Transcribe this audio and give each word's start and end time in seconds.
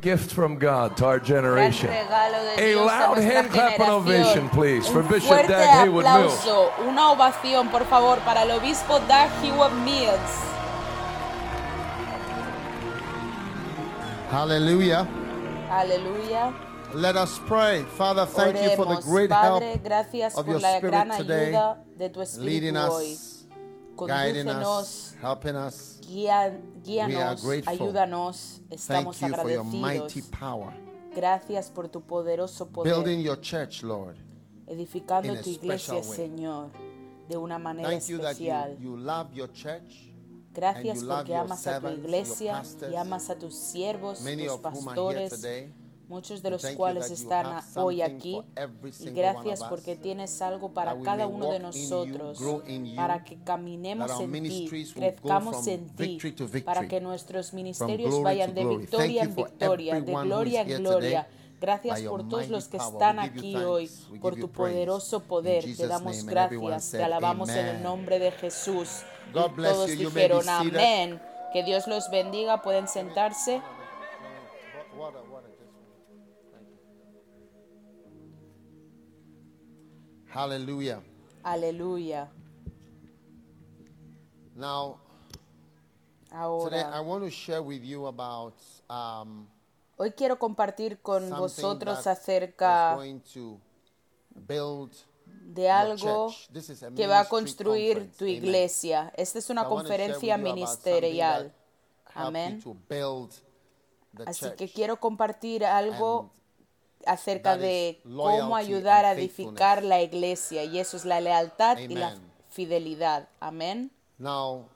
Gift 0.00 0.32
from 0.32 0.58
God 0.58 0.96
to 0.98 1.06
our 1.06 1.20
generation. 1.20 1.90
A 1.90 2.74
loud 2.74 3.18
hand 3.18 3.50
clap 3.50 3.80
and 3.80 3.90
ovation, 3.90 4.48
please, 4.50 4.86
for 4.88 5.02
Bishop 5.02 5.30
fuerte 5.30 5.48
Dag 5.48 5.68
Haywood 5.68 6.04
Mills. 6.04 6.38
aplauso, 6.38 6.70
una 6.86 7.10
ovación, 7.12 7.70
por 7.70 7.84
favor, 7.84 8.18
para 8.20 8.42
el 8.42 8.50
obispo 8.50 8.98
Dag 9.08 9.30
Hewitt 9.42 9.72
Mills. 9.84 10.44
Hallelujah. 14.30 15.06
Aleluya. 15.70 16.54
Let 16.94 17.16
us 17.16 17.38
pray. 17.46 17.82
Father, 17.96 18.24
thank 18.26 18.62
you 18.62 18.76
for 18.76 18.86
the 18.86 19.00
great 19.02 19.30
help 19.30 19.62
Padre, 19.62 19.80
gracias 19.82 20.36
of 20.36 20.48
your 20.48 20.60
spirit 20.60 21.12
today, 21.18 21.52
ayuda 21.52 21.76
de 21.98 22.08
tu 22.08 22.20
leading 22.40 22.74
espíritu 22.74 22.90
hoy. 22.90 23.12
us, 23.12 23.44
guiding 24.06 24.48
us, 24.48 25.14
helping 25.20 25.56
us. 25.56 25.97
Guía- 26.08 26.60
guíanos, 26.82 27.44
ayúdanos. 27.66 28.62
Estamos 28.70 29.22
agradecidos. 29.22 30.14
Gracias 31.14 31.70
por 31.70 31.88
tu 31.88 32.00
poderoso 32.00 32.68
poder. 32.68 33.20
Your 33.22 33.40
church, 33.40 33.82
Lord. 33.82 34.16
edificando 34.66 35.34
tu 35.40 35.50
iglesia. 35.50 36.02
Señor, 36.02 36.70
de 37.28 37.36
una 37.36 37.58
manera 37.58 37.88
Thank 37.88 38.06
you 38.08 38.18
that 38.18 38.36
you, 38.36 38.46
especial. 38.50 38.78
you 38.78 38.96
love 38.96 39.32
your 39.32 39.50
church. 39.52 40.08
Gracias 40.54 41.04
porque 41.04 41.34
amas 41.34 41.66
a 41.66 41.80
tu 41.80 41.88
iglesia 41.88 42.52
pastors, 42.52 42.92
y 42.92 42.96
amas 42.96 43.30
a 43.30 43.38
tus 43.38 43.54
siervos, 43.54 44.18
tus 44.18 44.58
pastores. 44.58 45.42
Muchos 46.08 46.42
de 46.42 46.50
los 46.50 46.64
cuales 46.76 47.10
están 47.10 47.60
hoy 47.76 48.02
aquí. 48.02 48.42
Y 49.00 49.10
gracias 49.10 49.62
porque 49.64 49.96
tienes 49.96 50.40
algo 50.42 50.72
para 50.72 51.00
cada 51.02 51.26
uno 51.26 51.52
de 51.52 51.60
nosotros, 51.60 52.40
para 52.96 53.24
que 53.24 53.36
caminemos 53.42 54.10
en 54.20 54.32
ti, 54.42 54.92
crezcamos 54.94 55.66
en 55.66 55.88
ti, 55.90 56.18
para 56.64 56.88
que 56.88 57.00
nuestros 57.00 57.52
ministerios 57.52 58.22
vayan 58.22 58.54
de 58.54 58.64
victoria 58.64 59.22
en 59.22 59.34
victoria, 59.34 60.00
de 60.00 60.12
gloria 60.12 60.62
en 60.62 60.82
gloria. 60.82 61.28
Gracias 61.60 62.02
por 62.02 62.28
todos 62.28 62.48
los 62.48 62.68
que 62.68 62.76
están 62.76 63.18
aquí 63.18 63.56
hoy, 63.56 63.90
por 64.20 64.36
tu 64.36 64.48
poderoso 64.48 65.20
poder. 65.20 65.64
Te 65.76 65.86
damos 65.86 66.24
gracias, 66.24 66.90
te 66.92 67.02
alabamos 67.02 67.48
en 67.50 67.66
el 67.66 67.82
nombre 67.82 68.18
de 68.18 68.30
Jesús. 68.30 69.02
Y 69.30 69.32
todos 69.32 69.90
dijeron 69.90 70.48
amén. 70.48 71.20
Que 71.52 71.64
Dios 71.64 71.86
los 71.86 72.10
bendiga, 72.10 72.60
pueden 72.62 72.88
sentarse. 72.88 73.62
Hallelujah. 80.34 81.00
Aleluya. 81.42 82.28
Now, 84.54 84.98
today 86.30 86.80
I 86.80 86.98
Ahora, 86.98 87.02
want 87.02 87.24
to 87.24 87.30
share 87.30 87.62
with 87.62 87.82
you 87.82 88.06
about 88.06 88.54
um, 88.90 89.46
hoy 89.96 90.10
quiero 90.10 90.38
compartir 90.38 91.00
con 91.00 91.30
vosotros 91.30 92.06
acerca 92.06 92.94
going 92.96 93.20
to 93.32 93.58
build 94.46 94.92
de 95.26 95.70
algo 95.70 96.34
que 96.94 97.06
va 97.06 97.20
a 97.20 97.24
construir 97.28 98.10
tu 98.16 98.24
Amen. 98.24 98.36
iglesia. 98.36 99.12
Esta 99.16 99.38
es 99.38 99.48
una 99.48 99.64
conferencia 99.64 100.36
ministerial. 100.36 101.52
Amén. 102.14 102.62
Así 104.26 104.50
que 104.56 104.68
quiero 104.68 104.98
compartir 104.98 105.64
algo 105.64 106.30
acerca 107.08 107.56
de 107.56 108.00
cómo 108.04 108.54
ayudar 108.56 109.04
a 109.04 109.12
edificar 109.12 109.82
la 109.82 110.00
iglesia 110.02 110.64
y 110.64 110.78
eso 110.78 110.96
es 110.96 111.04
la 111.04 111.20
lealtad 111.20 111.78
y 111.78 111.88
la 111.88 112.08
Amen. 112.08 112.22
fidelidad. 112.50 113.28
Amén. 113.40 113.90
Now, 114.18 114.66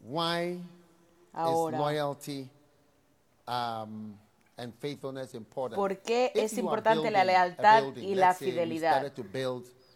why 0.00 0.60
Ahora. 1.32 1.76
is 1.76 1.80
loyalty 1.80 2.48
um, 3.46 4.16
and 4.56 4.74
faithfulness 4.78 5.34
important? 5.34 5.76
¿Por 5.76 5.98
qué 5.98 6.30
If 6.34 6.44
es 6.44 6.58
importante 6.58 7.10
la 7.10 7.24
lealtad 7.24 7.82
building, 7.84 8.08
y 8.08 8.14
la 8.14 8.34
fidelidad? 8.34 9.12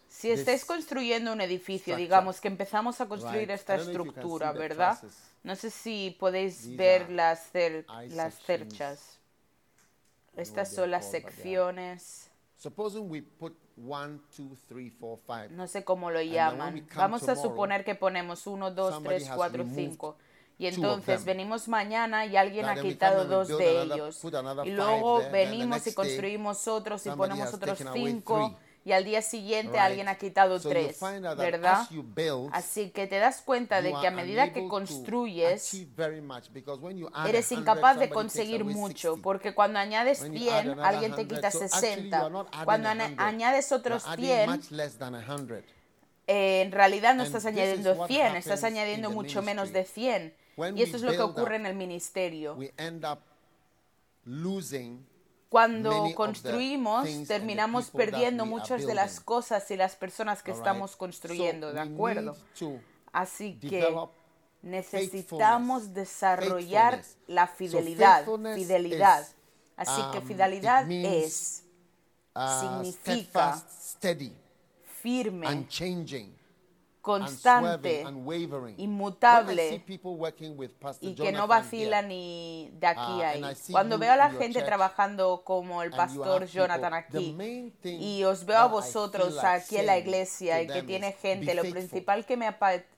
Si 0.09 0.31
estáis 0.31 0.65
construyendo 0.65 1.31
un 1.31 1.41
edificio, 1.41 1.95
digamos 1.95 2.41
que 2.41 2.47
empezamos 2.47 2.99
a 3.01 3.07
construir 3.07 3.51
esta 3.51 3.75
estructura, 3.75 4.51
¿verdad? 4.51 4.97
No 5.43 5.55
sé 5.55 5.69
si 5.69 6.15
podéis 6.19 6.75
ver 6.75 7.09
las, 7.11 7.53
cer- 7.53 7.85
las 8.09 8.35
cerchas. 8.39 9.16
Estas 10.37 10.73
son 10.73 10.91
las 10.91 11.09
secciones. 11.09 12.29
Supposing 12.57 13.09
we 13.09 13.21
put 13.21 13.55
one, 13.75 14.19
two, 14.35 14.55
three, 14.67 14.89
four, 14.89 15.19
five. 15.27 15.49
No 15.51 15.67
sé 15.67 15.83
cómo 15.83 16.09
lo 16.09 16.21
llaman. 16.21 16.87
Vamos 16.95 17.23
a 17.23 17.33
tomorrow, 17.33 17.51
suponer 17.51 17.83
que 17.83 17.95
ponemos 17.95 18.47
1, 18.47 18.71
2, 18.71 18.93
somebody 18.93 19.17
3, 19.17 19.29
has 19.29 19.35
4, 19.37 19.57
removed 19.57 19.75
5. 19.75 20.17
Y 20.59 20.65
entonces 20.67 21.23
venimos 21.23 21.67
mañana 21.67 22.25
y 22.25 22.35
alguien 22.35 22.65
Now 22.65 22.71
ha 22.73 22.81
quitado 22.81 23.25
dos 23.25 23.47
de 23.47 23.83
ellos. 23.83 24.25
another 24.25 24.65
Y 24.65 24.71
luego 24.71 25.19
there, 25.19 25.31
venimos 25.31 25.81
y 25.81 25.85
day, 25.85 25.93
construimos 25.93 26.67
otros 26.67 27.05
y 27.05 27.11
ponemos 27.11 27.53
otros 27.53 27.77
taken 27.77 27.87
away 27.89 28.11
5. 28.13 28.35
three. 28.35 28.66
Y 28.87 28.93
al 28.93 29.03
día 29.03 29.21
siguiente 29.21 29.73
Right? 29.73 29.81
alguien 29.81 30.07
ha 30.07 30.15
quitado 30.15 30.59
So 30.59 30.69
you 30.69 30.75
3. 30.75 30.95
find 30.97 31.25
out 31.25 31.35
that 31.35 31.43
¿Verdad? 31.43 31.87
build, 32.15 32.49
Así 32.53 32.89
que 32.91 33.05
te 33.05 33.19
das 33.19 33.41
cuenta 33.41 33.81
de 33.81 33.93
que 33.99 34.07
a 34.07 34.11
medida 34.11 34.53
que 34.53 34.65
construyes, 34.69 35.73
eres 37.25 37.45
100, 37.47 37.59
incapaz 37.59 37.99
de 37.99 38.09
conseguir 38.09 38.63
mucho, 38.63 39.15
60. 39.15 39.21
porque 39.21 39.53
cuando 39.53 39.79
añades 39.79 40.21
When 40.21 40.31
you 40.35 40.39
100, 40.39 40.53
add 40.53 40.67
another 40.71 40.85
alguien 40.85 41.11
te 41.15 41.25
100, 41.25 41.27
quita 41.27 41.51
so 41.51 41.63
actually 41.65 41.81
you 41.81 41.95
60. 41.97 42.17
are 42.21 42.29
not 42.29 42.47
adding 42.53 42.63
Cuando 42.63 42.87
a 42.87 42.91
ana- 42.91 43.07
100, 43.07 43.19
añades 43.19 43.71
otros 43.73 44.05
adding 44.07 44.25
100, 44.25 44.49
much 44.49 44.71
less 44.71 44.97
than 44.97 45.15
a 45.15 45.21
100. 45.21 45.65
eh, 46.27 46.61
en 46.61 46.71
realidad 46.71 47.13
no 47.13 47.23
estás 47.23 47.45
añadiendo 47.45 47.91
what 47.91 48.07
100, 48.07 48.37
estás 48.37 48.63
añadiendo 48.63 49.09
mucho 49.09 49.41
menos 49.41 49.73
de 49.73 49.83
100. 49.83 50.33
When 50.55 50.77
Y 50.77 50.83
we 50.83 50.89
es 50.95 51.01
lo 51.01 51.11
que 51.11 51.19
ocurre 51.19 51.57
en 51.57 51.65
el 51.65 51.75
ministerio. 51.75 52.55
Cuando 55.49 56.13
construimos, 56.15 57.07
terminamos 57.27 57.89
perdiendo 57.89 58.45
muchas 58.45 58.85
de 58.85 58.93
las 58.93 59.19
cosas 59.19 59.69
y 59.71 59.77
las 59.77 59.95
personas 59.95 60.43
que 60.43 60.51
estamos 60.51 60.95
construyendo, 60.95 61.71
¿de 61.73 61.79
acuerdo? 61.79 62.35
Así 63.13 63.57
que 63.59 63.95
necesitamos 64.61 65.93
desarrollar 65.93 67.01
la 67.27 67.47
fidelidad, 67.47 68.25
fidelidad. 68.55 69.25
Así 69.75 70.01
que 70.11 70.17
um, 70.17 70.25
fidelidad 70.25 70.91
es 70.91 71.63
uh, 72.35 72.83
significa 72.83 73.63
firme, 75.01 75.67
constante, 77.07 78.03
inmutable 78.75 79.81
y 80.99 81.15
que 81.15 81.31
no 81.31 81.47
vacila 81.47 82.01
ni 82.01 82.69
de 82.73 82.87
aquí 82.87 83.21
Ah, 83.21 83.27
a 83.27 83.29
ahí. 83.29 83.43
Cuando 83.71 83.97
veo 83.97 84.11
a 84.11 84.17
la 84.17 84.29
gente 84.31 84.61
trabajando 84.61 85.43
como 85.45 85.83
el 85.83 85.91
pastor 85.91 86.45
Jonathan 86.47 86.93
aquí 86.93 87.73
y 87.83 88.23
os 88.25 88.45
veo 88.45 88.57
a 88.57 88.67
vosotros 88.67 89.41
aquí 89.41 89.77
en 89.77 89.85
la 89.85 89.97
iglesia 89.97 90.61
y 90.61 90.67
que 90.67 90.83
tiene 90.83 91.13
gente, 91.13 91.55
lo 91.55 91.61
principal 91.61 92.25
que 92.25 92.35
me, 92.35 92.53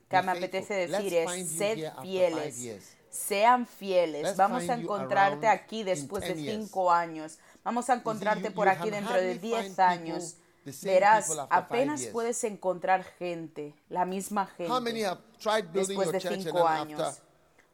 que 0.09 0.21
me 0.23 0.31
apetece 0.31 0.87
decir 0.87 1.13
es 1.13 1.49
sed 1.49 1.91
fieles. 2.01 2.95
Sean 3.11 3.65
fieles. 3.67 4.35
Vamos 4.37 4.69
a 4.69 4.75
encontrarte 4.75 5.47
aquí 5.47 5.83
después 5.83 6.23
de 6.23 6.35
10 6.35 6.45
years. 6.45 6.57
cinco 6.63 6.91
años. 6.91 7.39
Vamos 7.63 7.89
a 7.89 7.95
encontrarte 7.95 8.51
por 8.51 8.69
aquí 8.69 8.89
dentro 8.91 9.15
de 9.15 9.33
hardly 9.33 9.39
10 9.39 9.65
find 9.65 9.79
años. 9.79 10.35
Verás, 10.83 11.31
apenas 11.49 12.05
puedes 12.07 12.43
encontrar 12.43 13.03
gente, 13.17 13.73
la 13.89 14.05
misma 14.05 14.45
gente, 14.45 14.71
después 15.73 16.11
de 16.11 16.19
cinco 16.19 16.67
años. 16.67 17.21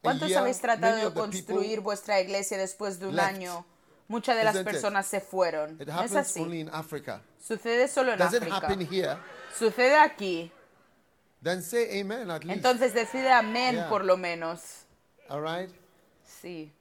¿Cuántos 0.02 0.36
habéis 0.36 0.60
tratado 0.60 1.10
de 1.10 1.14
construir 1.14 1.82
vuestra 1.82 2.22
iglesia 2.22 2.58
después 2.58 3.00
de 3.00 3.08
un 3.08 3.20
año? 3.20 3.66
Muchas 4.08 4.38
de 4.38 4.44
las 4.44 4.58
personas 4.58 5.08
se 5.08 5.20
fueron. 5.20 5.78
¿No 5.80 6.04
es 6.04 6.16
así? 6.16 6.46
Sucede 7.40 7.88
solo 7.88 8.14
en 8.14 8.22
África. 8.22 9.22
Sucede 9.58 9.98
aquí. 9.98 10.52
Entonces 11.44 12.94
decide 12.94 13.32
amén 13.32 13.86
por 13.90 14.06
lo 14.06 14.18
menos. 14.18 14.86
Sí. 16.42 16.72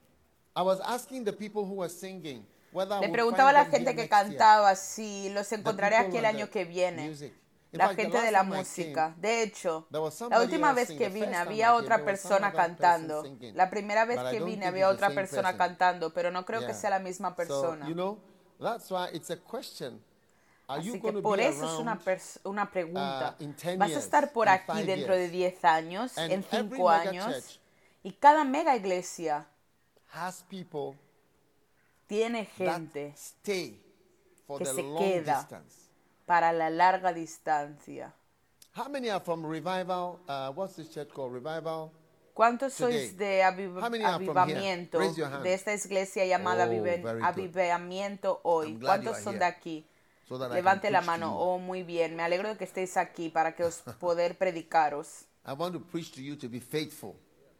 I 0.57 0.61
was 0.61 0.79
asking 0.81 1.25
the 1.25 1.33
people 1.33 1.63
who 1.63 1.75
were 1.75 1.89
singing 1.89 2.45
Le 3.01 3.09
preguntaba 3.09 3.51
a 3.51 3.53
la 3.53 3.65
gente 3.65 3.95
que 3.95 4.09
cantaba 4.09 4.75
si 4.75 5.29
los 5.29 5.51
encontraré 5.51 5.95
aquí 5.95 6.17
el 6.17 6.25
año 6.25 6.49
que 6.49 6.65
viene. 6.65 7.15
La 7.71 7.93
gente 7.93 8.21
de 8.21 8.31
la 8.31 8.43
música. 8.43 9.13
De 9.17 9.43
hecho, 9.43 9.87
la 9.89 10.41
última 10.41 10.73
vez 10.73 10.89
que 10.89 11.09
vine 11.09 11.35
había 11.35 11.75
otra 11.75 12.03
persona 12.03 12.51
cantando. 12.51 13.23
La 13.53 13.69
primera 13.69 14.05
vez 14.05 14.19
que 14.31 14.41
vine 14.41 14.65
había 14.65 14.89
otra 14.89 15.09
persona 15.09 15.49
person. 15.49 15.57
cantando, 15.57 16.13
pero 16.13 16.31
no 16.31 16.45
creo 16.45 16.65
que 16.65 16.73
sea 16.73 16.89
la 16.89 16.99
misma 16.99 17.35
persona. 17.35 17.85
So, 17.85 17.89
you 17.89 17.95
know, 17.95 18.19
that's 18.59 18.89
why 18.91 19.09
it's 19.13 19.29
a 19.29 19.37
question. 19.37 20.01
Are 20.67 20.81
you 20.81 20.93
Así 20.93 20.99
going 20.99 21.13
que 21.13 21.21
to 21.21 21.21
por 21.21 21.37
be 21.37 21.47
eso 21.47 21.63
es 21.65 21.79
una, 21.79 21.99
una 22.43 22.71
pregunta. 22.71 23.35
uh, 23.39 23.43
in 23.43 23.55
10 23.55 23.77
¿Vas 23.77 23.91
a 23.91 23.99
estar 23.99 24.33
por 24.33 24.49
aquí 24.49 24.81
dentro 24.81 25.13
de 25.15 25.29
years? 25.29 25.61
10 25.61 25.65
años, 25.65 26.17
en 26.17 26.31
every 26.31 26.47
5 26.49 26.69
mega 26.69 26.99
años? 27.01 27.59
Y 28.01 28.13
cada 28.13 28.43
mega 28.43 28.75
iglesia 28.75 29.45
tiene 32.07 32.45
that 32.57 32.79
gente 32.81 33.13
stay 33.17 33.81
for 34.47 34.59
que 34.59 34.65
the 34.65 34.73
se 34.73 34.83
long 34.83 34.97
queda. 34.97 35.39
distance. 35.39 35.89
para 36.25 36.51
la 36.53 36.69
larga 36.69 37.13
distancia. 37.13 38.13
How 38.75 38.89
many 38.89 39.09
are 39.09 39.19
from 39.23 39.45
Revival? 39.45 40.19
Uh, 40.27 40.51
what's 40.53 40.75
this 40.75 40.89
church 40.91 41.09
called? 41.13 41.31
Revival? 41.33 41.91
¿Cuántos 42.33 42.75
Today. 42.75 43.07
sois 43.07 43.17
de 43.17 43.41
aviv- 43.43 43.79
How 43.81 43.89
many 43.89 44.03
are 44.03 44.23
from 44.25 44.35
here? 44.49 44.57
avivamiento 44.57 44.99
de 45.43 45.53
esta 45.53 45.73
iglesia 45.73 46.25
llamada 46.25 46.65
Oh, 46.65 47.23
avivamiento 47.23 48.41
hoy? 48.43 48.77
¿Cuántos 48.77 49.17
son 49.19 49.35
here. 49.35 49.39
de 49.39 49.45
aquí? 49.45 49.87
So 50.27 50.37
that 50.39 50.45
I 50.45 50.49
can 50.49 50.55
Levante 50.55 50.91
la 50.91 51.01
mano. 51.01 51.27
you. 51.31 51.37
Oh, 51.37 51.59
muy 51.59 51.83
bien. 51.83 52.15
Me 52.15 52.23
alegro 52.23 52.49
de 52.49 52.57
que 52.57 52.65
estéis 52.65 52.97
aquí 52.97 53.29
para 53.29 53.55
que 53.55 53.63
os 53.63 53.77
poder 53.99 54.37
predicaros. 54.37 55.25
I 55.47 55.53
want 55.53 55.73
to 55.75 55.79
preach 55.79 56.11
to 56.13 56.21
you 56.21 56.35
to 56.35 56.49
be 56.49 56.59
faithful. 56.59 57.15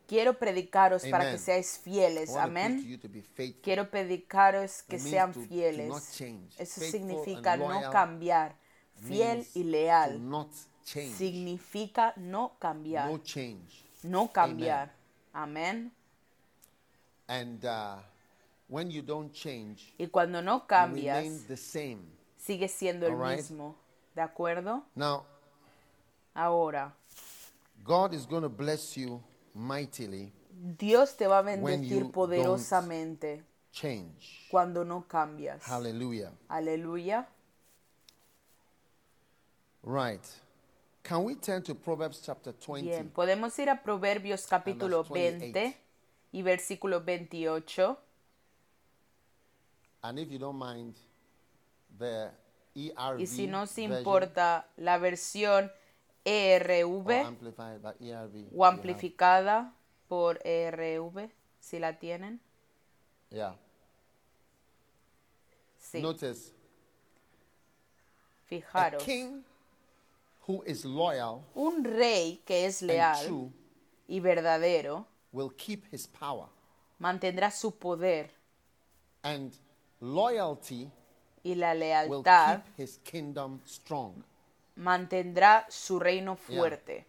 Quiero 0.08 0.38
predicaros 0.38 1.04
para 1.06 1.24
Amen. 1.24 1.34
que 1.36 1.40
seáis 1.40 1.78
fieles. 1.80 2.30
to 2.30 2.36
to 2.36 2.40
Amén. 2.42 3.00
to. 3.02 3.08
Quiero 3.62 3.90
predicaros 3.90 4.84
que 4.84 5.00
sean 5.00 5.34
to- 5.34 5.42
to 5.42 5.48
fieles. 5.48 6.12
change. 6.18 6.54
Eso 6.60 6.80
Faithful 6.82 6.92
significa 6.92 7.58
no 7.58 7.90
cambiar. 7.92 8.56
Fiel 8.96 9.46
y 9.56 9.64
to 9.64 9.70
leal. 9.70 10.22
Significa 11.18 12.14
no 12.18 12.54
cambiar. 12.60 13.10
No 13.12 13.18
change. 13.20 13.84
No 14.04 14.32
cambiar. 14.32 14.94
Amén. 15.34 15.92
And 17.28 17.66
uh, 17.66 17.98
when 18.68 18.92
you 18.92 19.02
don't 19.02 19.34
change, 19.34 19.94
Y 19.98 20.08
cuando 20.08 20.42
no 20.42 20.68
cambias, 20.68 21.48
the 21.48 21.58
same. 21.58 22.00
sigue 22.38 22.68
siendo 22.68 23.08
el 23.08 23.14
Alright. 23.14 23.38
mismo. 23.38 23.76
¿De 24.16 24.22
acuerdo? 24.22 24.86
Now, 24.96 25.26
Ahora, 26.36 26.94
God 27.84 28.14
is 28.14 28.26
going 28.28 28.44
to 28.44 28.50
bless 28.50 28.96
you 28.96 29.22
mightily. 29.56 30.32
Dios 30.52 31.16
te 31.16 31.28
va 31.28 31.40
a 31.40 31.42
bendecir 31.42 32.12
poderosamente 32.12 33.44
Change. 33.72 34.48
cuando 34.52 34.86
no 34.86 35.08
cambias. 35.08 35.64
Hallelujah. 35.64 36.32
Aleluya. 36.48 37.28
Right. 39.84 40.24
Can 41.04 41.24
we 41.24 41.36
turn 41.36 41.62
to 41.64 41.76
Proverbs 41.76 42.22
chapter 42.24 42.54
20? 42.54 42.90
Bien, 42.90 43.10
podemos 43.10 43.58
ir 43.60 43.70
a 43.70 43.84
Proverbios 43.84 44.48
capítulo 44.48 45.04
28. 45.04 45.54
20 45.54 45.78
y 46.32 46.42
versículo 46.42 47.04
28. 47.04 47.98
And 50.02 50.20
if 50.20 50.32
you 50.32 50.40
don't 50.40 50.58
mind, 50.58 50.96
the 51.98 52.32
ERV 52.76 53.22
Y 53.22 53.28
si 53.28 53.48
no 53.48 53.62
version 53.62 53.92
importa 53.94 54.68
la 54.78 54.98
versión 54.98 55.72
ERV 56.26 57.08
you 58.00 58.50
o 58.58 58.66
amplificada 58.66 59.74
por 60.08 60.40
ERV, 60.44 61.30
si 61.60 61.80
la 61.80 61.98
tienen. 62.00 62.40
Yeah. 63.30 63.56
Sí, 65.80 66.02
Notice, 66.02 66.52
a 66.52 68.48
fijaros. 68.48 69.04
king 69.04 69.44
who 70.48 70.64
is 70.66 70.84
loyal 70.84 71.44
Un 71.54 71.84
rey 71.84 72.42
que 72.46 72.66
es 72.66 72.82
leal 72.82 73.26
true 73.26 73.52
y 74.08 74.20
verdadero 74.20 75.06
will 75.32 75.52
keep 75.56 75.86
his 75.92 76.08
power. 76.08 76.48
mantendrá 77.00 77.52
su 77.52 77.72
poder 77.78 78.32
And 79.24 79.54
loyalty 80.00 80.90
y 81.44 81.56
la 81.56 81.74
will 81.74 81.80
lealtad 82.24 82.64
keep 82.64 82.78
his 82.78 83.00
kingdom 83.04 83.60
strong. 83.66 84.24
Mantendrá 84.76 85.66
su 85.70 86.00
reino 86.00 86.38
Yeah. 86.48 86.58
fuerte. 86.60 87.06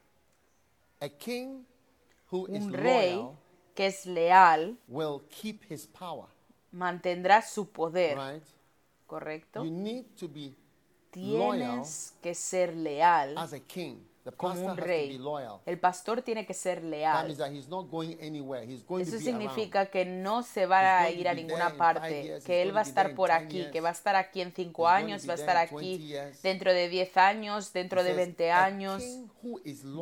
A 1.01 1.09
king 1.09 1.65
who 2.31 2.47
is 2.49 2.63
Un 2.65 2.73
rey 2.73 3.15
loyal 3.17 3.37
que 3.75 3.87
es 3.87 4.07
leal 4.07 4.77
will 4.89 5.21
keep 5.29 5.63
his 5.71 5.87
power. 5.87 6.27
mantendrá 6.73 7.43
su 7.43 7.71
poder, 7.71 8.17
Right? 8.17 8.43
¿correcto? 9.07 9.65
You 9.65 9.71
need 9.71 10.07
to 10.19 10.29
be 10.29 10.55
loyal 11.15 11.83
Tienes 11.83 12.15
que 12.23 12.35
ser 12.35 12.75
leal 12.75 13.37
as 13.39 13.53
a 13.53 13.61
king. 13.61 13.99
Como 14.37 14.61
un 14.67 14.77
rey. 14.77 15.21
El 15.67 15.79
pastor 15.79 16.23
tiene 16.23 16.45
que 16.47 16.55
ser 16.55 16.83
leal. 16.83 17.37
that 17.37 17.51
he's 17.51 17.69
not 17.69 17.89
going 17.91 18.17
anywhere. 18.21 18.65
He's 18.65 18.85
going 18.85 19.03
Eso 19.03 19.19
significa 19.19 19.87
que 19.87 20.05
no 20.05 20.43
se 20.43 20.67
va 20.67 21.01
a 21.01 21.11
ir 21.11 21.29
a 21.29 21.35
ninguna 21.35 21.77
parte, 21.77 22.41
que 22.45 22.63
él 22.63 22.75
va 22.75 22.81
a 22.81 22.83
estar 22.83 23.15
por 23.15 23.31
10 23.31 23.43
aquí, 23.43 23.71
que 23.71 23.81
va 23.81 23.91
a 23.91 23.93
estar 23.93 24.17
aquí 24.17 24.41
en 24.41 24.53
cinco 24.53 24.83
he's 24.83 24.89
going 24.91 25.01
to 25.01 25.07
años, 25.07 25.23
be 25.23 25.29
va 25.29 25.35
a 25.35 25.37
estar 25.37 25.69
in 25.71 25.77
20 25.77 26.21
aquí 26.21 26.39
dentro 26.43 26.73
de 26.73 26.89
10 26.89 27.17
años, 27.17 27.73
dentro 27.73 28.03
de 28.03 28.11
Says, 28.11 28.17
20 28.17 28.51
"A 28.51 28.65
años. 28.65 29.03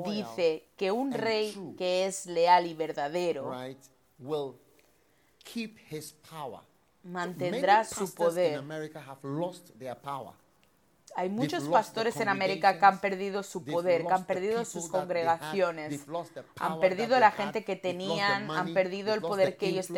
Dice 0.07 0.69
que 0.77 0.91
un 0.91 1.13
rey 1.13 1.75
que 1.77 2.07
es 2.07 2.27
leal 2.27 2.67
y 2.67 2.75
verdadero 2.75 3.51
right, 3.53 3.79
will 4.19 4.55
keep 5.45 5.77
his 5.91 6.13
power. 6.13 6.61
mantendrá 7.03 7.85
su 7.85 8.13
poder. 8.15 8.63
Hay 11.17 11.29
muchos 11.29 11.65
pastores 11.65 12.17
en 12.21 12.29
América 12.29 12.79
que 12.79 12.85
han 12.85 13.01
perdido 13.01 13.43
su 13.43 13.65
poder, 13.65 14.05
que 14.07 14.13
han 14.13 14.25
perdido 14.25 14.65
sus 14.65 14.89
congregaciones, 14.89 16.05
han 16.59 16.81
perdido 16.81 17.19
la 17.21 17.31
gente 17.31 17.65
que 17.65 17.77
tenían, 17.77 18.51
han 18.51 18.75
perdido 18.75 19.15
el 19.15 19.21
poder 19.21 19.57
que 19.57 19.69
ellos 19.69 19.89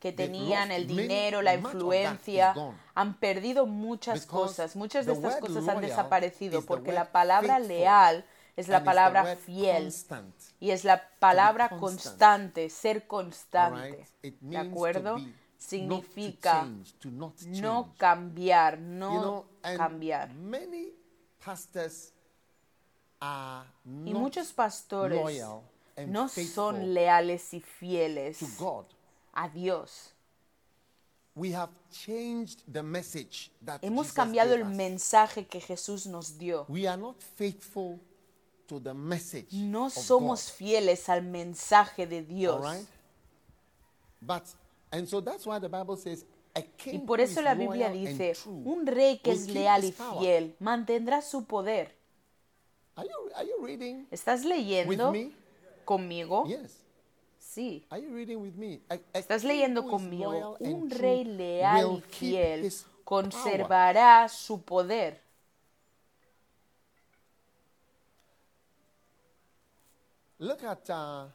que 0.00 0.12
tenían, 0.12 0.72
el 0.72 0.86
dinero, 0.86 1.42
la 1.42 1.54
influencia, 1.54 2.54
han 2.94 3.14
perdido 3.14 3.66
muchas 3.66 4.26
cosas, 4.26 4.76
muchas 4.76 5.06
de 5.06 5.12
estas 5.12 5.36
cosas 5.36 5.68
han 5.68 5.80
desaparecido 5.80 6.62
porque 6.62 6.92
la 6.92 7.12
palabra 7.12 7.58
leal 7.58 8.24
es 8.56 8.68
la 8.68 8.84
palabra 8.84 9.36
fiel. 9.36 9.92
y 10.58 10.70
es 10.70 10.84
la 10.84 11.08
palabra 11.18 11.68
constant. 11.70 11.80
constante, 11.80 12.70
ser 12.70 13.06
constante. 13.06 14.06
¿De 14.22 14.58
acuerdo? 14.58 15.16
Be, 15.70 15.82
not 15.82 16.02
to 16.02 16.08
Significa 16.10 16.62
change, 16.62 16.94
to 17.00 17.08
not 17.10 17.32
no 17.46 17.92
cambiar, 17.98 18.78
no 18.78 19.12
you 19.12 19.20
know, 19.20 19.46
and 19.62 19.78
cambiar. 19.78 20.30
many 20.34 20.92
pastors 21.44 22.12
are 23.20 23.64
Y 23.84 24.12
muchos 24.14 24.52
pastores 24.52 25.20
loyal 25.20 25.62
and 25.96 26.12
no 26.12 26.28
son 26.28 26.94
leales 26.94 27.52
y 27.52 27.60
fieles 27.60 28.38
to 28.38 28.46
God. 28.58 28.86
a 29.34 29.48
Dios. 29.48 30.12
We 31.36 31.52
have 31.52 31.70
changed 31.90 32.62
the 32.66 32.82
message 32.82 33.50
that 33.62 33.80
Hemos 33.82 34.06
Jesus 34.08 34.14
cambiado 34.16 34.50
gave 34.50 34.62
el 34.62 34.66
us. 34.70 34.76
mensaje 34.76 35.46
que 35.46 35.60
Jesús 35.60 36.06
nos 36.06 36.36
dio. 36.38 36.66
We 36.68 36.86
are 36.86 36.96
not 37.00 37.16
faithful 37.36 38.00
to 38.66 38.80
the 38.80 38.92
message. 38.94 39.52
No 39.52 39.88
somos 39.90 40.46
God. 40.46 40.54
fieles 40.56 41.08
al 41.08 41.22
mensaje 41.22 42.06
de 42.06 42.18
All 42.18 42.24
Dios. 42.24 42.60
right? 42.62 42.86
But 44.20 44.42
and 44.90 45.06
so 45.06 45.20
that's 45.20 45.46
why 45.46 45.58
the 45.60 45.68
Bible 45.68 45.96
says 45.96 46.24
a 46.54 46.62
king 46.62 46.96
Y 46.96 46.98
por 47.06 47.20
eso 47.20 47.40
la 47.42 47.54
Biblia 47.54 47.90
dice, 47.90 48.34
un 48.46 48.86
rey 48.86 49.18
que 49.18 49.32
es 49.32 49.48
leal 49.48 49.84
y 49.84 49.92
fiel 49.92 50.56
mantendrá 50.58 51.22
su 51.22 51.44
poder. 51.44 51.96
Are 52.96 53.08
you 53.08 53.30
are 53.34 53.46
you 53.46 53.64
reading 53.64 54.06
¿Estás 54.10 54.44
leyendo 54.44 55.10
with 55.10 55.26
me? 55.26 55.32
conmigo? 55.84 56.44
Yes. 56.46 56.84
Sí. 57.38 57.84
Are 57.90 58.00
you 58.02 58.14
reading 58.14 58.36
with 58.36 58.54
me? 58.54 58.80
A- 58.88 58.94
a 58.94 59.18
Estás 59.18 59.44
leyendo 59.44 59.86
conmigo. 59.86 60.56
Un 60.60 60.90
rey 60.90 61.24
leal 61.24 61.98
y 61.98 62.00
fiel 62.02 62.72
conservará 63.04 64.28
su 64.28 64.62
poder. 64.62 65.20
Look 70.38 70.64
at 70.64 70.88
uh, 70.88 71.26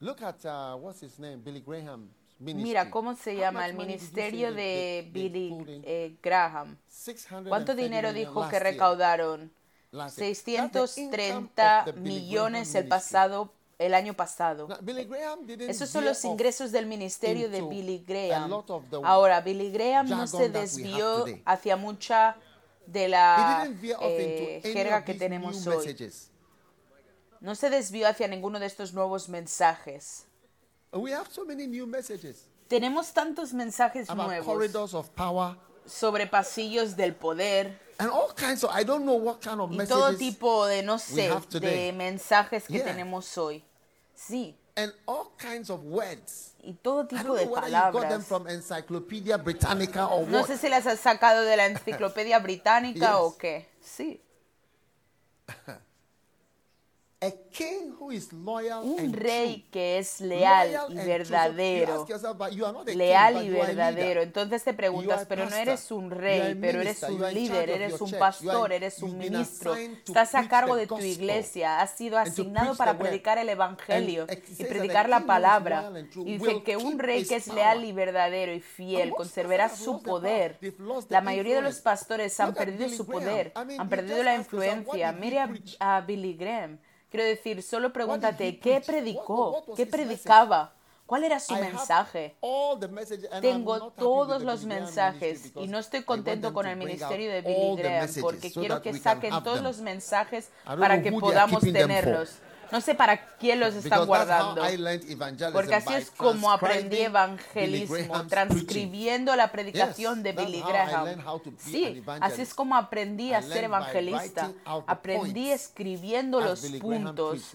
look 0.00 0.22
at 0.22 0.44
uh, 0.44 0.76
what's 0.76 1.00
his 1.00 1.18
name, 1.18 1.40
Billy 1.40 1.62
ministry. 1.66 2.62
Mira 2.62 2.90
cómo 2.90 3.14
se 3.14 3.36
llama 3.36 3.66
el 3.66 3.74
ministerio 3.74 4.52
de 4.52 5.08
Billy 5.12 5.82
eh, 5.84 6.16
Graham. 6.22 6.76
630 6.88 7.48
¿Cuánto 7.48 7.74
dinero 7.74 8.12
dijo 8.12 8.48
que 8.48 8.58
recaudaron? 8.58 9.50
Last 9.90 10.18
year. 10.18 10.28
That's 10.28 10.44
the 10.44 10.54
income 10.56 10.86
630 10.86 11.78
of 11.80 11.84
the 11.86 11.92
Billy 11.92 12.20
millones 12.20 12.74
el 12.74 12.86
pasado, 12.88 13.52
el 13.78 13.94
año 13.94 14.14
pasado. 14.14 14.68
Esos 15.60 15.88
son 15.88 16.04
los 16.04 16.24
ingresos 16.24 16.72
del 16.72 16.86
ministerio 16.86 17.48
de 17.48 17.62
Billy 17.62 18.04
Graham. 18.06 18.52
Ahora, 19.04 19.40
Billy 19.40 19.70
Graham 19.70 20.08
no 20.08 20.26
se 20.26 20.48
desvió 20.48 21.24
hacia 21.44 21.76
mucha 21.76 22.36
de 22.86 23.08
la 23.08 23.68
eh, 23.82 24.60
jerga 24.62 25.04
que 25.04 25.14
tenemos 25.14 25.66
hoy. 25.66 25.96
No 27.40 27.54
se 27.54 27.70
desvió 27.70 28.08
hacia 28.08 28.26
ninguno 28.28 28.58
de 28.58 28.66
estos 28.66 28.92
nuevos 28.92 29.28
mensajes. 29.28 30.24
We 30.92 31.12
have 31.12 31.28
so 31.30 31.44
many 31.44 31.66
new 31.66 31.86
messages 31.86 32.46
Tenemos 32.68 33.12
tantos 33.12 33.52
mensajes 33.52 34.08
about 34.10 34.26
nuevos 34.28 34.46
corridors 34.46 34.94
of 34.94 35.08
power 35.14 35.56
sobre 35.86 36.26
pasillos 36.26 36.96
del 36.96 37.14
poder 37.14 37.78
and 37.98 38.10
all 38.10 38.32
kinds 38.34 38.62
of. 38.64 38.70
I 38.74 38.84
don't 38.84 39.04
know 39.04 39.16
what 39.16 39.40
kind 39.40 39.60
of 39.60 39.70
y 39.72 39.86
todo 39.86 40.10
messages 40.12 40.18
tipo 40.18 40.66
de, 40.66 40.82
no 40.82 40.98
sé, 40.98 41.30
have 41.30 41.46
today. 41.48 41.86
de 41.86 41.92
mensajes 41.92 42.66
que 42.66 42.74
Yeah. 42.78 42.84
tenemos 42.84 43.36
hoy. 43.38 43.64
Sí, 44.14 44.54
and 44.76 44.92
all 45.06 45.30
kinds 45.38 45.70
of 45.70 45.82
words. 45.84 46.52
y 46.62 46.72
todo 46.74 47.02
I 47.04 47.06
tipo 47.08 47.22
don't 47.22 47.38
de 47.38 47.44
know 47.46 47.52
whether 47.54 47.68
you 47.70 47.92
got 47.92 47.92
them 48.08 48.22
palabras. 48.22 48.26
from 48.26 48.46
Encyclopedia 48.48 49.36
Britannica 49.38 50.06
or 50.06 50.26
No 50.26 50.40
what. 50.40 50.48
sé 50.48 50.58
si 50.58 50.68
las 50.68 50.86
has 50.86 51.00
sacado 51.00 51.42
de 51.42 51.56
la 51.56 51.66
enciclopedia 51.66 52.38
británica 52.40 52.98
Yes. 53.12 53.14
o 53.18 53.36
qué. 53.38 53.66
Sí. 53.80 54.20
A 57.20 57.32
king 57.50 57.96
who 57.98 58.12
is 58.12 58.32
loyal 58.32 58.84
Un 58.84 59.00
and 59.00 59.16
rey 59.16 59.54
true. 59.54 59.70
que 59.72 59.98
es 59.98 60.20
leal 60.20 60.68
Loyal 60.68 60.92
y 60.92 60.98
and 60.98 61.06
verdadero. 61.08 62.06
Leal 62.94 63.44
y 63.44 63.50
verdadero. 63.50 64.22
Entonces 64.22 64.62
te 64.62 64.72
preguntas, 64.72 65.26
pero 65.28 65.50
no 65.50 65.56
eres 65.56 65.90
un 65.90 66.12
rey, 66.12 66.54
pero 66.54 66.80
eres 66.80 67.02
un 67.02 67.34
líder, 67.34 67.70
eres 67.70 68.00
un 68.00 68.12
pastor, 68.12 68.72
eres 68.72 69.02
un 69.02 69.18
ministro. 69.18 69.74
Estás 69.74 70.36
a 70.36 70.46
cargo 70.46 70.76
de 70.76 70.86
tu 70.86 71.00
iglesia, 71.00 71.80
has 71.80 71.90
sido 71.96 72.18
and 72.18 72.28
asignado 72.28 72.76
para 72.76 72.96
predicar 72.96 73.36
el 73.38 73.48
evangelio 73.48 74.26
And 74.28 74.38
y 74.56 74.64
predicar 74.64 75.08
la 75.08 75.26
palabra. 75.26 75.88
and 75.88 76.08
Y 76.24 76.38
dice 76.38 76.62
que 76.62 76.76
un 76.76 77.00
rey 77.00 77.24
que 77.26 77.34
es 77.34 77.48
leal 77.48 77.84
y 77.84 77.90
verdadero 77.90 78.52
y 78.52 78.60
fiel 78.60 79.10
conservará 79.10 79.68
su 79.68 80.02
poder. 80.04 80.56
La 81.08 81.20
mayoría 81.20 81.56
de 81.56 81.62
los 81.62 81.80
pastores 81.80 82.38
han 82.38 82.54
perdido 82.54 82.88
su 82.88 83.06
poder, 83.06 83.50
han 83.56 83.88
perdido 83.88 84.22
la 84.22 84.36
influencia. 84.36 85.10
Mire 85.10 85.40
a 85.80 86.00
Billy 86.02 86.34
Graham. 86.34 86.78
Quiero 87.10 87.24
decir, 87.26 87.62
solo 87.62 87.92
pregúntate, 87.92 88.58
¿qué 88.58 88.80
predicó? 88.84 89.50
What- 89.50 89.52
what 89.60 89.68
was 89.68 89.76
¿Qué 89.76 89.86
predicaba? 89.86 90.72
¿Cuál 91.06 91.24
era 91.24 91.40
su 91.40 91.54
I 91.54 91.56
have 91.56 91.68
mensaje? 91.72 92.36
all 92.42 92.78
the 92.78 92.86
messages, 92.88 93.24
and 93.32 93.36
I'm 93.36 93.40
Tengo 93.40 93.78
not 93.78 93.82
happy 93.84 93.94
with 93.94 93.98
todos 94.04 94.38
the 94.40 94.44
los 94.44 94.64
mensajes 94.66 95.40
y 95.46 95.48
because 95.48 95.68
no 95.70 95.78
estoy 95.78 96.00
I 96.00 96.00
want 96.00 96.06
contento 96.06 96.52
con 96.52 96.64
to 96.66 96.70
el 96.70 96.76
ministerio 96.76 97.30
de 97.32 97.40
Billy 97.40 97.54
all 97.56 97.76
the 97.76 97.82
Graham 97.82 98.00
messages 98.02 98.22
porque 98.22 98.50
so 98.50 98.60
quiero 98.60 98.74
that 98.74 98.82
que 98.82 98.90
we 98.92 99.00
can 99.00 99.02
saquen 99.16 99.32
have 99.32 99.42
todos 99.42 99.56
them. 99.56 99.64
los 99.64 99.80
mensajes 99.80 100.50
para 100.66 101.02
que 101.02 101.10
podamos 101.12 101.62
tenerlos. 101.62 102.32
No 102.70 102.80
sé 102.80 102.94
para 102.94 103.16
quién 103.38 103.60
los 103.60 103.74
están 103.74 103.90
that's 104.00 104.06
guardando. 104.06 104.62
Porque 105.52 105.74
así 105.74 105.94
es 105.94 106.10
como 106.10 106.50
aprendí 106.50 106.98
evangelismo, 106.98 108.26
transcribiendo 108.26 109.34
la 109.36 109.50
predicación 109.50 110.22
de 110.22 110.32
Billy 110.32 110.62
Graham. 110.62 111.18
Sí, 111.58 112.02
así 112.20 112.42
es 112.42 112.52
como 112.52 112.76
aprendí 112.76 113.32
a 113.32 113.42
ser 113.42 113.64
evangelista. 113.64 114.50
Aprendí 114.86 115.50
escribiendo 115.50 116.40
los 116.40 116.60
puntos 116.80 117.54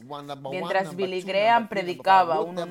mientras 0.50 0.96
Billy 0.96 1.22
Graham 1.22 1.68
predicaba. 1.68 2.40
Uno, 2.42 2.68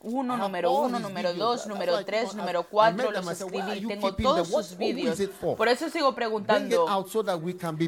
uno, 0.00 0.36
número 0.36 0.72
uno, 0.72 0.98
número 0.98 1.32
dos, 1.34 1.66
número 1.66 2.04
tres, 2.04 2.34
número 2.34 2.64
cuatro. 2.64 3.10
Los 3.10 3.28
escribí. 3.30 3.86
Tengo 3.86 4.14
todos 4.14 4.48
sus 4.48 4.76
vídeos. 4.76 5.18
Por 5.56 5.68
eso 5.68 5.88
sigo 5.88 6.14
preguntando. 6.14 6.86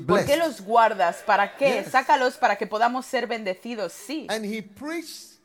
¿Por 0.07 0.25
qué 0.25 0.37
los 0.37 0.61
guardas? 0.61 1.23
¿Para 1.27 1.57
qué? 1.57 1.85
Sácalos 1.85 2.37
para 2.37 2.57
que 2.57 2.67
podamos 2.67 3.05
ser 3.05 3.27
bendecidos. 3.27 3.98
Sí. 4.07 4.27
And 4.31 4.45
he 4.45 4.63
preached 4.63 5.41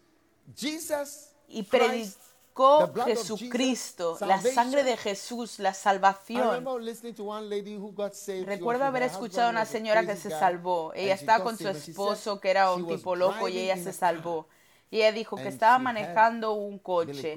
Jesus 0.56 1.34
Y 1.48 1.64
Christ, 1.64 2.20
predicó 2.50 2.86
the 2.86 2.92
blood 2.92 3.10
of 3.10 3.18
Jesucristo, 3.18 4.14
Jesus, 4.14 4.28
la 4.28 4.42
sangre 4.42 4.84
de 4.84 4.98
Jesús, 4.98 5.60
la 5.60 5.74
salvación. 5.74 6.66
Recuerdo 8.46 8.86
haber 8.86 9.04
escuchado 9.04 9.48
a 9.48 9.52
una 9.52 9.66
señora 9.66 10.06
que 10.06 10.16
se 10.16 10.30
salvó. 10.30 10.94
Ella 10.96 11.14
estaba 11.14 11.44
con 11.44 11.58
su 11.58 11.68
esposo 11.68 12.40
que 12.40 12.50
era 12.50 12.72
un 12.74 12.88
tipo 12.88 13.16
loco 13.16 13.48
y 13.48 13.58
ella 13.58 13.78
se 13.78 13.94
salvó. 13.94 14.48
Y 14.90 14.98
ella 14.98 15.12
dijo 15.12 15.38
que 15.38 15.48
estaba 15.48 15.80
manejando 15.80 16.54
un 16.54 16.80
coche 16.80 17.36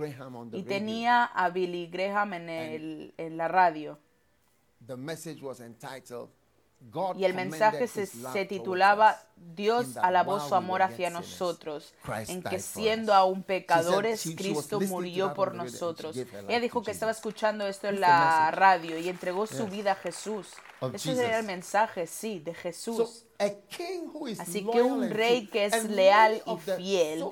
y 0.53 0.63
tenía 0.63 1.25
a 1.25 1.49
Billy 1.51 1.87
Graham 1.87 2.35
en, 2.35 2.49
el, 2.49 3.15
en 3.17 3.37
la 3.37 3.49
radio. 3.49 3.99
The 4.87 4.97
message 4.97 5.43
was 5.43 5.61
entitled 5.61 6.29
Y 7.17 7.25
el 7.25 7.35
mensaje 7.35 7.89
se, 7.89 8.07
se 8.07 8.45
titulaba 8.45 9.21
Dios 9.37 9.97
alabó 9.99 10.41
su 10.41 10.55
amor 10.55 10.83
hacia 10.83 11.11
nosotros, 11.11 11.93
en 12.29 12.43
que 12.43 12.59
siendo 12.59 13.13
aún 13.13 13.43
pecadores, 13.43 14.23
Cristo 14.37 14.81
murió 14.81 15.35
por 15.35 15.55
nosotros. 15.55 16.17
Ella 16.17 16.61
dijo 16.61 16.83
que 16.83 16.91
estaba 16.91 17.13
escuchando 17.13 17.67
esto 17.67 17.89
en 17.89 18.01
la 18.01 18.51
radio 18.51 18.99
y 18.99 19.09
entregó 19.09 19.47
su 19.47 19.67
vida 19.67 19.93
a 19.93 19.95
Jesús. 19.95 20.49
Ese 20.93 21.13
era 21.13 21.23
el 21.23 21.31
Jesus. 21.31 21.47
mensaje, 21.47 22.07
sí, 22.07 22.41
de 22.41 22.55
Jesús. 22.55 23.25
a 23.39 23.51
king 23.69 24.09
who 24.13 24.29
is 24.29 24.41
Así 24.41 24.65
que 24.65 24.83
un 24.83 25.11
rey 25.11 25.47
que 25.47 25.67
es 25.67 25.85
leal 25.85 26.43
y 26.47 26.57
fiel, 26.57 27.25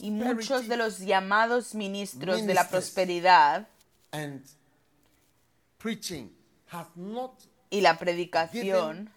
Y 0.00 0.10
muchos 0.10 0.68
de 0.68 0.76
los 0.76 0.98
llamados 1.00 1.74
ministros 1.74 2.46
de 2.46 2.54
la 2.54 2.68
prosperidad 2.68 3.68
preaching 5.78 6.30
have 6.68 6.88
not 6.96 7.46
y 7.70 7.80
la 7.80 7.98
predicación 7.98 9.10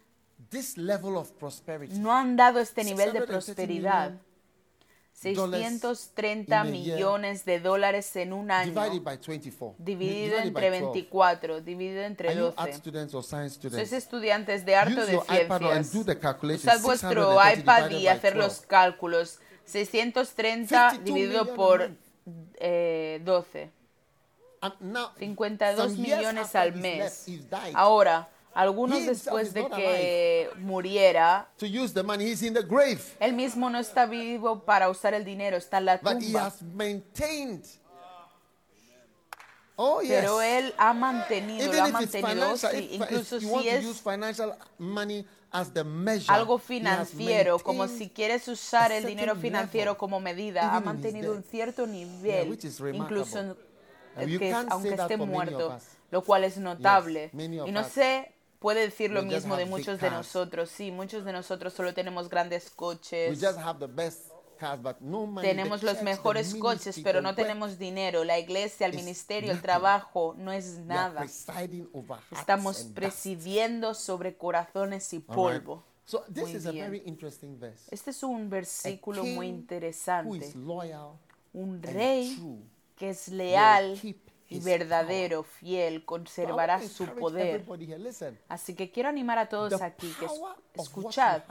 no 1.99 2.15
han 2.15 2.35
dado 2.35 2.59
este 2.59 2.83
nivel 2.83 3.13
de 3.13 3.19
630 3.19 3.27
prosperidad. 3.27 4.09
million 4.11 4.29
630 5.13 6.41
in 6.45 6.73
a 6.73 6.77
year, 6.77 6.95
millones 6.95 7.43
de 7.43 7.59
dólares 7.59 8.15
en 8.15 8.31
un 8.31 8.51
año, 8.51 8.71
Divided 8.71 9.01
by 9.03 9.17
24. 9.17 9.75
dividido 9.77 10.37
entre 10.37 10.69
by 10.69 10.79
12. 10.79 10.93
24, 10.93 11.61
dividido 11.61 12.03
entre 12.03 12.29
Are 12.29 12.39
you 12.39 12.53
art 12.55 12.71
12. 12.71 12.77
students 12.77 13.13
or 13.13 13.23
science 13.23 13.59
Sois 13.69 13.91
estudiantes 13.91 14.65
de 14.65 14.75
arte 14.75 15.05
de 15.05 15.19
ciencias. 15.19 15.93
Usad 15.93 16.81
vuestro 16.81 17.33
630 17.33 17.53
iPad 17.53 17.89
y 17.91 18.07
hacer 18.07 18.35
12. 18.35 18.47
los 18.47 18.61
cálculos. 18.61 19.39
630 19.65 20.91
52 20.91 21.03
dividido 21.05 21.53
por 21.53 21.91
eh, 22.55 23.21
12. 23.25 23.71
And 24.61 24.73
now, 24.81 25.11
52 25.17 25.75
some 25.75 25.95
years 26.03 26.19
millones 26.19 26.55
al 26.55 26.75
mes. 26.75 27.27
Ahora, 27.73 28.29
algunos 28.61 29.05
después 29.05 29.53
de 29.53 29.67
que 29.69 30.49
muriera, 30.57 31.47
to 31.57 31.65
use 31.65 31.93
the 31.93 32.03
money, 32.03 32.25
he's 32.31 32.41
in 32.43 32.53
the 32.53 32.61
grave. 32.63 32.99
él 33.19 33.33
mismo 33.33 33.69
no 33.69 33.79
está 33.79 34.05
vivo 34.05 34.63
para 34.65 34.89
usar 34.89 35.13
el 35.13 35.23
dinero, 35.23 35.57
está 35.57 35.77
en 35.77 35.85
la 35.85 35.97
But 35.97 36.21
he 36.21 36.25
tumba. 36.33 36.45
has 36.47 36.61
maintained. 36.61 37.65
Oh, 39.81 40.01
yes. 40.01 40.11
Pero 40.21 40.41
él 40.41 40.73
ha 40.77 40.93
mantenido, 40.93 41.65
lo 41.65 41.71
Even 41.73 41.79
ha 41.79 41.87
if 41.87 42.01
it's 42.01 42.13
mantenido, 42.21 42.57
financial, 42.57 42.71
sí, 42.73 42.77
if, 42.91 43.01
incluso 43.01 43.39
si 43.39 43.45
want 43.45 43.65
to 43.65 43.75
use 43.77 43.89
es 43.91 44.01
financial 44.01 44.57
money 44.77 45.25
as 45.51 45.71
the 45.73 45.83
measure, 45.85 46.33
algo 46.33 46.59
financiero, 46.59 47.59
como 47.59 47.87
si 47.87 48.09
quieres 48.09 48.45
usar 48.49 48.91
a 48.91 48.97
el 48.97 49.05
dinero 49.05 49.35
certain 49.35 49.41
financiero 49.41 49.91
level, 49.91 49.97
como 49.97 50.19
medida, 50.19 50.59
even 50.63 50.69
ha 50.69 50.75
in 50.75 50.79
his 50.79 50.85
mantenido 50.85 51.31
un 51.31 51.41
death. 51.41 51.49
cierto 51.51 51.85
Yeah, 51.85 51.93
nivel, 51.93 52.49
which 52.49 52.65
is 52.65 52.77
remarkable. 52.81 53.21
incluso 53.21 53.39
en- 53.39 53.55
And 54.17 54.29
you 54.29 54.37
que, 54.37 54.49
can't 54.49 54.69
aunque 54.69 54.89
that 54.97 54.99
esté 55.09 55.17
for 55.17 55.27
many 55.27 55.39
of 55.53 55.57
muerto, 55.59 55.75
us. 55.77 55.83
lo 56.11 56.23
cual 56.25 56.43
es 56.43 56.57
notable. 56.57 57.29
many 57.31 57.57
of 57.59 57.67
Y 57.69 57.71
no 57.71 57.79
us 57.79 57.87
sé, 57.87 58.33
puede 58.59 58.81
decir 58.81 59.11
lo 59.11 59.23
mismo 59.23 59.55
de 59.57 59.65
muchos 59.65 59.99
de 59.99 60.09
nosotros. 60.09 60.69
Sí, 60.69 60.91
muchos 60.91 61.25
de 61.25 61.33
nosotros 61.33 61.73
solo 61.73 61.93
tenemos 61.93 62.29
grandes 62.29 62.65
We 62.65 62.75
coches. 62.75 63.41
just 63.41 63.57
have 63.57 63.79
the 63.79 63.87
best 63.87 64.29
cars, 64.59 64.81
but 64.81 64.99
no 64.99 65.25
money. 65.25 65.47
Tenemos 65.49 65.81
los 65.83 66.01
mejores 66.03 66.53
coches, 66.55 66.99
pero 67.03 67.21
no 67.21 67.33
tenemos 67.33 67.77
dinero. 67.79 68.23
La 68.23 68.37
iglesia, 68.37 68.85
el 68.87 68.95
is 68.95 69.03
ministerio, 69.03 69.51
el 69.51 69.61
trabajo 69.61 70.35
no 70.37 70.51
es 70.51 70.79
nada. 70.79 71.25
Estamos 72.31 72.83
presidiendo 72.93 73.93
sobre 73.93 74.35
corazones 74.37 75.11
y 75.13 75.19
polvo. 75.19 75.83
So 76.05 76.23
this 76.33 76.43
Muy 76.43 76.55
is 76.55 76.65
a 76.65 76.71
bien. 76.71 76.91
very 76.91 77.03
interesting 77.05 77.59
verse. 77.59 77.83
Este 77.91 78.09
es 78.09 78.23
un 78.23 78.49
versículo 78.49 79.23
muy 79.23 79.47
interesante. 79.47 80.51
Un 81.53 81.81
rey 81.83 82.35
que 82.95 83.11
es 83.11 83.27
leal 83.27 83.99
y 84.49 84.59
verdadero, 84.59 85.43
fiel, 85.43 86.05
conservará 86.05 86.81
su 86.81 87.05
poder. 87.05 87.65
Así 88.47 88.73
que 88.73 88.91
quiero 88.91 89.09
animar 89.09 89.37
a 89.37 89.47
todos 89.47 89.81
aquí 89.81 90.11
que 90.19 90.27
escuchad, 90.73 91.43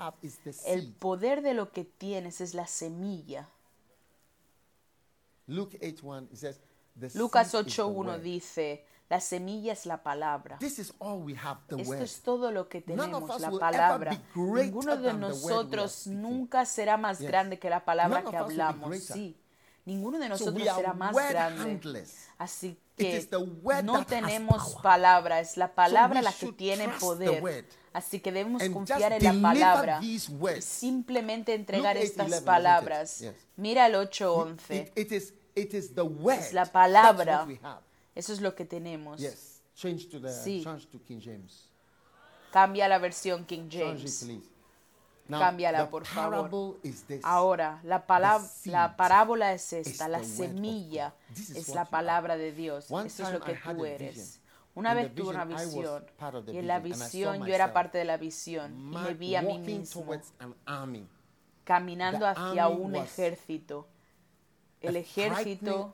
el 0.67 0.93
poder 0.93 1.43
de 1.43 1.55
lo 1.55 1.71
que 1.71 1.85
tienes 1.85 2.40
es 2.40 2.55
la 2.55 2.67
semilla. 2.67 3.49
Luke 5.47 5.78
8:1 5.81 6.28
it 6.31 6.37
says 6.37 6.61
the 6.99 7.11
Lucas 7.19 7.50
seed 7.50 7.67
is 7.67 7.76
the 7.76 7.83
8.1 7.83 8.07
word. 8.07 8.21
dice, 8.21 8.85
la 9.09 9.21
semilla 9.21 9.73
es 9.73 9.87
la 9.87 10.02
palabra. 10.02 10.59
Esto 10.61 10.83
es 11.95 12.21
todo 12.21 12.52
lo 12.52 12.69
que 12.69 12.83
tenemos, 12.83 13.40
la 13.40 13.50
palabra. 13.50 14.21
Ninguno 14.35 14.97
de 14.97 15.14
nosotros 15.14 16.07
nunca 16.07 16.67
será 16.67 16.99
más 16.99 17.21
grande 17.21 17.59
que 17.59 17.71
la 17.71 17.85
palabra 17.85 18.23
que 18.25 18.37
hablamos. 18.37 18.99
Sí. 18.99 19.37
Ninguno 19.88 20.18
de 20.18 20.26
So 20.26 20.30
nosotros 20.30 20.68
are 20.68 20.76
será 20.83 20.92
más 20.92 21.14
grande. 21.30 21.62
handless. 21.62 22.28
Así 22.37 22.76
que 22.95 23.26
no 23.83 24.04
tenemos 24.04 24.75
palabra, 24.83 25.40
es 25.40 25.57
la 25.57 25.75
palabra 25.75 26.21
we 26.21 26.25
la 26.25 26.33
que 26.33 26.52
tiene 26.52 26.88
poder. 27.00 27.64
Así 27.95 28.21
que 28.21 28.30
debemos 28.30 28.61
and 28.61 28.75
confiar 28.75 29.14
en 29.14 29.25
la 29.25 29.33
palabra 29.40 30.00
simplemente 30.61 31.54
entregar 31.54 31.97
Luke 31.97 32.07
8:11, 32.07 32.11
estas 32.11 32.28
isn't 32.28 32.40
it? 32.40 32.45
palabras. 32.45 33.18
Yes. 33.21 33.35
Mira 33.57 33.87
el 33.87 33.95
8.11. 33.95 34.75
It, 34.75 34.92
it 34.99 35.12
is 35.12 35.33
it 35.54 35.73
is 35.73 35.95
the 35.95 36.02
word. 36.02 36.38
Es 36.38 36.52
la 36.52 36.66
palabra. 36.66 37.38
what 37.38 37.49
we 37.49 37.59
have. 37.62 37.80
Eso 38.14 38.35
es 38.35 38.42
lo 38.42 38.54
que 38.54 38.66
tenemos. 38.66 39.18
Yes. 39.21 39.62
Change 39.75 40.11
to 40.11 40.21
the 40.21 40.28
Sí. 40.28 40.62
change 40.62 40.87
to 40.90 40.99
King 41.02 41.18
James. 41.18 41.71
Cambia 42.52 42.88
la 42.88 42.99
versión 42.99 43.47
King 43.47 43.71
Change 43.71 44.04
it, 44.04 44.21
James. 44.21 44.45
Now, 45.29 45.41
Cámbiala, 45.41 45.91
por 45.91 46.07
favor. 46.07 46.79
Ahora, 47.23 47.81
la, 47.85 48.03
la 48.65 48.97
parábola 48.97 49.53
es 49.53 49.73
esta, 49.75 50.07
the 50.07 50.11
la 50.11 50.25
semilla 50.25 51.15
es 51.37 51.69
la 51.69 51.85
palabra 51.85 52.39
de 52.39 52.53
Dios. 52.53 52.91
Eso 52.91 53.25
es 53.25 53.33
lo 53.33 53.41
que 53.41 53.55
tú 53.55 53.85
eres. 53.85 54.41
Una 54.75 54.95
vez 54.95 55.15
tuve 55.15 55.31
una 55.31 55.45
visión 55.45 56.05
y 56.47 56.59
en 56.59 56.67
la 56.67 56.79
visión 56.79 57.45
yo 57.45 57.55
era 57.55 57.73
parte 57.73 57.99
de 57.99 58.05
la 58.05 58.17
visión 58.17 58.73
y 58.73 58.97
me 58.97 59.15
vi 59.15 59.35
a 59.35 59.43
mí 59.43 59.59
mismo 59.59 60.07
caminando 61.65 62.27
hacia 62.27 62.69
un 62.69 62.95
ejército. 62.95 63.87
El 64.81 64.97
ejército 64.97 65.91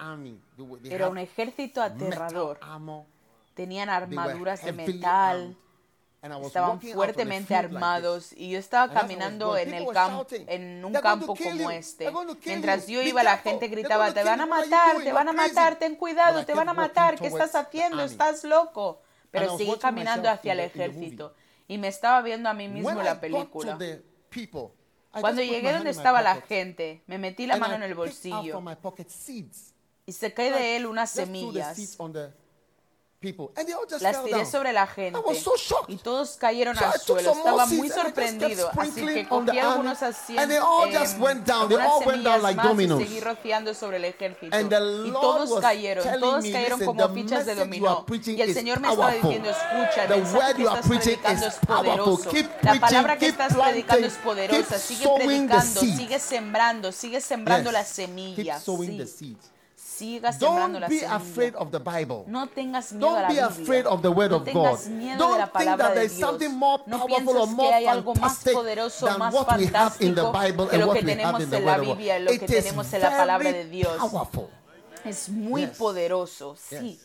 era 0.84 1.08
un 1.08 1.18
ejército 1.18 1.82
aterrador. 1.82 2.60
Tenían 3.54 3.88
armaduras 3.88 4.64
de 4.64 4.72
metal. 4.72 5.40
armed. 5.40 5.56
And 5.56 5.56
I 5.56 5.56
was 5.56 6.13
Estaban 6.46 6.80
fuertemente 6.80 7.54
armados 7.54 8.32
y 8.32 8.50
yo 8.50 8.58
estaba 8.58 8.92
caminando 8.92 9.58
en 9.58 9.74
el 9.74 9.86
campo, 9.92 10.26
en 10.30 10.82
un 10.82 10.92
"They're 10.92 11.02
going 11.02 11.20
to 11.20 11.26
campo 11.26 11.36
como 11.36 11.70
este. 11.70 12.10
Mientras 12.46 12.86
yo 12.86 13.02
iba, 13.02 13.22
la 13.22 13.36
gente 13.36 13.68
gritaba, 13.68 14.12
te 14.14 14.24
van 14.24 14.40
a 14.40 14.46
matar, 14.46 15.02
te 15.02 15.12
van 15.12 15.28
a 15.28 15.32
You're 15.32 15.44
crazy." 15.44 15.54
matar, 15.54 15.78
ten 15.78 15.96
cuidado, 15.96 16.46
te 16.46 16.54
van 16.54 16.68
a 16.68 16.72
matar, 16.72 17.18
¿qué 17.18 17.26
estás 17.26 17.54
haciendo? 17.54 18.02
Estás 18.02 18.44
loco. 18.44 19.02
Pero 19.30 19.58
seguí 19.58 19.76
caminando 19.78 20.30
hacia 20.30 20.52
el 20.52 20.60
ejército 20.60 21.34
y 21.68 21.76
me 21.78 21.88
estaba 21.88 22.22
viendo 22.22 22.48
a 22.48 22.54
mí 22.54 22.68
mismo 22.68 23.02
la 23.02 23.20
película. 23.20 23.78
Cuando 25.20 25.42
llegué 25.42 25.72
donde 25.72 25.90
estaba 25.90 26.22
la 26.22 26.40
gente, 26.40 27.02
me 27.06 27.18
metí 27.18 27.46
la 27.46 27.56
mano 27.56 27.74
en 27.74 27.82
el 27.82 27.94
bolsillo 27.94 28.62
y 30.06 30.12
saqué 30.12 30.50
de 30.50 30.76
él 30.76 30.86
unas 30.86 31.10
semillas. 31.10 31.98
Las 34.00 34.24
tiré 34.24 34.46
sobre 34.46 34.72
la 34.72 34.86
gente 34.86 35.18
y 35.88 35.96
todos 35.96 36.36
cayeron 36.36 36.76
al 36.78 37.00
suelo. 37.00 37.32
Estaba 37.32 37.66
muy 37.66 37.88
sorprendido, 37.88 38.70
así 38.76 39.06
que 39.06 39.28
cogí 39.28 39.58
algunos 39.58 40.02
asientos, 40.02 40.42
and 40.42 40.50
they 40.50 40.58
all 40.58 40.90
just 40.92 41.18
went 41.18 41.46
down. 41.46 41.68
They 41.68 41.78
all 41.78 42.04
went 42.04 42.24
down 42.24 42.42
like 42.42 42.60
dominoes. 42.60 43.02
y 43.02 43.04
seguí 43.06 43.20
rociando 43.20 43.74
sobre 43.74 43.96
el 43.98 44.04
ejército. 44.04 44.56
Y 44.58 45.10
todos 45.12 45.60
cayeron, 45.60 46.20
todos 46.20 46.44
cayeron 46.44 46.84
como 46.84 47.08
fichas 47.10 47.46
de 47.46 47.54
dominó. 47.54 48.04
Y 48.10 48.40
el 48.40 48.54
Señor 48.54 48.80
me 48.80 48.88
estaba 48.90 49.12
diciendo, 49.12 49.50
escucha, 49.50 50.04
el 50.04 50.22
mensaje 50.22 50.36
word 50.36 50.56
que 50.56 50.62
you 50.62 50.68
are 50.68 50.80
estás 50.80 50.88
preaching 50.88 51.18
predicando 51.20 51.46
is 51.46 51.54
es 51.54 51.60
poderoso. 51.66 52.30
La 52.62 52.80
palabra 52.80 53.16
que 53.18 53.26
estás 53.26 53.52
planting, 53.54 53.72
predicando 53.72 54.06
es 54.06 54.14
poderosa. 54.14 54.78
Sigue 54.78 55.08
predicando, 55.16 55.80
sigue 55.80 56.18
sembrando, 56.18 56.92
sigue 56.92 57.20
sembrando 57.20 57.72
la 57.72 57.84
Keep 57.84 57.94
semilla. 57.94 58.60
Sí. 58.60 59.36
Siga 59.98 60.30
Don't 60.38 60.80
la 60.80 60.88
be 60.88 60.98
semilla. 61.00 61.16
afraid 61.16 61.54
of 61.54 61.70
the 61.70 61.78
Bible. 61.78 62.24
No 62.26 62.46
tengas 62.48 62.92
miedo 62.92 63.08
a 63.10 63.12
la 63.12 63.20
Don't 63.20 63.28
be 63.28 63.34
Biblia. 63.34 63.46
afraid 63.46 63.86
of 63.86 64.02
the 64.02 64.10
word 64.10 64.30
no 64.30 64.36
of 64.38 64.44
God. 64.44 64.78
Don't 65.18 65.52
think 65.52 65.76
that 65.78 65.94
there's 65.94 66.12
something 66.12 66.52
more 66.52 66.78
powerful 66.84 67.08
pienses 67.08 67.34
or 67.34 67.46
more 67.46 67.68
que 67.70 67.74
hay 67.74 67.86
algo 67.86 68.14
más 68.14 68.20
fantastic 68.38 68.54
poderoso, 68.54 69.06
than 69.06 69.20
what 69.32 69.58
we 69.58 69.66
have 69.66 69.96
in 70.00 70.14
the 70.14 70.24
Bible 70.30 70.68
and 70.70 70.86
what 70.86 71.02
we 71.02 71.12
have 71.12 71.40
in 71.40 71.50
the 71.50 71.58
word 71.60 71.78
of 71.80 71.86
God. 71.86 71.96
Biblia, 71.98 72.18
lo 72.18 72.26
que 72.30 72.34
It 72.36 72.42
is 72.50 72.64
tenemos 72.64 72.92
en 72.92 73.00
la 73.02 73.10
palabra 73.10 73.52
de 73.52 73.64
very 73.64 73.98
powerful. 73.98 74.50
Es 75.04 75.28
muy 75.28 75.62
Yes. 75.62 75.76
poderoso, 75.78 76.56
sí. 76.56 76.92
Yes. 76.92 77.00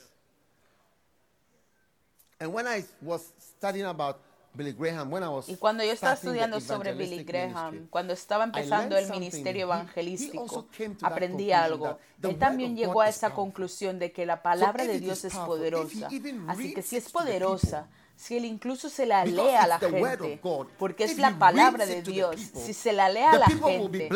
And 2.39 2.53
when 2.53 2.67
I 2.67 2.85
was 3.01 3.33
studying 3.37 3.85
about 3.85 4.17
Billy 4.59 4.73
Graham, 4.73 5.09
when 5.09 5.23
I 5.23 5.27
was 5.29 5.47
Y 5.47 5.55
cuando 5.55 5.85
yo 5.85 5.93
estaba 5.93 6.15
estudiando 6.15 6.59
sobre 6.59 6.93
Billy 6.93 7.23
Graham, 7.23 7.71
ministry, 7.71 7.89
cuando 7.89 8.11
estaba 8.11 8.43
empezando 8.43 8.97
el 8.97 9.09
ministerio 9.09 9.53
He- 9.53 9.59
he 9.59 9.63
evangelístico, 9.63 10.67
aprendí 11.01 11.53
algo. 11.53 11.97
Él 12.21 12.37
también 12.37 12.75
llegó 12.75 12.99
a 13.01 13.07
esa 13.07 13.33
conclusión 13.33 13.99
de 13.99 14.11
que 14.11 14.25
la 14.25 14.43
palabra 14.43 14.83
de 14.85 14.99
Dios 14.99 15.23
es 15.23 15.33
poderosa. 15.33 16.09
Así 16.47 16.73
que 16.73 16.81
si 16.81 16.97
es 16.97 17.09
poderosa, 17.09 17.83
people, 17.83 18.08
si 18.19 18.35
él 18.35 18.43
incluso 18.43 18.89
se 18.89 19.05
la 19.05 19.23
lee 19.23 19.55
a 19.55 19.65
la 19.65 19.79
gente, 19.79 20.41
porque 20.77 21.05
es 21.05 21.17
la 21.17 21.39
palabra 21.39 21.85
de 21.85 22.01
Dios, 22.01 22.35
si 22.53 22.73
se 22.73 22.91
la 22.91 23.07
lee 23.07 23.21
a 23.21 23.37
la 23.37 23.45
gente, 23.47 24.09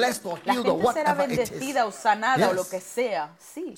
la 0.43 0.53
gente 0.55 0.93
será 0.93 1.13
bendecida 1.13 1.85
o 1.85 1.91
sanada 1.91 2.49
o 2.49 2.53
lo 2.53 2.67
que 2.67 2.81
sea. 2.81 3.33
Sí. 3.39 3.73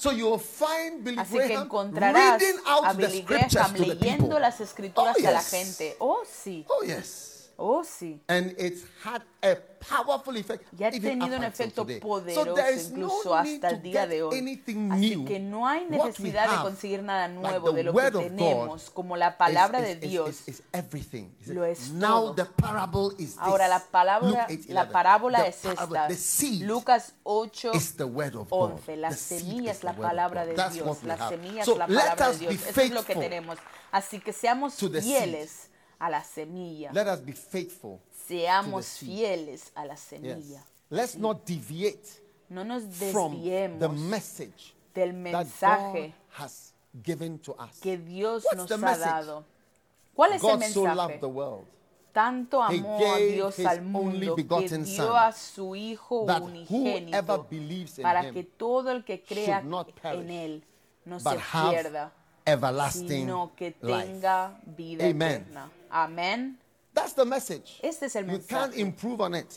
Así 1.18 1.38
que 1.38 1.54
encontrarás 1.54 2.42
a 2.66 2.94
Billy 2.94 3.22
Graham 3.22 3.74
leyendo 3.76 4.40
las 4.40 4.60
escrituras 4.62 5.16
Oh, 5.24 5.28
a 5.28 5.32
la 5.32 5.44
gente. 5.44 5.96
Oh, 6.00 6.24
sí. 6.26 6.66
Oh 6.70 6.82
yes. 6.84 7.35
Oh, 7.58 7.84
sí. 7.84 8.22
And 8.28 8.54
it's 8.60 8.84
had 9.04 9.22
a 9.42 9.56
powerful 9.80 10.36
effect. 10.36 10.66
Y 10.78 10.84
ha 10.84 10.92
tenido 10.92 11.38
un 11.38 11.44
efecto 11.44 11.84
today. 11.84 12.00
poderoso 12.00 12.46
so 12.46 12.54
there 12.54 12.74
is 12.76 12.90
incluso 12.90 13.30
no 13.30 13.36
hasta 13.36 13.70
el 13.70 13.82
día 13.82 14.08
de 14.08 14.24
hoy. 14.24 14.38
anything 14.38 14.92
Así 14.92 15.10
new. 15.16 15.26
que 15.26 15.40
no 15.40 15.68
hay 15.68 15.86
necesidad 15.86 16.50
de 16.50 16.62
conseguir 16.64 17.04
nada 17.04 17.28
like 17.28 17.40
nuevo 17.40 17.70
the 17.72 17.78
de 17.78 17.84
lo 17.84 17.94
que 17.94 18.12
tenemos, 18.12 18.90
como 18.90 19.16
la 19.16 19.38
palabra 19.38 19.80
is- 19.80 19.86
de 20.02 20.08
Dios. 20.08 20.30
is, 20.48 20.60
is 20.60 21.48
Lo 21.48 21.64
es 21.64 21.92
Now 21.92 22.34
todo. 22.34 22.36
the 22.36 22.46
parable 22.46 23.10
is 23.20 23.36
Ahora 23.40 23.68
la 23.68 23.80
this. 23.80 23.88
palabra, 23.90 24.30
la 24.30 24.48
8:11. 24.48 24.92
parábola 24.92 25.48
es 25.48 25.64
esta. 25.64 26.10
Lucas 26.66 27.14
8, 27.24 27.72
is 27.74 27.96
the 27.96 28.04
word 28.06 28.36
of 28.36 28.50
God. 28.50 28.72
11. 28.74 28.98
La 28.98 29.12
semilla 29.12 29.72
es 29.72 29.84
la 29.84 29.94
palabra 29.94 30.46
de 30.46 30.56
Dios. 30.74 31.04
La 31.04 31.30
semilla 31.30 31.62
es 31.62 31.68
la 31.68 31.88
palabra 31.88 32.32
de 32.32 32.38
Dios. 32.38 32.54
Eso 32.68 32.82
es 32.82 32.92
lo 32.92 33.06
que 33.06 33.16
tenemos. 33.16 33.58
Así 33.92 34.20
que 34.20 34.34
seamos 34.34 34.74
fieles 34.74 35.70
a 36.00 36.10
la 36.10 36.24
semilla. 36.24 36.92
Let 36.94 37.08
us 37.08 37.22
be 37.22 37.34
faithful. 37.34 38.00
Seamos 38.28 38.98
fieles 39.00 39.72
a 39.76 39.86
la 39.86 39.94
Yes. 39.94 40.02
semilla. 40.02 40.64
Let's 40.90 41.16
not 41.18 41.46
deviate 41.46 42.22
No 42.50 42.64
nos 42.64 42.84
from 43.12 43.42
the 43.42 43.70
desviemos 43.70 43.98
message 43.98 44.74
del 44.94 45.10
that 45.10 45.14
God 45.14 45.24
mensaje 45.34 46.14
has 46.38 46.74
given 47.04 47.40
to 47.40 47.54
us. 47.54 47.80
que 47.82 47.98
Dios 47.98 48.44
What's 48.46 48.58
nos 48.58 48.68
the 48.68 48.76
ha 48.76 48.78
message? 48.78 49.06
dado. 49.06 49.46
¿Cuál 50.16 50.34
es 50.34 50.44
el 50.44 50.50
God 50.50 50.64
so 50.64 50.84
loved 50.86 50.98
mensaje? 50.98 51.20
the 51.20 51.28
world 51.28 51.66
Tanto 52.14 52.64
amó 52.64 52.98
a 53.14 53.18
Dios 53.18 53.60
al 53.60 53.82
mundo 53.82 54.36
que 54.38 54.44
dio 54.44 54.86
Son, 54.86 55.18
a 55.18 55.34
su 55.34 55.76
Hijo 55.76 56.22
unigénito 56.22 57.46
para 58.02 58.32
que 58.32 58.44
todo 58.46 58.92
el 58.92 59.04
que 59.04 59.22
crea 59.22 59.60
en 60.04 60.30
Él 60.30 60.64
no 61.04 61.20
se 61.20 61.30
pierda, 61.70 62.14
everlasting 62.46 63.08
sino 63.10 63.52
que 63.58 63.76
life. 63.82 64.06
tenga 64.06 64.58
vida 64.66 65.04
Amen. 65.06 65.42
eterna. 65.42 65.70
Amén. 65.96 66.58
That's 66.94 67.14
the 67.14 67.24
message. 67.26 67.80
Este 67.82 68.08
es 68.08 68.16
el 68.18 68.26
You 68.30 68.40
can't 68.48 68.76
improve 68.78 69.22
on 69.22 69.34
it. 69.36 69.48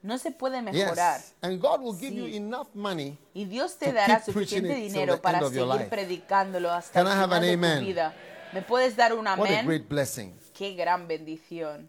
No 0.00 0.16
se 0.16 0.30
puede 0.30 0.62
mejorar. 0.62 1.18
Yes. 1.18 1.34
And 1.42 1.60
God 1.60 1.80
will 1.80 1.98
give 1.98 2.14
you 2.14 2.26
Sí. 2.26 2.36
enough 2.36 2.68
money. 2.72 3.18
Y 3.34 3.44
Dios 3.46 3.76
te 3.76 3.86
to 3.86 3.92
dará 3.92 4.22
keep 4.24 4.32
preaching 4.32 4.58
suficiente 4.62 4.78
it 4.78 4.82
till 4.84 4.92
dinero 4.92 5.14
the 5.16 5.20
para 5.22 5.38
end 5.38 5.46
of 5.46 5.52
your 5.54 5.66
seguir 5.66 5.80
life. 5.80 5.90
predicándolo 5.90 6.70
hasta 6.70 6.92
Can 6.92 7.06
el 7.08 7.12
I 7.12 7.16
have 7.16 7.24
final 7.24 7.36
an 7.36 7.42
de 7.42 7.52
amen? 7.52 7.78
tu 7.80 7.86
vida. 7.86 8.14
¿Me 8.52 8.62
puedes 8.62 8.94
dar 8.96 9.12
un 9.12 9.24
What 9.26 9.38
a 9.40 9.42
amén? 9.42 9.66
great 9.66 9.88
blessing. 9.88 10.32
Qué 10.56 10.74
gran 10.74 11.08
bendición. 11.08 11.88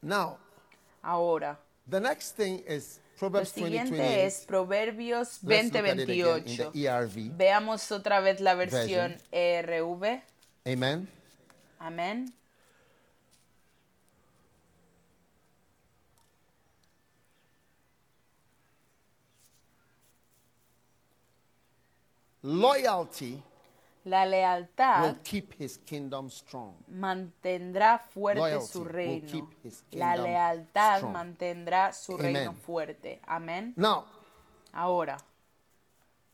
Now, 0.00 0.38
Ahora, 1.02 1.58
the 1.88 2.00
next 2.00 2.36
thing 2.36 2.62
is 2.68 2.98
lo 3.14 3.18
Proverbs 3.30 3.52
20, 3.54 3.64
siguiente 3.68 3.96
28. 3.96 4.26
es 4.26 4.44
Proverbios 4.46 5.38
Let's 5.44 5.72
look 5.72 5.76
at 5.76 5.98
it 5.98 6.08
again 6.08 6.18
in 6.46 6.56
20:28. 6.56 6.72
the 6.72 6.78
ERV. 6.88 7.30
Veamos 7.36 7.90
otra 7.92 8.20
vez 8.20 8.40
la 8.40 8.54
versión 8.54 9.16
ERV. 9.30 10.22
Amen. 10.66 11.08
Amén. 11.78 12.32
Loyalty 22.42 23.42
La 24.04 24.22
will 24.24 24.30
lealtad 24.30 25.22
keep 25.22 25.54
his 25.58 25.76
kingdom 25.78 26.28
strong. 26.28 26.74
mantendrá 26.88 27.98
fuerte 28.00 28.40
Loyalty 28.40 28.66
su 28.72 28.80
will 28.80 28.88
reino. 28.88 29.26
keep 29.28 29.44
his 29.62 29.84
La 29.92 30.16
lealtad 30.16 30.96
strong. 30.98 31.12
mantendrá 31.12 31.92
su 31.92 32.14
Amen. 32.14 32.34
reino 32.34 32.52
fuerte. 32.52 33.20
Amén. 33.26 33.72
Now, 33.76 34.04
Ahora, 34.72 35.18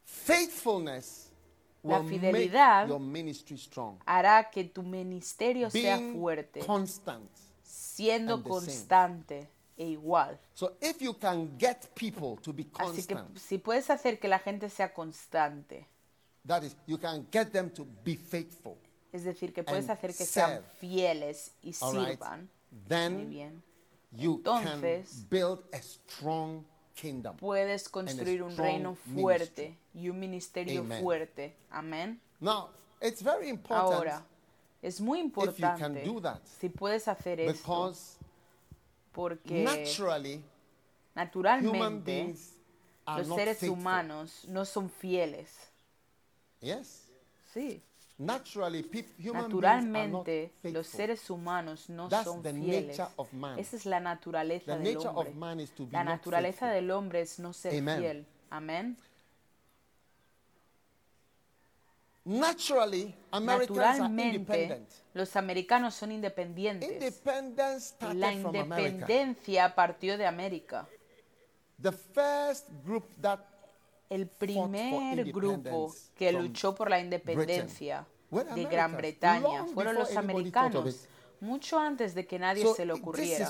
faithfulness 0.04 1.30
La 1.82 1.98
will 1.98 2.04
make 2.04 2.20
fidelidad 2.20 2.88
your 2.88 3.00
ministry 3.00 3.56
strong. 3.58 3.98
hará 4.06 4.50
que 4.50 4.64
tu 4.64 4.82
ministerio 4.82 5.68
sea 5.70 5.96
Being 5.98 6.14
fuerte, 6.18 6.60
constant. 6.64 7.28
siendo 7.62 8.36
same. 8.38 8.48
constante 8.48 9.48
e 9.76 9.86
igual. 9.90 10.38
So 10.54 10.76
if 10.80 11.00
you 11.02 11.14
can 11.14 11.56
get 11.58 11.86
people 11.94 12.36
to 12.42 12.52
be 12.52 12.64
Así 12.78 13.06
que 13.06 13.14
constant, 13.14 13.36
si 13.38 13.58
puedes 13.58 13.90
hacer 13.90 14.18
que 14.18 14.28
la 14.28 14.38
gente 14.38 14.68
sea 14.70 14.92
constante, 14.94 15.86
that 16.46 16.62
is, 16.64 16.76
you 16.86 16.98
can 16.98 17.26
get 17.30 17.52
them 17.52 17.70
to 17.70 17.84
be 18.04 18.16
faithful. 18.16 18.76
es 19.12 19.24
decir, 19.24 19.52
que 19.52 19.62
puedes 19.62 19.88
hacer 19.88 20.14
que 20.14 20.24
sean 20.26 20.62
fieles 20.80 21.52
y 21.62 21.72
All 21.80 21.94
right? 21.94 22.08
sirvan, 22.18 22.48
muy 22.70 22.80
Then 22.88 23.28
bien, 23.30 23.62
you 24.12 24.42
can 24.42 24.66
Entonces, 24.66 25.28
build 25.30 25.60
a 25.72 25.80
strong 25.82 26.64
kingdom. 26.94 27.36
puedes 27.36 27.88
construir 27.88 28.42
un 28.42 28.56
reino 28.56 28.90
ministry. 29.06 29.22
fuerte 29.22 29.78
y 29.94 30.08
un 30.10 30.18
ministerio 30.18 30.80
Amen. 30.80 31.02
fuerte. 31.02 31.56
Amén. 31.70 32.20
Now, 32.40 32.68
it's 33.00 33.22
very 33.22 33.48
important 33.48 33.94
Ahora, 33.94 34.22
es 34.82 35.00
muy 35.00 35.18
can 35.18 35.26
importante 35.26 36.04
do 36.04 36.20
that. 36.20 36.40
si 36.60 36.68
puedes 36.68 37.08
hacer 37.08 37.40
esto, 37.40 37.52
because 37.62 38.16
porque 39.12 39.64
naturally 39.64 40.42
naturalmente 41.14 42.34
los 43.06 43.26
seres 43.28 43.58
faithful. 43.58 43.70
humanos 43.78 44.44
no 44.48 44.64
son 44.64 44.90
fieles. 44.90 45.48
Yes. 46.60 47.08
Sí. 47.54 47.82
Naturally, 48.20 48.82
human 48.82 49.04
beings 49.14 49.18
are 49.28 49.32
not 49.32 49.48
Naturalmente, 49.48 50.52
los 50.64 50.86
seres 50.88 51.30
humanos 51.30 51.88
no 51.88 52.08
That's 52.08 52.24
son 52.24 52.42
the 52.42 52.52
fieles. 52.52 52.98
nature 52.98 53.08
of 53.16 53.32
man. 53.32 53.58
Esa 53.60 53.76
es 53.76 53.86
la 53.86 54.00
naturaleza 54.00 54.76
The 54.76 54.82
del 54.82 54.94
nature 54.94 55.08
of 55.10 55.16
hombre. 55.18 55.34
man 55.34 55.60
is 55.60 55.70
to 55.70 55.84
be 55.86 55.92
La 55.92 56.02
naturaleza 56.02 56.68
del 56.68 56.90
hombre 56.90 57.20
es 57.20 57.38
no 57.38 57.52
ser 57.52 57.78
Amen. 57.78 58.00
fiel. 58.00 58.26
Amén. 58.50 58.96
Naturally, 62.24 63.14
Naturalmente, 63.32 64.36
independent. 64.36 64.88
los 65.14 65.34
americanos 65.36 65.94
son 65.94 66.12
independientes. 66.12 66.90
Independence 66.90 67.94
La 68.00 68.10
started 68.10 68.42
from 68.42 68.56
America. 68.56 68.88
independencia 68.88 69.74
partió 69.74 70.18
de 70.18 70.26
América. 70.26 70.86
The 71.80 71.92
first 71.92 72.68
group 72.84 73.04
that 73.22 73.38
El 74.10 74.26
primer 74.26 75.24
grupo 75.32 75.94
que 76.14 76.32
luchó 76.32 76.74
por 76.74 76.90
la 76.90 77.00
independencia 77.00 78.06
de 78.30 78.64
Gran 78.64 78.96
Bretaña. 78.96 79.64
fueron 79.66 79.96
los 79.96 80.16
americanos, 80.16 81.06
mucho 81.40 81.78
antes 81.78 82.14
de 82.14 82.26
que 82.26 82.38
nadie 82.38 82.66
se 82.74 82.86
le 82.86 82.92
ocurriera. 82.92 83.48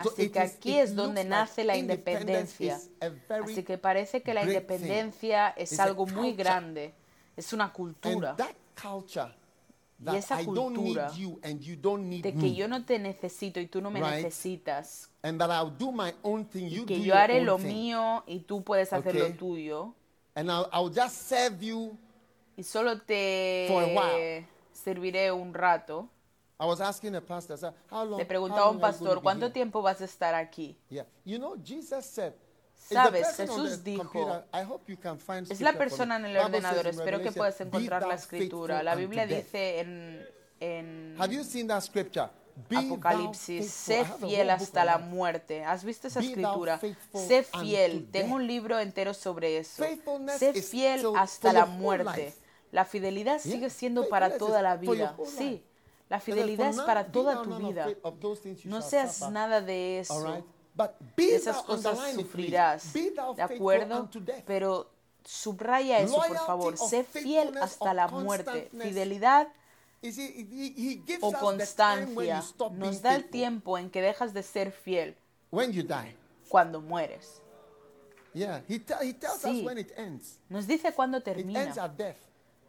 Así 0.00 0.30
que 0.30 0.40
aquí 0.40 0.78
es 0.78 0.94
donde 0.94 1.24
nace 1.24 1.64
la 1.64 1.76
independencia. 1.76 2.80
Así 3.28 3.62
que 3.62 3.76
parece 3.76 4.22
que 4.22 4.32
la 4.32 4.44
independencia 4.44 5.48
es 5.50 5.78
algo 5.80 6.06
muy 6.06 6.32
grande, 6.32 6.94
es 7.36 7.52
una 7.52 7.72
cultura 7.72 8.36
That 10.02 10.14
esa 10.16 10.40
I 10.40 10.46
cultura 10.46 11.10
de 11.10 12.34
que 12.34 12.54
yo 12.54 12.68
no 12.68 12.84
te 12.86 12.98
necesito 12.98 13.60
y 13.60 13.66
tú 13.66 13.82
no 13.82 13.90
me 13.90 14.00
Right. 14.00 14.24
necesitas, 14.24 15.10
and 15.22 15.38
that 15.38 15.50
I'll 15.50 15.70
do 15.76 15.92
my 15.92 16.14
own 16.22 16.46
thing, 16.46 16.66
y 16.68 16.70
you 16.70 16.80
do 16.82 16.86
que 16.86 16.98
yo 17.00 17.04
your 17.06 17.16
haré 17.16 17.42
lo 17.42 17.56
thing. 17.58 17.66
mío 17.68 18.24
y 18.26 18.40
tú 18.40 18.62
puedes 18.64 18.92
hacer 18.92 19.14
lo 19.14 19.30
tuyo, 19.34 19.94
And 20.34 20.48
I'll, 20.48 20.68
I'll 20.72 20.88
just 20.94 21.28
serve 21.28 21.60
you. 21.62 21.98
y 22.56 22.62
solo 22.62 22.96
For 22.96 23.82
a 23.82 23.86
while. 23.88 24.42
te 24.42 24.46
serviré 24.72 25.30
un 25.32 25.52
rato. 25.52 26.08
I 26.58 26.64
was 26.66 26.80
asking 26.80 27.12
the 27.12 27.20
pastor, 27.20 27.56
how 27.90 28.04
long? 28.04 28.18
Le 28.18 28.24
preguntaba 28.26 28.66
a 28.66 28.70
un 28.70 28.80
pastor, 28.80 29.22
¿cuánto 29.22 29.46
here?" 29.46 29.52
tiempo 29.52 29.82
vas 29.82 30.00
a 30.00 30.04
estar 30.04 30.34
aquí? 30.34 30.76
Yeah. 30.88 31.06
You 31.24 31.38
know, 31.38 31.56
Jesus 31.56 32.04
said, 32.06 32.32
"Is 32.32 32.38
the 32.40 32.49
Sabes, 32.88 33.36
Jesús 33.36 33.84
dijo, 33.84 34.42
Es 35.48 35.60
la 35.60 35.72
persona 35.74 36.16
en 36.16 36.26
el 36.26 36.36
ordenador, 36.38 36.86
espero 36.86 37.20
que 37.22 37.30
puedas 37.30 37.58
"Be 37.58 37.64
encontrar 37.64 38.06
la 38.06 38.14
escritura. 38.14 38.82
La 38.82 38.94
Biblia 38.94 39.26
death." 39.26 39.44
dice 39.44 39.80
en, 39.80 40.26
en 40.60 41.16
Have 41.18 41.34
you 41.34 41.44
seen 41.44 41.68
that 41.68 41.82
scripture? 41.82 42.28
Be 42.68 42.76
thou 42.76 42.94
Apocalipsis, 42.94 43.70
sé 43.70 44.04
fiel 44.04 44.50
hasta 44.50 44.84
la 44.84 44.98
muerte. 44.98 45.64
¿Has 45.64 45.84
visto 45.84 46.08
esa 46.08 46.20
escritura? 46.20 46.80
Sé 47.12 47.42
fiel. 47.42 48.08
Tengo 48.10 48.34
un 48.34 48.46
libro 48.46 48.78
entero 48.78 49.14
sobre 49.14 49.58
eso. 49.58 49.84
Sé 50.38 50.54
fiel 50.62 51.06
hasta 51.16 51.52
la 51.52 51.66
muerte. 51.66 52.34
La 52.72 52.84
fidelidad 52.84 53.40
sigue 53.40 53.70
siendo 53.70 54.08
para 54.08 54.36
toda 54.36 54.62
la 54.62 54.76
vida. 54.76 55.16
Sí, 55.26 55.62
la 56.08 56.20
fidelidad 56.20 56.72
"For 56.72 56.80
es 56.80 56.86
para 56.86 57.06
toda 57.06 57.42
tu 57.42 57.56
vida. 57.56 57.86
No 58.64 58.82
seas 58.82 59.16
suffer." 59.16 59.32
nada 59.32 59.60
de 59.60 60.00
eso. 60.00 60.44
Esas 61.16 61.62
cosas 61.62 61.98
sufrirás. 62.14 62.92
¿De 62.92 63.42
acuerdo? 63.42 64.08
Pero 64.46 64.90
subraya 65.24 65.98
eso, 65.98 66.16
por 66.16 66.36
favor. 66.38 66.74
or 66.78 66.88
Sé 66.88 67.04
fiel 67.04 67.56
hasta 67.58 67.94
la 67.94 68.08
muerte. 68.08 68.70
Fidelidad 68.72 69.48
o 71.20 71.32
constancia 71.32 72.42
nos 72.72 73.02
da 73.02 73.14
el 73.16 73.28
tiempo 73.28 73.76
en 73.78 73.90
que 73.90 74.00
dejas 74.00 74.32
de 74.32 74.42
ser 74.42 74.72
fiel 74.72 75.14
When 75.50 75.72
you 75.72 75.82
die. 75.82 76.16
cuando 76.48 76.80
mueres. 76.80 77.42
Yeah, 78.32 78.62
he, 78.68 78.78
te- 78.78 78.94
he 79.02 79.12
tells 79.12 79.44
us 79.44 79.50
Sí. 79.50 79.64
when 79.64 79.76
it 79.76 79.90
ends. 79.98 80.38
Nos 80.48 80.66
dice 80.66 80.92
cuándo 80.94 81.18
It 81.18 81.26
ends 81.28 81.74
termina. 81.74 82.14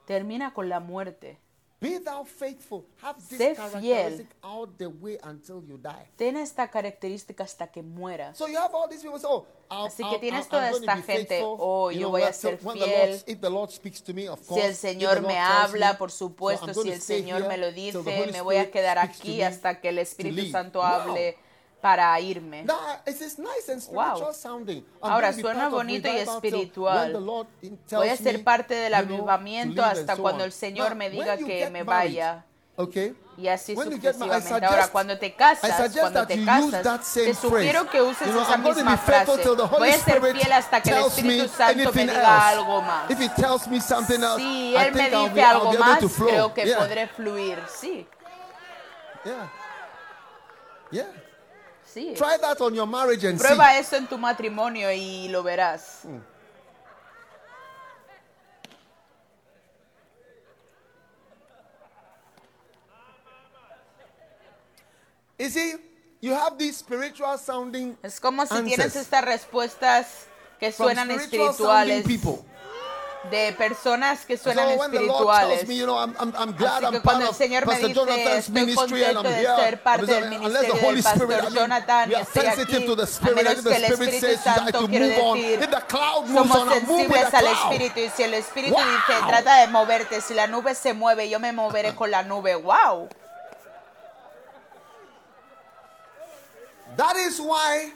Termina 0.05 0.53
con 0.53 0.67
la 0.67 0.79
muerte. 0.79 1.37
Be 1.81 1.97
thou 1.97 2.23
faithful. 2.23 2.85
Have 3.01 3.19
this 3.27 3.39
Sé 3.39 3.55
characteristic 3.55 4.27
all 4.43 4.67
the 4.77 4.85
way 4.85 5.17
until 5.23 5.63
you 5.63 5.79
die. 5.79 6.11
Ten 6.15 6.37
esta 6.37 6.69
característica 6.69 7.43
hasta 7.43 7.71
que 7.71 7.81
mueras. 7.81 8.37
So 8.37 8.47
you 8.47 8.59
have 8.59 8.69
all 8.75 8.87
these 8.87 9.01
people 9.01 9.17
say, 9.19 9.27
oh, 9.27 9.47
I'll, 9.67 9.87
Así 9.87 10.03
que 10.07 10.19
tienes 10.19 10.47
toda 10.47 10.69
esta 10.69 10.97
gente, 10.97 11.25
faithful. 11.25 11.57
oh, 11.59 11.89
You 11.89 12.01
yo 12.01 12.01
know, 12.01 12.11
voy 12.11 12.21
a 12.21 12.33
ser 12.33 12.59
fiel. 12.59 12.77
Lord- 12.77 13.23
if 13.25 13.39
the 13.41 13.49
Lord 13.49 13.71
speaks 13.71 13.99
to 14.03 14.13
me, 14.13 14.27
of 14.29 14.39
Si 14.41 14.59
el 14.59 14.75
Señor 14.75 15.21
me 15.21 15.39
habla, 15.39 15.93
me, 15.93 15.97
por 15.97 16.11
supuesto, 16.11 16.71
si 16.71 16.91
el 16.91 17.01
Señor 17.01 17.47
me 17.47 17.57
lo 17.57 17.71
dice, 17.71 17.97
me 18.31 18.41
voy 18.41 18.57
a 18.57 18.69
quedar 18.69 18.99
aquí 18.99 19.41
hasta 19.41 19.81
que 19.81 19.89
el 19.89 19.97
Espíritu. 19.97 20.51
Santo 20.51 20.81
Wow. 20.81 21.15
Para 21.81 22.19
irme. 22.19 22.65
Wow. 23.91 24.31
Ahora 25.01 25.33
suena 25.33 25.69
bonito 25.69 26.07
y 26.07 26.17
espiritual. 26.17 27.19
Voy 27.91 28.09
a 28.09 28.17
ser 28.17 28.43
parte 28.43 28.75
del 28.75 28.93
avivamiento 28.93 29.83
hasta 29.83 30.15
cuando 30.15 30.43
el 30.43 30.51
Señor 30.51 30.95
me 30.95 31.09
diga 31.09 31.37
que 31.37 31.69
me 31.69 31.83
vaya. 31.83 32.45
Okay? 32.77 33.15
Y 33.37 33.47
así 33.47 33.73
When 33.73 33.91
sucesivamente. 33.91 34.65
Ahora, 34.65 34.87
cuando 34.87 35.17
te 35.17 35.33
casas, 35.33 35.91
cuando 35.97 36.25
te 36.27 36.43
casas, 36.45 37.13
te 37.13 37.33
sugiero 37.33 37.89
que 37.89 38.01
uses 38.01 38.27
You 38.27 38.33
know, 38.33 38.43
esa 38.43 38.57
misma 38.57 38.97
frase. 38.97 39.43
Voy 39.77 39.89
a 39.89 39.97
ser 39.97 40.21
fiel 40.21 40.51
hasta 40.51 40.81
que 40.81 40.91
el 40.91 41.05
Espíritu 41.05 41.47
Santo 41.47 41.91
me 41.93 42.01
diga 42.05 42.49
algo 42.49 42.81
más. 42.81 43.09
If 43.09 43.19
he 43.19 43.29
tells 43.29 43.67
me 43.67 43.79
something 43.81 44.19
else, 44.21 44.37
Si 44.37 44.75
Él 44.75 44.93
me 44.93 45.09
dice 45.09 45.29
be, 45.33 45.43
algo 45.43 45.73
más, 45.73 45.99
creo 45.99 46.53
que 46.53 46.65
yeah. 46.65 46.77
podré 46.77 47.07
fluir. 47.07 47.59
Sí, 47.67 48.07
yeah. 49.25 49.51
Yeah. 50.91 51.20
Sí. 51.93 52.13
Try 52.15 52.37
that 52.39 52.59
on 52.61 52.73
your 52.73 52.87
marriage 52.87 53.23
and 53.25 53.39
see. 53.39 53.47
Prueba 53.47 53.77
eso 53.77 53.95
en 53.95 54.07
tu 54.07 54.17
matrimonio 54.17 54.91
y 54.91 55.27
lo 55.29 55.43
verás. 55.43 56.05
You 65.37 65.49
see, 65.49 65.73
you 66.19 66.33
have 66.35 66.57
these 66.59 66.77
spiritual 66.77 67.35
sounding 67.39 67.97
Es 68.03 68.19
como 68.19 68.45
si 68.45 68.53
answers 68.53 68.75
tienes 68.75 68.95
estas 68.95 69.23
respuestas 69.23 70.27
que 70.59 70.71
suenan 70.71 71.09
espirituales 71.09 72.05
people. 72.05 72.45
De 73.29 73.53
personas 73.53 74.25
que 74.25 74.35
So 74.35 74.45
suenan 74.45 74.77
Lord 74.77 74.93
espirituales. 74.93 75.57
tells 75.59 75.67
me, 75.67 75.77
you 75.77 75.85
know, 75.85 75.97
I'm, 75.97 76.15
I'm, 76.19 76.33
I'm 76.35 76.55
glad 76.57 76.83
Así 76.83 76.85
I'm 76.85 76.91
que 76.93 77.01
part 77.01 77.17
cuando 77.17 77.29
el 77.29 77.35
Señor 77.35 77.67
me 77.67 77.75
dice, 77.75 77.93
Jonathan's 77.93 78.49
estoy 78.49 78.73
contento 78.73 79.23
de 79.23 79.45
ser 79.45 79.83
parte 79.83 80.05
del 80.05 80.29
ministerio 80.29 80.73
del 80.73 81.03
Pastor 81.03 81.31
Spirit, 81.31 81.53
Jonathan 81.53 82.11
y 82.11 82.13
estoy 82.15 82.41
sensitive 82.41 82.77
aquí, 82.77 82.85
to 82.87 82.95
the 82.95 83.03
a 83.03 83.35
menos 83.35 83.55
que 83.63 83.75
el 83.75 83.83
Spirit 83.83 84.13
Espíritu 84.13 84.43
Santo 84.43 84.87
decir, 84.87 85.27
somos 86.33 86.73
sensibles 86.73 87.33
al. 87.33 87.47
Espíritu 87.47 87.99
y 87.99 88.09
si 88.09 88.23
el 88.23 88.33
Espíritu 88.33 88.75
dice, 88.77 89.19
trata 89.27 89.55
de 89.61 89.67
moverte, 89.67 90.21
si 90.21 90.33
la 90.33 90.47
nube 90.47 90.73
se 90.73 90.93
mueve, 90.93 91.29
yo 91.29 91.39
me 91.39 91.51
moveré 91.51 91.93
con 91.93 92.09
la 92.09 92.23
nube. 92.23 92.55
¡Wow! 92.55 93.07
That 96.97 97.15
is 97.15 97.39
why 97.39 97.93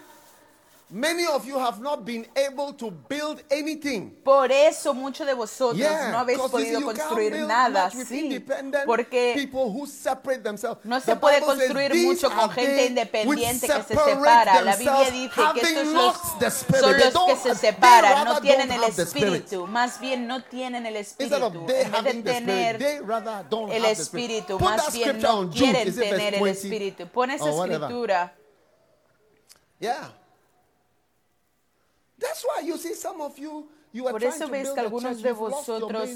many 0.90 1.26
of 1.26 1.46
you 1.46 1.58
have 1.58 1.82
not 1.82 2.06
been 2.06 2.28
able 2.36 2.74
to 2.74 2.92
build 2.92 3.44
anything. 3.50 4.12
Por 4.24 4.52
eso 4.52 4.94
muchos 4.94 5.26
de 5.26 5.34
vosotros 5.34 5.78
Yeah, 5.78 6.12
no 6.12 6.20
habéis 6.20 6.40
podido 6.40 6.82
construir 6.82 7.34
nada, 7.48 7.90
sí, 7.90 8.44
porque 8.86 9.50
no 10.84 11.00
se 11.00 11.16
puede 11.16 11.42
construir 11.42 11.92
"These 11.92 12.06
mucho 12.06 12.30
con 12.30 12.50
gente 12.52 12.86
independiente 12.86 13.68
que 13.68 13.84
se 13.84 13.96
separa. 13.96 14.62
La 14.62 14.76
Biblia 14.76 15.12
dice 15.12 15.42
que 15.54 15.62
estos 15.62 15.88
los, 15.88 15.94
lost 15.94 16.40
the 16.40 16.48
Spirit." 16.48 17.12
son 17.12 17.14
los 17.14 17.26
que 17.26 17.36
se 17.50 17.56
separan, 17.56 18.26
no 18.26 18.42
tienen 18.42 18.72
el 18.72 18.84
espíritu, 18.84 19.68
más 19.68 20.00
bien 20.00 20.28
no 20.28 20.44
tienen 20.44 20.86
el 20.86 20.96
espíritu. 20.98 21.36
En 21.36 21.66
vez 21.66 21.92
de 22.04 22.24
tener 22.24 22.82
el 22.82 23.86
espíritu, 23.86 24.60
más 24.60 24.94
bien 24.94 25.20
no 25.20 25.50
quieren 25.50 25.96
tener 25.96 26.36
el 26.36 26.42
20? 26.42 26.50
espíritu. 26.50 27.08
Pon 27.08 27.32
esa 27.32 27.46
whatever. 27.46 27.82
escritura. 27.82 28.36
Yeah. 29.80 30.25
That's 32.20 32.44
why 32.44 32.62
you 32.66 32.78
see 32.78 32.94
some 32.94 33.22
of 33.22 33.38
you, 33.38 33.68
Por 34.04 34.24
eso 34.24 34.48
build 34.48 34.74
que 34.74 34.80
algunos 34.80 35.22
de 35.22 35.32
vosotros 35.32 36.10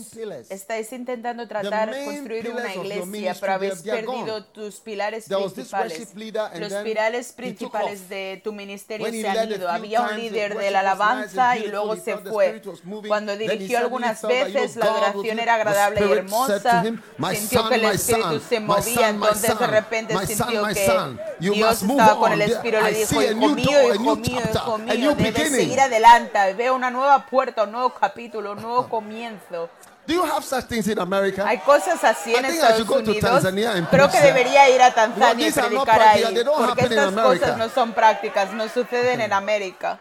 estáis 0.49 0.91
intentando 0.91 1.47
tratar 1.47 1.93
de 1.93 2.05
construir 2.05 2.49
una 2.49 2.73
iglesia, 2.75 3.35
pero 3.39 3.53
habéis 3.53 3.81
perdido 3.81 4.43
tus 4.45 4.75
pilares 4.79 5.25
principales. 5.27 6.07
Los 6.55 6.73
pilares 6.83 7.31
principales 7.33 8.09
de 8.09 8.41
tu 8.43 8.51
ministerio 8.51 9.09
se 9.09 9.27
han 9.27 9.51
ido. 9.51 9.69
Había 9.69 10.01
un 10.01 10.15
líder 10.17 10.57
de 10.57 10.71
la 10.71 10.79
alabanza 10.81 11.57
y 11.57 11.67
luego 11.67 11.95
se 11.95 12.17
fue. 12.17 12.61
Cuando 13.07 13.37
dirigió 13.37 13.79
algunas 13.79 14.21
veces, 14.21 14.75
la 14.75 14.85
adoración 14.85 15.39
era 15.39 15.55
agradable 15.55 16.05
y 16.05 16.11
hermosa. 16.11 16.83
him, 16.85 17.01
"My 17.17 17.35
Sintió 17.35 17.69
que 17.69 17.75
el 17.75 17.85
Espíritu 17.85 18.39
se 18.47 18.59
movía, 18.59 19.09
entonces 19.09 19.59
de 19.59 19.67
repente 19.67 20.13
sintió 20.25 20.65
que 20.67 21.17
Dios 21.39 21.81
estaba 21.81 22.17
con 22.17 22.31
on. 22.31 22.41
el 22.41 22.51
Espíritu 22.51 22.83
le 22.83 22.93
dijo, 22.93 23.21
hijo 23.21 23.33
mío, 23.33 23.93
hijo 23.93 24.15
mío, 24.15 24.41
hijo 24.53 24.77
mío, 24.77 25.15
debes 25.15 25.33
beginning." 25.33 25.51
seguir 25.51 25.79
adelante. 25.79 26.53
Veo 26.55 26.75
una 26.75 26.89
nueva 26.91 27.25
puerta, 27.25 27.68
un 27.69 27.73
nuevo 27.73 27.93
capítulo, 27.93 28.51
un 28.51 28.61
nuevo 28.61 28.89
comienzo. 28.89 29.69
Do 30.05 30.13
you 30.15 30.23
have 30.23 30.43
such 30.43 30.65
things 30.65 30.87
in 30.87 30.97
America? 30.99 31.47
Hay 31.47 31.59
cosas 31.59 32.03
así 32.03 32.33
en 32.33 32.43
I 32.43 32.49
think 32.49 32.63
I 32.63 32.65
Estados 32.65 32.87
go 32.87 32.95
Unidos. 32.95 33.87
Creo 33.91 34.09
que 34.09 34.19
debería 34.19 34.67
ir 34.69 34.81
a 34.81 34.91
Tanzania 34.91 35.47
y 35.47 35.51
predicar 35.51 36.01
ahí, 36.01 36.23
practical, 36.23 36.33
they 36.33 36.43
don't 36.43 36.67
porque 36.67 36.85
estas 36.85 37.13
cosas 37.13 37.57
no 37.57 37.69
son 37.69 37.93
prácticas, 37.93 38.51
no 38.53 38.67
suceden 38.69 39.21
en 39.21 39.33
América. 39.41 39.99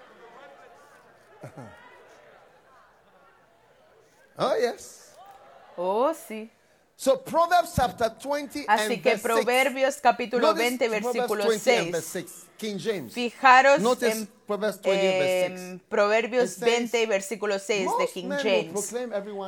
Oh, 4.41 4.55
yes. 4.55 5.17
Oh, 5.77 6.15
sí. 6.15 6.49
So 6.95 7.21
Proverbs 7.21 7.73
chapter 7.75 8.09
20 8.09 8.67
Así 8.69 8.95
and 8.95 9.03
que 9.03 9.11
verse 9.11 9.23
6. 9.23 9.23
Proverbios 9.23 9.97
capítulo 10.01 10.47
Notice 10.47 10.63
20, 10.63 10.89
Proverbs 10.89 11.15
versículo 11.15 11.45
20 11.49 11.79
and 11.79 11.91
verse 11.93 12.09
6. 12.09 12.48
6. 12.59 12.61
King 12.61 12.79
James. 12.79 13.13
Fijaros 13.13 13.81
Notice 13.81 14.13
en 14.13 14.29
Proverbs 14.47 14.81
20 14.83 15.09
and 15.09 15.19
verse 15.19 15.49
6. 15.57 15.61
em, 15.71 15.79
Proverbios 15.89 16.45
It 16.45 16.59
says, 16.59 16.61
20 16.79 17.03
y 17.03 17.07
versículo 17.07 17.59
6 17.59 17.79
de 17.81 17.87
"Most 17.87 18.15
King 18.15 18.31
James. 18.43 18.93
his 18.93 18.95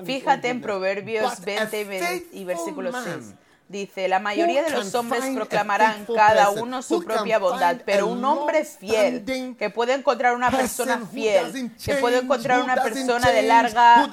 Fíjate 0.04 0.48
en 0.48 0.60
Proverbios 0.60 1.36
but 1.38 1.44
20 1.46 2.26
y 2.32 2.44
versículo 2.44 2.92
man 2.92 3.04
6. 3.22 3.34
Dice, 3.70 4.08
la 4.08 4.18
mayoría 4.18 4.64
de 4.64 4.70
los 4.70 4.92
hombres 4.96 5.24
proclamarán 5.32 6.04
cada 6.12 6.50
uno 6.50 6.82
su 6.82 7.04
propia 7.04 7.38
bondad, 7.38 7.76
pero 7.86 8.08
un 8.08 8.24
hombre 8.24 8.64
fiel 8.64 9.24
que 9.56 9.70
puede 9.70 9.94
encontrar 9.94 10.34
una 10.34 10.50
persona 10.50 11.00
fiel, 11.12 11.70
que 11.84 11.94
puede 11.94 12.18
encontrar 12.18 12.64
una 12.64 12.74
persona 12.74 13.30
de 13.30 13.42
larga 13.42 14.08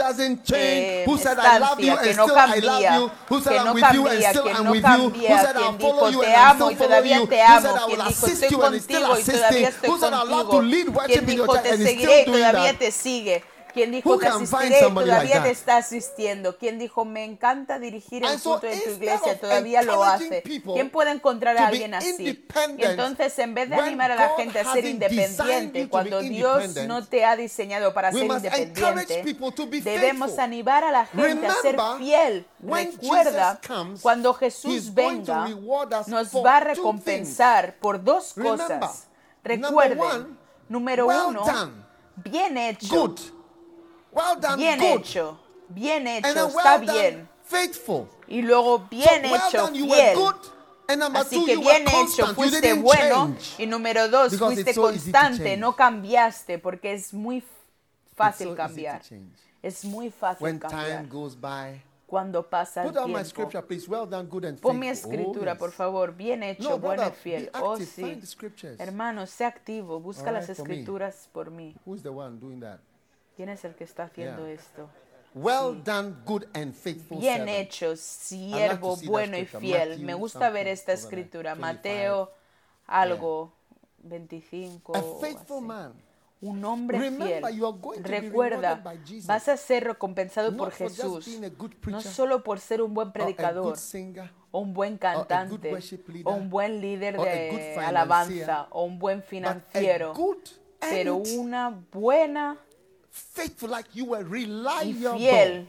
eh, 0.54 1.06
estancia, 1.08 1.98
que 2.04 2.14
no 2.14 2.28
cambia, 2.28 3.12
que 3.28 3.56
"I'm 3.56 3.66
no 3.66 3.74
with 3.74 3.82
you," 3.82 4.08
and 4.08 4.22
cambia, 4.22 4.32
que 4.32 4.54
no 4.54 4.74
cambia, 4.80 5.42
said, 5.42 5.56
"I'll 5.56 5.78
quien 5.78 5.78
dijo 5.80 6.22
te 6.22 6.36
amo 6.36 6.72
y 6.72 6.76
todavía 6.76 7.28
te 7.28 7.42
amo, 7.42 7.62
said, 7.62 7.82
"I 7.82 7.86
quien 7.88 8.08
dijo 8.08 8.28
estoy 8.28 8.58
contigo 8.60 9.18
y 9.18 9.24
todavía 9.24 9.70
estoy 9.70 9.90
who 9.90 9.98
said, 9.98 10.14
"I'll 10.14 10.30
love 10.30 10.52
to 10.52 10.58
contigo, 10.58 11.00
quien 11.08 11.26
dijo 11.26 11.60
te 11.62 11.78
seguiré 11.78 12.22
y 12.22 12.26
todavía 12.26 12.72
that." 12.74 12.78
te 12.78 12.92
sigue. 12.92 13.57
Quien 13.78 13.92
dijo 13.92 14.20
find 14.20 14.26
asistiré 14.34 14.80
y 14.80 14.94
todavía 14.94 15.44
te 15.44 15.52
está 15.52 15.78
asistiendo. 15.78 16.58
Quien 16.58 16.80
dijo 16.80 17.06
me 17.06 17.24
encanta 17.24 17.78
dirigir 17.78 18.26
el 18.26 18.42
culto 18.42 18.66
en 18.66 18.84
tu 18.84 18.90
iglesia, 18.90 19.40
todavía 19.40 19.84
lo 19.84 20.04
hace. 20.04 20.42
¿Quién 20.42 20.90
puede 20.90 21.12
encontrar 21.12 21.56
to 21.56 21.62
a 21.64 21.66
be 21.66 21.68
alguien 21.68 21.94
así? 21.94 22.16
Y 22.18 22.30
independent 22.30 22.82
entonces 22.82 23.38
en 23.38 23.54
vez 23.54 23.70
de 23.70 23.76
when 23.76 23.86
animar 23.86 24.12
a 24.12 24.16
la 24.16 24.30
gente 24.36 24.60
a 24.60 24.74
ser 24.74 24.86
independiente, 24.86 25.84
to 25.84 25.90
cuando 25.90 26.20
be 26.20 26.30
Dios 26.30 26.56
independent, 26.56 26.88
no 26.88 27.06
te 27.06 27.24
ha 27.24 27.36
diseñado 27.36 27.94
para 27.94 28.10
we 28.10 28.22
ser 28.22 28.32
independiente, 28.32 29.24
people 29.24 29.52
to 29.52 29.68
be 29.68 29.80
debemos 29.82 30.40
animar 30.40 30.84
a 30.84 30.92
la 30.92 31.06
gente 31.06 31.46
a 31.46 31.54
ser 31.62 31.78
fiel. 32.00 32.48
when 32.60 32.92
Recuerda, 32.92 33.60
cuando 34.02 34.34
Jesús 34.34 34.92
venga, 34.92 35.48
nos 36.08 36.30
for 36.30 36.46
va 36.46 36.58
a 36.58 36.60
recompensar 36.62 37.76
por 37.80 38.04
dos 38.04 38.34
cosas. 38.34 39.08
number 39.46 39.90
Recuerden, 39.92 40.00
one, 40.00 40.26
número 40.68 41.08
uno, 41.08 41.46
bien 42.16 42.58
hecho. 42.58 43.16
Well 44.18 44.40
done, 44.42 44.58
bien 44.58 44.80
good. 44.80 45.02
hecho, 45.02 45.38
bien 45.70 46.08
And 46.08 46.26
hecho, 46.26 46.34
then 46.34 46.48
está 46.48 46.56
well 46.78 46.86
done, 46.86 46.94
bien. 46.94 47.30
faithful. 47.44 48.08
Y 48.28 48.42
luego 48.42 48.80
So, 48.80 48.88
bien 48.90 49.22
well 49.32 49.42
hecho, 49.48 49.58
done, 49.58 49.76
you 49.76 49.86
were 49.86 49.96
fiel. 49.96 50.16
good. 50.16 50.36
And 50.90 51.04
Así 51.18 51.36
two, 51.36 51.46
que 51.46 51.58
bien 51.58 51.86
hecho, 51.88 52.34
fuiste 52.34 52.74
bueno. 52.74 53.16
change. 53.36 53.56
Y 53.60 53.66
número 53.68 54.08
dos, 54.10 54.32
Because 54.32 54.56
fuiste 54.56 54.74
so 54.74 54.82
constante, 54.84 55.58
no 55.58 55.76
cambiaste, 55.76 56.60
porque 56.60 56.94
es 56.94 57.14
muy 57.14 57.42
so 57.42 57.48
fácil 58.16 58.56
cambiar. 58.56 59.02
Es 59.62 59.84
muy 59.86 60.10
fácil 60.12 60.44
When 60.44 60.60
cambiar. 60.60 61.02
time 61.04 61.10
goes 61.10 61.36
by, 61.40 61.82
Cuando 62.08 62.42
pasa 62.50 62.84
el 62.84 62.88
put 62.88 62.96
down 62.96 63.12
my 63.12 63.16
tiempo. 63.16 63.30
scripture, 63.30 63.62
please. 63.68 63.86
Well 63.90 64.08
done, 64.08 64.30
good 64.30 64.46
and 64.46 64.60
Pon 64.62 64.80
mi. 64.80 64.88
Oh, 64.88 64.92
escritura, 64.94 65.52
yes. 65.52 65.60
por 65.60 65.72
favor, 65.74 66.14
bien 66.16 66.42
hecho, 66.42 66.70
No, 66.70 66.80
bueno 66.80 67.04
y 67.06 67.12
fiel. 67.12 67.52
Oh, 67.62 67.76
sí. 67.78 68.22
Hermano, 68.80 69.28
sé 69.28 69.44
activo, 69.44 70.00
busca 70.00 70.32
las 70.32 70.48
escrituras 70.48 71.28
por 71.34 71.52
mí. 71.52 71.76
Who's 71.86 72.02
the 72.02 72.10
one 72.10 72.40
doing 72.40 72.62
that? 72.62 72.80
¿Quién 73.38 73.50
es 73.50 73.64
el 73.64 73.76
que 73.76 73.84
está 73.84 74.06
haciendo 74.06 74.46
Yeah. 74.48 74.54
esto? 74.56 74.90
Well 75.36 75.84
done, 75.84 76.16
good 76.26 76.46
and 76.56 76.74
faithful 76.74 77.20
Bien 77.20 77.46
servant. 77.46 77.50
hecho, 77.60 77.96
siervo 77.96 78.98
that 78.98 79.06
bueno 79.06 79.38
y 79.38 79.46
fiel. 79.46 79.90
Matthew 79.90 80.06
Me 80.06 80.14
gusta 80.16 80.50
ver 80.50 80.68
esta 80.68 80.94
escritura. 80.94 81.54
25. 81.54 81.62
Mateo 81.62 82.32
algo 82.88 83.52
25 84.00 84.96
A 84.96 85.04
faithful 85.22 85.62
man. 85.62 85.94
Un 86.42 86.66
hombre 86.66 87.00
fiel. 87.12 87.44
Recuerda, 88.02 88.84
vas 89.26 89.48
a 89.48 89.58
ser 89.58 89.84
recompensado 89.84 90.56
por 90.58 90.72
Jesús. 90.72 91.28
No 91.86 92.02
solo 92.02 92.44
por 92.44 92.60
ser 92.60 92.82
un 92.82 92.96
buen 92.96 93.12
predicador, 93.12 93.78
o 94.52 94.60
un 94.60 94.74
buen 94.74 94.98
cantante, 94.98 95.72
o 96.24 96.34
un 96.34 96.50
buen 96.50 96.82
líder 96.82 97.20
de 97.20 97.76
alabanza, 97.86 98.68
o 98.72 98.84
un 98.84 98.98
buen 98.98 99.22
financiero, 99.22 100.14
pero 100.80 101.18
una 101.18 101.70
buena 101.92 102.58
faithful, 103.18 103.70
like 103.70 103.90
you 103.94 104.06
were 104.06 104.22
y 104.22 104.24
reliable. 104.24 105.18
fiel. 105.18 105.68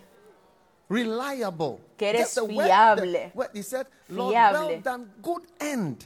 Reliable. 0.88 1.80
Que 1.96 2.08
eres 2.10 2.34
fiable. 2.34 3.30
word 3.34 3.50
he 3.54 3.62
said, 3.62 3.86
Lord, 4.08 4.32
Fiable. 4.32 4.66
well 4.68 4.80
done, 4.82 5.10
good 5.22 5.42
end. 5.60 6.04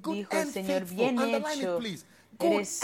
Good 0.00 0.14
Dijo 0.16 0.32
el 0.36 0.52
Señor, 0.52 0.66
faithful. 0.80 0.96
bien 0.96 1.18
Underline 1.18 1.58
hecho. 1.60 1.76
it, 1.76 1.80
please. 1.80 2.04
Good 2.38 2.52
Eres- 2.52 2.80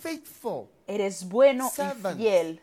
faithful. 0.00 0.68
Eres 0.86 1.24
bueno 1.28 1.70
Servant. 1.70 2.18
y 2.18 2.22
fiel. 2.24 2.60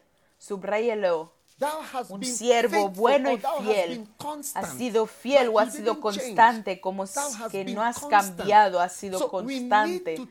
Hast 1.93 2.11
Un 2.11 2.23
siervo 2.25 2.89
bueno 2.89 3.31
y 3.31 3.37
fiel. 3.63 4.07
Has 4.55 4.73
sido 4.77 5.05
fiel 5.05 5.47
o 5.49 5.59
has 5.59 5.73
sido 5.73 5.99
constante, 6.01 6.81
como 6.81 7.05
que 7.51 7.63
no 7.65 7.81
has 7.81 7.99
cambiado, 7.99 8.79
has 8.81 8.93
sido 8.93 9.29
constante. 9.29 10.27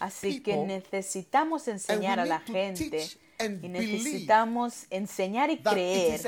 Así 0.00 0.40
que 0.40 0.56
necesitamos 0.56 1.66
enseñar 1.68 2.20
a 2.20 2.26
la 2.26 2.40
gente 2.40 3.08
y 3.40 3.68
necesitamos 3.68 4.86
enseñar 4.90 5.50
y 5.50 5.60
a 5.64 5.70
creer 5.70 6.20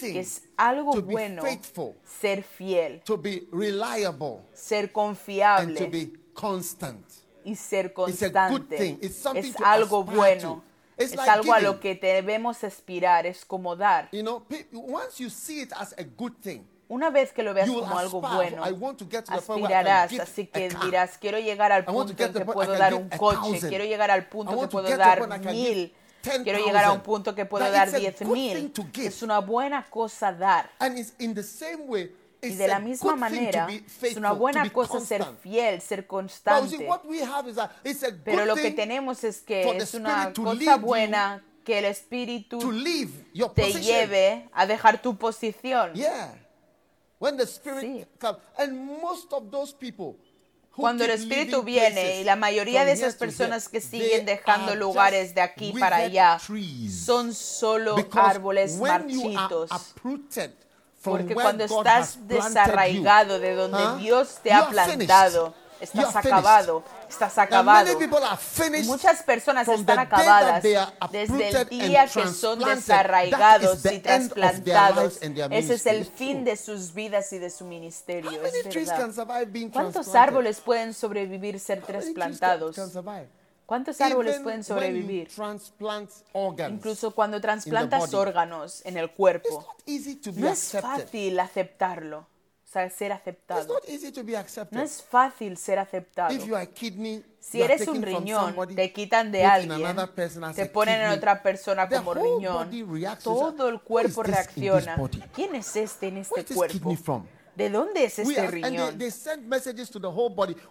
que 0.00 0.20
es 0.20 0.42
algo 0.56 0.92
bueno 1.02 1.42
faithful, 1.42 1.94
ser 2.04 2.42
fiel, 2.42 3.00
to 3.04 3.18
be 3.18 3.46
reliable, 3.52 4.40
ser 4.54 4.84
and 4.84 4.88
to 4.88 4.92
confiable 4.94 5.86
be 5.88 6.12
constant. 6.32 7.04
y 7.44 7.54
ser 7.54 7.86
It's 8.08 8.22
a 8.22 8.28
good 8.48 8.60
constante. 8.66 8.76
thing. 8.78 8.98
It's 9.02 9.24
Es 9.34 9.56
algo 9.60 10.04
bueno. 10.04 10.40
to. 10.56 10.62
It's 11.02 11.12
Es 11.12 11.16
like 11.16 11.30
algo 11.30 11.52
a 11.52 11.58
giving. 11.58 11.72
lo 11.74 11.80
que 11.80 11.94
debemos 11.94 12.64
aspirar, 12.64 13.26
es 13.26 13.44
como 13.44 13.76
dar. 13.76 14.08
You 14.10 14.22
know, 14.22 14.42
once 14.72 15.22
you 15.22 15.30
see 15.30 15.60
it 15.62 15.72
as 15.72 15.94
a 15.98 16.02
good 16.02 16.32
thing, 16.42 16.62
Una 16.90 17.10
vez 17.10 17.32
que 17.32 17.42
lo 17.42 17.52
veas 17.52 17.68
como 17.68 17.98
algo 17.98 18.20
bueno, 18.22 18.64
aspirarás, 18.64 20.10
así 20.18 20.42
a 20.42 20.46
que 20.50 20.70
dirás, 20.82 21.18
quiero 21.18 21.38
llegar 21.38 21.70
al 21.70 21.84
punto 21.84 22.14
en 22.24 22.32
que 22.32 22.40
puedo 22.46 22.72
dar 22.72 22.94
un 22.94 23.08
a 23.12 23.18
coche, 23.18 23.60
quiero 23.68 23.84
llegar 23.84 24.10
al 24.10 24.26
punto 24.28 24.52
que 24.52 24.56
want 24.56 24.70
to 24.70 24.76
puedo 24.82 24.96
dar 24.96 25.20
mil, 25.28 25.38
give 25.38 25.52
10,000. 25.52 25.92
Quiero 26.22 26.64
llegar 26.64 26.84
a 26.84 26.92
un 26.92 27.00
punto 27.00 27.34
que 27.34 27.44
puedo 27.44 27.70
dar 27.70 27.88
it's 27.88 27.94
a 27.94 27.98
diez 27.98 28.20
good 28.20 28.32
mil. 28.32 28.72
Es 28.96 29.22
una 29.22 29.40
buena 29.40 29.84
cosa 29.88 30.32
dar. 30.32 30.70
And 30.78 30.98
it's 30.98 31.12
in 31.18 31.34
the 31.34 31.42
same 31.42 31.84
way, 31.86 32.14
Y 32.40 32.54
de 32.54 32.68
la 32.68 32.78
misma 32.78 33.16
manera, 33.16 33.68
es 34.02 34.16
una 34.16 34.32
buena 34.32 34.70
cosa 34.70 35.00
ser 35.00 35.24
fiel, 35.42 35.80
ser 35.80 36.06
constante. 36.06 36.88
Pero 38.24 38.44
lo 38.44 38.54
que 38.54 38.70
tenemos 38.70 39.24
es 39.24 39.40
que 39.40 39.76
es 39.76 39.94
una 39.94 40.32
cosa 40.32 40.76
buena 40.76 41.44
que 41.64 41.78
el 41.78 41.84
Espíritu 41.84 42.58
to 42.58 42.72
leave 42.72 43.10
your 43.34 43.52
te 43.52 43.72
lleve 43.72 44.48
a 44.52 44.66
dejar 44.66 45.02
tu 45.02 45.18
posición. 45.18 45.92
Yeah. 45.92 46.34
When 47.18 47.36
the 47.36 47.42
Spirit 47.42 47.80
Sí. 47.80 48.06
Cuando 50.78 51.04
el 51.04 51.10
Espíritu 51.10 51.64
viene 51.64 52.20
y 52.20 52.24
la 52.24 52.36
mayoría 52.36 52.84
de 52.84 52.92
esas 52.92 53.16
personas 53.16 53.68
que 53.68 53.80
siguen 53.80 54.24
dejando 54.24 54.70
are 54.70 54.76
lugares 54.76 55.34
de 55.34 55.40
aquí 55.40 55.74
para 55.78 55.96
allá 55.96 56.38
son 56.88 57.34
solo 57.34 57.96
árboles 58.12 58.76
marchitos. 58.76 59.70
Porque 61.02 61.34
cuando 61.34 61.64
estás 61.64 62.28
desarraigado 62.28 63.40
de 63.40 63.56
donde 63.56 64.02
Dios 64.04 64.38
te 64.40 64.52
ha 64.52 64.68
plantado, 64.68 65.52
estás 65.80 66.16
acabado, 66.16 66.82
estás 67.08 67.38
acabado. 67.38 67.98
Muchas 68.84 69.22
personas 69.22 69.68
están 69.68 69.98
acabadas 69.98 70.62
desde 70.62 71.48
el 71.48 71.68
día 71.68 72.06
que 72.06 72.26
son 72.28 72.58
desarraigados 72.58 73.84
y 73.86 73.98
trasplantados. 74.00 75.18
Ese 75.50 75.74
es 75.74 75.86
el 75.86 76.04
fin 76.04 76.44
de 76.44 76.56
sus 76.56 76.94
vidas 76.94 77.32
y 77.32 77.38
de 77.38 77.50
su 77.50 77.64
ministerio. 77.64 78.42
Es 78.44 78.90
¿Cuántos 79.72 80.14
árboles 80.14 80.60
pueden 80.60 80.94
sobrevivir 80.94 81.60
ser 81.60 81.82
trasplantados? 81.82 82.76
¿Cuántos 83.68 84.00
árboles 84.00 84.40
pueden 84.40 84.64
sobrevivir? 84.64 85.28
Incluso 86.70 87.10
cuando 87.10 87.38
trasplantas 87.38 88.14
órganos 88.14 88.80
en 88.86 88.96
el 88.96 89.10
cuerpo. 89.10 89.66
No 90.36 90.48
es 90.48 90.72
fácil 90.72 91.38
aceptarlo, 91.38 92.26
o 92.68 92.70
sea, 92.70 92.90
ser 92.90 93.12
It's 93.12 93.20
aceptado. 93.22 93.74
not 93.74 93.88
easy 93.88 94.12
to 94.12 94.22
be 94.22 94.36
accepted. 94.36 94.76
No 94.76 94.84
es 94.84 95.02
fácil 95.02 95.56
ser 95.56 95.78
aceptado. 95.78 96.34
If 96.34 96.44
you 96.44 96.54
are 96.54 96.66
kidney, 96.66 97.24
Si 97.40 97.58
you 97.58 97.64
are 97.64 97.72
eres 97.72 97.88
un 97.88 97.94
taken 97.94 98.10
from 98.12 98.24
riñón, 98.24 98.76
te 98.76 98.92
quitan 98.92 99.32
de 99.32 99.42
alguien, 99.42 99.96
te 100.54 100.66
ponen 100.66 101.00
en 101.00 101.10
otra 101.12 101.42
persona 101.42 101.88
como 101.88 102.12
riñón. 102.12 102.70
Todo 103.22 103.70
el 103.70 103.80
cuerpo 103.80 104.22
reacciona. 104.22 105.00
¿Quién 105.34 105.54
es 105.54 105.76
este 105.76 106.08
en 106.08 106.18
este 106.18 106.44
cuerpo? 106.54 107.24
¿De 107.58 107.70
dónde 107.70 108.04
es 108.04 108.20
este 108.20 108.40
are, 108.40 108.46
and 108.46 108.52
they, 108.52 108.70
riñón? 108.70 108.98
they 108.98 109.10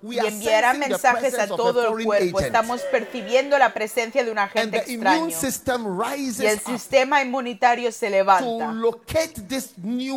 Y 0.04 0.20
enviará 0.20 0.74
mensajes 0.74 1.38
a 1.38 1.46
todo 1.46 1.98
el 1.98 2.06
cuerpo. 2.06 2.38
agent. 2.38 2.46
Estamos 2.46 2.82
percibiendo 2.90 3.58
la 3.58 3.74
presencia 3.74 4.24
de 4.24 4.32
un 4.32 4.40
agente 4.40 4.78
extraño. 4.78 5.28
Y 5.28 6.46
el 6.46 6.60
sistema 6.62 7.22
inmunitario 7.22 7.92
se 7.92 8.10
levanta 8.10 8.74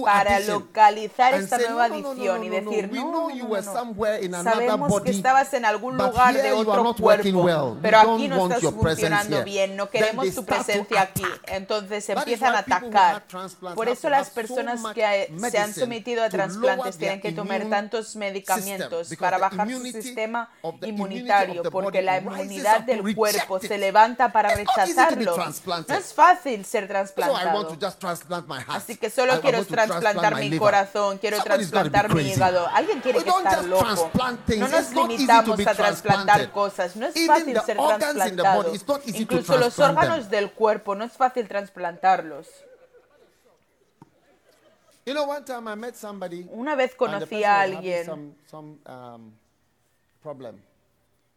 para 0.05 0.39
localizar 0.39 1.35
esta 1.35 1.57
say, 1.57 1.67
nueva 1.67 1.89
no, 1.89 2.15
no, 2.15 2.15
no, 2.15 2.45
y 2.45 2.49
decir, 2.49 2.93
no, 2.93 3.31
Sabemos 4.45 5.03
que 5.03 5.11
estabas 5.11 5.53
en 5.55 5.65
algún 5.65 5.97
lugar 5.97 6.41
de 6.41 6.53
otro 6.53 6.95
cuerpo, 6.95 7.43
well. 7.43 7.79
Pero 7.83 7.99
aquí 7.99 8.29
no 8.29 8.47
estás 8.47 8.73
funcionando 8.73 9.43
bien, 9.43 9.75
no 9.75 9.91
queremos 9.91 10.33
tu 10.33 10.45
presencia 10.45 11.03
aquí. 11.03 11.25
Entonces 11.49 12.09
empiezan 12.11 12.55
a 12.55 12.59
atacar. 12.61 13.25
Por 13.75 13.89
eso 13.89 14.09
las 14.09 14.31
personas 14.31 14.81
que 14.95 15.35
se 15.51 15.59
han 15.59 15.75
sometido 15.75 16.23
a 16.23 16.29
lower 16.29 16.60
trasplantes 16.61 16.99
tienen 16.99 17.21
que 17.21 17.33
tomar 17.33 17.65
tantos 17.67 18.17
medicamentos 18.17 19.15
para 19.19 19.39
bajar 19.39 19.71
su 19.71 19.83
sistema 19.83 20.51
inmunitario, 20.83 21.63
porque 21.65 22.03
la 22.03 22.19
inmunidad 22.19 22.81
del 22.83 23.15
cuerpo 23.15 23.59
se 23.59 23.77
levanta 23.79 24.33
para 24.33 24.55
rechazarlo. 24.55 25.37
No 25.37 25.95
es 25.95 26.15
fácil 26.15 26.65
ser 26.65 26.89
trasplantado. 26.89 27.77
Así 28.69 28.97
que 28.97 29.11
solo 29.11 29.41
quiero 29.41 29.65
trasplantar 29.65 30.37
mi 30.37 30.57
corazón, 30.59 31.19
quiero 31.19 31.43
trasplantar 31.43 32.15
mi 32.15 32.23
hígado. 32.23 32.69
Alguien 32.69 33.01
We 33.05 33.25
que 33.25 33.31
just 33.31 33.65
loco. 33.67 34.11
No 34.57 34.69
nos 34.69 34.91
limitamos 34.93 35.67
a 35.67 35.75
trasplantar 35.75 36.51
cosas. 36.51 36.97
No 36.97 37.07
es 37.07 37.27
fácil 37.27 37.61
ser 37.65 37.77
trasplantado. 37.77 38.73
Incluso 39.07 39.57
los 39.57 39.79
órganos 39.79 40.31
del 40.31 40.53
cuerpo, 40.53 40.95
no 40.95 41.05
es 41.05 41.13
fácil 41.13 41.49
trasplantarlos. 41.49 42.47
You 45.07 45.15
know, 45.15 45.25
one 45.25 45.45
time 45.45 45.67
I 45.69 45.75
met 45.77 45.97
somebody. 45.97 46.47
Una 46.53 46.77
vez 46.77 46.95
conocí 46.95 47.43
a 47.43 47.63
alguien 47.63 48.05
Some, 48.05 48.35
some, 48.47 48.79
um, 48.87 49.33
problem, 50.23 50.61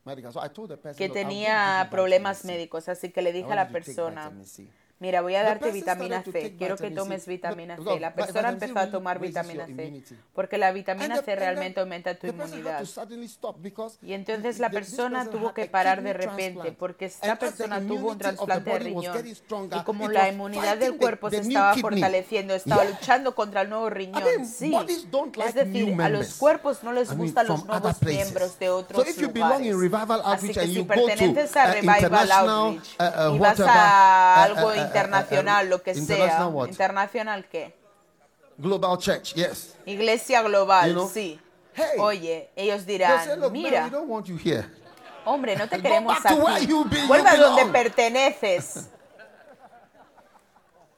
medical. 0.06 0.32
So 0.32 0.42
I 0.42 0.50
told 0.50 0.70
the 0.70 0.78
person, 0.78 0.98
que 0.98 1.08
"Look, 1.08 1.18
I'll 1.18 1.24
give 1.24 1.30
tenía 1.30 1.88
problemas 1.90 2.44
médicos, 2.46 2.90
así 2.90 3.12
que 3.12 3.22
le 3.22 3.32
dije 3.32 3.52
a 3.52 3.56
la 3.56 3.70
persona, 3.70 4.26
vitamin 4.30 4.46
C." 4.46 4.68
mira, 5.04 5.22
voy 5.22 5.36
a 5.36 5.44
darte 5.44 5.70
vitamina 5.72 6.24
C, 6.24 6.56
quiero 6.58 6.78
que 6.78 6.90
tomes 6.90 7.28
vitamina 7.28 7.76
C. 7.76 8.00
La 8.00 8.14
persona 8.14 8.50
empezó 8.50 8.80
a 8.80 8.90
tomar 8.90 9.20
vitamina 9.20 9.66
C, 9.66 10.02
porque 10.34 10.58
la 10.58 10.72
vitamina 10.72 11.22
C 11.22 11.36
realmente 11.36 11.82
aumenta 11.82 12.16
tu 12.16 12.28
inmunidad. 12.28 12.82
Y 14.02 14.14
entonces 14.14 14.60
la 14.60 14.70
persona 14.70 15.20
person 15.20 15.32
tuvo 15.32 15.54
que 15.54 15.66
parar 15.66 16.02
de 16.02 16.14
repente 16.14 16.72
porque 16.72 17.06
esta 17.06 17.38
persona 17.38 17.82
tuvo 17.82 18.12
un 18.12 18.18
trasplante 18.18 18.70
de 18.70 18.80
riñón 18.80 19.28
y 19.28 19.84
como 19.84 20.08
la 20.08 20.30
inmunidad 20.30 20.78
del 20.78 20.96
cuerpo 20.96 21.30
se 21.30 21.40
estaba 21.40 21.76
fortaleciendo, 21.76 22.54
estaba 22.54 22.86
luchando 22.86 23.36
contra 23.36 23.62
el 23.62 23.70
nuevo 23.70 23.90
riñón. 23.90 24.46
Sí. 24.46 24.74
Es 25.46 25.54
decir, 25.54 26.02
a 26.02 26.08
los 26.08 26.36
cuerpos 26.36 26.82
no 26.84 26.94
les 26.94 27.16
gustan 27.16 27.48
los 27.48 27.66
nuevos 27.66 28.02
miembros 28.02 28.58
de 28.58 28.70
otros 28.70 29.06
lugares. 29.18 29.74
Así 30.24 30.54
que 30.54 30.68
si 30.68 30.84
perteneces 30.84 31.58
a 31.58 31.68
uh, 31.68 31.74
Revival 31.74 32.32
Outreach 32.32 32.96
uh, 33.00 33.32
uh, 33.32 33.36
y 33.36 33.40
vas 33.40 33.60
a 33.60 34.44
algo 34.44 34.72
internacional, 34.94 35.70
lo 35.70 35.82
que 35.82 35.96
sea, 35.96 36.48
what? 36.48 36.70
internacional 36.70 37.46
qué? 37.50 37.74
Global 38.58 38.98
Church, 39.00 39.34
yes. 39.36 39.76
Iglesia 39.86 40.42
global, 40.44 40.88
You 40.90 40.94
know, 40.94 41.10
sí. 41.10 41.40
hey, 41.74 41.98
Oye, 42.00 42.50
ellos 42.56 42.84
say, 42.84 42.98
dirán, 42.98 43.40
man, 43.40 43.52
mira, 43.52 43.90
here. 44.38 44.66
hombre, 45.26 45.56
no 45.56 45.68
te 45.68 45.82
queremos 45.82 46.16
aquí. 46.24 46.36
Vuelve 47.08 47.30
a 47.30 47.36
donde 47.36 47.64
belong." 47.64 47.72
perteneces, 47.72 48.90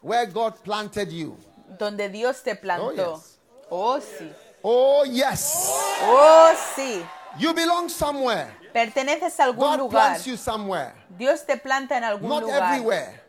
Where 0.02 0.26
God 0.28 0.54
planted 0.64 1.10
you. 1.12 1.38
donde 1.80 2.10
Dios 2.10 2.42
te 2.44 2.56
plantó. 2.56 3.16
yes. 3.16 3.40
Oh, 3.70 4.00
sí. 4.00 4.32
Oh, 4.62 5.04
yes. 5.06 5.68
Oh, 6.04 6.52
sí. 6.76 7.04
You 7.40 7.54
belong 7.54 7.90
somewhere. 7.90 8.48
Perteneces 8.72 9.40
a 9.40 9.46
algún 9.46 9.66
God 9.66 9.80
lugar. 9.80 10.08
plants 10.10 10.28
you 10.28 10.38
somewhere. 10.38 10.94
Dios 11.18 11.44
te 11.46 11.58
planta 11.58 11.98
en 11.98 12.04
algún 12.04 12.30
Not 12.30 12.44
lugar. 12.44 12.74
everywhere. 12.74 13.22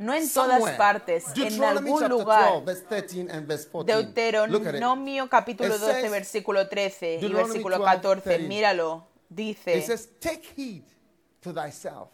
No 0.00 0.14
en 0.14 0.26
Somewhere. 0.26 0.60
todas 0.60 0.76
partes, 0.78 1.24
en 1.36 1.62
algún 1.62 2.08
lugar. 2.08 2.52
12, 2.54 2.64
verse 2.64 2.82
13 2.88 3.30
and 3.30 3.46
verse 3.46 3.68
14. 3.70 3.94
Look 3.94 4.06
at 4.06 4.08
it. 4.08 4.48
Deuteronomio 4.48 5.28
capítulo 5.28 5.74
It 5.74 5.78
12, 5.80 6.00
says- 6.00 6.10
versículo 6.10 6.68
13 6.68 7.18
y 7.20 7.28
versículo 7.28 7.76
12, 7.76 7.84
14. 7.84 8.22
13. 8.22 8.48
Míralo. 8.48 9.06
Dice, 9.28 9.76
It 9.76 9.84
says, 9.84 10.08
Take 10.18 10.42
heed 10.56 10.84
to 11.42 11.52
thyself 11.52 12.08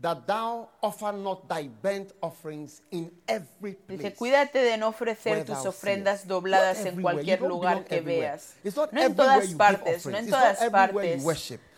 that 0.00 0.26
thou 0.26 0.70
offer 0.80 1.12
not 1.12 1.46
thy 1.46 1.68
burnt 1.82 2.12
offerings 2.20 2.82
in 2.90 3.12
every 3.28 3.74
place. 3.74 4.02
Dice, 4.02 4.14
cuídate 4.14 4.62
de 4.62 4.78
no 4.78 4.88
ofrecer 4.88 5.44
tus 5.44 5.66
ofrendas 5.66 6.26
dobladas 6.26 6.84
en 6.86 7.00
cualquier 7.00 7.42
lugar 7.42 7.84
que 7.84 8.00
veas. 8.00 8.54
No 8.90 9.02
en 9.02 9.14
todas 9.14 9.48
partes, 9.54 10.06
no 10.06 10.16
en 10.16 10.30
todas 10.30 10.58
partes 10.70 11.22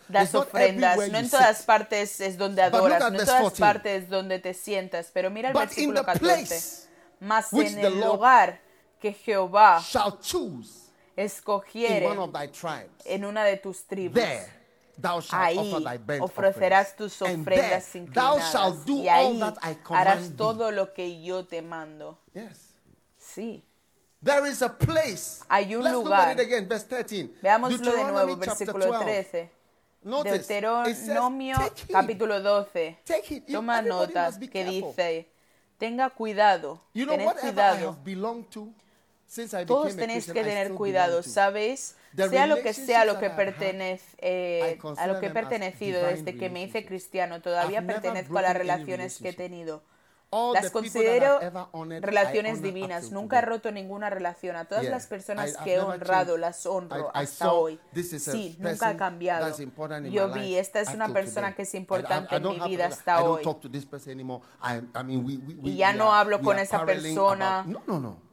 It's 0.09 0.33
not 0.33 0.47
ofrendas, 0.47 0.97
no 0.97 1.17
en 1.17 1.29
todas 1.29 1.57
sit. 1.57 1.65
partes 1.65 2.21
es 2.21 2.37
donde 2.37 2.61
adoras, 2.61 2.99
no 2.99 3.07
en 3.07 3.13
todas 3.25 3.41
14. 3.41 3.59
partes 3.59 4.09
donde 4.09 4.39
te 4.39 4.53
sientas. 4.53 5.09
Pero 5.13 5.29
mira 5.29 5.49
el 5.49 5.53
But 5.53 5.63
versículo 5.63 6.01
the 6.01 6.05
14. 6.05 6.45
place 6.45 6.87
Mas 7.19 7.51
en 7.53 7.79
el 7.79 7.99
lugar 7.99 8.61
que 8.99 9.13
Jehová 9.13 9.81
escogiere 11.15 12.07
en 13.05 13.25
una 13.25 13.43
de 13.43 13.57
tus 13.57 13.85
tribus. 13.85 14.15
There 14.15 14.55
thou 14.97 15.21
shalt 15.21 15.33
Ahí 15.33 16.19
ofrecerás 16.19 16.95
tus 16.95 17.17
there 17.17 17.33
ofrendas 17.33 17.91
thou 17.91 18.37
inclinadas. 18.37 18.87
Y 18.87 19.09
all 19.09 19.09
ahí 19.09 19.39
that 19.39 19.57
I 19.63 19.77
harás 19.89 20.35
todo 20.35 20.71
lo 20.71 20.93
que 20.93 21.21
yo 21.21 21.45
te 21.45 21.61
mando. 21.61 22.19
Yes. 22.33 22.75
Sí. 23.17 23.63
There 24.23 24.47
is 24.49 24.61
a 24.61 24.69
place. 24.69 25.43
Hay 25.49 25.75
un 25.75 25.83
Let's 25.83 25.93
look 25.95 26.11
at 26.11 26.31
it 26.31 26.37
lugar. 26.37 26.39
again, 26.39 26.67
verse 26.67 26.87
13. 26.87 27.29
Veámoslo 27.41 27.91
de 27.91 28.03
nuevo, 28.05 28.37
versículo 28.37 28.85
12. 28.87 29.05
13. 29.05 29.51
Deuteronomio 30.05 31.57
capítulo 31.91 32.39
12. 32.41 32.97
Take 33.05 33.23
heed. 33.35 33.43
You- 33.47 33.53
Toma 33.57 33.81
nota 33.81 34.31
que 34.51 34.63
dice, 34.63 35.27
tenga 35.79 36.09
cuidado, 36.11 36.79
You 36.93 37.05
know, 37.05 37.17
tened 37.17 37.31
cuidado. 37.39 37.89
have 37.89 38.03
belonged 38.03 38.45
to 38.49 38.67
since 39.27 39.59
I 39.59 39.65
Todos 39.65 39.95
tenéis 39.95 40.25
que 40.31 40.43
tener 40.43 40.73
cuidado. 40.73 41.23
¿sabéis? 41.23 41.95
Sea 42.29 42.45
lo 42.47 42.61
que 42.61 42.73
sea 42.73 43.03
lo 43.03 43.19
que 43.19 43.29
pertenece, 43.29 44.05
eh, 44.19 44.79
a 44.97 45.07
lo 45.07 45.19
que 45.19 45.25
he 45.25 45.29
pertenecido 45.31 46.05
desde 46.05 46.37
que 46.37 46.49
me 46.49 46.63
hice 46.63 46.85
cristiano, 46.85 47.41
todavía 47.41 47.85
pertenezco 47.85 48.37
a 48.37 48.41
las 48.43 48.55
relaciones 48.55 49.17
que 49.17 49.29
he 49.29 49.33
tenido. 49.33 49.81
Las 50.53 50.69
considero 50.71 51.39
relaciones 52.01 52.61
divinas. 52.61 53.11
Nunca 53.11 53.39
he 53.39 53.41
roto 53.41 53.71
ninguna 53.71 54.09
relación. 54.09 54.55
A 54.55 54.65
todas 54.65 54.85
las 54.85 55.07
personas 55.07 55.55
que 55.57 55.75
he 55.75 55.79
honrado 55.79 56.37
las 56.37 56.65
honro 56.65 57.11
hasta 57.13 57.51
hoy. 57.53 57.79
Sí, 58.33 58.55
nunca 58.59 58.89
ha 58.89 58.97
cambiado. 58.97 59.45
Yo 60.09 60.29
vi, 60.33 60.55
esta 60.57 60.81
es 60.81 60.93
una 60.93 61.09
persona 61.09 61.55
que 61.55 61.61
es 61.63 61.75
importante 61.75 62.35
en 62.35 62.43
mi 62.43 62.59
vida 62.69 62.87
hasta 62.87 63.23
hoy. 63.23 63.43
Y 65.63 65.75
ya 65.77 65.93
no 65.93 66.13
hablo 66.13 66.41
con 66.41 66.59
esa 66.59 66.85
persona. 66.85 67.63
no, 67.67 67.81
no, 67.87 67.99
no. 67.99 68.24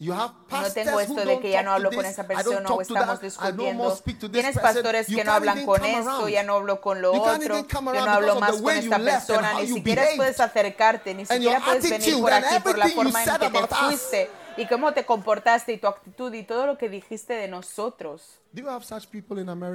You 0.00 0.12
have 0.12 0.32
No 0.48 0.70
tengo 0.72 1.00
esto 1.00 1.24
de 1.24 1.40
que 1.40 1.50
ya 1.50 1.64
no 1.64 1.72
hablo 1.72 1.90
con 1.90 2.06
esa 2.06 2.24
persona 2.24 2.68
o 2.70 2.80
estamos 2.80 3.20
discutiendo. 3.20 3.98
Tienes 4.30 4.56
pastores 4.56 5.06
que 5.08 5.24
no 5.24 5.32
hablan 5.32 5.66
con 5.66 5.84
esto, 5.84 6.28
ya 6.28 6.44
no 6.44 6.54
hablo 6.54 6.80
con 6.80 7.02
lo 7.02 7.12
otro, 7.12 7.66
yo 7.68 7.80
no 7.82 8.10
hablo 8.10 8.38
más 8.38 8.62
con 8.62 8.76
esta 8.76 8.98
persona, 8.98 9.54
ni 9.54 9.66
siquiera 9.66 10.04
puedes 10.16 10.38
acercarte, 10.38 11.14
ni 11.14 11.26
siquiera 11.26 11.60
puedes 11.64 11.90
venir 11.90 12.20
por 12.20 12.32
aquí 12.32 12.60
por 12.62 12.78
la 12.78 12.88
forma 12.88 13.24
en 13.24 13.38
que 13.38 13.50
te 13.50 13.66
fuiste 13.66 14.30
y 14.56 14.66
cómo 14.66 14.92
te 14.92 15.04
comportaste 15.04 15.72
y 15.72 15.78
tu 15.78 15.88
actitud 15.88 16.32
y 16.32 16.44
todo 16.44 16.66
lo 16.66 16.78
que 16.78 16.88
dijiste 16.88 17.34
de 17.34 17.48
nosotros. 17.48 18.40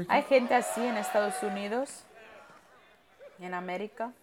¿Hay 0.08 0.24
gente 0.24 0.56
así 0.56 0.82
en 0.86 0.98
Estados 0.98 1.44
Unidos? 1.44 1.90
¿En 3.40 3.54
América? 3.54 4.14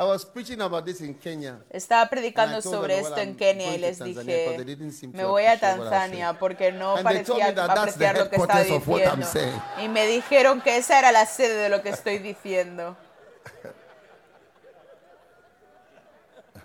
I 0.00 0.04
was 0.04 0.24
preaching 0.24 0.62
about 0.62 0.86
this 0.86 1.02
in 1.02 1.12
Kenya. 1.12 1.58
Estaba 1.70 2.08
predicando 2.08 2.62
them, 2.62 2.72
sobre 2.72 2.94
well, 2.94 3.04
esto 3.04 3.20
en 3.20 3.36
Kenia 3.36 3.74
y 3.74 3.78
les 3.78 3.98
dije, 3.98 4.56
me 5.12 5.24
voy 5.24 5.44
a 5.44 5.60
Tanzania 5.60 6.38
porque 6.38 6.72
no 6.72 6.96
And 6.96 7.06
they 7.06 7.22
told 7.22 7.38
parecía 7.38 7.48
me 7.48 7.52
that 7.52 7.74
that's 7.74 7.96
the 7.96 8.06
apreciar 8.06 8.24
lo 8.24 8.30
que 8.30 8.36
estaba 8.36 8.62
diciendo. 8.62 9.26
Y 9.82 9.88
me 9.88 10.06
dijeron 10.06 10.62
que 10.62 10.78
esa 10.78 11.00
era 11.00 11.12
la 11.12 11.26
sede 11.26 11.64
de 11.64 11.68
lo 11.68 11.82
que 11.82 11.90
estoy 11.90 12.18
diciendo. 12.18 12.96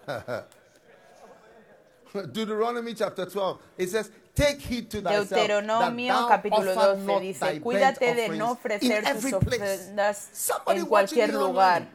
Deuteronomy 2.32 2.94
chapter 2.94 3.26
12. 3.26 3.60
It 3.78 3.90
says, 3.90 4.10
Take 4.36 4.60
heed 4.60 4.90
to 4.90 5.02
thyself 5.02 5.30
Deuteronomio 5.30 6.28
capítulo 6.28 6.72
offer 6.72 6.98
12 6.98 7.06
not 7.06 7.22
dice, 7.22 7.62
cuídate 7.62 8.14
de 8.14 8.30
no 8.30 8.52
ofrecer 8.52 9.06
tus 9.14 9.32
ofrendas 9.32 10.52
en 10.68 10.86
cualquier 10.86 11.34
lugar. 11.34 11.88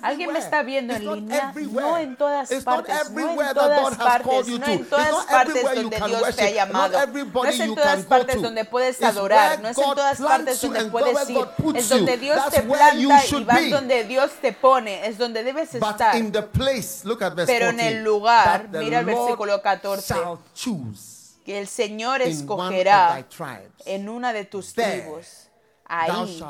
Alguien 0.00 0.32
me 0.32 0.38
está 0.38 0.62
viendo 0.62 0.94
en 0.94 1.04
línea, 1.04 1.52
no 1.52 1.98
en 1.98 2.16
todas 2.16 2.48
partes, 2.62 3.10
no 3.10 3.42
en 3.42 3.54
todas 3.54 3.96
partes, 3.96 4.48
no 4.48 4.66
en 4.66 4.84
todas 4.84 5.26
partes 5.26 5.64
donde 5.64 6.00
Dios 6.00 6.36
te 6.36 6.42
ha 6.42 6.50
llamado, 6.50 6.98
no 7.06 7.44
es 7.44 7.60
en 7.60 7.74
todas 7.74 8.04
partes 8.04 8.40
donde 8.40 8.64
puedes 8.64 9.02
adorar, 9.02 9.60
no 9.60 9.68
es 9.68 9.78
en 9.78 9.84
todas 9.84 10.20
partes 10.20 10.60
donde 10.62 10.84
puedes 10.86 11.30
ir, 11.30 11.48
es 11.74 11.88
donde. 11.88 12.16
Dios 12.18 12.50
te 12.50 12.62
planta 12.62 12.94
y 12.94 13.44
vas 13.44 13.70
donde 13.70 14.04
Dios 14.04 14.30
te 14.40 14.52
pone, 14.52 15.06
es 15.06 15.18
donde 15.18 15.42
debes 15.42 15.74
estar. 15.74 16.12
Pero 16.12 16.18
en 16.18 16.30
14, 16.30 17.88
el 17.88 18.04
lugar, 18.04 18.68
mira 18.70 19.00
el 19.00 19.06
versículo 19.06 19.60
14, 19.60 20.14
shall 20.14 20.38
choose 20.54 21.19
que 21.44 21.58
el 21.58 21.66
Señor 21.66 22.22
escogerá 22.22 23.26
tribes. 23.28 23.72
en 23.84 24.08
una 24.08 24.32
de 24.32 24.44
tus 24.44 24.72
tribus. 24.72 25.48
Ahí 25.84 26.40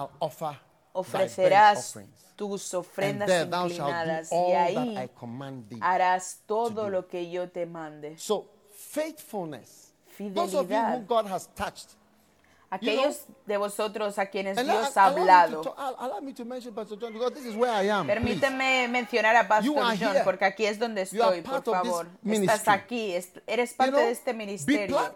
ofrecerás 0.93 1.97
tus 2.37 2.75
ofrendas 2.75 3.31
inclinadas 3.31 4.33
y 4.33 4.53
ahí 4.53 5.11
harás 5.81 6.41
todo 6.47 6.85
do. 6.85 6.91
lo 6.91 7.07
que 7.07 7.31
yo 7.31 7.51
te 7.51 7.67
mande. 7.67 8.19
So 8.19 8.49
faithfulness. 8.73 9.93
Those 10.19 10.55
of 10.55 10.69
you 10.69 10.77
Fidelidad. 10.77 10.99
who 10.99 11.07
God 11.07 11.27
has 11.27 11.49
touched. 11.55 11.97
Aquellos 12.73 13.25
de 13.47 13.57
vosotros 13.57 14.17
a 14.19 14.27
quienes 14.27 14.57
Dios 14.57 14.97
ha 14.97 15.07
hablado. 15.07 15.75
Permíteme 18.07 18.87
mencionar 18.89 19.35
a 19.35 19.49
Pastor 19.49 19.75
John 19.99 20.15
porque 20.25 20.45
aquí 20.45 20.67
es 20.67 20.79
donde 20.79 21.03
estoy, 21.03 21.43
por 21.43 21.65
favor. 21.65 22.07
Estás 22.25 22.69
aquí, 22.69 23.13
es- 23.13 23.33
eres 23.47 23.71
You 23.73 23.77
parte 23.77 23.93
know, 23.93 24.07
de 24.07 24.11
este 24.13 24.33
ministerio. 24.35 25.15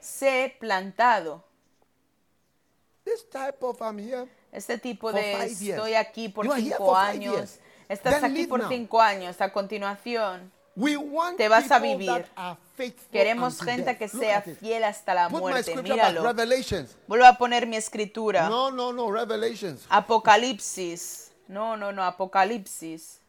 Sé 0.00 0.56
plantado. 0.58 1.44
This 3.04 3.28
type 3.30 3.58
of 3.62 3.80
I'm 3.82 3.98
here. 3.98 4.26
Este 4.52 4.78
tipo 4.78 5.12
de 5.12 5.32
estoy 5.44 5.94
aquí 5.94 6.28
por 6.30 6.46
You 6.46 6.52
cinco 6.54 6.96
años. 6.96 7.58
Estás 7.88 8.20
Then 8.20 8.24
aquí 8.32 8.46
por 8.46 8.60
now. 8.60 8.68
cinco 8.68 9.00
años. 9.00 9.40
A 9.40 9.50
continuación, 9.52 10.50
Te 11.36 11.48
vas 11.48 11.70
a 11.70 11.78
vivir. 11.78 12.26
queremos 13.10 13.60
gente 13.60 13.96
que 13.96 14.08
sea 14.08 14.42
fiel 14.42 14.84
hasta 14.84 15.14
la 15.14 15.28
muerte. 15.28 15.74
Míralo. 15.82 16.22
Vuelvo 17.06 17.26
a 17.26 17.32
poner 17.36 17.66
mi 17.66 17.76
escritura. 17.76 18.48
No, 18.48 18.70
no, 18.70 18.92
no, 18.92 19.10
Revelations. 19.10 19.86
Apocalipsis. 19.88 21.32
No, 21.48 21.76
no, 21.76 21.92
no, 21.92 22.02
Apocalipsis. 22.04 23.20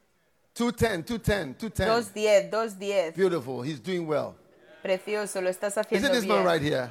210, 0.56 1.06
210, 1.06 1.58
210. 1.58 2.50
2.10, 2.50 2.50
2.10. 2.50 3.16
Beautiful. 3.16 3.64
He's 3.64 3.80
doing 3.82 4.06
well. 4.06 4.36
Precioso, 4.84 5.42
lo 5.42 5.50
estás 5.50 5.74
Is 5.74 5.78
haciendo 5.78 6.08
it 6.08 6.12
this 6.14 6.26
bien. 6.26 6.44
man 6.44 6.46
right 6.46 6.62
here? 6.62 6.90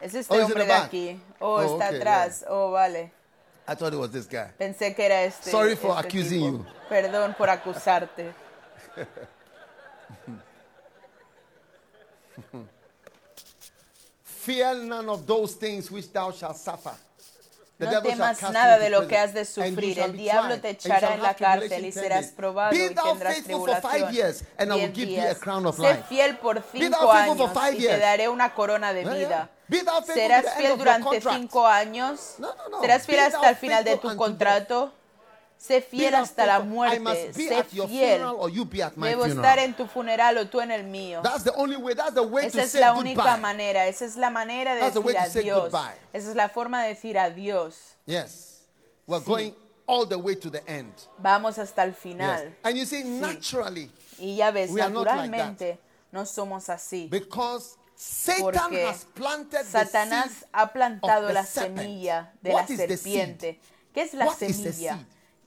Es 0.00 0.14
este 0.14 0.34
Oh, 0.34 0.44
hombre 0.44 0.66
de 0.66 0.72
aquí. 0.72 1.20
Oh, 1.40 1.56
Oh, 1.56 1.62
está 1.62 1.88
okay, 1.88 1.98
atrás. 1.98 2.44
Oh, 2.48 2.70
vale. 2.70 3.12
I 3.68 3.74
thought 3.74 3.92
it 3.94 3.98
was 3.98 4.10
this 4.10 4.26
guy. 4.26 4.50
Pensé 4.58 4.94
que 4.94 5.04
era 5.06 5.22
este. 5.22 5.50
Sorry 5.50 5.76
for 5.76 5.92
este 5.96 6.08
accusing 6.08 6.40
tipo. 6.42 6.64
you. 6.64 6.66
Perdón 6.88 7.34
por 7.34 7.48
acusarte. 7.48 8.32
Fear 14.24 14.84
none 14.84 15.08
of 15.08 15.26
those 15.26 15.54
things 15.54 15.90
which 15.90 16.12
thou 16.12 16.32
shalt 16.32 16.56
suffer. 16.56 16.94
The 17.78 17.86
No 17.90 18.02
temas 18.02 18.40
nada 18.52 18.78
de 18.78 18.90
lo 18.90 19.08
que 19.08 19.16
has 19.16 19.32
de 19.34 19.44
sufrir. 19.44 19.98
El 19.98 20.12
diablo 20.16 20.60
te 20.60 20.70
echará 20.70 21.14
en 21.14 21.22
la 21.22 21.34
cárcel 21.34 21.84
y 21.84 21.90
serás 21.92 22.26
probado 22.26 22.74
y 22.76 22.94
thou 22.94 23.12
tendrás 23.12 23.34
faithful 23.34 23.66
for 23.66 23.80
five 23.80 23.82
tribulación. 23.82 24.12
years, 24.12 24.44
and 24.58 24.72
I 24.72 24.76
will 24.76 24.92
diez 24.92 24.94
give 24.94 25.06
thee 25.08 25.18
a 25.18 25.24
días. 25.24 25.38
crown 25.38 25.66
of 25.66 25.76
Sé 25.76 26.02
fiel 26.08 26.36
por 26.38 26.62
cinco 26.70 27.10
años 27.10 27.50
y 27.72 27.78
te 27.78 27.98
daré 27.98 28.28
una 28.28 28.54
corona 28.54 28.92
de 28.92 29.04
vida. 29.04 29.50
Serás 30.06 30.54
fiel 30.54 30.78
durante 30.78 31.20
cinco 31.20 31.66
años. 31.66 32.34
No, 32.38 32.54
no, 32.54 32.68
no. 32.68 32.80
Serás 32.80 33.04
fiel 33.06 33.20
hasta 33.20 33.50
el 33.50 33.56
final 33.56 33.84
de 33.84 33.96
tu 33.96 34.14
contrato. 34.16 34.92
Sé 35.62 35.80
fiel 35.80 36.12
hasta 36.16 36.44
la 36.44 36.58
muerte. 36.58 37.32
Sé 37.32 37.62
fiel. 37.62 38.20
Debo 38.96 39.24
estar 39.26 39.58
en 39.60 39.74
tu 39.74 39.86
funeral 39.86 40.36
o 40.38 40.48
tú 40.48 40.60
en 40.60 40.72
el 40.72 40.82
mío. 40.82 41.20
That's 41.22 41.44
the 41.44 41.52
only 41.54 41.76
way. 41.76 41.94
That's 41.94 42.14
the 42.14 42.22
way 42.22 42.46
Esa 42.46 42.58
to 42.58 42.64
es 42.64 42.72
say 42.72 42.80
la 42.80 42.94
única 42.94 43.36
manera, 43.36 43.86
esa 43.86 44.04
es 44.04 44.16
la 44.16 44.30
manera 44.30 44.74
de 44.74 44.90
decir 44.90 45.16
adiós. 45.16 45.72
Esa 46.12 46.30
es 46.30 46.34
la 46.34 46.48
forma 46.48 46.82
de 46.82 46.88
decir 46.88 47.16
adiós. 47.16 47.94
Yes. 48.06 48.62
We're 49.06 49.20
going 49.24 49.54
all 49.86 50.04
the 50.04 50.18
way 50.18 50.34
to 50.34 50.50
the 50.50 50.62
end. 50.66 50.92
Vamos 51.18 51.58
hasta 51.58 51.84
el 51.84 51.92
final. 51.94 52.52
And 52.64 52.76
you 52.76 52.84
see, 52.84 53.04
naturally, 53.04 53.88
Y 54.18 54.36
ya 54.36 54.50
ves, 54.50 54.70
We 54.70 54.80
are 54.80 54.90
not 54.90 55.06
like 55.06 55.28
naturalmente 55.30 55.78
no 56.10 56.24
somos 56.26 56.68
así. 56.70 57.08
because 57.08 57.76
Satan 57.94 58.42
Porque 58.52 58.84
has 58.84 59.04
planted 59.14 59.64
Satanás 59.64 60.24
the 60.24 60.28
seed 60.30 60.48
ha 60.52 60.72
plantado 60.72 61.28
of 61.28 61.34
la 61.34 61.42
the 61.42 61.46
serpent. 61.46 61.78
semilla 61.78 62.32
de 62.42 62.50
What 62.50 62.68
la 62.68 62.74
is 62.74 62.78
the 62.80 62.96
serpiente. 62.96 63.60
¿Qué 63.94 64.02
es 64.02 64.14
la 64.14 64.26
What 64.26 64.42
is 64.42 64.62
the 64.62 64.72
semilla? 64.72 64.98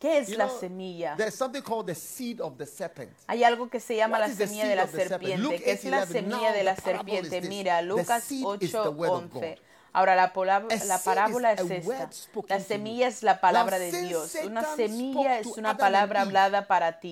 ¿Qué 0.05 0.19
es 0.19 0.27
You 0.27 0.37
la 0.37 0.45
know, 0.45 0.59
semilla? 0.59 1.15
There's 1.17 1.33
something 1.33 1.63
called 1.63 1.87
the 1.87 1.95
seed 1.95 2.39
of 2.39 2.57
the 2.57 2.67
serpent. 2.67 3.09
Hay 3.25 3.43
algo 3.43 3.71
que 3.71 3.79
se 3.79 3.95
llama 3.95 4.19
What 4.19 4.27
la 4.27 4.35
semilla 4.35 4.67
de 4.67 4.75
la 4.75 4.85
serpiente. 4.87 5.59
¿Qué 5.63 5.71
es 5.71 5.83
la 5.85 6.03
8:11. 6.05 6.11
semilla 6.11 6.51
de 6.51 6.63
la 6.63 6.75
serpiente? 6.75 7.41
Mira, 7.41 7.81
Lucas 7.81 8.23
seed 8.23 8.45
is 8.61 8.71
the 8.71 8.89
word 8.89 9.09
of 9.09 9.23
8:11. 9.23 9.55
God. 9.55 9.59
Ahora 9.93 10.15
la, 10.15 10.31
palabra- 10.31 10.75
la 10.85 10.99
parábola 10.99 11.53
es 11.53 11.71
esta. 11.71 12.09
La 12.49 12.59
semilla 12.59 13.07
es 13.07 13.23
la 13.23 13.41
palabra 13.41 13.79
de 13.79 13.91
Dios. 14.03 14.35
Una 14.45 14.63
semilla 14.75 15.39
es 15.39 15.47
una 15.47 15.75
palabra 15.75 16.21
hablada 16.21 16.67
para 16.67 16.99
ti. 16.99 17.11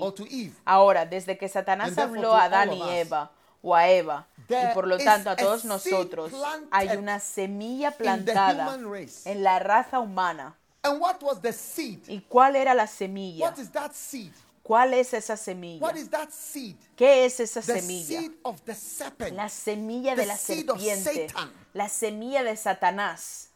Ahora, 0.63 1.07
desde 1.07 1.35
que 1.39 1.49
Satanás 1.49 1.97
habló 1.97 2.35
a 2.35 2.43
Adán 2.43 2.73
y 2.73 2.89
Eva 2.91 3.31
o 3.63 3.73
a 3.73 3.89
Eva, 3.89 4.27
y 4.49 4.73
por 4.75 4.85
lo 4.85 4.99
tanto 4.99 5.31
a 5.31 5.35
todos 5.35 5.65
nosotros, 5.65 6.31
hay 6.69 6.89
una 6.97 7.19
semilla 7.19 7.89
plantada 7.89 8.77
en 9.25 9.43
la 9.43 9.57
raza 9.57 9.99
humana. 9.99 10.57
And 10.83 10.99
what 10.99 11.21
was 11.23 11.39
the 11.41 11.53
seed? 11.53 12.01
¿Y 12.09 12.21
cuál 12.29 12.55
era 12.55 12.73
la 12.73 12.87
semilla? 12.87 13.45
What 13.45 13.57
is 13.59 13.69
that 13.71 13.93
seed? 13.93 14.31
¿Cuál 14.63 14.93
es 14.93 15.13
esa 15.13 15.35
semilla? 15.37 15.81
What 15.81 15.95
is 15.95 16.09
that 16.09 16.31
seed? 16.31 16.75
¿Qué 16.95 17.25
es 17.25 17.39
esa 17.39 17.61
The 17.61 17.81
semilla? 17.81 18.19
seed 18.21 18.31
of 18.43 18.61
the 18.65 18.75
serpent. 18.75 19.35
La 19.35 19.49
semilla 19.49 20.15
de 20.15 20.23
The 20.23 20.25
la 20.27 20.37
seed 20.37 20.69
of 20.69 20.79
serpiente. 20.79 21.29
Satan. 21.29 21.51
La 21.73 21.89
semilla 21.89 22.43
de 22.43 22.55
Satanás. 22.55 23.49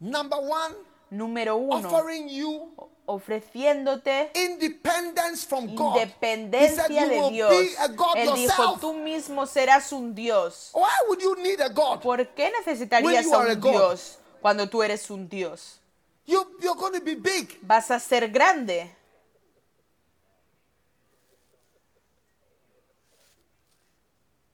Number 0.00 0.38
one, 0.38 0.74
Número 1.10 1.56
uno, 1.56 1.88
offering 1.88 2.28
you 2.28 2.70
ofreciéndote 3.06 4.30
independence 4.34 5.44
from 5.46 5.74
God. 5.74 5.96
He 5.96 6.02
independencia 6.02 6.86
said 6.86 6.90
you 6.90 7.08
de 7.08 7.18
will 7.18 7.30
Dios. 7.30 7.50
be 7.50 7.74
a 7.80 7.88
God 7.88 8.16
Él 8.16 8.34
dijo, 8.34 8.78
tú 8.78 8.92
mismo 8.94 9.46
serás 9.46 9.92
un 9.92 10.14
Dios. 10.14 10.70
Why 10.74 10.90
would 11.08 11.20
you 11.20 11.34
need 11.36 11.60
a 11.60 11.68
God? 11.70 12.00
¿Por 12.02 12.18
qué 12.34 12.52
necesitarías 12.58 13.26
a 13.32 13.36
a 13.36 13.38
un 13.54 13.60
God. 13.60 13.70
Dios 13.72 14.18
cuando 14.42 14.68
tú 14.68 14.82
eres 14.82 15.10
un 15.10 15.28
Dios? 15.28 15.80
You, 16.28 16.44
you're 16.60 16.76
going 16.76 16.92
to 16.92 17.00
be 17.00 17.14
big. 17.14 17.58
Vas 17.62 17.90
a 17.90 17.98
ser 17.98 18.28
grande. 18.28 18.90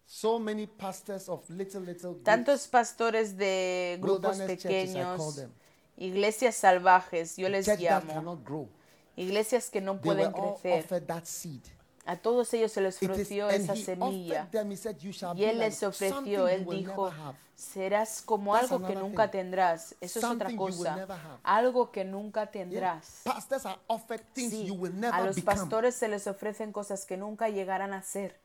So 0.06 0.38
many 0.38 0.68
pastors 0.68 1.28
of 1.28 1.42
little, 1.50 1.80
little 1.80 2.12
groups, 2.12 2.24
Tantos 2.24 2.68
pastores 2.68 3.36
de 3.36 3.98
grupos 4.00 4.38
pequeños, 4.38 5.44
iglesias 5.96 6.54
salvajes, 6.54 7.36
yo 7.36 7.48
les 7.48 7.66
llamo, 7.66 8.38
iglesias 9.16 9.68
que 9.68 9.80
no 9.80 10.00
pueden 10.00 10.30
crecer. 10.30 10.86
A 12.06 12.16
todos 12.16 12.52
ellos 12.52 12.70
se 12.70 12.80
les 12.82 13.02
is, 13.02 13.08
ofreció 13.08 13.48
esa 13.48 13.74
semilla. 13.76 14.48
said, 14.76 14.96
Y 15.36 15.44
él 15.44 15.58
les 15.58 15.82
ofreció, 15.82 16.48
él 16.48 16.66
dijo, 16.66 17.10
serás 17.56 18.20
como 18.20 18.52
That's 18.52 18.70
algo 18.72 18.86
que 18.86 18.94
nunca 18.94 19.24
thing. 19.30 19.38
tendrás. 19.38 19.94
Eso 20.00 20.18
es 20.18 20.24
otra 20.24 20.54
cosa. 20.54 21.06
Algo 21.42 21.90
que 21.90 22.04
nunca 22.04 22.50
tendrás. 22.50 23.22
Sí, 24.34 24.66
you 24.66 24.74
will 24.74 24.92
a 25.04 25.20
los 25.22 25.36
become. 25.36 25.56
pastores 25.56 25.94
se 25.94 26.08
les 26.08 26.26
ofrecen 26.26 26.72
cosas 26.72 27.06
que 27.06 27.16
nunca 27.16 27.48
llegarán 27.48 27.94
a 27.94 28.02
ser. 28.02 28.38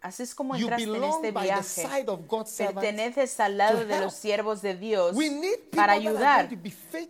Así 0.00 0.22
es 0.22 0.34
como 0.34 0.54
entraste 0.54 0.82
en 0.82 1.04
este 1.04 1.30
viaje. 1.32 1.88
Perteneces 2.58 3.40
al 3.40 3.56
lado 3.56 3.86
de 3.86 4.00
los 4.00 4.14
siervos 4.14 4.60
de 4.62 4.74
Dios 4.74 5.16
para 5.74 5.92
ayudar. 5.94 6.50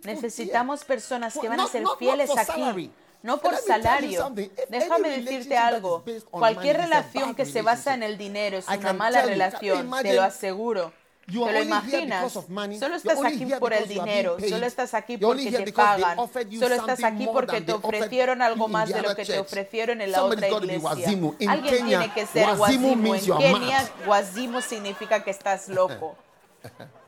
Necesitamos 0.05 0.84
personas 0.84 1.36
que 1.38 1.48
van 1.48 1.61
a 1.61 1.66
ser 1.66 1.84
fieles 1.98 2.30
aquí. 2.36 2.92
No 3.25 3.39
por 3.39 3.57
salario. 3.57 4.31
Déjame 4.68 5.09
decirte 5.18 5.57
algo. 5.57 6.05
Cualquier 6.31 6.77
relación 6.77 7.35
que 7.35 7.47
se 7.47 7.62
basa 7.62 7.95
en 7.95 8.03
el 8.03 8.18
dinero 8.18 8.59
es 8.59 8.68
una 8.68 8.93
mala 8.93 9.22
relación, 9.22 9.91
te 10.03 10.12
lo 10.12 10.22
aseguro. 10.22 10.93
Te 11.27 11.33
lo 11.33 11.62
imaginas. 11.62 12.31
Solo 12.31 12.97
estás 12.97 13.25
aquí 13.25 13.47
por 13.59 13.72
el 13.72 13.89
dinero. 13.89 14.37
Solo 14.47 14.66
estás 14.66 14.93
aquí 14.93 15.16
porque 15.16 15.51
te 15.51 15.72
pagan. 15.72 16.18
Solo 16.59 16.75
estás 16.75 17.03
aquí 17.03 17.27
porque 17.33 17.62
te 17.62 17.72
ofrecieron 17.72 18.43
algo 18.43 18.68
más 18.68 18.91
de 18.91 19.01
lo 19.01 19.16
que 19.16 19.25
te 19.25 19.39
ofrecieron 19.39 20.03
en 20.03 20.12
la 20.12 20.22
otra 20.22 20.47
iglesia. 20.47 21.09
Alguien 21.49 21.87
tiene 21.87 22.12
que 22.12 22.27
ser 22.27 22.47
means 22.77 23.27
En 23.27 23.39
Kenia, 23.39 23.91
wazimu 24.07 24.61
significa 24.61 25.25
que 25.25 25.31
estás 25.31 25.70
loco. 25.70 26.14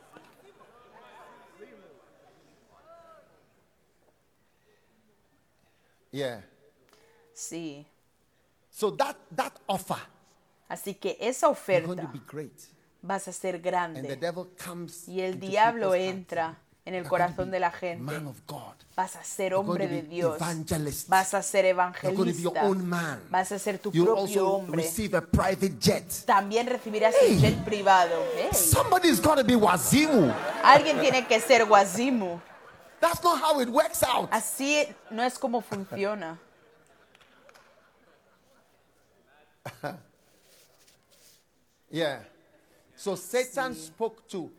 Yeah. 6.12 6.42
Sí. 7.34 7.86
So 8.70 8.90
that 8.96 9.16
that 9.34 9.52
offer 9.66 9.98
Así 10.68 10.94
que 10.94 11.16
esa 11.20 11.46
going 11.46 11.54
to 11.56 11.60
oferta 11.60 12.12
be 12.12 12.20
great. 12.26 12.60
vas 13.02 13.28
a 13.28 13.32
ser 13.32 13.54
And 13.56 13.62
the 13.64 13.70
grande. 13.70 14.16
devil 14.16 14.48
comes 14.56 15.06
Y 15.08 15.20
el 15.20 15.34
into 15.34 15.46
diablo 15.46 15.92
people's 15.92 16.14
entra 16.14 16.58
en 16.84 16.94
el 16.94 17.02
You're 17.02 17.08
going 17.08 17.20
to 17.20 17.26
corazón 17.34 17.46
be 17.46 17.50
de 17.52 17.60
la 17.60 17.70
gente. 17.70 18.02
Man 18.02 18.26
of 18.26 18.40
God. 18.46 18.74
Vas 18.96 19.16
a 19.16 19.22
ser 19.24 19.50
You're 19.52 19.58
hombre 19.60 19.86
de 19.88 20.02
be 20.02 20.08
Dios. 20.08 20.36
evangelist. 20.36 21.08
Vas 21.08 21.34
a 21.34 21.42
ser 21.42 21.64
You're 21.66 21.74
going 21.74 21.92
to 21.92 22.36
be 22.36 22.42
your 22.42 22.52
evangelista. 22.52 22.64
own 22.66 22.88
man. 22.88 23.20
Vas 23.30 23.52
a 23.52 23.58
ser 23.58 23.78
tu 23.78 23.90
You'll 23.92 24.06
propio 24.06 24.22
also 24.46 24.58
hombre. 24.58 24.76
receive 24.82 25.14
a 25.16 25.20
private 25.20 25.78
jet. 25.78 26.08
También 26.26 26.66
recibirás 26.66 27.14
el 27.22 27.38
jet 27.40 27.64
privado. 27.64 28.14
Hey, 28.36 28.48
Somebody's 28.52 29.20
got 29.20 29.36
to 29.38 29.44
be 29.44 29.54
Wazimu. 29.56 30.32
Alguien 30.64 31.00
tiene 31.00 31.26
que 31.26 31.40
ser 31.40 31.64
Wazimu. 31.64 32.40
That's 33.00 33.22
not 33.22 33.40
how 33.40 33.60
it 33.60 33.68
works 33.68 34.02
out. 34.02 34.30
Así 34.30 34.86
no 35.10 35.22
es 35.22 35.38
como 35.38 35.60
funciona. 35.60 36.38
Yeah. 41.90 42.18
So 42.96 43.14
Satan 43.16 43.74
spoke 43.74 44.26
to 44.28 44.50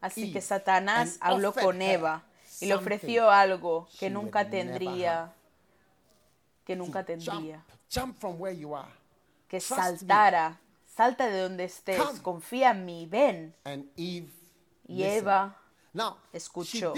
Así 0.00 0.22
Eve 0.24 0.32
que 0.34 0.40
Satanás 0.40 1.18
habló 1.20 1.52
con 1.52 1.80
Eva 1.82 2.22
y 2.60 2.66
le 2.66 2.74
ofreció 2.74 3.28
algo 3.30 3.88
que 3.98 4.08
nunca 4.08 4.48
tendría, 4.48 5.32
que 6.64 6.76
nunca 6.76 7.04
to 7.04 7.14
jump, 7.14 7.24
tendría. 7.26 7.64
jump 7.90 8.18
from 8.20 8.38
where 8.38 8.54
you 8.56 8.74
are. 8.74 8.88
Que 9.48 9.58
Trust 9.58 9.70
me. 9.70 9.76
saltara, 9.98 10.60
salta 10.86 11.28
de 11.28 11.40
donde 11.40 11.64
estés, 11.64 11.98
Come. 12.00 12.22
confía 12.22 12.70
en 12.70 12.84
mí, 12.84 13.06
ven. 13.06 13.54
And 13.64 13.88
Eve 13.96 14.30
Y. 14.88 15.02
Eva 15.02 15.56
escuchó. 16.32 16.94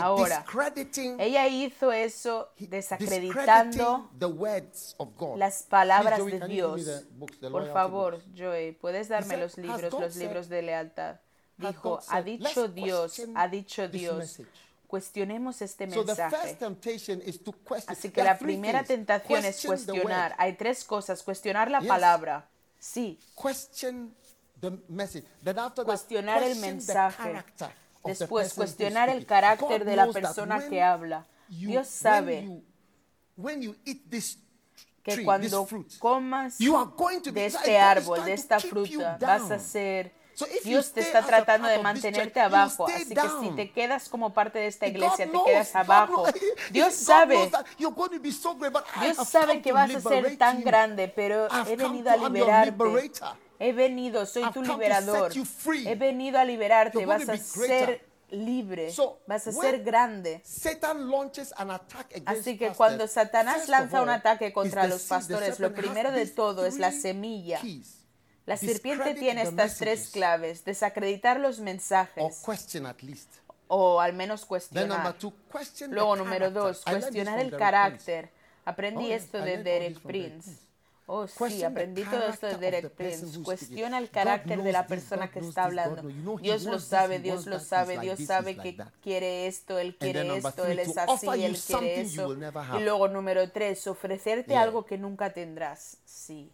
Ahora, 0.00 0.38
discrediting, 0.38 1.20
ella 1.20 1.46
hizo 1.46 1.92
eso 1.92 2.50
desacreditando 2.58 4.10
the 4.18 4.26
words 4.26 4.94
of 4.98 5.10
God. 5.16 5.38
las 5.38 5.62
palabras 5.64 6.24
de 6.24 6.48
Dios. 6.48 7.04
Por 7.50 7.72
favor? 7.72 8.20
Joey, 8.36 8.72
¿puedes 8.72 9.08
darme 9.08 9.36
los 9.36 9.52
"Has 9.52 9.58
libros, 9.58 9.92
los 9.92 10.16
libros 10.16 10.48
de 10.48 10.62
lealtad? 10.62 11.16
Dijo, 11.56 12.00
ha 12.08 12.22
dicho 12.22 12.66
"Let's 12.66 12.74
Dios, 12.74 13.22
ha 13.34 13.48
dicho 13.48 13.88
Dios. 13.88 14.16
message." 14.16 14.48
Cuestionemos 14.86 15.62
este 15.62 15.86
mensaje. 15.86 16.36
first 16.36 16.58
temptation 16.58 17.22
is 17.24 17.44
to 17.44 17.52
question. 17.52 17.92
Así 17.92 18.10
que 18.10 18.24
la 18.24 18.36
primera 18.36 18.82
tentación 18.82 19.44
es 19.44 19.64
cuestionar. 19.64 20.34
Hay 20.36 20.54
tres 20.54 20.84
cosas. 20.84 21.22
Cuestionar 21.22 21.70
la 21.70 21.80
palabra. 21.80 22.48
Sí. 22.80 23.20
Cuestionar 25.84 26.42
el 26.42 26.56
mensaje. 26.56 27.44
Después, 28.04 28.48
cuestionar 28.54 29.08
el 29.10 29.26
carácter 29.26 29.84
de 29.84 29.96
la 29.96 30.04
persona 30.14 30.56
que 30.70 30.82
habla. 30.82 31.26
you- 31.48 31.68
Dios 31.70 31.88
sabe 31.88 32.62
que 35.02 35.12
cuando 35.24 35.66
comas 35.98 36.58
de 37.32 37.46
este 37.46 37.78
árbol, 37.78 38.24
de 38.24 38.32
esta 38.34 38.56
fruta, 38.60 39.18
vas 39.26 39.50
a 39.50 39.58
ser... 39.58 40.12
Dios 40.64 40.92
te 40.92 41.00
está 41.00 41.20
tratando 41.26 41.68
de 41.68 41.74
mantenerte 41.82 42.40
abajo, 42.40 42.86
así 42.96 43.14
que 43.14 43.28
si 43.50 43.56
te 43.56 43.72
quedas 43.72 44.08
como 44.08 44.32
parte 44.32 44.58
de 44.58 44.68
esta 44.68 44.86
iglesia, 44.86 45.26
te 45.26 45.32
quedas 45.44 45.74
abajo. 45.76 46.24
Dios 46.70 46.94
sabe, 46.94 47.34
Dios 49.00 49.16
sabe 49.28 49.60
que 49.62 49.72
vas 49.72 49.90
a 49.96 50.00
ser 50.08 50.24
tan 50.38 50.56
grande, 50.64 51.08
pero 51.08 51.46
he 51.68 51.76
venido 51.76 52.10
a 52.10 52.14
liberarte. 52.40 52.72
He 53.62 53.72
venido, 53.74 54.24
soy 54.24 54.50
tu 54.52 54.62
liberador. 54.62 55.32
He 55.86 55.94
venido 55.94 56.38
a 56.38 56.44
liberarte, 56.46 57.04
vas 57.04 57.28
a 57.28 57.36
ser 57.36 58.02
libre, 58.30 58.90
vas 59.26 59.46
a 59.46 59.52
ser 59.52 59.82
grande. 59.82 60.42
Así 62.24 62.56
que 62.56 62.70
cuando 62.70 63.06
Satanás 63.06 63.68
lanza 63.68 64.00
un 64.02 64.08
ataque 64.08 64.52
contra 64.52 64.86
los 64.86 65.02
pastores, 65.02 65.60
lo 65.60 65.72
primero 65.74 66.10
de 66.10 66.26
todo 66.26 66.64
es 66.64 66.78
la 66.78 66.90
semilla. 66.90 67.60
La 68.46 68.56
serpiente 68.56 69.14
tiene 69.14 69.42
estas 69.42 69.76
tres 69.76 70.08
claves, 70.10 70.64
desacreditar 70.64 71.38
los 71.38 71.60
mensajes 71.60 72.42
question 72.44 72.86
at 72.86 73.02
least. 73.02 73.30
o 73.68 74.00
al 74.00 74.14
menos 74.14 74.46
cuestionar. 74.46 75.14
Luego, 75.90 76.16
número 76.16 76.50
dos, 76.50 76.82
cuestionar 76.82 77.38
el 77.38 77.56
carácter. 77.56 78.30
Aprendí 78.64 79.12
Oh, 79.12 79.14
esto 79.14 79.38
de 79.38 79.62
Derek 79.62 80.00
Prince. 80.00 80.69
Oh, 81.12 81.26
sí, 81.26 81.64
aprendí 81.64 82.04
todo 82.04 82.28
esto 82.28 82.46
de 82.46 82.56
Derek 82.56 82.90
Prince. 82.92 83.42
Cuestiona 83.42 83.98
el 83.98 84.10
carácter 84.10 84.62
de 84.62 84.70
la 84.70 84.86
persona 84.86 85.28
que 85.28 85.40
está 85.40 85.64
hablando. 85.64 86.02
Dios 86.40 86.62
lo 86.62 86.78
sabe, 86.78 87.18
Dios 87.18 87.46
lo 87.46 87.58
sabe, 87.58 87.98
Dios 87.98 88.20
sabe 88.24 88.56
que 88.56 88.76
quiere 89.02 89.48
esto, 89.48 89.80
Él 89.80 89.96
quiere 89.96 90.36
esto, 90.36 90.64
Él 90.64 90.78
es 90.78 90.96
así, 90.96 91.26
Él 91.42 91.58
quiere 91.58 92.02
eso. 92.02 92.32
Y 92.78 92.84
luego, 92.84 93.08
número 93.08 93.50
tres, 93.50 93.88
ofrecerte 93.88 94.56
algo 94.56 94.86
que 94.86 94.98
nunca 94.98 95.32
tendrás. 95.32 95.96
Sí. 96.04 96.52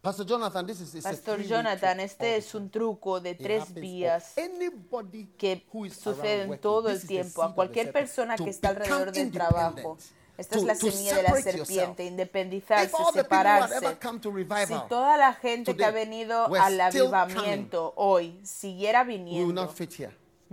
Pastor 0.00 0.26
Jonathan, 0.26 0.66
this 0.66 0.80
is, 0.80 1.02
Pastor 1.02 1.40
este 1.40 2.36
es 2.36 2.54
un 2.54 2.70
truco 2.70 3.20
de 3.20 3.34
tres 3.34 3.72
vías 3.72 4.34
que 4.34 5.62
suceden 5.90 6.48
working. 6.48 6.60
todo 6.60 6.88
el 6.88 7.06
tiempo 7.06 7.42
a 7.42 7.54
cualquier 7.54 7.92
persona 7.92 8.36
que 8.36 8.48
está 8.48 8.70
alrededor 8.70 9.12
del 9.12 9.30
trabajo. 9.30 9.98
Esta 10.36 10.56
es 10.56 10.64
la 10.64 10.74
semilla 10.74 11.16
de 11.16 11.22
la 11.22 11.28
yourself. 11.30 11.66
serpiente, 11.66 12.04
independizarse, 12.04 12.96
separarse. 13.12 13.96
revival 14.24 14.66
Si 14.66 14.74
toda 14.88 15.16
la 15.16 15.32
gente 15.32 15.76
que 15.76 15.84
ha 15.84 15.90
venido 15.92 16.52
al 16.54 16.80
avivamiento 16.80 17.92
hoy 17.96 18.40
siguiera 18.42 19.04
viniendo, 19.04 19.72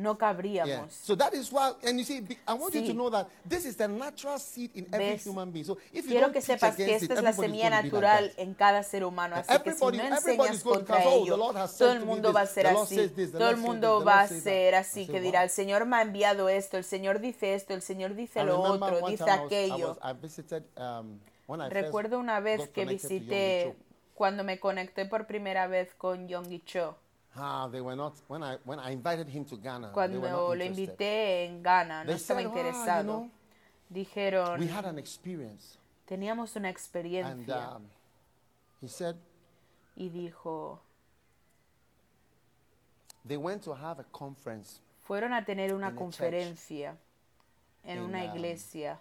no 0.02 0.12
Yeah. 0.14 0.18
cabríamos. 0.20 0.92
So 0.94 1.16
that 1.16 1.34
is 1.34 1.52
why, 1.52 1.74
and 1.84 1.98
you 2.00 2.04
see, 2.06 2.22
be- 2.22 2.38
I 2.48 2.54
want 2.54 2.74
you 2.74 2.82
Sí. 2.82 2.88
to 2.88 2.94
know 2.94 3.10
that 3.12 3.28
this 3.48 3.66
is 3.66 3.78
the 3.78 3.88
natural 3.88 4.40
seed 4.40 4.72
in 4.76 4.88
every 4.92 5.12
¿Ves? 5.12 5.26
human 5.26 5.52
being. 5.52 5.66
So 5.66 5.78
if 5.94 6.06
you 6.06 6.12
Quiero 6.12 6.28
don't 6.28 6.34
que 6.34 6.42
sepas 6.42 6.76
que 6.76 6.86
esta 6.96 7.06
it, 7.06 7.12
es 7.12 7.24
la 7.24 7.34
semilla 7.34 7.70
like 7.70 7.84
natural 7.88 8.30
that. 8.32 8.40
en 8.40 8.54
cada 8.54 8.84
ser 8.84 9.04
humano. 9.06 9.36
Así 9.36 9.48
que 9.48 9.72
si 9.74 9.84
Everybody- 9.84 9.98
no 9.98 10.04
enseñas 10.16 10.64
contra 10.64 10.98
"Oh, 11.06 11.24
ello, 11.24 11.38
todo 11.78 11.92
el 11.92 12.06
mundo 12.06 12.34
va 12.34 12.42
a 12.42 12.46
ser 12.48 12.68
así. 12.68 13.10
Todo 13.32 13.50
el 13.50 13.58
mundo 13.58 14.04
va 14.04 14.22
a 14.22 14.28
ser 14.28 14.74
that." 14.74 14.80
así, 14.82 15.08
que 15.08 15.22
dirá, 15.22 15.44
el 15.44 15.50
Señor 15.50 15.86
me 15.86 15.98
ha 15.98 16.02
enviado 16.02 16.50
esto, 16.50 16.78
el 16.78 16.84
Señor 16.84 17.20
dice 17.20 17.54
esto, 17.54 17.74
el 17.74 17.82
Señor 17.82 18.16
dice 18.16 18.44
lo 18.44 18.60
otro, 18.60 19.08
dice 19.08 19.30
aquello. 19.30 19.98
um, 20.78 21.20
Recuerdo 21.70 22.18
una 22.20 22.40
vez 22.40 22.70
que 22.70 22.86
visité, 22.86 23.76
cuando 24.14 24.44
me 24.44 24.60
conecté 24.60 25.06
por 25.06 25.26
primera 25.28 25.68
vez 25.68 25.94
con 25.98 26.28
Yonggi 26.28 26.62
Cho, 26.66 26.96
Ah, 27.36 27.68
they 27.72 27.80
were 27.82 27.96
not, 27.96 28.14
when 28.28 28.44
I, 28.44 28.58
when 28.66 28.78
I 28.80 28.92
invited 28.92 29.28
him 29.30 29.46
to 29.46 29.56
Ghana, 29.58 29.92
cuando 29.94 30.20
lo 30.20 30.54
invité 30.56 31.46
en 31.46 31.64
Ghana, 31.64 32.04
no 32.04 32.08
They 32.12 32.16
estaba 32.16 32.40
"Ah, 32.40 32.44
interesado. 32.44 33.04
know, 33.04 33.32
we 33.90 34.04
Dijeron, 34.04 34.68
had 34.70 34.86
an 34.86 35.00
experience. 35.00 35.78
teníamos 36.06 36.56
una 36.58 36.68
And 36.68 36.76
experiencia. 36.76 37.76
um, 37.78 37.84
he 38.82 38.88
said 38.90 39.16
Y 39.96 40.10
dijo, 40.10 40.80
they 43.26 43.38
went 43.38 43.62
to 43.64 43.74
have 43.74 44.00
a 44.00 44.06
conference 44.12 44.82
fueron 45.08 45.34
a 45.34 45.44
tener 45.46 45.74
una 45.74 45.88
In 45.90 45.94
a 45.94 45.96
church. 45.96 45.98
conferencia 46.00 46.98
en 47.84 47.98
In, 48.00 48.04
una 48.06 48.24
um, 48.26 48.36
iglesia, 48.36 49.00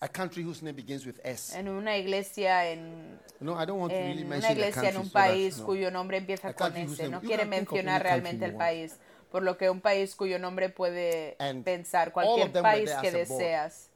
a 0.00 0.08
country 0.08 0.42
whose 0.42 0.62
name 0.62 0.74
begins 0.74 1.04
with 1.04 1.20
S. 1.22 1.54
en 1.56 1.68
una 1.68 1.96
iglesia 1.98 2.70
en, 2.70 3.18
No, 3.38 3.52
I 3.60 3.66
don't 3.66 3.78
want 3.78 3.92
to 3.92 3.98
really 3.98 4.22
en 4.22 4.26
una 4.26 4.36
mention 4.36 4.54
the 4.54 4.60
iglesia 4.60 4.88
en 4.88 4.96
un 4.96 5.06
so 5.06 5.12
país 5.12 5.58
no. 5.58 5.66
cuyo 5.66 5.90
nombre 5.90 6.16
empieza 6.16 6.48
A 6.48 6.54
con 6.54 6.76
S. 6.76 7.08
No 7.08 7.20
quiere 7.20 7.44
mencionar 7.44 8.02
realmente 8.02 8.44
el 8.46 8.54
país, 8.54 8.96
por 9.30 9.42
lo 9.42 9.56
que 9.58 9.68
un 9.68 9.80
país 9.80 10.14
cuyo 10.16 10.38
nombre 10.38 10.70
puede 10.70 11.36
And 11.38 11.64
pensar, 11.64 12.12
cualquier 12.12 12.50
país 12.52 12.90
que 13.02 13.10
deseas. 13.10 13.90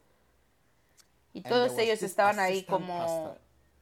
Y 1.33 1.39
And 1.39 1.49
todos 1.49 1.79
ellos 1.79 2.03
estaban 2.03 2.39
ahí 2.39 2.65
como 2.65 3.37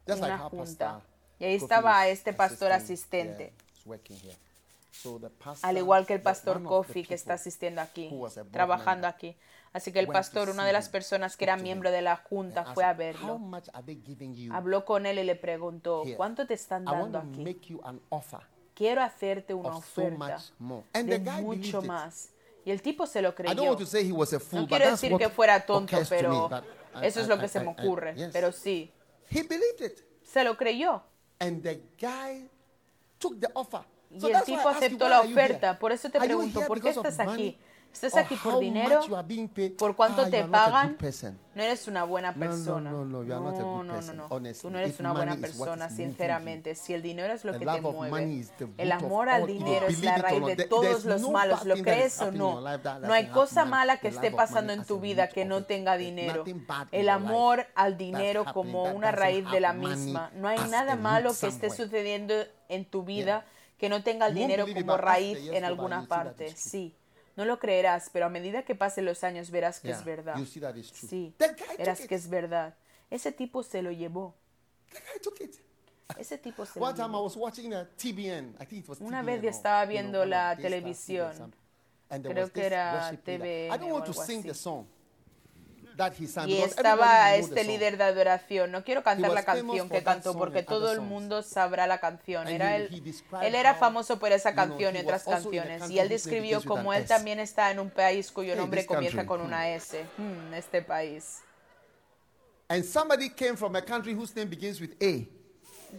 just 0.06 0.20
like 0.20 0.34
una 0.34 0.44
our 0.44 0.50
junta. 0.50 1.00
Y 1.38 1.44
ahí 1.44 1.54
estaba 1.56 2.06
este 2.06 2.32
pastor 2.32 2.72
asistente. 2.72 3.52
yeah. 3.84 4.36
So 4.92 5.18
the 5.18 5.30
pastor, 5.30 5.68
al 5.68 5.78
igual 5.78 6.06
que 6.06 6.14
el 6.14 6.22
pastor 6.22 6.62
Kofi 6.62 7.02
que 7.04 7.14
está 7.14 7.34
asistiendo 7.34 7.80
aquí, 7.80 8.10
trabajando 8.52 9.08
aquí. 9.08 9.36
Así 9.72 9.90
que 9.90 10.00
el 10.00 10.06
pastor, 10.06 10.50
una 10.50 10.66
de 10.66 10.72
las 10.72 10.88
personas 10.88 11.36
que 11.36 11.44
era 11.44 11.56
miembro 11.56 11.90
de 11.90 12.02
la 12.02 12.16
junta, 12.16 12.64
fue 12.74 12.84
a 12.84 12.92
verlo. 12.92 13.40
Habló 14.50 14.84
con 14.84 15.06
él 15.06 15.18
y 15.18 15.24
le 15.24 15.36
preguntó? 15.36 16.04
¿cuánto 16.16 16.46
te 16.46 16.54
están 16.54 16.84
dando 16.84 17.18
aquí? 17.18 17.58
Quiero 18.74 19.02
hacerte 19.02 19.54
una 19.54 19.76
oferta 19.76 20.42
de 20.92 21.18
mucho 21.18 21.82
más. 21.82 22.30
Y 22.64 22.70
el 22.70 22.80
tipo 22.80 23.06
se 23.06 23.22
lo 23.22 23.34
creyó. 23.34 23.54
No 23.54 24.66
quiero 24.68 24.90
decir 24.90 25.16
que 25.16 25.28
fuera 25.28 25.66
tonto, 25.66 25.98
pero 26.08 26.48
eso 27.02 27.20
es 27.20 27.28
lo 27.28 27.38
que 27.38 27.48
se 27.48 27.60
me 27.60 27.68
ocurre. 27.68 28.14
Pero 28.32 28.52
sí, 28.52 28.92
se 30.22 30.44
lo 30.44 30.56
creyó. 30.56 31.02
Y 34.14 34.26
el 34.26 34.32
that's 34.32 34.48
why 34.48 34.54
I 34.54 34.56
tipo 34.56 34.68
ask 34.68 34.80
you, 34.80 34.86
aceptó 34.86 35.04
why 35.06 35.10
la 35.10 35.18
are 35.20 35.28
you 35.28 35.34
here? 35.38 35.58
Estás 37.92 38.16
aquí 38.16 38.36
por 38.36 38.58
dinero, 38.58 39.00
por 39.78 39.94
cuánto 39.94 40.28
te 40.28 40.44
pagan, 40.44 40.96
no 41.54 41.62
eres 41.62 41.86
una 41.86 42.04
buena 42.04 42.34
persona. 42.34 42.90
No, 42.90 43.04
no, 43.04 43.22
no, 43.22 43.40
no, 43.40 43.82
no, 43.82 44.00
no, 44.00 44.12
no. 44.12 44.28
Tú 44.54 44.70
no 44.70 44.78
eres 44.78 44.98
una 44.98 45.12
buena 45.12 45.36
persona, 45.36 45.90
sinceramente. 45.90 46.74
Si 46.74 46.94
el 46.94 47.02
dinero 47.02 47.32
es 47.32 47.44
lo 47.44 47.52
que 47.52 47.66
te 47.66 47.80
mueve, 47.80 48.46
el 48.78 48.92
amor 48.92 49.28
al 49.28 49.46
dinero 49.46 49.86
es 49.86 50.00
la 50.02 50.16
raíz 50.16 50.44
de 50.44 50.66
todos 50.66 51.04
los 51.04 51.28
malos, 51.30 51.64
lo 51.64 51.76
crees 51.76 52.20
o 52.20 52.32
no. 52.32 52.60
No 52.60 53.12
hay 53.12 53.26
cosa 53.28 53.64
mala 53.64 53.98
que 53.98 54.08
esté 54.08 54.30
pasando 54.30 54.72
en 54.72 54.84
tu 54.84 55.00
vida 55.00 55.28
que 55.28 55.44
no 55.44 55.64
tenga 55.64 55.96
dinero. 55.96 56.44
El 56.90 57.08
amor 57.08 57.66
al 57.74 57.96
dinero 57.96 58.44
como 58.52 58.84
una 58.84 59.12
raíz 59.12 59.48
de 59.50 59.60
la 59.60 59.72
misma. 59.72 60.30
No 60.34 60.48
hay 60.48 60.58
nada 60.70 60.96
malo 60.96 61.32
que 61.38 61.46
esté 61.46 61.70
sucediendo 61.70 62.34
en 62.68 62.84
tu 62.86 63.04
vida 63.04 63.44
que 63.76 63.88
no 63.88 64.02
tenga 64.02 64.28
el 64.28 64.34
dinero 64.34 64.64
como 64.72 64.96
raíz 64.96 65.38
en 65.52 65.64
alguna 65.64 66.06
parte. 66.06 66.54
Sí. 66.56 66.96
No 67.36 67.44
lo 67.44 67.58
creerás, 67.58 68.10
pero 68.12 68.26
a 68.26 68.28
medida 68.28 68.64
que 68.64 68.74
pasen 68.74 69.04
los 69.04 69.24
años 69.24 69.50
verás 69.50 69.80
que 69.80 69.90
es 69.90 70.04
verdad. 70.04 70.36
You 70.36 70.46
see 70.46 70.60
that 70.60 70.74
is. 70.74 70.88
Sí, 70.88 71.34
verás 71.78 72.00
que 72.00 72.14
es 72.14 72.28
verdad. 72.28 72.74
Ese 73.10 73.32
tipo 73.32 73.62
se 73.62 73.82
lo 73.82 73.90
llevó. 73.90 74.34
Ese 76.18 76.38
tipo 76.38 76.66
se 76.66 76.78
lo 76.78 76.92
llevó. 76.92 77.46
A 77.46 77.54
TBN. 77.96 78.56
I 78.60 78.66
think 78.66 78.84
it 78.84 78.88
was 78.88 79.00
Una 79.00 79.22
vez 79.22 79.42
yo 79.42 79.48
estaba 79.48 79.84
viendo 79.86 80.24
la 80.24 80.56
televisión. 80.56 81.54
Creo 82.08 82.52
que 82.52 82.66
era 82.66 83.10
TVN 83.24 83.74
I 83.74 83.78
don't 83.78 83.92
want 83.92 84.04
to 84.04 84.12
sing 84.12 84.42
the 84.42 84.54
song. 84.54 84.86
Y 86.48 86.62
estaba 86.62 87.34
este 87.34 87.64
líder 87.64 87.96
de 87.96 88.04
adoración. 88.04 88.70
No 88.70 88.84
quiero 88.84 89.02
cantar 89.02 89.32
la 89.32 89.44
canción 89.44 89.88
que 89.88 90.02
cantó 90.02 90.36
porque 90.36 90.62
todo 90.62 90.92
el 90.92 91.00
mundo 91.00 91.42
sabrá 91.42 91.86
la 91.86 91.98
canción. 91.98 92.48
Era 92.48 92.76
él, 92.76 92.88
él 93.42 93.54
era 93.54 93.74
famoso 93.74 94.18
por 94.18 94.32
esa 94.32 94.54
canción 94.54 94.96
y 94.96 95.00
otras 95.00 95.24
canciones. 95.24 95.90
Y 95.90 95.98
él 95.98 96.08
describió 96.08 96.62
como 96.64 96.92
él 96.92 97.06
también 97.06 97.40
está 97.40 97.70
en 97.70 97.80
un 97.80 97.90
país 97.90 98.30
cuyo 98.30 98.56
nombre 98.56 98.86
comienza 98.86 99.26
con 99.26 99.40
una 99.40 99.70
S. 99.70 100.04
Hmm, 100.16 100.54
este 100.54 100.82
país. 100.82 101.40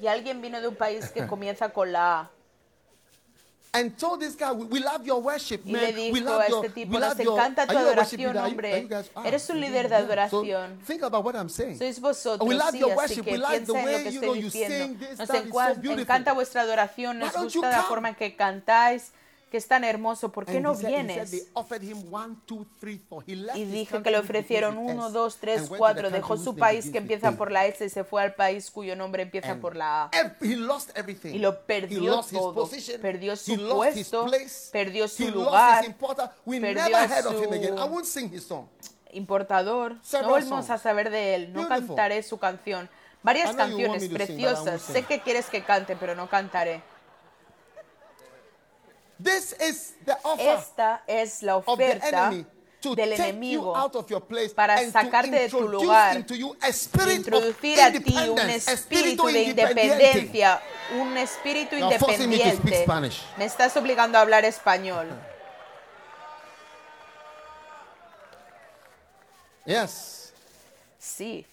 Y 0.01 0.07
alguien 0.07 0.41
vino 0.41 0.59
de 0.59 0.67
un 0.67 0.75
país 0.75 1.09
que 1.09 1.27
comienza 1.27 1.69
con 1.69 1.91
la 1.91 2.19
A. 2.19 2.31
And 3.75 3.97
told 3.97 4.19
this 4.19 4.35
guy, 4.35 4.51
we, 4.51 4.79
love 4.79 5.03
your 5.03 5.19
worship, 5.19 5.65
man. 5.65 5.81
Y 5.81 5.85
le 5.85 5.93
dijo 5.93 6.13
este 6.13 6.13
we 6.13 6.21
love 6.21 6.41
a 6.41 6.45
este 6.45 6.69
tipo, 6.69 6.99
nos 6.99 7.19
encanta 7.19 7.65
tu 7.65 7.75
adoración, 7.75 8.37
hombre. 8.37 8.87
Ah, 9.15 9.23
Eres 9.25 9.49
un 9.49 9.59
líder 9.59 9.89
de 9.89 9.95
adoración. 9.95 10.79
Think 10.85 11.01
about 11.01 11.25
what 11.25 11.35
I'm 11.35 11.49
saying. 11.49 11.79
Sois 11.79 11.99
vosotros, 11.99 12.47
we 12.47 12.55
que 12.55 13.23
piensa 13.23 13.33
en 13.33 13.91
lo 13.91 13.97
que 14.03 14.09
estoy 14.09 14.41
diciendo. 14.43 15.05
Nos 15.17 15.99
encanta 15.99 16.33
vuestra 16.33 16.61
adoración, 16.61 17.17
nos 17.17 17.33
gusta 17.33 17.69
la 17.71 17.83
forma 17.83 18.09
en 18.09 18.15
que 18.15 18.35
cantáis 18.35 19.11
que 19.53 19.57
es 19.57 19.67
tan 19.67 19.83
hermoso, 19.83 20.31
¿por 20.31 20.47
qué 20.47 20.59
no 20.59 20.73
vienes? 20.73 21.31
Y 23.53 23.65
dijo 23.65 24.01
que 24.01 24.09
le 24.09 24.17
ofrecieron 24.17 24.79
uno, 24.79 25.11
dos, 25.11 25.37
tres, 25.37 25.69
cuatro, 25.77 26.09
dejó 26.09 26.37
su 26.37 26.55
país 26.55 26.89
que 26.89 26.97
empieza 26.97 27.33
por 27.33 27.51
la 27.51 27.67
S 27.67 27.85
y 27.85 27.89
se 27.89 28.03
fue 28.03 28.23
al 28.23 28.33
país 28.33 28.71
cuyo 28.71 28.95
nombre 28.95 29.21
empieza 29.21 29.57
por 29.57 29.75
la 29.75 30.05
A. 30.05 30.09
Y 30.41 31.37
lo 31.37 31.67
perdió 31.67 32.21
todo, 32.21 32.67
perdió 32.99 33.35
su 33.35 33.55
puesto, 33.69 34.25
perdió 34.71 35.07
su 35.07 35.29
lugar, 35.29 35.85
perdió 36.63 36.81
su 37.45 37.45
importador. 39.11 39.97
No 40.23 40.29
volvemos 40.29 40.69
a 40.71 40.79
saber 40.79 41.11
de 41.11 41.35
él, 41.35 41.53
no 41.53 41.67
cantaré 41.67 42.23
su 42.23 42.39
canción. 42.39 42.89
Varias 43.21 43.55
canciones 43.55 44.09
preciosas, 44.09 44.81
sé 44.81 45.03
que 45.03 45.21
quieres 45.21 45.45
que 45.45 45.63
cante, 45.63 45.95
pero 45.95 46.15
no 46.15 46.27
cantaré. 46.27 46.81
This 49.19 49.53
is 49.53 49.93
the 50.05 50.17
offer 50.23 50.41
Esta 50.41 51.03
es 51.07 51.43
la 51.43 51.57
of 51.57 51.77
the 51.77 52.05
enemy 52.05 52.45
to 52.81 52.95
del 52.95 53.15
take 53.15 53.39
you 53.41 53.73
out 53.75 53.95
of 53.95 54.09
your 54.09 54.21
place 54.21 54.53
para 54.53 54.79
and 54.79 54.91
sacarte 54.91 55.29
to 55.29 55.31
de 55.31 55.49
tu 55.49 55.57
introduce 55.57 55.81
lugar, 55.81 56.15
into 56.17 56.35
you 56.35 56.55
a 56.61 56.73
spirit 56.73 57.27
of 57.27 57.43
introducir 57.43 57.79
a 57.79 57.91
ti 57.91 57.97
un 57.97 58.27
independence, 58.27 58.67
a 58.67 58.73
espíritu 58.73 59.25
de 59.27 59.43
independiente. 59.43 60.59
Now 61.79 61.91
forcing 61.97 62.29
me 62.29 62.39
to 62.39 62.55
speak. 62.57 62.83
Spanish. 62.83 63.23
Me 63.37 63.45
estás 63.45 63.75
obligando 63.77 64.17
a 64.17 64.21
hablar 64.21 64.43
español. 64.43 65.07
Yes. 69.65 70.33
Sí. 70.99 71.45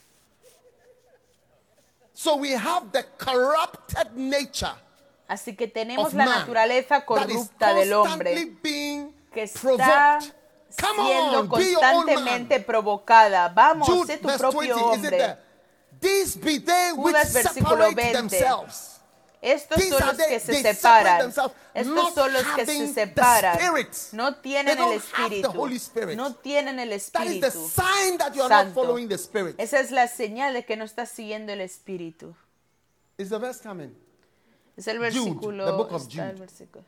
So 2.13 2.37
we 2.37 2.51
have 2.51 2.91
the 2.93 3.05
corrupted 3.17 4.17
nature 4.17 4.75
Así 5.31 5.55
que 5.55 5.69
tenemos 5.69 6.13
la 6.13 6.27
naturaleza 6.27 7.07
corrupta 7.07 7.73
del 7.73 7.93
hombre 7.93 8.53
que 9.33 9.45
está 9.45 10.19
siendo 10.69 11.49
constantemente 11.49 12.59
provocada. 12.59 13.49
Vamos, 13.49 13.89
Jude, 13.89 14.15
sé 14.15 14.19
tu 14.19 14.29
propio 14.37 14.75
20, 14.75 14.83
hombre. 14.83 15.37
Judas, 16.97 17.33
versículo 17.33 17.95
20. 17.95 18.45
Estos 19.41 19.85
son 19.85 20.07
los 20.09 20.17
que 20.17 20.41
se 20.41 20.63
separan. 20.63 21.33
Estos 21.75 22.15
son 22.15 22.33
los 22.33 22.45
que 22.57 22.67
se 22.67 22.93
separan. 22.93 23.57
No 24.11 24.35
tienen 24.35 24.81
el 24.81 24.95
Espíritu. 24.95 25.69
No 26.17 26.35
tienen 26.35 26.81
el 26.81 26.93
Espíritu 26.93 27.69
Santo. 27.69 28.99
Esa 29.59 29.79
es 29.79 29.93
la 29.93 30.09
señal 30.09 30.55
de 30.55 30.65
que 30.65 30.77
no 30.77 30.85
estás 30.85 31.09
siguiendo 31.09 31.53
el 31.53 31.61
Espíritu. 31.61 32.35
Is 33.17 33.29
the 33.29 33.39
verse 33.39 33.63
coming? 33.63 33.95
Es 34.81 34.89
el 34.89 34.99
versículo. 34.99 35.63
Jude, 35.63 35.65
the 35.67 35.73
book 35.73 35.93
of 35.93 36.09
Jude. 36.09 36.23
El 36.23 36.37
versículo. 36.37 36.85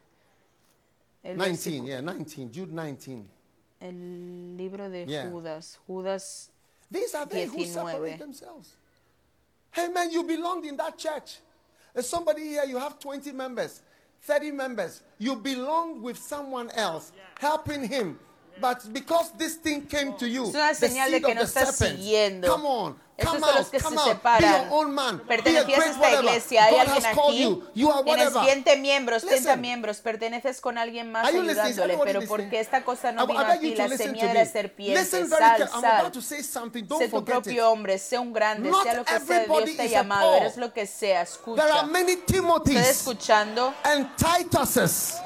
19, 1.22 1.86
yeah, 1.86 2.00
19. 2.00 2.50
Jude 2.50 2.72
19. 2.72 3.28
El 3.80 4.56
libro 4.56 4.88
de 4.88 5.04
yeah. 5.04 5.28
Judas. 5.28 5.78
Judas 5.86 6.50
These 6.90 7.14
are 7.14 7.26
they 7.26 7.44
19. 7.44 7.58
who 7.58 7.66
separate 7.66 8.18
themselves. 8.18 8.76
Hey 9.70 9.88
man, 9.88 10.10
you 10.10 10.22
belonged 10.24 10.64
in 10.64 10.76
that 10.78 10.96
church. 10.96 11.40
There's 11.92 12.08
somebody 12.08 12.48
here, 12.48 12.64
you 12.64 12.78
have 12.78 12.98
20 12.98 13.30
members, 13.32 13.82
30 14.22 14.52
members. 14.52 15.02
You 15.18 15.36
belong 15.36 16.00
with 16.00 16.16
someone 16.16 16.70
else, 16.70 17.12
helping 17.38 17.86
him, 17.86 18.18
But 18.60 18.92
because 18.92 19.32
this 19.36 19.60
thing 19.60 19.82
came 19.82 20.16
to 20.18 20.26
you, 20.26 20.48
es 20.48 20.54
una 20.54 20.74
señal 20.74 21.10
de 21.10 21.20
que 21.20 21.34
no 21.34 21.42
estás 21.42 21.76
siguiendo. 21.76 22.48
Come 22.52 22.68
on, 22.68 23.00
esos 23.16 23.38
son 23.40 23.54
los 23.54 23.68
que 23.68 23.80
se 23.80 23.86
out. 23.86 24.04
separan. 24.04 25.20
Pertenecías 25.26 25.80
a 25.80 25.90
esta 25.90 26.12
iglesia, 26.12 26.64
hay 26.64 26.76
alguien 26.76 27.06
aquí. 27.06 27.42
You. 27.42 27.64
You 27.74 27.92
Tienes 28.04 28.32
20 28.34 28.76
miembros, 28.78 29.24
30 29.24 29.56
miembros, 29.56 29.98
perteneces 29.98 30.60
con 30.60 30.78
alguien 30.78 31.12
más 31.12 31.26
ayudándole, 31.26 31.98
pero 32.04 32.22
porque 32.26 32.60
esta 32.60 32.84
cosa 32.84 33.12
no 33.12 33.26
vino 33.26 33.40
a 33.40 33.58
ti, 33.58 33.74
la 33.74 33.88
semilla 33.96 34.28
de 34.28 34.34
la 34.34 34.46
serpiente, 34.46 35.04
sal, 35.04 35.68
sal. 35.68 36.12
Sé 36.22 37.08
tu 37.08 37.24
propio 37.24 37.70
hombre, 37.70 37.98
sé 37.98 38.18
un 38.18 38.32
grande, 38.32 38.70
sea 38.82 38.94
lo 38.94 39.04
que 39.04 39.20
sea, 39.20 39.44
Dios 39.44 39.76
te 39.76 39.82
ha 39.82 39.86
llamado, 39.86 40.34
eres 40.34 40.56
lo 40.56 40.72
que 40.72 40.86
sea, 40.86 41.22
escucha. 41.22 41.86
¿Estás 42.66 42.88
escuchando? 42.88 43.74
And 43.84 44.08
Tituses. 44.16 45.16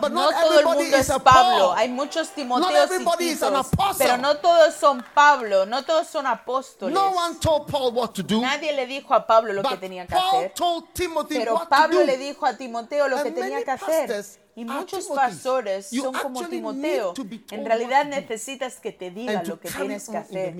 But 0.00 0.12
no 0.12 0.28
todo 0.30 0.58
el 0.58 0.64
mundo 0.66 0.96
es 0.96 1.12
Pablo. 1.22 1.72
Hay 1.72 1.88
muchos 1.88 2.30
Timoteos 2.30 2.90
y 2.90 3.04
Titos, 3.18 3.66
pero 3.98 4.16
no 4.16 4.36
todos 4.38 4.74
son 4.74 5.04
Pablo, 5.14 5.66
no 5.66 5.84
todos 5.84 6.06
son 6.06 6.26
apóstoles. 6.26 6.94
No 6.94 7.10
one 7.10 7.36
told 7.40 7.70
Paul 7.70 7.92
what 7.92 8.10
to 8.10 8.22
do, 8.22 8.40
Nadie 8.40 8.72
le 8.72 8.86
dijo 8.86 9.14
a 9.14 9.26
Pablo 9.26 9.52
lo 9.52 9.62
que 9.62 9.76
tenía 9.76 10.06
que 10.06 10.14
Paul 10.14 10.36
hacer. 10.36 10.54
Told 10.54 10.84
pero 11.28 11.66
Pablo 11.68 11.98
to 11.98 12.00
do. 12.00 12.06
le 12.06 12.18
dijo 12.18 12.46
a 12.46 12.56
Timoteo 12.56 13.08
lo 13.08 13.16
And 13.16 13.24
que 13.26 13.32
tenía 13.32 13.64
que 13.64 13.70
hacer. 13.70 14.24
Y 14.58 14.64
muchos 14.64 15.04
pastores 15.08 15.88
son 15.88 16.14
como 16.14 16.48
Timoteo. 16.48 17.12
En 17.50 17.66
realidad 17.66 18.06
necesitas 18.06 18.80
que 18.80 18.90
te 18.90 19.10
diga 19.10 19.42
lo 19.42 19.60
que 19.60 19.68
tienes 19.68 20.08
que 20.08 20.16
hacer 20.16 20.54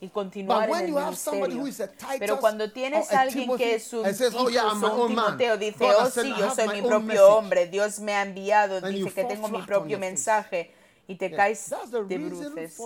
y 0.00 0.08
continuar 0.10 0.70
en 0.70 0.76
el 0.76 0.92
ministerio. 0.92 1.64
Pero 2.20 2.38
cuando 2.38 2.70
tienes 2.70 3.10
a 3.10 3.22
alguien 3.22 3.56
que 3.56 3.74
es 3.74 3.92
un, 3.92 4.04
says, 4.14 4.32
oh, 4.36 4.48
yeah, 4.48 4.72
un 4.72 5.08
Timoteo, 5.08 5.56
dice, 5.56 5.84
oh 5.92 6.08
sí, 6.08 6.32
yo 6.38 6.54
soy 6.54 6.68
mi 6.80 6.86
propio 6.86 7.36
hombre, 7.36 7.66
Dios 7.66 7.98
me 7.98 8.14
ha 8.14 8.22
enviado, 8.22 8.80
dice 8.80 9.10
que 9.10 9.24
tengo 9.24 9.48
mi 9.48 9.62
propio 9.62 9.98
mensaje 9.98 10.70
y 11.08 11.16
te 11.16 11.32
caes 11.32 11.74
de 12.08 12.18
bruces. 12.18 12.78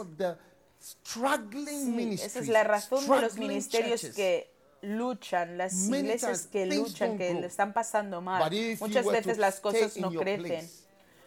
Sí, 0.79 2.19
esa 2.23 2.39
es 2.39 2.49
la 2.49 2.65
razón 2.65 3.07
de 3.07 3.21
los 3.21 3.37
ministerios 3.37 4.01
que 4.17 4.56
luchan, 4.83 5.59
las 5.59 5.89
iglesias 5.89 6.47
que 6.47 6.67
luchan, 6.67 7.19
que 7.19 7.35
le 7.35 7.47
están 7.47 7.73
pasando 7.73 8.21
mal, 8.21 8.51
muchas 8.81 9.07
veces 9.07 9.39
las 9.39 9.61
cosas 9.61 9.97
no 9.97 10.11
crecen. 10.11 10.69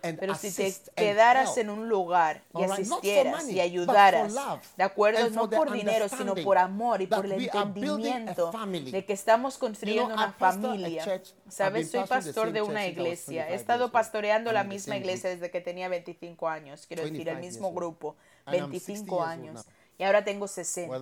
Pero 0.02 0.34
si 0.36 0.52
te 0.52 0.74
quedaras 0.96 1.58
en 1.58 1.70
un 1.70 1.90
lugar 1.90 2.42
y 2.58 2.64
asistieras 2.64 3.50
y 3.50 3.60
ayudaras, 3.60 4.34
¿de 4.78 4.84
acuerdo? 4.84 5.30
No 5.30 5.50
por 5.50 5.72
dinero, 5.72 6.08
sino 6.08 6.36
por 6.36 6.58
amor 6.58 7.02
y 7.02 7.08
por 7.08 7.26
el 7.26 7.34
entendimiento 7.34 8.52
de 8.92 9.06
que 9.06 9.14
estamos 9.14 9.58
construyendo 9.58 10.14
una 10.14 10.32
familia. 10.32 11.04
¿Sabes? 11.50 11.92
Soy 11.92 12.06
pastor 12.06 12.52
de 12.52 12.62
una 12.62 12.88
iglesia. 12.88 13.50
He 13.50 13.56
estado 13.56 13.92
pastoreando 13.92 14.52
la 14.52 14.64
misma 14.64 14.98
iglesia 14.98 15.30
desde 15.32 15.52
que 15.52 15.62
tenía 15.62 15.90
25 15.90 16.48
años, 16.48 16.86
quiero 16.88 17.04
decir, 17.04 17.28
el 17.28 17.40
mismo 17.40 17.74
grupo, 17.74 18.16
25 18.48 19.24
años. 19.24 19.66
Y 19.98 20.04
ahora 20.04 20.24
tengo 20.24 20.48
60. 20.48 20.98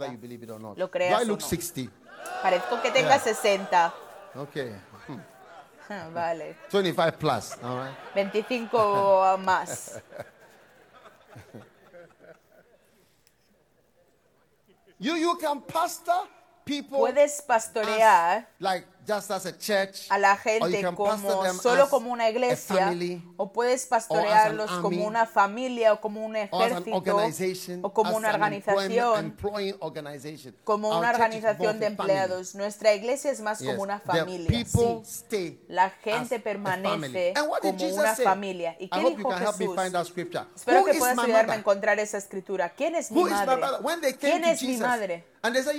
Lo 0.76 0.90
creas 0.90 1.22
o 1.22 1.26
no. 1.26 1.38
Parezco 2.42 2.82
que 2.82 2.92
tenga 2.92 3.18
yeah. 3.18 3.20
60. 3.20 3.94
Okay. 4.36 4.76
Ah, 5.90 6.10
vale. 6.12 6.58
25 6.70 7.18
plus, 7.18 7.58
all 7.64 7.78
right. 7.78 7.96
25 8.14 9.38
más. 9.46 10.02
you, 15.00 15.16
you 15.16 15.38
can 15.38 15.62
pastor 15.62 16.28
people 16.66 17.00
Puedes 17.00 17.42
pastorear 17.42 18.40
as, 18.40 18.44
like 18.60 18.86
just 19.08 19.32
as 19.32 19.46
a 19.46 19.58
church 19.58 20.08
a 20.10 20.18
la 20.18 20.36
gente 20.36 20.84
como 20.94 21.54
solo 21.62 21.90
como 21.90 22.12
una 22.12 22.30
iglesia 22.30 22.76
family, 22.88 23.24
o 23.38 23.52
puedes 23.54 23.86
pastorearlos 23.86 24.70
army, 24.70 24.82
como 24.82 25.08
una 25.08 25.26
familia 25.26 25.94
o 25.94 26.02
como 26.02 26.26
un 26.26 26.36
ejército 26.36 26.98
o 27.82 27.94
como 27.94 28.18
una 28.18 28.30
organización 28.30 29.36
como 30.64 30.98
una 30.98 31.10
organización 31.10 31.80
de 31.80 31.86
empleados. 31.86 32.56
Nuestra 32.56 32.94
iglesia 32.94 33.32
es 33.32 33.40
más 33.42 33.60
Yes. 33.60 33.70
como 33.70 33.84
una 33.84 34.00
familia. 34.00 34.66
sí. 34.66 35.02
stay 35.04 35.64
La 35.68 35.90
gente 35.90 36.40
permanece 36.40 37.34
como 37.62 37.86
una 37.94 38.16
say? 38.16 38.26
familia. 38.26 38.76
¿Y 38.80 38.90
qué 38.90 39.16
dijo 39.16 39.32
Jesús? 39.32 39.76
Espero 40.56 40.82
Who 40.82 40.86
que 40.86 40.94
puedas 40.96 41.18
ayudarme 41.18 41.54
a 41.54 41.56
encontrar 41.56 42.00
esa 42.00 42.18
escritura. 42.18 42.70
¿Quién 42.70 42.96
es 42.96 43.12
mi 43.12 43.24
madre? 43.24 44.16
¿Quién 44.20 44.44
es 44.44 44.64
mi 44.64 44.78
madre? 44.78 45.26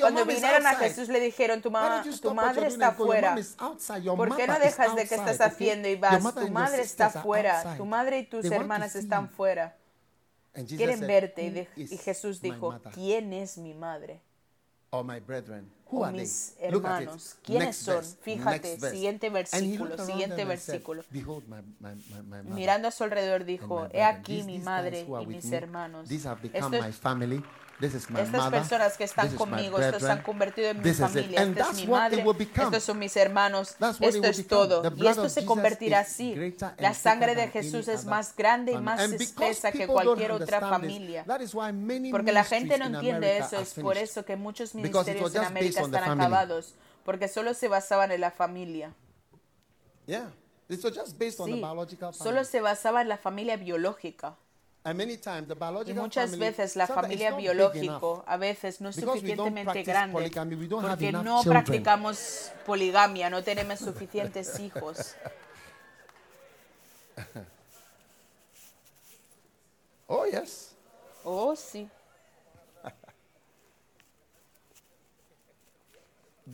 Cuando 0.01 0.25
vinieron 0.25 0.67
a. 0.67 0.75
Jesús 0.77 1.09
le 1.09 1.21
dijeron, 1.21 1.61
tu, 1.63 1.71
ma- 1.71 2.03
tu 2.21 2.35
madre 2.35 2.67
está 2.69 2.89
and 2.89 2.97
go? 2.99 3.05
Your 3.05 3.07
fuera. 3.15 3.31
mom 3.31 3.39
is 3.39 3.55
outside. 3.59 4.03
Your 4.03 4.17
¿Por 4.17 4.37
qué 4.37 4.47
no 4.47 4.59
dejas 4.59 4.95
de 4.97 5.07
que 5.07 5.15
estás 5.15 5.41
haciendo 5.41 5.89
y 5.89 5.97
vas? 5.97 6.35
Tu 6.35 6.49
madre 6.51 6.83
está 6.83 7.07
sisters 7.07 7.17
are 7.17 7.23
fuera. 7.23 7.57
outside. 7.61 7.77
Tu 7.77 7.85
madre 7.87 8.19
y 8.19 8.25
tus 8.27 8.45
hermanas 8.47 8.95
están 8.95 9.29
fuera. 9.29 9.77
Quieren 10.67 11.01
verte. 11.01 11.43
Y, 11.43 11.49
"Who 11.49 11.55
de- 11.55 11.69
is 11.77 11.93
y 11.93 11.99
Jesús 11.99 12.41
dijo, 12.41 12.81
¿quién 12.95 13.33
es 13.33 13.59
mi 13.59 13.75
madre? 13.75 14.21
Who 15.91 16.01
O 16.03 16.07
mis 16.11 16.55
hermanos. 16.59 17.37
¿Quiénes 17.43 17.77
son? 17.77 18.05
Fíjate, 18.23 18.79
siguiente 18.91 19.31
versículo, 19.31 19.99
siguiente 20.05 20.45
versículo. 20.45 21.05
Mirando 22.45 22.89
a 22.89 22.91
su 22.91 23.05
alrededor 23.05 23.45
dijo, 23.45 23.87
he 23.93 24.03
aquí 24.03 24.43
mi 24.45 24.59
madre 24.59 25.07
y 25.23 25.27
mis 25.27 25.53
hermanos. 25.53 26.09
Estos- 26.11 26.71
Estas 27.81 28.51
personas 28.51 28.97
que 28.97 29.05
están 29.05 29.35
conmigo, 29.37 29.79
estos 29.79 30.03
se 30.03 30.11
han 30.11 30.23
convertido 30.23 30.69
en 30.71 30.83
mi 30.83 30.93
familia, 30.93 31.43
esta 31.43 31.71
es 31.71 31.77
mi 31.77 31.87
madre, 31.87 32.25
estos 32.57 32.83
son 32.83 32.99
mis 32.99 33.17
hermanos, 33.17 33.77
esto 34.01 34.27
es 34.27 34.47
todo. 34.47 34.83
Y 34.97 35.07
esto 35.07 35.29
se 35.29 35.45
convertirá 35.45 36.01
así. 36.01 36.57
La 36.79 36.95
sangre 36.95 37.35
de 37.35 37.49
Jesús 37.49 37.89
es 37.89 38.05
más 38.05 38.35
grande 38.35 38.73
y 38.73 38.79
más 38.79 39.01
espesa 39.13 39.71
que 39.73 39.87
cualquier 39.87 40.33
otra 40.33 40.61
familia. 40.61 41.25
Porque 42.11 42.33
la 42.33 42.45
gente 42.45 42.79
no 42.79 42.87
entiende 42.87 43.39
eso, 43.39 43.59
es 43.59 43.75
por 43.75 43.97
eso 43.97 44.25
que 44.25 44.37
muchos 44.37 44.75
ministerios 44.75 45.35
en 45.35 45.45
América 45.45 45.83
están 45.83 46.11
acabados, 46.21 46.75
porque 47.05 47.29
solo 47.29 47.55
se 47.55 47.69
basaban 47.69 48.11
en 48.13 48.21
la 48.21 48.31
familia. 48.31 48.93
Yeah. 50.07 50.31
It 50.69 50.85
was 50.85 50.95
just 50.95 51.19
based 51.19 51.41
on 51.41 51.51
the 51.51 51.87
Sí, 51.87 51.97
solo 52.13 52.45
se 52.45 52.61
basaba 52.61 53.01
en 53.01 53.09
la 53.09 53.17
familia 53.17 53.57
biológica. 53.57 54.37
Y 54.85 55.93
muchas 55.93 56.39
veces 56.39 56.77
la 56.77 56.87
familia 56.87 57.29
enough. 57.29 58.23
a 58.27 58.37
veces 58.37 58.81
no 58.81 58.89
es 58.89 58.97
suficientemente 58.97 59.83
grande 59.83 60.31
porque 60.69 61.13
no 61.13 61.43
practicamos 61.43 62.51
poligamia, 62.65 63.29
no 63.29 63.43
tenemos 63.43 63.79
suficientes 63.79 64.59
hijos. 64.61 65.15
Oh, 70.11 70.25
yes. 70.25 70.75
Oh, 71.23 71.55
sí. 71.55 71.87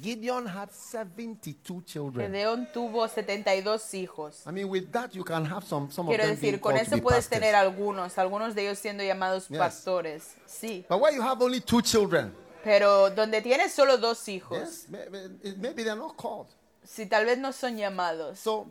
Gideon 0.00 0.46
had 0.46 0.70
72 0.70 1.82
children. 1.84 2.32
Gedeón 2.32 2.68
tuvo 2.72 3.06
72 3.08 3.94
hijos. 3.94 4.42
I 4.46 4.50
mean, 4.52 4.68
with 4.68 4.90
that, 4.92 5.14
you 5.14 5.22
can 5.24 5.44
have 5.46 5.64
some, 5.66 5.90
some 5.90 6.08
Quiero 6.08 6.24
of 6.24 6.30
them 6.30 6.36
decir, 6.40 6.60
con 6.60 6.76
eso 6.76 6.96
puedes 7.00 7.24
pastors. 7.26 7.40
tener 7.40 7.54
algunos, 7.54 8.16
algunos 8.18 8.54
de 8.54 8.62
ellos 8.62 8.78
siendo 8.78 9.02
llamados 9.04 9.48
Yes. 9.48 9.58
pastores. 9.58 10.34
Sí. 10.46 10.84
But 10.88 11.00
where 11.00 11.14
you 11.14 11.22
have 11.22 11.40
only 11.42 11.60
two 11.60 11.80
children, 11.82 12.34
Pero 12.64 13.10
donde 13.10 13.40
tienes 13.42 13.72
solo 13.72 13.96
dos 13.98 14.26
hijos, 14.28 14.58
yes, 14.58 14.88
may- 14.88 15.08
may- 15.10 15.54
maybe 15.58 15.84
they're 15.84 15.94
not 15.96 16.16
called. 16.16 16.46
si 16.82 17.06
tal 17.06 17.24
vez 17.26 17.38
no 17.38 17.52
son 17.52 17.76
llamados. 17.76 18.38
So, 18.38 18.66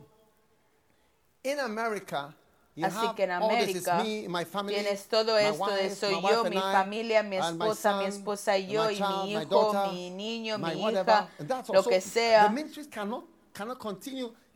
in 1.42 1.58
America, 1.60 2.34
you 2.76 2.86
Así 2.86 3.14
que 3.14 3.24
en 3.24 3.30
América 3.30 4.02
me, 4.02 4.28
my 4.28 4.44
family, 4.44 4.74
tienes 4.74 5.06
todo 5.06 5.38
esto 5.38 5.66
de 5.70 5.94
soy 5.94 6.20
yo, 6.22 6.44
mi 6.44 6.58
familia, 6.58 7.22
mi 7.22 7.36
esposa, 7.36 7.98
mi 7.98 8.04
esposa 8.06 8.58
y 8.58 8.66
yo, 8.66 8.90
y 8.90 8.96
child, 8.96 9.24
mi 9.24 9.32
hijo, 9.32 9.44
daughter, 9.44 9.92
mi 9.92 10.10
niño, 10.10 10.58
mi 10.58 10.72
hija, 10.72 11.28
lo 11.68 11.82
So 11.82 11.88
que 11.88 12.00
sea. 12.00 12.52
cannot, 12.90 13.24
cannot 13.52 13.78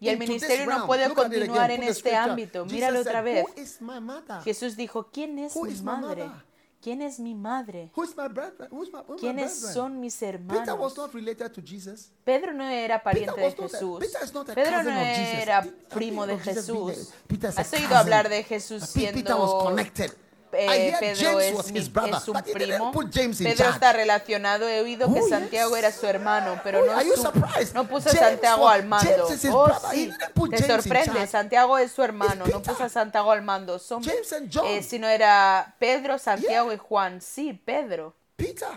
Y 0.00 0.08
el 0.08 0.18
ministerio 0.18 0.66
no 0.66 0.86
puede 0.86 1.04
again, 1.04 1.16
continuar 1.16 1.70
en 1.70 1.82
este 1.82 2.14
ámbito. 2.14 2.64
Míralo 2.64 3.00
otra 3.00 3.22
vez. 3.22 3.44
Jesús 4.44 4.76
dijo, 4.76 5.08
¿quién 5.12 5.38
es 5.38 5.56
mi 5.56 5.74
madre? 5.82 6.24
mother? 6.26 6.47
¿Quién 6.81 7.03
es 7.03 7.18
mi 7.18 7.35
madre? 7.35 7.91
My 8.16 8.29
brethren? 8.29 8.68
Who 8.70 8.85
is 8.85 8.93
my, 8.93 9.01
who 9.01 9.16
is 9.16 9.22
my 9.22 9.33
¿Quiénes 9.33 9.53
son 9.53 10.01
mis 10.01 10.14
Peter 10.14 10.39
was 10.39 10.59
hermanos? 10.59 10.97
not 10.97 11.14
related 11.14 11.53
to 11.53 11.61
Jesus. 11.61 12.12
Pedro 12.24 12.53
no 12.53 12.68
era 12.68 13.03
pariente 13.03 13.35
Peter 13.35 13.57
de 13.57 13.68
Jesús. 13.68 13.99
Peter 13.99 14.20
is 14.22 14.33
not 14.33 14.49
a 14.49 14.55
Pedro 14.55 14.83
no 14.85 14.91
era 14.91 15.66
primo 15.93 16.26
de 16.26 16.39
Jesús. 16.39 17.12
¿Has 17.57 17.72
oído 17.72 17.97
hablar 17.97 18.29
de 18.29 18.45
Jesús 18.45 18.85
siendo 18.85 19.59
connected. 19.59 20.12
Eh, 20.53 20.94
Pedro 20.99 21.40
es, 21.40 21.72
mi- 21.72 21.80
brother, 21.88 22.14
es 22.14 22.24
didn't 22.26 22.55
primo? 22.55 22.92
Pedro 23.38 23.70
está 23.70 23.92
relacionado. 23.92 24.68
He 24.68 24.80
oído 24.80 25.12
que 25.12 25.20
Oh, 25.20 25.28
Santiago 25.28 25.70
yes. 25.70 25.78
era 25.78 25.92
su 25.92 26.07
hermano, 26.07 26.61
pero 26.64 26.80
Oh, 26.82 26.86
no, 26.86 27.01
su- 27.01 27.74
no 27.74 27.88
puso 27.88 28.09
James 28.11 28.22
a 28.22 28.28
Santiago 28.30 28.68
al 28.68 28.84
mando. 28.86 29.11
Oh, 29.53 29.90
sí. 29.90 30.11
Te 30.51 30.66
sorprende. 30.66 31.26
Santiago 31.26 31.78
es 31.78 31.92
su 31.92 32.03
hermano. 32.03 32.46
No 32.46 32.62
puso 32.62 32.84
a. 32.84 32.88
Santiago 32.88 33.30
al 33.30 33.42
mando. 33.42 33.78
Son, 33.78 34.03
James 34.03 34.32
and 34.32 34.51
John. 34.53 34.66
eh, 34.66 34.82
sino 34.82 35.07
era 35.09 35.74
Pedro, 35.78 36.18
Santiago 36.18 36.72
y 36.72 36.76
Juan. 36.78 37.20
Sí, 37.20 37.53
Pedro. 37.53 38.14
Peter. 38.36 38.68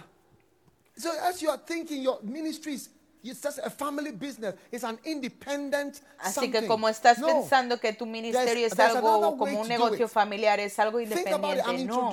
So 0.98 1.12
as 1.12 1.40
you 1.40 1.50
are 1.50 1.62
thinking 1.66 2.04
your 2.04 2.20
ministries, 2.24 2.90
it's 3.30 3.42
just 3.42 3.60
a 3.60 3.70
family 3.70 4.12
business. 4.12 4.56
It's 4.72 4.84
an 4.84 5.00
independent 5.04 6.02
Así 6.20 6.52
que 6.52 6.68
como 6.68 6.88
estás 6.88 7.20
No. 7.20 7.28
pensando 7.28 7.80
que 7.80 7.94
tu 7.94 8.06
ministerio 8.06 8.68
es 8.68 8.80
algo 8.80 9.38
como 9.38 9.62
un 9.62 9.68
negocio 9.68 10.08
familiar, 10.08 10.60
es 10.60 10.78
algo 10.80 11.00
independiente, 11.00 11.86
no. 11.86 12.12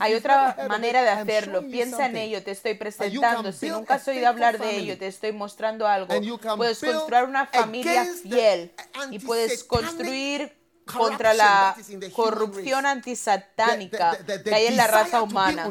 Hay 0.00 0.14
otra 0.14 0.56
manera 0.68 1.02
de 1.02 1.10
hacerlo. 1.10 1.62
Piensa 1.62 2.06
en 2.06 2.16
ello, 2.16 2.42
te 2.42 2.50
estoy 2.52 2.74
presentando. 2.74 3.52
Si 3.52 3.68
nunca 3.68 3.94
has 3.94 4.08
oído 4.08 4.28
hablar 4.28 4.58
de 4.58 4.76
ello, 4.76 4.98
te 4.98 5.06
estoy 5.06 5.32
mostrando 5.32 5.86
algo. 5.86 6.08
Puedes 6.56 6.80
construir 6.80 7.24
una 7.24 7.46
familia 7.46 8.04
fiel 8.22 8.72
y 9.10 9.18
puedes 9.18 9.64
construir 9.64 10.61
contra 10.96 11.34
la 11.34 11.76
corrupción 12.14 12.86
antisatánica 12.86 14.18
que 14.42 14.54
hay 14.54 14.66
en 14.66 14.76
la 14.76 14.86
raza 14.86 15.22
humana. 15.22 15.70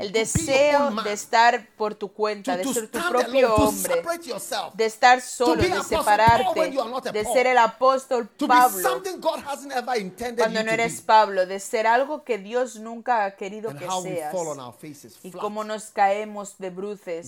El 0.00 0.12
deseo 0.12 0.90
de 1.02 1.12
estar 1.12 1.68
por 1.76 1.94
tu 1.94 2.12
cuenta, 2.12 2.56
de 2.56 2.64
ser 2.64 2.88
tu 2.88 2.98
propio 3.08 3.54
hombre 3.54 4.02
de 4.74 4.84
estar 4.84 5.20
solo, 5.20 5.62
de 5.62 5.82
separarte, 5.82 6.72
de 7.12 7.24
ser 7.24 7.46
el 7.46 7.58
apóstol 7.58 8.28
Pablo 8.46 9.02
cuando 10.36 10.62
no 10.64 10.70
eres. 10.70 11.00
Pablo, 11.02 11.46
de 11.46 11.58
ser 11.60 11.86
algo 11.86 12.24
que 12.24 12.38
Dios 12.38 12.76
nunca 12.76 13.24
ha 13.24 13.36
querido 13.36 13.74
que 13.74 13.88
seas. 14.02 14.34
y 15.22 15.30
cómo 15.30 15.64
nos 15.64 15.86
caemos 15.86 16.56
de 16.58 16.70
bruces. 16.70 17.26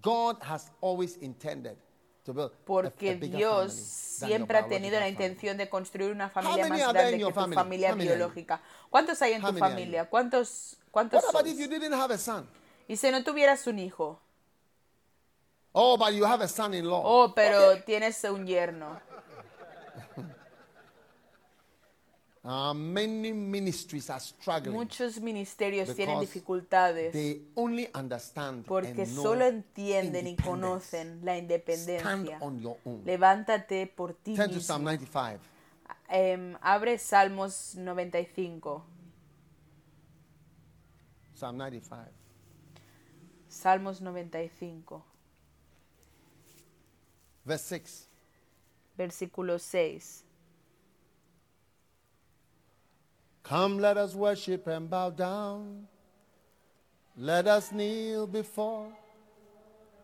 God 0.00 0.36
has 0.40 0.70
always 0.80 1.18
intended 1.20 1.76
porque 2.64 3.16
Dios 3.16 3.72
siempre 3.72 4.58
ha 4.58 4.66
tenido 4.66 4.98
la 5.00 5.08
intención 5.08 5.56
de 5.56 5.68
construir 5.68 6.12
una 6.12 6.30
familia 6.30 6.68
más 6.68 6.92
grande 6.92 7.18
que 7.18 7.24
tu 7.24 7.30
family? 7.32 7.54
familia 7.54 7.94
biológica. 7.94 8.62
¿Cuántos 8.90 9.20
hay 9.22 9.32
en 9.32 9.42
tu 9.42 9.52
familia? 9.54 10.08
¿Cuántos, 10.08 10.76
cuántos 10.90 11.22
son? 11.24 12.46
Y 12.88 12.96
si 12.96 13.10
no 13.10 13.22
tuvieras 13.24 13.66
un 13.66 13.78
hijo, 13.78 14.20
Oh, 15.74 15.96
but 15.96 16.10
you 16.12 16.26
have 16.26 16.44
a 16.44 16.48
son-in-law. 16.48 17.00
oh, 17.02 17.32
pero 17.34 17.82
tienes 17.84 18.22
un 18.24 18.46
yerno. 18.46 19.00
Uh, 22.44 22.74
many 22.74 23.32
ministries 23.32 24.10
are 24.10 24.18
struggling. 24.18 24.74
Muchos 24.74 25.20
ministerios 25.20 25.94
tienen 25.94 26.18
dificultades 26.18 27.12
They 27.12 27.40
only 27.54 27.88
understand 27.94 28.64
porque 28.66 28.88
and 29.02 29.12
know 29.14 29.22
solo 29.22 29.44
entienden 29.46 30.26
y 30.26 30.34
conocen 30.36 31.20
la 31.24 31.36
Stand 31.36 31.42
independencia. 31.42 32.38
on 32.40 32.60
your 32.60 32.76
own. 32.84 33.04
Levántate 33.04 33.86
por 33.86 34.14
ti 34.14 34.34
Turn 34.34 34.50
to 34.50 34.60
Psalm 34.60 34.82
mismo. 34.82 35.06
95. 35.12 35.40
Em, 36.08 36.56
abre 36.60 36.98
Salmos 36.98 37.76
95. 37.76 38.84
Psalm 41.34 41.56
95. 41.56 42.10
Salmos 43.48 44.00
95, 44.00 45.04
Verse 47.44 47.64
6. 47.66 48.08
versículo 48.96 49.58
6. 49.58 50.24
Come, 53.52 53.80
let 53.80 53.98
us 53.98 54.14
worship 54.14 54.66
and 54.66 54.88
bow 54.88 55.10
down. 55.10 55.86
Let 57.18 57.46
us 57.46 57.70
kneel 57.70 58.26
before 58.26 58.88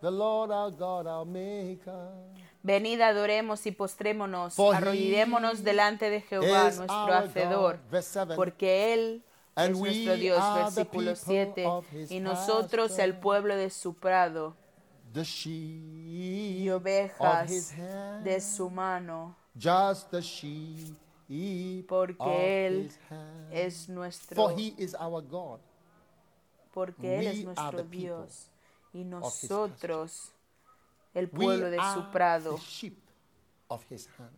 the 0.03 0.11
Lord 0.11 0.51
our 0.51 0.71
God, 0.71 1.07
our 1.07 1.25
Maker. 1.25 2.11
Venid, 2.63 3.01
adoremos 3.01 3.65
y 3.65 3.71
postrémonos, 3.71 4.53
For 4.53 4.75
arrodillémonos 4.75 5.65
delante 5.65 6.11
de 6.11 6.21
Jehová, 6.21 6.65
nuestro 6.65 7.11
Hacedor, 7.11 7.79
God. 7.91 8.37
Porque 8.37 8.93
Él 8.93 9.23
es 9.57 9.71
nuestro 9.71 10.17
Dios, 10.17 10.43
versículo 10.55 11.15
people 11.15 11.17
7, 11.17 11.67
of 11.67 11.87
his 11.91 12.11
y 12.11 12.21
nosotros 12.21 12.99
el 12.99 13.17
pueblo 13.17 13.57
de 13.57 13.71
su 13.71 13.95
prado. 13.95 14.55
Y 15.47 16.69
ovejas 16.69 17.75
de 18.23 18.41
su 18.43 18.69
mano, 18.69 19.35
Just 19.59 20.11
the 20.11 20.21
sheep 20.21 20.95
porque 21.87 22.67
Él 22.67 22.91
es 23.53 23.89
nuestro, 23.89 24.35
For 24.37 24.59
he 24.59 24.75
is 24.79 24.95
our 24.99 25.23
God. 25.23 25.61
porque 26.73 27.19
Él 27.19 27.25
we 27.25 27.27
es 27.31 27.37
are 27.37 27.45
nuestro 27.45 27.71
the 27.79 27.85
people 27.85 27.99
Dios, 28.01 28.47
y 28.95 28.99
his 29.01 29.07
nosotros 29.07 30.33
el 31.15 31.27
We 31.33 31.39
pueblo 31.47 31.71
de 31.71 31.77
su 31.77 31.83
are 31.83 32.13
prado 32.13 32.55
the 32.57 32.61
sheep 32.63 32.99
of 33.69 33.83
his 33.91 34.09
hand. 34.19 34.31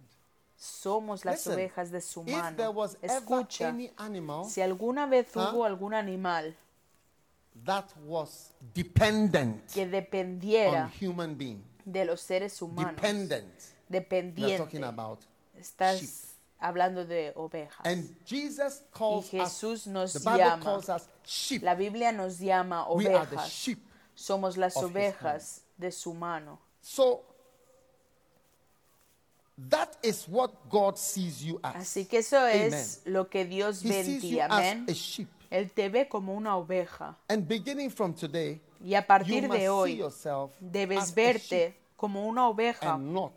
somos 0.57 1.25
las 1.25 1.37
Listen, 1.47 1.55
ovejas 1.55 1.91
de 1.91 2.01
su 2.01 2.21
If 2.23 2.27
there 2.27 2.43
mano. 2.69 2.71
was 2.73 2.97
ever 3.03 3.17
Escucha, 3.19 3.69
any 3.69 3.91
animal 3.97 4.45
si 4.47 4.61
alguna 4.61 5.07
vez 5.07 5.29
Huh? 5.35 5.41
hubo 5.53 5.65
algún 5.65 5.95
animal 5.95 6.55
that 7.65 7.87
was 8.07 8.53
dependent 8.75 9.67
que 9.73 9.85
on 9.85 9.91
dependiera 9.91 10.91
human 11.01 11.37
being, 11.37 11.63
de 11.85 12.05
los 12.05 12.21
seres 12.21 12.61
humanos, 12.63 12.95
dependent. 12.97 13.45
We 13.91 13.97
are 13.99 14.05
dependiente, 14.05 14.59
talking 14.59 14.85
about 14.85 15.21
estás 15.59 16.01
sheep. 16.01 16.11
Hablando 16.61 17.05
de 17.07 17.33
ovejas. 17.37 17.85
And 17.85 18.09
Jesus 18.25 18.83
calls 18.93 19.33
Y 19.33 19.39
Jesús 19.39 19.87
us, 19.87 19.87
nos 19.87 20.15
Bible 20.25 20.39
llama. 20.39 20.63
calls 20.63 20.89
us 20.89 21.09
sheep. 21.25 21.63
La 21.63 21.75
Biblia 21.75 22.13
nos 22.13 22.39
llama 22.39 22.87
ovejas. 22.89 23.77
Somos 24.15 24.57
las 24.57 24.77
ovejas 24.77 25.63
de 25.79 25.91
su 25.91 26.13
mano. 26.13 26.59
So 26.83 27.23
that 29.69 29.97
is 30.03 30.27
what 30.29 30.51
God 30.69 30.97
sees 30.99 31.43
you 31.43 31.59
as. 31.63 31.77
Así 31.77 32.07
que 32.09 32.19
eso 32.19 32.47
es 32.47 33.01
lo 33.05 33.29
que 33.29 33.45
Dios 33.45 33.83
ve 33.83 34.01
en 34.01 34.21
ti. 34.21 34.41
Amén. 34.41 34.87
Él 35.51 35.73
te 35.73 35.89
ve 35.89 36.09
como 36.09 36.35
una 36.35 36.57
oveja. 36.57 37.17
And 37.29 37.47
beginning 37.47 37.91
from 37.91 38.15
today, 38.15 38.61
Y 38.83 38.95
a 38.95 39.07
partir 39.07 39.49
de 39.49 39.69
hoy 39.69 40.03
debes 40.61 41.15
verte 41.15 41.75
como 41.97 42.27
una 42.27 42.49
oveja 42.49 42.95
and 42.95 43.13
not 43.13 43.33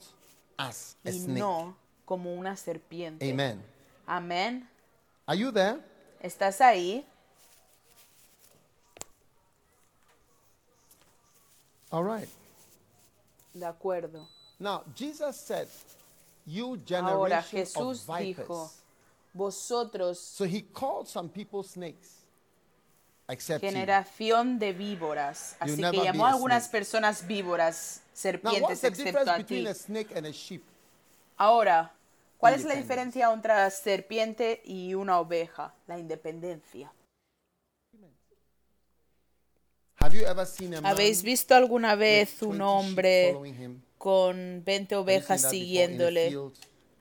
as 0.57 0.95
a 1.03 1.09
y 1.09 1.19
snake. 1.19 1.39
no 1.39 1.76
como 2.14 2.32
una 2.36 2.55
serpiente. 2.55 3.28
Amen. 3.32 3.59
Amén. 4.05 4.70
Are 5.26 5.36
you 5.36 5.51
there? 5.51 5.80
¿Estás 6.22 6.61
ahí? 6.61 7.03
All 11.89 12.03
right. 12.03 12.30
De 13.51 13.66
acuerdo. 13.66 14.28
Now, 14.59 14.84
Jesus 14.95 15.38
said, 15.38 15.68
You 16.45 16.78
Ahora 16.91 17.41
generation 17.41 17.41
of 17.41 17.49
Jesús 17.49 18.05
vipers. 18.05 18.47
dijo, 18.47 18.72
vosotros 19.34 20.20
So 20.20 20.45
he 20.45 20.61
called 20.61 21.07
some 21.07 21.30
people 21.30 21.64
snakes. 21.64 22.20
Except 23.28 23.64
you. 23.64 23.70
generación 23.72 24.59
de 24.59 24.72
víboras. 24.72 25.55
You'll 25.66 25.74
Así 25.74 25.82
never 25.82 25.99
que 25.99 26.05
llamó 26.05 26.28
a 26.28 26.30
algunas 26.30 26.68
personas 26.68 27.26
víboras, 27.26 28.01
Now, 28.03 28.14
serpientes, 28.14 28.82
the 28.82 28.88
excepto 28.88 29.32
a 29.32 29.43
ti. 29.43 29.66
Ahora, 31.38 31.91
¿cuál 32.43 32.53
es 32.55 32.65
la 32.65 32.75
diferencia 32.75 33.31
entre 33.31 33.71
serpiente 33.71 34.61
y 34.65 34.93
una 34.95 35.19
oveja? 35.19 35.73
La 35.87 35.97
independencia. 35.97 36.91
Have 39.99 40.17
you 40.17 40.25
ever 40.25 40.45
seen 40.45 40.73
a 40.73 40.81
man 40.81 40.91
¿Habéis 40.91 41.23
visto 41.23 41.55
alguna 41.55 41.93
with 41.93 41.99
vez 41.99 42.39
20 42.41 42.45
un 42.45 42.57
sheep 42.57 42.61
hombre 42.67 43.27
following 43.31 43.55
him? 43.55 43.81
con 43.97 44.63
20 44.65 44.65
Have 44.65 44.81
you 44.83 44.85
seen 44.85 45.03
ovejas 45.03 45.41
siguiéndole? 45.49 46.29
field? 46.29 46.53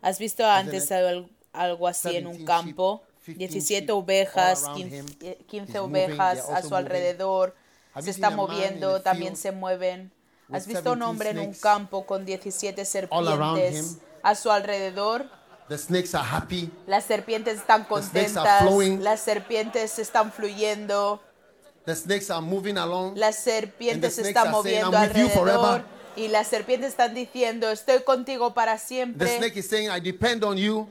¿Has 0.03 0.19
visto 0.19 0.47
antes 0.47 0.91
algo 0.93 1.89
así 1.89 2.17
en 2.17 2.25
17 2.25 2.29
un 2.29 2.37
sheep, 2.37 2.47
campo? 2.47 3.03
15 3.25 3.39
17 3.39 3.81
sheep 3.81 3.91
all 3.91 4.03
ovejas, 4.05 4.63
around 4.65 4.77
15, 4.77 4.97
him. 4.97 5.07
eh, 5.23 5.39
15 5.49 5.73
He's 5.73 5.81
moving, 5.83 5.91
ovejas 5.91 6.49
a 6.51 6.63
su 6.63 6.77
alrededor. 6.77 7.55
Have 7.95 8.03
Se 8.05 8.07
you 8.07 8.11
está 8.13 8.15
seen 8.15 8.25
a 8.25 8.31
man 8.31 8.39
in 8.41 8.55
moviendo, 8.55 8.97
a 8.97 9.03
también 9.03 9.33
field 9.35 9.43
se 9.43 9.53
mueven. 9.53 10.13
¿Has 10.53 10.67
with 10.67 10.75
visto 10.75 10.93
un 10.93 10.99
17 11.01 11.05
hombre 11.05 11.31
en 11.31 11.39
un 11.39 11.45
snakes 11.47 11.61
campo 11.61 12.07
con 12.07 12.25
17 12.25 12.83
all 13.11 13.29
around 13.29 13.59
serpientes? 13.59 13.99
A 14.23 14.35
su 14.35 14.51
alrededor? 14.51 15.27
The 15.69 15.79
snakes 15.79 16.15
are 16.15 16.25
happy. 16.29 16.71
Las 16.87 17.05
serpientes 17.05 17.59
están 17.59 17.87
snakes 17.87 18.37
are 18.37 18.45
contentas, 18.45 18.63
flowing. 18.63 19.03
las 19.03 19.21
serpientes 19.21 19.99
están 19.99 20.33
fluyendo, 20.33 21.21
The 21.85 21.97
snakes 21.97 22.31
are 22.31 22.41
moving 22.45 22.77
along. 22.79 23.17
las 23.17 23.37
serpientes 23.37 24.15
se 24.15 24.23
están 24.23 24.45
saying, 24.45 24.53
moviendo 24.53 24.93
"I'm 24.97 25.03
with 25.09 25.17
you 25.17 25.27
alrededor 25.27 25.39
forever." 25.39 25.85
y 26.17 26.29
las 26.29 26.47
serpientes 26.49 26.91
están 26.91 27.15
diciendo, 27.15 27.71
estoy 27.71 28.03
contigo 28.03 28.53
para 28.55 28.75
The 28.75 28.79
siempre. 28.79 29.37
snake 29.39 29.57
is 29.59 29.69
saying, 29.69 29.89
I 29.91 30.01
depend 30.01 30.45
on 30.45 30.57
you. 30.57 30.89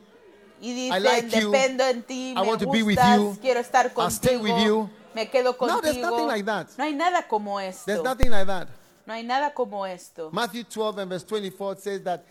Y 0.60 0.70
I 0.70 0.74
dicen, 0.74 1.02
like 1.02 1.40
you. 1.40 1.50
dependo 1.50 1.84
en 1.84 2.02
ti, 2.02 2.30
I 2.32 2.34
me 2.34 2.40
want 2.48 2.60
to 2.62 2.70
be 2.70 2.82
with 2.82 2.98
you. 3.16 3.36
quiero 3.40 3.60
estar 3.60 3.92
I'll 3.96 4.10
stay 4.10 4.36
contigo, 4.36 4.42
with 4.56 4.64
you. 4.64 4.90
me 5.14 5.28
quedo 5.28 5.56
No, 5.60 5.80
there's 5.80 5.96
contigo. 5.96 6.10
nothing 6.10 6.26
like 6.28 6.44
that. 6.44 6.68
No 6.76 6.84
hay 6.84 6.94
nada 6.94 7.26
como 7.28 7.58
esto. 7.60 7.82
There's 7.86 8.02
nothing 8.02 8.30
like 8.30 8.46
that. 8.46 8.68
No 9.06 9.14
hay 9.14 9.22
nada 9.24 9.52
como 9.54 9.84
esto. 9.86 10.30
Matthew 10.32 10.64
12 10.64 10.98
and 11.02 11.10
verse 11.10 11.24
24 11.26 11.76
says 11.80 12.02
that 12.04 12.24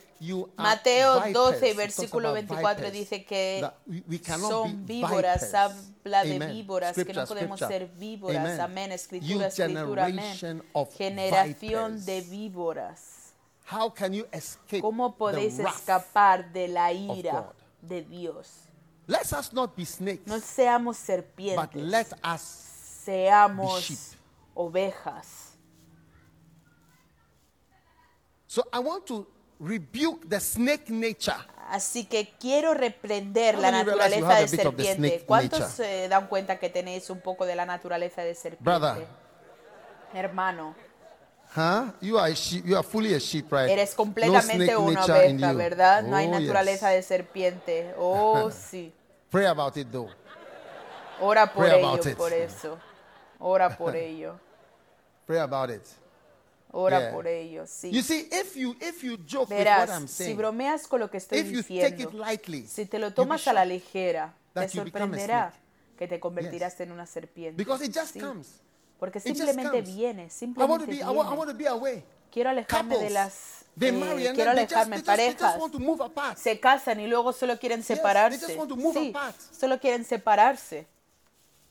Mateo 0.55 1.15
vipers. 1.15 1.33
12, 1.33 1.55
It 1.55 1.61
talks 1.61 1.75
versículo 1.75 2.29
about 2.29 2.47
24 2.47 2.75
vipers. 2.75 2.93
dice 2.93 3.25
que 3.25 3.67
son 4.39 4.85
víboras, 4.85 5.53
habla 5.53 6.23
de 6.23 6.39
víboras, 6.39 6.95
que 6.95 7.13
no 7.13 7.25
podemos 7.25 7.59
ser 7.59 7.87
víboras. 7.87 8.59
Amen. 8.59 8.61
Amén, 8.61 8.91
escritura, 8.91 9.47
escritura, 9.47 10.05
amén. 10.05 10.63
Generación 10.95 12.05
de 12.05 12.21
víboras. 12.21 13.33
How 13.71 13.89
can 13.89 14.13
you 14.13 14.27
escape 14.31 14.81
¿Cómo 14.81 15.15
podéis 15.15 15.57
escapar 15.57 16.51
de 16.51 16.67
la 16.67 16.91
ira 16.91 17.53
de 17.81 18.01
Dios? 18.01 18.67
Let 19.07 19.33
us 19.37 19.51
not 19.53 19.75
be 19.75 19.85
snakes, 19.85 20.27
No 20.27 20.39
seamos 20.39 20.97
but 20.97 21.05
serpientes, 21.05 21.83
let 21.83 22.07
us 22.23 22.41
seamos 23.05 24.15
ovejas. 24.53 25.57
So 28.45 28.63
I 28.73 28.79
want 28.79 29.05
to 29.07 29.25
rebuke 29.61 30.27
the 30.27 30.39
snake 30.39 30.89
nature. 30.89 31.37
Así 31.69 32.03
que 32.05 32.33
quiero 32.39 32.73
reprender 32.73 33.57
la 33.57 33.71
naturaleza 33.71 34.35
de 34.35 34.47
serpiente. 34.47 35.23
¿Cuántos 35.25 35.71
se 35.71 36.09
dan 36.09 36.27
cuenta 36.27 36.59
que 36.59 36.69
tenéis 36.69 37.09
un 37.09 37.21
poco 37.21 37.45
de 37.45 37.55
la 37.55 37.65
naturaleza 37.65 38.23
de 38.23 38.35
serpiente? 38.35 38.63
Brother. 38.63 39.07
Hermano, 40.13 40.75
Huh? 41.53 41.91
You 41.99 42.17
are 42.17 42.31
a 42.31 42.33
sheep. 42.35 42.65
You 42.65 42.77
are 42.77 42.83
fully 42.83 43.13
a 43.13 43.19
sheep, 43.19 43.51
right? 43.51 43.69
eres 43.69 43.91
no 43.91 43.97
completamente 43.97 44.55
snake 44.67 44.77
una 44.77 45.03
oveja. 45.03 45.51
¿verdad? 45.53 46.03
No 46.03 46.15
hay 46.15 46.27
Oh, 46.27 46.31
naturaleza 46.39 46.87
yes. 46.91 46.95
de 46.95 47.03
serpiente. 47.03 47.93
Oh, 47.97 48.49
sí. 48.71 48.93
Pray 49.29 49.47
about 49.47 49.75
it 49.75 49.89
though. 49.91 50.09
Ora 51.19 51.51
por 51.51 51.65
Pray 51.65 51.77
ello, 51.79 51.87
about 51.89 52.05
it. 52.05 52.15
por 52.17 52.31
eso. 52.31 52.77
Ora 53.39 53.77
por 53.77 53.95
ello. 53.97 54.39
Pray 55.27 55.39
about 55.39 55.69
it. 55.71 55.81
Ora 56.73 56.99
Yeah. 56.99 57.11
por 57.13 57.27
ello, 57.27 57.65
sí. 57.67 57.91
You 57.91 58.01
see, 58.01 58.29
if 58.31 58.55
you 58.55 58.75
if 58.79 59.03
you 59.03 59.17
joke 59.27 59.49
with 59.53 59.59
what 59.59 59.67
I'm 59.89 60.03
Verás, 60.05 60.09
si 60.11 60.23
saying, 60.23 60.37
bromeas 60.37 60.87
con 60.87 60.99
lo 61.01 61.09
que 61.11 61.17
estoy 61.17 61.43
diciendo, 61.43 62.11
lightly, 62.13 62.65
si 62.65 62.85
te 62.85 62.97
lo 62.97 63.13
tomas 63.13 63.45
a 63.47 63.53
la 63.53 63.65
ligera, 63.65 64.33
te 64.53 64.69
sorprenderá 64.69 65.53
que 65.97 66.07
te 66.07 66.19
convertirás 66.19 66.79
en 66.79 66.91
una 66.91 67.05
serpiente. 67.05 67.61
because 67.61 67.83
it 67.85 67.93
just 67.93 68.13
Sí, 68.13 68.19
comes. 68.19 68.59
Porque 68.99 69.19
simplemente 69.19 69.81
viene, 69.81 70.23
I 70.23 70.25
want 70.25 70.29
to 70.29 70.37
simplemente 70.37 70.85
be. 70.87 70.95
I 70.97 71.03
want, 71.03 71.17
I 71.17 71.23
viene. 71.23 71.37
want 71.37 71.49
to 71.51 71.57
be 71.57 71.67
away. 71.67 72.03
Quiero 72.31 72.49
alejarme 72.51 72.97
de 72.97 73.09
las... 73.09 73.65
They 73.77 73.89
eh, 73.89 73.91
marry 73.91 74.27
and 74.27 74.35
quiero 74.35 74.51
just, 74.51 74.71
alejarme 74.71 74.95
they, 75.01 75.03
just, 75.03 75.05
parejas. 75.39 75.59
want 75.59 75.73
to 75.73 75.79
move 75.79 76.01
apart. 76.01 76.37
Se 76.37 76.59
casan 76.59 76.99
y 77.01 77.07
luego 77.07 77.33
solo 77.33 77.57
quieren 77.59 77.81
they 77.83 77.95
separarse. 77.97 78.39
just 78.39 78.57
want 78.57 78.69
to 78.69 78.75
move 78.77 78.93
Sí, 78.97 79.09
apart. 79.09 79.35
solo 79.51 79.77
quieren 79.79 80.05
separarse. 80.05 80.85
Wives 80.85 80.87
easily 80.87 80.89
don't 80.89 81.59
want 81.59 81.70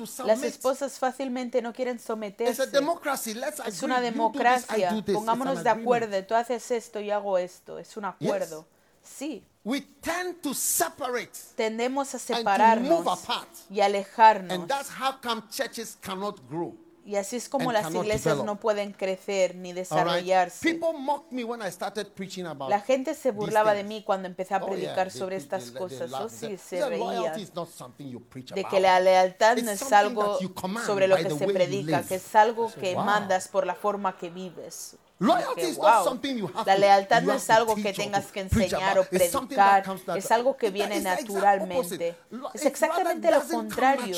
Las 0.00 0.14
submit. 0.38 0.44
esposas 0.44 0.98
fácilmente 0.98 1.60
no 1.60 1.72
quieren 1.72 1.96
It's 1.96 2.04
someterse. 2.04 2.62
a 2.62 2.66
democracy. 2.66 3.34
Let's 3.34 3.60
Es 3.66 3.82
una 3.82 4.00
democracia. 4.00 4.90
Pongámonos 5.12 5.64
de 5.64 5.70
acuerdo. 5.70 6.24
Tú 6.24 6.34
haces 6.34 6.70
esto 6.70 7.00
y 7.00 7.10
hago 7.10 7.36
esto. 7.38 7.78
Es 7.78 7.96
un 7.96 8.04
acuerdo. 8.04 8.66
Sí. 9.02 9.44
We 9.64 9.80
tend 10.00 10.40
to 10.42 10.54
separate, 10.54 11.32
Tendemos 11.56 12.14
a 12.14 12.18
to 12.18 12.32
move 12.32 12.38
separarnos 12.38 13.06
apart. 13.06 13.48
y 13.68 13.80
alejarnos. 13.80 14.50
and 14.52 14.66
that's 14.68 14.88
how 14.88 15.12
come 15.20 15.42
churches 15.50 15.98
cannot 16.00 16.40
grow. 16.48 16.74
Y 17.08 17.16
así 17.16 17.36
es 17.36 17.48
como 17.48 17.72
las 17.72 17.86
iglesias 17.94 18.22
develop. 18.36 18.44
no 18.44 18.60
pueden 18.60 18.92
crecer 18.92 19.54
ni 19.54 19.70
right? 19.70 19.78
desarrollarse. 19.78 20.60
People 20.60 20.92
mocked 20.98 21.32
me 21.32 21.42
when 21.42 21.62
I 21.66 21.70
started 21.72 22.08
preaching 22.08 22.44
about. 22.44 22.68
La 22.68 22.80
gente 22.80 23.14
se 23.14 23.30
burlaba 23.30 23.72
de 23.72 23.82
mí 23.82 24.02
cuando 24.04 24.28
empecé 24.28 24.52
a 24.52 24.58
Oh, 24.58 24.66
yeah, 24.66 24.68
predicar 24.68 25.10
sobre 25.10 25.36
they- 25.38 25.42
estas 25.42 25.64
they- 25.72 25.78
cosas. 25.78 26.12
Oh, 26.12 26.28
sí, 26.28 26.48
They- 26.48 26.58
se 26.58 26.76
they 26.76 26.88
say, 26.90 26.98
Loyalty 26.98 27.16
reían. 27.30 27.40
is 27.40 27.54
not 27.54 27.70
something 27.70 28.10
you 28.10 28.20
preach 28.20 28.52
De 28.52 28.60
about. 28.60 28.70
que 28.70 28.80
la 28.80 29.00
lealtad 29.00 29.56
no 29.56 29.70
es 29.70 29.90
algo 29.90 30.38
sobre 30.84 31.08
lo 31.08 31.16
que 31.16 31.30
se 31.30 31.46
predica, 31.46 32.02
que 32.02 32.16
es 32.16 32.34
algo 32.34 32.70
que 32.78 32.94
wow. 32.94 33.04
mandas 33.04 33.48
por 33.48 33.64
la 33.64 33.74
forma 33.74 34.14
que 34.18 34.28
vives. 34.28 34.96
Loyalty 35.18 35.54
Que, 35.62 35.68
is 35.70 35.78
not 35.78 35.86
wow, 35.96 36.04
something 36.04 36.36
you 36.36 36.46
have 36.54 36.66
La 36.66 36.74
to- 36.74 36.80
lealtad 36.80 37.22
no 37.22 37.32
es 37.32 37.48
algo 37.48 37.74
que 37.74 37.94
tengas 37.94 38.26
que 38.26 38.40
enseñar 38.40 38.98
o 38.98 39.04
predicar, 39.04 39.82
es 40.14 40.30
algo 40.30 40.58
que 40.58 40.70
viene 40.70 41.00
naturalmente. 41.00 42.14
Es 42.52 42.66
exactamente 42.66 43.30
lo 43.30 43.42
contrario. 43.48 44.14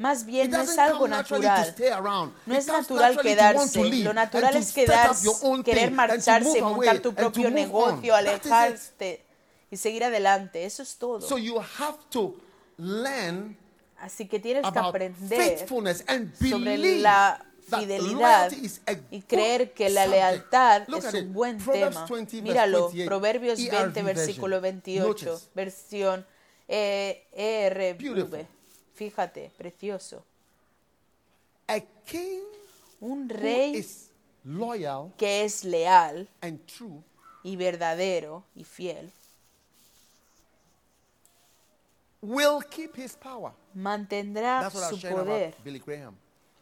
Más 0.00 0.24
bien 0.24 0.50
no 0.50 0.62
es 0.62 0.78
algo 0.78 1.06
natural. 1.06 1.74
No 2.46 2.54
es 2.54 2.66
natural 2.66 3.20
quedarse. 3.20 3.84
Lo 4.02 4.14
natural 4.14 4.56
es 4.56 4.68
set 4.68 4.86
quedar, 4.86 5.10
up 5.10 5.16
your 5.22 5.36
own 5.42 5.62
querer 5.62 5.90
marcharse, 5.90 6.62
montar 6.62 7.00
tu 7.00 7.12
propio 7.14 7.50
negocio, 7.50 8.14
alejarte 8.14 9.22
y 9.70 9.76
seguir 9.76 10.04
adelante. 10.04 10.64
Eso 10.64 10.82
es 10.82 10.96
todo. 10.96 11.20
So 11.20 11.36
you 11.36 11.60
have 11.78 11.98
to 12.08 12.34
learn 12.78 13.58
Así 13.98 14.26
que 14.26 14.40
tienes 14.40 14.64
que 14.72 14.78
aprender 14.78 15.68
sobre 15.68 16.98
la 17.00 17.44
fidelidad 17.68 18.50
y 19.10 19.20
creer 19.20 19.74
que 19.74 19.90
la 19.90 20.06
lealtad 20.06 20.84
es 20.88 21.12
un 21.12 21.34
buen 21.34 21.58
tema. 21.58 22.06
20 22.06 22.16
verse 22.16 22.42
Míralo, 22.42 22.86
28, 22.86 23.06
Proverbios 23.06 23.58
ERV 23.58 23.70
20, 23.70 24.02
versículo 24.02 24.60
version. 24.62 24.82
28, 24.82 25.26
Notice. 25.26 25.48
versión 25.54 26.26
ERV. 26.66 28.59
Fíjate, 29.10 29.50
precioso. 29.56 30.22
A 31.66 31.80
king 32.04 32.42
Un 33.00 33.30
who 33.30 33.34
rey 33.34 33.74
is 33.76 34.10
loyal 34.44 35.10
que 35.16 35.42
es 35.42 35.64
leal 35.64 36.28
and 36.42 36.58
true 36.66 37.02
y 37.42 37.56
verdadero 37.56 38.44
y 38.54 38.62
fiel 38.62 39.10
will 42.20 42.60
keep 42.68 42.94
his 42.98 43.16
power. 43.16 43.52
mantendrá 43.72 44.60
That's 44.60 44.74
what 44.74 44.84
I 44.84 44.88
su 44.90 45.06
was 45.06 45.14
poder. 45.24 45.44
about 45.48 45.64
Billy 45.64 45.78
Graham. 45.78 46.14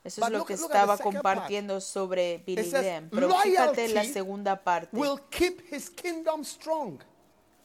Eso 0.04 0.20
But 0.20 0.28
es 0.28 0.32
lo 0.32 0.38
look- 0.38 0.46
que 0.46 0.56
look 0.56 0.70
estaba 0.70 0.96
compartiendo 0.96 1.80
sobre 1.80 2.38
Billy 2.46 2.70
Graham. 2.70 3.08
Pero 3.10 3.28
fíjate 3.40 3.84
en 3.86 3.94
la 3.94 4.02
"Loyalty 4.02 4.12
segunda 4.12 4.62
parte. 4.62 4.96
Will 4.96 5.18
keep 5.28 5.60
his 5.72 5.90
kingdom 5.90 6.44
strong. 6.44 7.00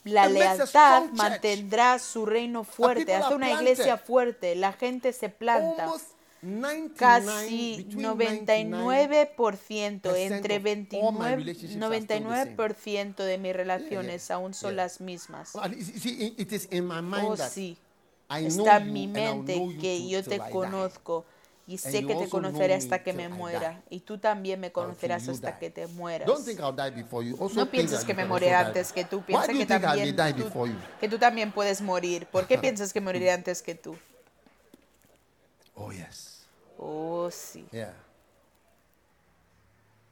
La 0.04 0.28
lealtad 0.28 1.04
mantendrá 1.14 1.99
su 1.99 2.26
reino 2.26 2.64
fuerte, 2.64 3.14
hace 3.16 3.36
una 3.36 3.51
iglesia 3.51 3.97
fuerte, 3.97 4.56
la 4.56 4.74
gente 4.74 5.14
se 5.14 5.30
planta. 5.30 5.86
Almost 5.86 6.14
99, 6.43 6.95
Casi 6.97 7.78
between 7.78 8.06
99%, 8.06 10.16
entre 10.18 10.58
of 10.58 10.66
all 11.06 11.14
my 11.14 11.20
29 11.20 11.38
relationships 11.38 11.82
are 11.82 12.01
still 12.01 12.08
the 12.08 12.36
same. 12.36 12.58
99% 12.58 13.24
de 13.24 13.38
mis 13.38 13.56
relaciones 13.56 14.30
aún 14.30 14.54
son 14.54 14.76
las 14.76 14.99
mismas. 14.99 15.56
Oh, 15.56 15.62
sí. 17.38 17.78
Está 18.30 18.78
en 18.78 18.91
mi 18.91 19.08
mente 19.08 19.54
que 19.80 20.10
yo 20.10 20.22
te 20.22 20.39
conozco 20.51 21.24
y 21.66 21.78
sé 21.78 22.05
que 22.05 22.16
te 22.16 22.30
conoceré 22.30 22.74
hasta 22.74 23.03
que 23.03 23.14
me 23.14 23.30
muera. 23.30 23.82
Y 23.89 24.01
tú 24.01 24.18
también 24.18 24.59
me 24.59 24.72
conocerás 24.72 25.28
hasta 25.30 25.57
que 25.59 25.70
te 25.70 25.88
mueras. 25.88 26.28
No 26.28 27.66
pienses 27.70 28.03
que 28.03 28.14
me 28.14 28.26
moriré 28.26 28.53
antes 28.53 28.91
que 28.91 29.05
tú. 29.05 29.22
Piensa 29.24 29.47
que 29.47 29.66
también, 29.66 30.16
tú, 30.36 30.51
que 30.99 31.09
tú 31.09 31.18
también 31.18 31.51
puedes 31.51 31.82
morir. 31.82 32.28
¿Por 32.28 32.47
qué 32.47 32.57
piensas 32.59 32.91
que 32.91 33.01
moriré 33.01 33.32
antes 33.32 33.61
que 33.61 33.76
tú? 33.76 33.95
Oh, 35.76 35.91
yes. 35.91 36.45
Oh, 36.78 37.30
sí. 37.32 37.66
Yeah. 37.72 37.93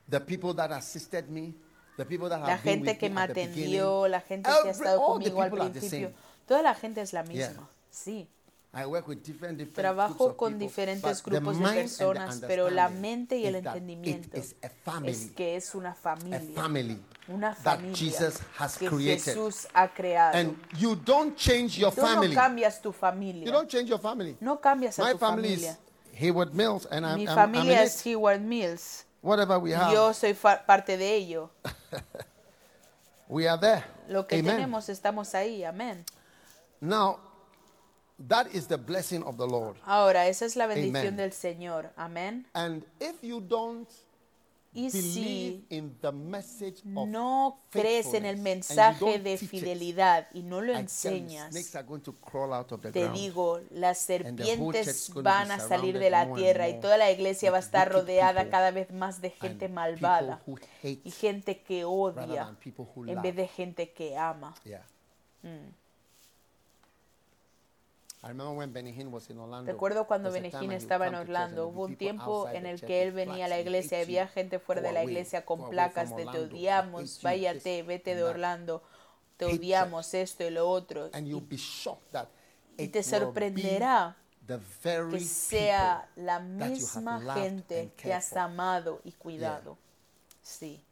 The 0.10 0.20
people 0.20 0.54
that 0.56 0.72
assisted 0.72 1.30
me, 1.30 1.54
the 1.98 2.06
people 2.06 2.30
that 2.30 2.40
La 2.46 2.58
gente 2.58 2.98
que 2.98 3.10
me 3.10 3.22
atendió, 3.22 4.08
la 4.08 4.22
gente 4.22 4.50
que 4.64 4.70
ha 4.70 4.72
estado 4.72 5.06
conmigo 5.06 5.42
al 5.42 5.52
principio, 5.52 6.12
toda 6.48 6.62
la 6.62 6.74
gente 6.74 7.02
es 7.02 7.14
la 7.14 7.24
misma. 7.24 7.70
Sí. 7.90 8.28
I 8.74 8.86
work 8.86 9.06
with 9.06 9.22
different, 9.22 9.58
different 9.58 9.76
groups 9.76 10.18
Trabajo 10.18 10.38
con 10.38 10.58
diferentes 10.58 11.22
grupos 11.22 11.60
de 11.60 11.66
personas, 11.66 12.42
pero 12.48 12.70
la 12.70 12.88
mente 12.88 13.38
y 13.38 13.46
el 13.46 13.56
entendimiento 13.56 14.38
is 14.38 14.56
a 14.64 14.70
family, 14.70 15.12
es 15.12 15.32
que 15.36 15.58
es 15.58 15.76
una 15.76 15.94
familia. 15.94 16.40
family 16.56 16.98
Una 17.28 17.54
familia 17.54 17.96
Jesus 17.96 18.40
has 18.58 18.78
que 18.78 18.88
created. 18.88 19.34
Jesús 19.34 19.68
ha 19.74 19.90
creado. 19.94 20.38
And 20.38 20.56
you 20.78 20.96
don't 20.96 21.36
change 21.36 21.78
your 21.78 21.92
Tú 21.94 22.02
no 22.02 22.08
family. 22.08 22.34
cambias 22.34 22.82
tu 22.82 22.90
You 22.90 22.94
familia. 22.94 23.52
don't 23.52 23.70
change 23.70 23.90
your 23.90 24.00
family. 24.00 24.38
No 24.40 24.62
cambias 24.62 24.98
a 25.00 25.12
tu 25.12 25.18
family 25.18 25.50
familia. 25.50 25.72
is 25.72 25.78
Hayward 26.22 26.54
Mills, 26.54 26.88
and 26.90 27.06
I'm, 27.06 27.18
Mi 27.18 27.28
familia 27.28 27.84
es 27.84 28.02
Heward 28.06 28.42
Mills. 28.42 29.06
Whatever 29.22 29.60
we 29.60 29.72
y 29.72 29.74
have, 29.74 29.94
Yo 29.94 30.14
soy 30.14 30.34
parte 30.34 30.96
de 30.98 31.14
ello. 31.16 31.50
we 33.28 33.48
are 33.50 33.60
there. 33.60 33.84
Lo 34.08 34.26
que 34.26 34.40
Amen. 34.40 34.56
tenemos 34.56 34.88
estamos 34.90 35.36
ahí. 35.36 35.64
Amén. 35.66 36.06
Now, 36.80 37.20
that 38.28 38.48
is 38.54 38.68
the 38.68 38.78
blessing 38.78 39.24
of 39.24 39.38
the 39.38 39.48
Lord. 39.48 39.78
Ahora, 39.86 40.28
esa 40.28 40.46
es 40.46 40.56
la 40.56 40.68
bendición 40.68 41.14
Amen. 41.14 41.18
del 41.18 41.32
Señor. 41.34 41.92
Amén. 41.96 42.46
And 42.54 42.86
if 43.00 43.22
you 43.24 43.42
don't 43.42 43.88
Y 44.74 44.90
believe 44.90 45.04
si 45.14 45.66
in 45.70 45.98
the 46.00 46.14
message 46.14 46.80
of 46.96 47.06
no 47.06 47.60
crees 47.72 48.14
en 48.14 48.26
el 48.26 48.38
mensaje 48.38 49.20
de 49.20 49.38
fidelidad 49.38 50.30
y 50.34 50.44
no 50.44 50.62
lo 50.62 50.74
enseñas, 50.74 51.52
snakes 51.52 51.76
are 51.76 51.86
going 51.86 52.00
to 52.00 52.14
crawl 52.14 52.54
out 52.54 52.72
of 52.72 52.82
the 52.82 52.90
te 52.90 53.02
ground. 53.02 53.18
digo, 53.18 53.60
las 53.70 53.98
serpientes 53.98 55.12
van 55.16 55.52
a 55.52 55.60
salir 55.60 56.00
de 56.00 56.10
la 56.10 56.34
tierra 56.34 56.70
y 56.70 56.80
toda 56.80 56.98
la 56.98 57.12
iglesia 57.12 57.52
va 57.52 57.58
a 57.58 57.60
estar 57.60 57.92
rodeada 57.92 58.50
cada 58.50 58.72
vez 58.72 58.92
más 58.94 59.20
de 59.20 59.32
gente 59.32 59.68
malvada 59.68 60.42
y 60.82 61.12
gente 61.12 61.62
que 61.62 61.84
odia 61.84 62.56
en 63.08 63.22
vez 63.22 63.36
de 63.36 63.48
gente 63.50 63.92
que 63.92 64.18
ama. 64.18 64.56
Yeah. 64.64 64.86
I 68.24 68.28
remember 68.28 68.54
when 68.54 68.72
Benny 68.72 68.92
Hinn 68.92 69.12
was 69.12 69.30
in 69.32 69.40
Orlando. 69.40 69.72
Recuerdo 69.72 70.06
cuando 70.06 70.30
he 70.30 70.40
would 70.40 70.72
estaba 70.74 71.08
en 71.08 71.16
Orlando, 71.16 71.68
hubo 71.68 71.86
un 71.86 71.96
tiempo 71.96 72.48
en 72.50 72.68
el 72.68 72.80
que 72.80 73.02
él 73.02 73.14
venía 73.14 73.46
a 73.46 73.48
la 73.48 73.56
"We 73.56 73.62
iglesia, 73.62 74.00
había 74.00 74.28
gente 74.28 74.60
fuera 74.60 74.82
de 74.82 74.92
la 74.92 75.04
iglesia 75.04 75.44
con 75.44 75.70
placas 75.70 76.16
de 76.16 76.26
te 76.28 76.40
odiamos, 76.40 77.20
váyate, 77.24 77.82
vete 77.82 78.14
de 78.14 78.22
that." 78.22 78.30
Orlando, 78.30 78.84
te 79.38 79.46
odiamos 79.46 80.14
esto 80.14 80.44
y 80.44 80.52
lo 80.52 80.70
otro. 80.70 81.10
Y 82.78 82.88
te 82.90 83.02
sorprenderá 83.02 84.16
que 85.10 85.20
sea 85.20 86.08
la 86.16 86.40
misma 86.40 87.34
gente 87.34 87.92
que 87.98 88.14
has 88.14 88.34
amado 88.34 89.02
y 89.04 89.14
cuidado. 89.14 89.80
Sí, 90.44 90.84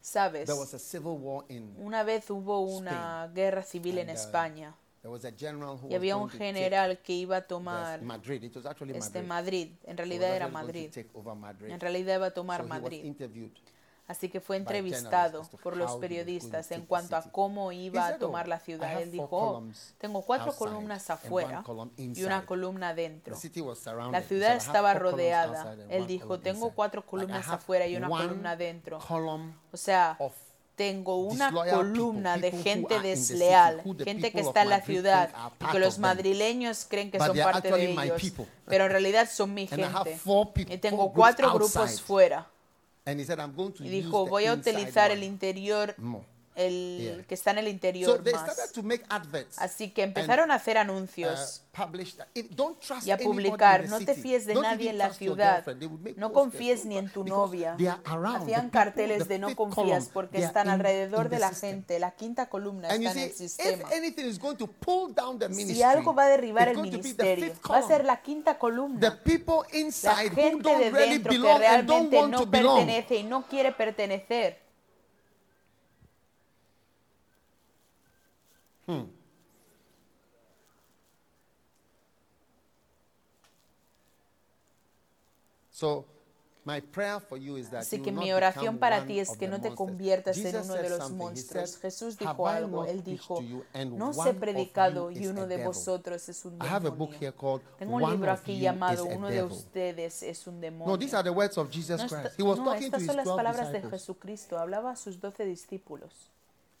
sabes, 0.00 0.48
una 1.76 2.02
vez 2.04 2.30
hubo 2.30 2.60
una 2.60 3.30
guerra 3.34 3.62
civil 3.62 3.98
en 3.98 4.08
uh, 4.08 4.12
España 4.12 4.74
There 5.00 5.12
was 5.12 5.24
a 5.24 5.32
general 5.32 5.78
who 5.80 5.88
y 5.88 5.94
había 5.94 6.16
un 6.16 6.28
general 6.28 6.98
que 6.98 7.12
iba 7.12 7.36
a 7.36 7.42
tomar 7.42 8.00
este 8.94 9.22
Madrid. 9.22 9.70
En 9.84 9.96
realidad 9.96 10.34
era 10.34 10.48
Madrid, 10.48 10.90
en 10.94 11.80
realidad 11.80 12.16
iba 12.16 12.26
a 12.26 12.30
tomar 12.32 12.64
Madrid. 12.64 13.14
Así 14.08 14.30
que 14.30 14.40
fue 14.40 14.56
entrevistado 14.56 15.42
por 15.62 15.76
los 15.76 15.96
periodistas 15.96 16.70
en 16.72 16.80
the 16.80 16.86
cuanto 16.86 17.14
a 17.14 17.20
city. 17.20 17.30
cómo 17.30 17.72
iba 17.72 18.06
a 18.06 18.08
said, 18.08 18.16
"Oh, 18.16 18.26
tomar 18.26 18.48
la 18.48 18.58
ciudad. 18.58 19.02
Él 19.02 19.10
dijo, 19.10 19.28
"Oh, 19.30 19.62
tengo 19.98 20.22
cuatro 20.22 20.56
columnas 20.56 21.10
afuera 21.10 21.62
y 22.02 22.24
una 22.24 22.36
inside." 22.36 22.46
columna 22.46 22.94
dentro. 22.94 23.36
city 23.36 23.60
was 23.60 23.78
surrounded. 23.78 24.18
La 24.18 24.26
ciudad 24.26 24.48
said, 24.48 24.56
"I 24.56 24.60
have 24.60 24.66
estaba 24.66 24.94
rodeada. 24.94 25.76
Él 25.90 26.06
dijo, 26.06 26.40
tengo 26.40 26.70
cuatro 26.70 27.04
columnas 27.04 27.48
afuera 27.48 27.86
y 27.86 27.96
una 27.96 28.08
columna 28.08 28.56
dentro. 28.56 28.98
O 28.98 29.76
sea, 29.76 30.16
tengo 30.78 31.16
una 31.16 31.52
columna 31.52 32.38
de 32.38 32.52
gente 32.52 33.00
desleal, 33.00 33.82
gente 34.04 34.30
que 34.30 34.40
está 34.40 34.62
en 34.62 34.70
la 34.70 34.80
ciudad 34.80 35.30
y 35.60 35.72
que 35.72 35.78
los 35.80 35.98
madrileños 35.98 36.86
creen 36.88 37.10
que 37.10 37.18
son 37.18 37.36
parte 37.36 37.70
de 37.70 37.90
ellos, 37.90 38.32
pero 38.64 38.84
en 38.84 38.90
realidad 38.92 39.28
son 39.30 39.52
mi 39.52 39.66
gente. 39.66 40.16
Y 40.68 40.78
tengo 40.78 41.12
cuatro 41.12 41.52
grupos 41.52 42.00
fuera. 42.00 42.48
Y 43.04 43.88
dijo, 43.88 44.26
voy 44.26 44.46
a 44.46 44.52
utilizar 44.52 45.10
el 45.10 45.24
interior. 45.24 45.96
El 46.58 46.98
Yeah. 46.98 47.24
que 47.26 47.34
está 47.34 47.52
en 47.52 47.58
el 47.58 47.64
So 47.66 47.70
interior 47.70 48.22
they 48.22 48.32
más. 48.32 48.72
to 48.72 48.82
make 48.82 49.04
adverts. 49.08 49.58
Así 49.58 49.90
que 49.90 50.02
empezaron 50.02 50.50
a 50.50 50.54
hacer 50.54 50.76
uh, 50.76 50.80
anuncios. 50.80 51.62
It- 52.34 52.50
don't 52.50 52.80
trust 52.80 53.06
y 53.06 53.12
a 53.12 53.18
publicar, 53.18 53.88
no 53.88 54.00
te 54.00 54.14
fíes 54.14 54.46
de 54.46 54.54
Don't 54.54 54.66
nadie 54.66 54.90
en 54.90 54.98
la 54.98 55.12
ciudad, 55.12 55.64
no 56.16 56.32
confíes 56.32 56.84
ni 56.84 56.98
en 56.98 57.08
tu 57.08 57.24
novia. 57.24 57.76
Hacían 58.34 58.70
carteles 58.70 59.28
de 59.28 59.38
no 59.38 59.54
confías 59.54 60.10
porque 60.12 60.38
están 60.38 60.68
alrededor 60.68 61.28
de 61.28 61.38
la 61.38 61.52
gente. 61.52 61.98
La 61.98 62.10
quinta 62.12 62.48
columna 62.48 62.88
está 62.88 63.12
en 63.12 63.18
el 63.18 63.32
sistema. 63.32 63.88
Si 65.48 65.82
algo 65.82 66.14
va 66.14 66.24
a 66.24 66.28
derribar 66.28 66.68
el 66.68 66.78
ministerio, 66.78 67.54
va 67.70 67.78
a 67.78 67.82
ser 67.82 68.04
la 68.04 68.22
quinta 68.22 68.58
columna. 68.58 69.20
La 70.02 70.16
gente 70.16 70.76
de 70.76 70.90
dentro 70.90 71.32
que 71.32 71.58
realmente 71.58 72.28
no 72.28 72.50
pertenece 72.50 73.16
y 73.16 73.22
no 73.22 73.46
quiere 73.46 73.72
pertenecer. 73.72 74.67
So, 85.70 86.06
my 86.64 86.80
prayer 86.80 87.20
for 87.20 87.38
you 87.38 87.56
is 87.56 87.70
that 87.70 87.82
Así 87.82 88.02
que 88.02 88.10
mi 88.10 88.32
oración 88.32 88.78
para 88.78 89.06
ti 89.06 89.20
es 89.20 89.36
que 89.36 89.46
no 89.46 89.60
te 89.60 89.74
conviertas 89.74 90.36
en 90.38 90.56
uno 90.56 90.74
de 90.74 90.90
los 90.90 91.10
monstruos. 91.12 91.76
Jesús 91.76 92.16
"Have 92.20 92.32
dijo 92.32 92.48
algo. 92.48 92.84
Él 92.84 93.04
dijo, 93.04 93.40
no 93.96 94.08
os 94.10 94.26
he 94.26 94.34
predicado 94.34 95.12
y 95.12 95.28
uno 95.28 95.42
de 95.42 95.48
devil?" 95.48 95.66
vosotros 95.66 96.28
es 96.28 96.44
un 96.44 96.58
demonio. 96.58 97.60
Tengo 97.78 97.94
un 97.94 98.10
libro 98.10 98.32
aquí 98.32 98.58
llamado 98.58 99.04
Uno 99.04 99.28
de 99.28 99.44
ustedes 99.44 100.22
es 100.24 100.46
un 100.48 100.60
demonio. 100.60 100.96
No, 102.56 102.74
estas 102.74 103.04
son 103.04 103.16
las 103.16 103.24
12 103.24 103.36
palabras 103.36 103.72
de. 103.72 103.82
Jesucristo. 103.82 104.58
Hablaba 104.58 104.90
a 104.90 104.96
sus 104.96 105.20
doce 105.20 105.44
discípulos. 105.44 106.30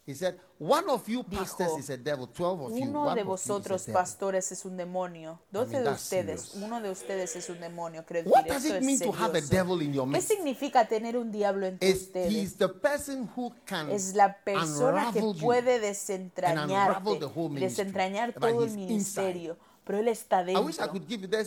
He 0.08 0.14
said, 0.14 0.40
One 0.58 0.88
of 0.88 1.06
you 1.06 1.22
pastors 1.22 1.68
Dijo, 1.68 1.78
is 1.80 1.90
a 1.90 1.98
devil, 1.98 2.28
12 2.28 2.60
of 2.62 2.70
you. 2.78 2.84
Uno 2.86 3.04
one 3.04 3.14
de 3.14 3.24
vosotros 3.24 3.84
devil." 3.84 3.92
pastores 3.92 4.50
es 4.50 4.64
un 4.64 4.78
demonio. 4.78 5.38
Doce 5.52 5.72
mean, 5.72 5.84
de 5.84 5.90
ustedes, 5.90 6.40
serious. 6.40 6.64
uno 6.64 6.80
de 6.80 6.90
ustedes 6.90 7.36
es 7.36 7.50
un 7.50 7.60
demonio. 7.60 8.06
What 8.24 8.46
does 8.46 8.64
it 8.64 8.80
mean 8.80 8.98
to 9.00 9.12
have 9.12 9.36
a 9.36 9.42
devil 9.42 9.82
in 9.82 9.92
your 9.92 10.06
¿Qué 10.06 10.12
midst? 10.12 10.28
significa 10.30 10.88
tener 10.88 11.18
un 11.18 11.30
diablo 11.30 11.66
entre 11.66 11.90
It's, 11.90 12.04
ustedes? 12.04 12.32
he's 12.32 12.56
the 12.56 12.70
person 12.70 13.28
who 13.36 13.52
can 13.66 13.90
Es 13.90 14.14
la 14.14 14.34
persona 14.42 15.12
que 15.12 15.20
puede 15.38 15.78
desentrañarte, 15.78 17.20
desentrañar 17.60 18.32
todo 18.32 18.64
el 18.64 18.70
ministerio. 18.70 19.58
Pero 19.88 20.00
él 20.00 20.08
está 20.08 20.44
dentro. 20.44 20.62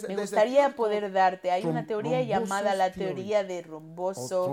Me 0.07 0.15
gustaría 0.23 0.63
theory 0.63 0.75
poder 0.75 1.11
darte. 1.13 1.51
Hay 1.51 1.63
una 1.63 1.85
teoría 1.85 2.17
llamada 2.23 2.73
la 2.75 2.91
teoría 2.91 3.43
de 3.43 3.61
Romboso 3.61 4.45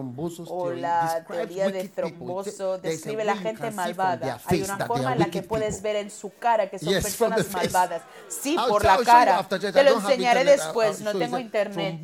o 0.52 0.70
la 0.82 1.24
teoría 1.26 1.64
de. 1.72 1.88
Tromboso. 1.88 2.78
Describe 2.78 3.24
la 3.24 3.32
you 3.34 3.40
gente 3.42 3.60
can 3.62 3.70
see 3.70 3.76
from 3.76 3.76
malvada. 3.96 4.26
Hay 4.44 4.62
una 4.62 4.76
forma 4.86 5.04
are 5.08 5.12
en 5.14 5.18
la 5.18 5.24
que 5.24 5.30
puedes 5.48 5.82
ver 5.82 5.96
en 5.96 6.10
su 6.10 6.32
cara 6.38 6.68
que 6.68 6.78
son 6.78 6.92
personas 7.02 7.38
malvadas. 7.50 8.02
Sí, 8.28 8.56
por 8.68 8.84
la 8.84 8.96
cara. 9.06 9.48
Te 9.72 9.82
lo 9.84 9.90
enseñaré 10.10 10.40
internet. 10.40 10.58
I'll- 10.60 10.64
después. 10.66 11.00
No 11.00 11.12
tengo 11.18 11.38
internet. 11.38 11.98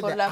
Por 0.00 0.16
la- 0.16 0.28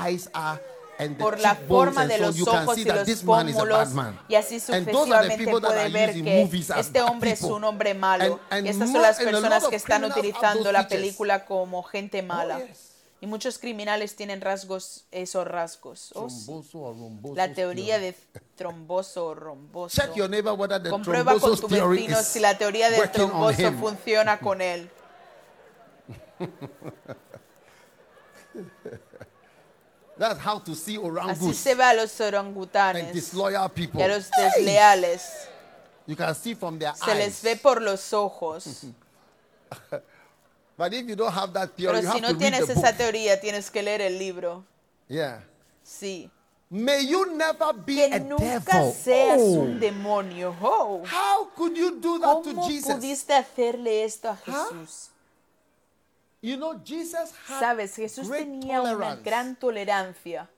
por 1.19 1.41
la 1.41 1.55
forma 1.55 2.03
and 2.03 2.11
de 2.11 2.19
los 2.19 2.41
ojos 2.47 2.79
y 2.79 2.85
los 2.85 3.09
pómulos 3.23 3.89
y 4.29 4.35
así 4.35 4.61
sucesivamente 4.61 5.51
puede 5.51 5.89
ver 5.89 6.13
que 6.13 6.49
este 6.77 7.03
hombre 7.03 7.33
es 7.33 7.43
un 7.43 7.65
hombre 7.65 7.95
malo. 7.95 8.41
Y 8.63 8.69
estas 8.69 8.93
son 8.93 9.03
las 9.03 9.19
personas 9.19 9.67
que 9.67 9.77
están 9.77 10.03
criminals 10.03 10.05
have 10.05 10.21
utilizando 10.21 10.73
la 10.73 10.89
película 10.89 11.45
como 11.45 11.83
gente 11.83 12.23
mala. 12.23 12.59
Oh, 12.59 12.67
yes. 12.67 12.87
y 13.23 13.27
muchos 13.27 13.59
criminales 13.59 14.17
tienen 14.17 14.41
rasgos 14.41 15.05
esos 15.11 15.47
rasgos. 15.47 16.11
Oh, 16.15 16.31
sí. 16.31 16.51
La 17.35 17.53
teoría 17.53 17.99
de 17.99 18.17
tromboso 18.57 19.27
o 19.27 19.35
romboso. 19.35 20.01
Check 20.01 20.15
your 20.15 20.31
neighbor 20.31 20.55
whether 20.55 20.83
the 20.83 20.89
comprueba 20.89 21.39
con 21.39 21.61
tu 21.61 21.69
vecino 21.69 22.23
si 22.23 22.41
la 22.41 22.57
teoría 22.57 22.91
del 22.91 23.11
tromboso 23.11 23.73
funciona 23.75 24.39
con 24.39 24.63
él 24.63 24.91
That's 30.21 30.39
how 30.39 30.59
to 30.61 30.75
see 30.75 30.99
así 30.99 31.55
se 31.55 31.75
ve 31.75 31.83
a 31.83 31.95
los 31.95 32.21
and 32.21 32.35
orangutanes 32.35 33.13
disloyal 33.15 33.71
people. 33.71 33.99
y 34.01 34.05
a 34.05 34.09
los 34.09 34.29
desleales 34.31 35.23
You 36.07 36.15
can 36.15 36.35
see 36.35 36.55
from 36.55 36.79
their 36.79 36.95
se 36.95 37.15
les 37.15 37.27
eyes. 37.29 37.43
ve 37.43 37.57
por 37.57 37.81
los 37.81 38.13
ojos 38.13 38.85
But 40.77 40.93
if 40.95 41.07
you 41.09 41.17
don't 41.17 41.33
have 41.33 41.53
that 41.55 41.71
theory, 41.77 42.01
Pero 42.01 42.01
you 42.01 42.07
si 42.07 42.19
have 42.19 42.21
no 42.23 42.29
read 42.29 42.39
tienes 42.39 42.67
the 42.67 42.73
esa 42.73 42.89
book. 42.93 42.97
teoría, 42.99 43.41
tienes 43.41 43.71
que 43.71 43.83
leer 43.83 44.01
el 44.03 44.19
libro. 44.19 44.65
Yeah. 45.09 45.41
Sí. 45.85 46.31
May 46.71 47.07
you 47.07 47.35
never 47.37 47.73
be 47.75 47.97
Que 47.97 48.15
a 48.15 48.19
nunca 48.21 48.61
devil. 48.61 48.93
seas 48.93 49.41
Oh. 49.41 49.61
un 49.61 49.81
demonio. 49.81 50.55
Oh. 50.63 51.03
How 51.05 51.49
could 51.57 51.77
you 51.77 51.99
do 52.01 52.19
that 52.21 52.43
to 52.45 52.51
¿Cómo 52.55 52.67
Jesus? 52.69 52.95
pudiste 52.95 53.35
hacerle 53.35 54.05
esto 54.05 54.29
a 54.31 54.37
Jesús? 54.37 55.09
You 56.43 56.57
know, 56.57 56.81
Jesus 56.83 57.33
had 57.49 57.61
Sabes, 57.61 57.97
Jesús 57.97 58.29
great 58.29 58.45
tenía 58.45 58.81
una 58.81 58.93
tolerance 58.93 59.23
gran 59.23 59.57
tolerancia 59.57 60.49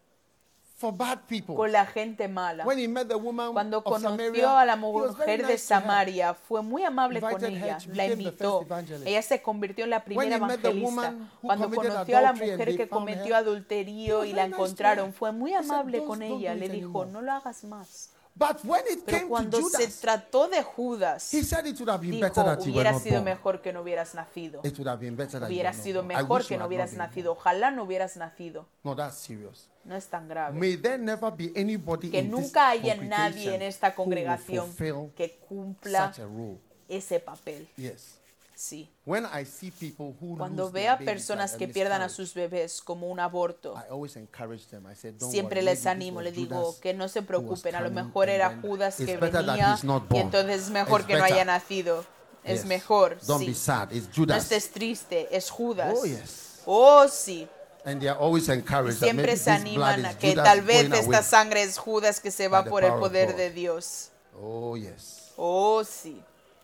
for 0.77 0.93
bad 0.97 1.21
people. 1.29 1.55
con 1.57 1.71
la 1.73 1.87
gente 1.87 2.29
mala. 2.29 2.65
When 2.65 2.79
he 2.79 2.87
met 2.89 3.09
the 3.09 3.17
woman 3.17 3.53
Cuando 3.53 3.79
of 3.85 4.01
Samaria, 4.01 4.31
conoció 4.31 4.59
a 4.59 4.65
la 4.65 4.75
he 4.77 4.81
was 4.81 5.17
very 5.17 5.33
mujer 5.33 5.37
de 5.39 5.43
nice 5.55 5.67
to 5.69 5.75
her. 5.75 5.81
Samaria, 5.81 6.35
fue 6.35 6.63
muy 6.63 6.85
amable 6.85 7.21
con 7.21 7.33
Invited 7.33 7.57
her, 7.59 7.65
ella, 7.69 7.79
she 7.81 7.89
la 7.89 7.95
became 8.05 8.09
the 8.17 8.23
invitó. 8.31 8.59
first 8.61 8.71
evangelist. 8.71 9.07
Ella 9.07 9.23
se 9.23 9.43
convirtió 9.43 9.85
en 9.85 9.91
la 9.91 10.05
primera 10.05 10.37
he 10.37 10.41
met 10.41 10.61
the 10.63 10.69
evangelista. 10.69 10.87
woman 10.87 11.31
who 11.41 11.47
Cuando 11.49 11.65
committed 11.65 11.89
conoció 11.93 12.19
a 12.19 12.21
la 12.21 12.29
adultery 12.29 12.51
and 12.51 12.59
mujer 12.59 12.67
they 12.69 12.77
que 12.77 12.87
found 12.87 13.01
cometió 13.01 13.27
her, 13.27 13.35
adulterio 13.35 14.25
y 14.25 14.33
la 14.33 14.35
very 14.43 14.49
nice 14.51 14.57
to 14.57 14.63
encontraron, 14.65 15.07
her. 15.09 15.13
fue 15.15 15.33
muy 15.33 15.51
He 15.53 15.57
said, 15.57 15.65
amable 15.71 15.99
"Don't- 15.99 16.07
con 16.07 16.19
don't 16.21 16.41
ella. 16.41 16.53
do 16.55 16.59
Le 16.61 16.69
dijo, 16.69 17.03
anymore." 17.03 17.11
no 17.11 17.23
lo 17.23 17.33
hagas 17.33 17.65
más. 17.65 18.12
But 18.35 18.65
when 18.65 18.83
it 18.91 19.05
Pero 19.05 19.19
came 19.19 19.21
to 19.21 19.29
cuando 19.29 19.59
se 19.59 19.63
Judas, 19.77 20.01
trató 20.01 20.49
de 20.49 20.63
Judas, 20.63 21.35
he 21.35 21.43
said 21.45 21.67
it 21.67 21.79
would 21.79 21.91
have 21.91 22.01
been 22.01 22.19
better 22.19 22.43
dijo, 22.43 22.45
that 22.45 22.59
you 22.61 22.73
were 22.73 22.81
hubiera 22.81 22.93
not 22.93 23.03
sido 23.03 23.15
born. 23.17 23.25
mejor 23.25 23.61
que 23.61 23.73
no 23.75 23.83
hubieras 23.83 24.15
nacido. 24.15 24.61
It 24.65 24.79
would 24.79 24.89
have 24.89 25.01
been 25.01 25.17
better 25.17 25.39
that 25.39 25.49
you 25.51 25.55
Hubiera 25.55 25.73
sido 25.75 26.03
mejor 26.03 26.47
que 26.47 26.57
no 26.57 26.67
hubieras 26.67 26.95
nacido. 26.95 27.33
Ojalá 27.33 27.71
no 27.71 27.85
hubieras 27.85 28.17
nacido. 28.17 28.67
No, 28.85 28.97
that's 28.97 29.17
serious. 29.19 29.69
No 29.85 29.95
es 29.97 30.07
tan 30.07 30.29
grave. 30.29 30.59
May 30.59 30.77
there 30.77 30.97
never 30.97 31.31
be 31.31 31.53
anybody 31.55 32.11
Que 32.11 32.21
in 32.21 32.31
this 32.31 32.41
nunca 32.41 32.69
haya 32.71 32.97
nadie 32.97 33.55
en 33.55 33.63
esta 33.63 33.95
congregación 33.95 34.73
que 35.15 35.39
cumpla 35.47 36.07
such 36.09 36.21
a 36.21 36.27
role. 36.27 36.59
ese 36.89 37.21
papel. 37.21 37.69
Yes. 37.77 38.19
Sí. 38.55 38.93
When 39.05 39.25
I 39.27 39.45
see 39.45 39.71
people 39.71 40.15
who 40.21 40.37
Cuando 40.37 40.65
lose 40.65 40.73
vea 40.73 40.83
their 40.97 40.99
babies 40.99 41.07
personas 41.07 41.53
que 41.55 41.65
a 41.65 41.69
pierdan 41.69 42.03
a 42.03 42.09
sus 42.09 42.35
bebés 42.35 42.81
como 42.81 43.09
un 43.09 43.19
aborto, 43.19 43.75
I 43.77 43.91
always 43.91 44.17
encourage 44.17 44.67
them. 44.67 44.87
I 44.91 44.95
said, 44.95 45.15
Don't 45.19 45.33
siempre 45.33 45.61
worry, 45.61 45.75
les 45.75 45.87
animo, 45.87 46.21
les 46.21 46.35
digo 46.35 46.79
que 46.81 46.95
no 46.95 47.09
se 47.09 47.23
preocupen, 47.23 47.75
a 47.75 47.81
lo 47.81 47.91
mejor 47.91 48.29
era 48.29 48.59
Judas 48.61 48.97
que 48.97 49.17
venía 49.17 49.79
y 50.11 50.17
entonces 50.19 50.63
es 50.63 50.71
mejor 50.71 51.01
It's 51.01 51.09
que 51.09 51.17
no 51.17 51.25
haya 51.25 51.45
nacido. 51.45 52.05
Es 52.45 52.65
mejor, 52.65 53.19
Don't 53.27 53.41
sí. 53.41 53.49
be 53.49 53.55
sad. 53.55 53.93
It's 53.93 54.09
No 54.09 54.15
Judas. 54.15 54.43
estés 54.43 54.71
triste, 54.71 55.29
es 55.31 55.49
Judas. 55.51 55.95
Oh, 55.97 56.05
yes. 56.05 56.63
Oh, 56.67 57.07
sí. 57.09 57.49
And 57.85 58.01
they 58.01 58.09
are 58.09 58.19
always 58.19 58.49
Y 58.49 58.53
encouraged 58.53 59.01
that 59.01 59.07
maybe 59.13 59.35
siempre 59.35 59.37
se 59.37 59.51
animan 59.51 60.07
a 60.07 60.17
que 60.17 60.31
Judas 60.31 60.45
tal 60.45 60.63
vez 60.63 60.93
esta 60.93 61.23
sangre 61.23 61.63
es 61.63 61.79
Judas 61.79 62.21
que 62.21 62.31
se 62.31 62.49
va 62.49 62.65
por 62.65 62.85
el 62.85 62.93
poder 62.95 63.35
de 63.35 63.51
Dios. 63.51 64.11
Oh, 64.41 64.77
yes. 64.77 65.33
Oh, 65.37 65.83
sí. 65.85 66.23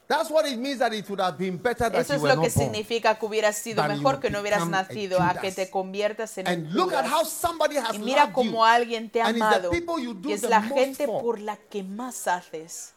That's 0.08 0.30
what 0.30 0.46
it 0.46 0.56
means 0.58 0.78
that 0.78 0.94
it 0.94 1.06
would 1.10 1.20
have 1.20 1.36
been 1.36 1.58
better 1.58 1.90
that 1.90 2.00
Eso 2.00 2.14
you 2.14 2.16
es 2.16 2.22
were 2.22 2.34
lo 2.34 2.40
que 2.40 2.48
significa 2.48 3.18
que 3.18 3.26
hubieras 3.26 3.56
sido 3.58 3.86
mejor 3.86 4.18
que 4.20 4.30
no 4.30 4.40
hubieras 4.40 4.62
a 4.62 4.64
nacido 4.64 5.20
a 5.20 5.34
que 5.34 5.52
te 5.52 5.68
conviertas 5.70 6.38
en 6.38 6.46
un 6.48 6.52
And 6.52 6.72
look 6.72 6.94
at 6.94 7.04
how 7.04 7.26
somebody 7.26 7.76
has 7.76 7.94
Y 7.94 7.98
mira 7.98 8.32
cómo 8.32 8.64
alguien 8.64 9.10
te 9.10 9.20
ha 9.20 9.26
amado. 9.26 9.70
Y 9.70 10.32
es 10.32 10.42
la 10.44 10.62
gente 10.62 11.04
for. 11.06 11.22
por 11.22 11.40
la 11.40 11.58
que 11.58 11.82
más 11.82 12.26
haces. 12.26 12.94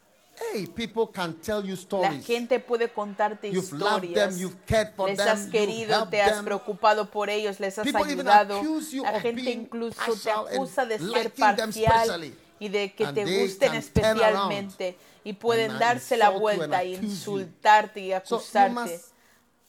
Hey, 0.53 0.66
people 0.74 1.07
can 1.14 1.34
tell 1.41 1.62
you 1.64 1.76
La 1.76 1.82
stories. 1.82 2.26
gente 2.26 2.59
puede 2.62 2.88
contarte 2.88 3.51
You've 3.51 3.74
loved 3.74 4.05
historias. 4.05 4.30
them, 4.32 4.39
you've 4.39 4.55
cared 4.66 4.93
for 4.95 5.09
les 5.09 5.18
them, 5.18 5.28
has 5.28 5.45
querido, 5.47 6.07
te 6.07 6.22
has 6.22 6.36
them. 6.36 6.45
preocupado 6.45 7.12
por 7.12 7.30
ellos, 7.30 7.59
les 7.59 7.78
has 7.78 7.84
People 7.86 8.03
ayudado. 8.03 8.62
La 9.03 9.20
gente 9.20 9.51
incluso 9.51 9.99
te 10.24 10.32
acusa 10.32 10.86
de 10.86 10.97
ser 10.97 11.34
parcial 11.34 12.34
y 12.57 12.70
de 12.70 12.93
que 12.93 13.05
And 13.05 13.16
te 13.16 13.24
gusten 13.26 13.72
turn 13.93 14.05
around 14.22 14.51
especialmente 14.53 14.97
y 15.24 15.34
pueden 15.34 15.78
darse 15.80 16.17
la 16.17 16.30
vuelta 16.30 16.84
e 16.84 16.89
insultarte 16.93 17.99
y 17.99 18.13
acusarte. 18.13 19.01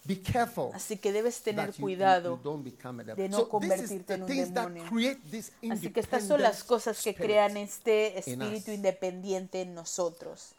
be 0.05 0.21
careful 0.21 0.71
Así 0.75 0.97
que 0.97 1.13
debes 1.13 1.43
tener 1.43 1.73
cuidado. 1.75 2.41
de 3.17 3.29
no 3.29 3.39
So 3.39 3.49
convertirte 3.49 4.15
en 4.15 4.23
un 4.23 4.29
demonio. 4.29 4.85
Así 5.71 5.91
que 5.91 6.01
estas 6.01 6.27
son 6.27 6.43
las 6.43 6.65
cosas 6.65 7.01
que 7.03 7.15
crean 7.15 7.57
este 7.57 8.19
espíritu 8.19 8.73
independiente 8.73 9.61
en 9.63 9.75
nosotros. 9.75 10.55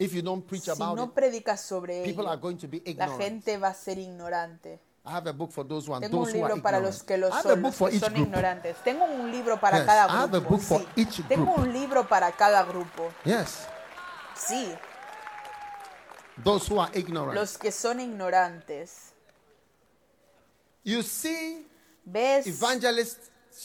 If 0.00 0.12
you 0.14 0.22
don't 0.22 0.46
preach 0.46 0.64
Si 0.64 0.70
about 0.70 0.96
no 0.96 1.06
it, 1.06 1.10
predicas 1.10 1.60
sobre 1.60 2.04
ello, 2.04 2.22
la 2.22 3.08
gente 3.16 3.58
va 3.58 3.68
a 3.68 3.74
ser 3.74 3.98
ignorante. 3.98 4.78
I 5.08 5.12
have 5.12 5.26
a 5.26 5.32
book 5.32 5.50
for 5.52 5.64
those 5.66 5.86
who 5.86 5.94
are 5.94 6.00
Tengo 6.00 6.18
those 6.18 6.34
un 6.34 6.38
who 6.40 6.44
are 6.44 6.48
libro 6.54 6.62
para 6.62 6.76
ignorant. 6.78 6.94
los 6.94 7.02
que 7.02 7.16
lo 7.16 7.28
I 7.28 7.30
have 7.30 7.38
a 7.38 7.42
son, 7.54 7.62
book 7.62 7.70
los 7.70 7.74
for 7.76 7.88
que 7.90 7.96
each 7.96 8.02
son 8.04 8.12
group. 8.14 8.26
ignorantes. 8.26 8.76
Tengo 8.84 9.04
un 9.06 9.30
libro 9.30 9.58
para 9.58 9.78
Yes, 9.78 9.86
cada 9.86 10.06
I 10.06 10.16
have 10.16 10.34
a 10.36 10.40
grupo. 10.40 10.48
book 10.50 10.60
for 10.60 10.80
sí. 10.80 10.86
each 10.96 11.28
Tengo 11.28 11.44
group. 11.46 11.58
un 11.66 11.72
libro 11.72 12.06
para 12.08 12.30
cada 12.32 12.62
grupo. 12.64 13.10
Yes, 13.24 13.66
Sí, 14.34 14.72
those 16.44 16.68
who 16.68 16.78
are 16.80 16.90
ignorant. 16.94 17.34
los 17.34 17.56
que 17.58 17.72
son 17.72 18.00
ignorantes. 18.00 19.12
you 20.84 21.02
see, 21.02 21.66
¿Ves 22.04 22.46
evangelist 22.46 23.18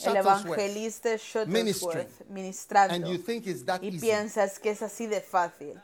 el 0.05 0.13
Shuttlesworth, 0.13 0.57
evangelista 0.57 1.09
ministry, 1.45 1.87
Shuttlesworth 2.01 2.29
ministrando 2.29 2.93
and 2.95 3.07
you 3.07 3.17
think 3.17 3.45
it's 3.47 3.63
that 3.65 3.81
y 3.83 3.87
easy. 3.89 3.99
piensas 3.99 4.59
que 4.59 4.71
es 4.71 4.81
así 4.81 5.07
de 5.07 5.21
fácil? 5.21 5.79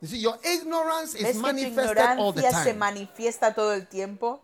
You 0.00 0.08
see, 0.08 0.18
your 0.20 0.38
ignorance 0.44 1.14
is 1.14 1.22
¿Ves 1.22 1.32
que 1.32 1.32
tu 1.34 1.40
manifested 1.42 1.98
all 2.18 2.32
the 2.32 2.40
ignorancia 2.42 2.50
se 2.64 2.70
time, 2.70 2.78
manifiesta 2.78 3.54
todo 3.54 3.72
el 3.72 3.86
tiempo? 3.88 4.40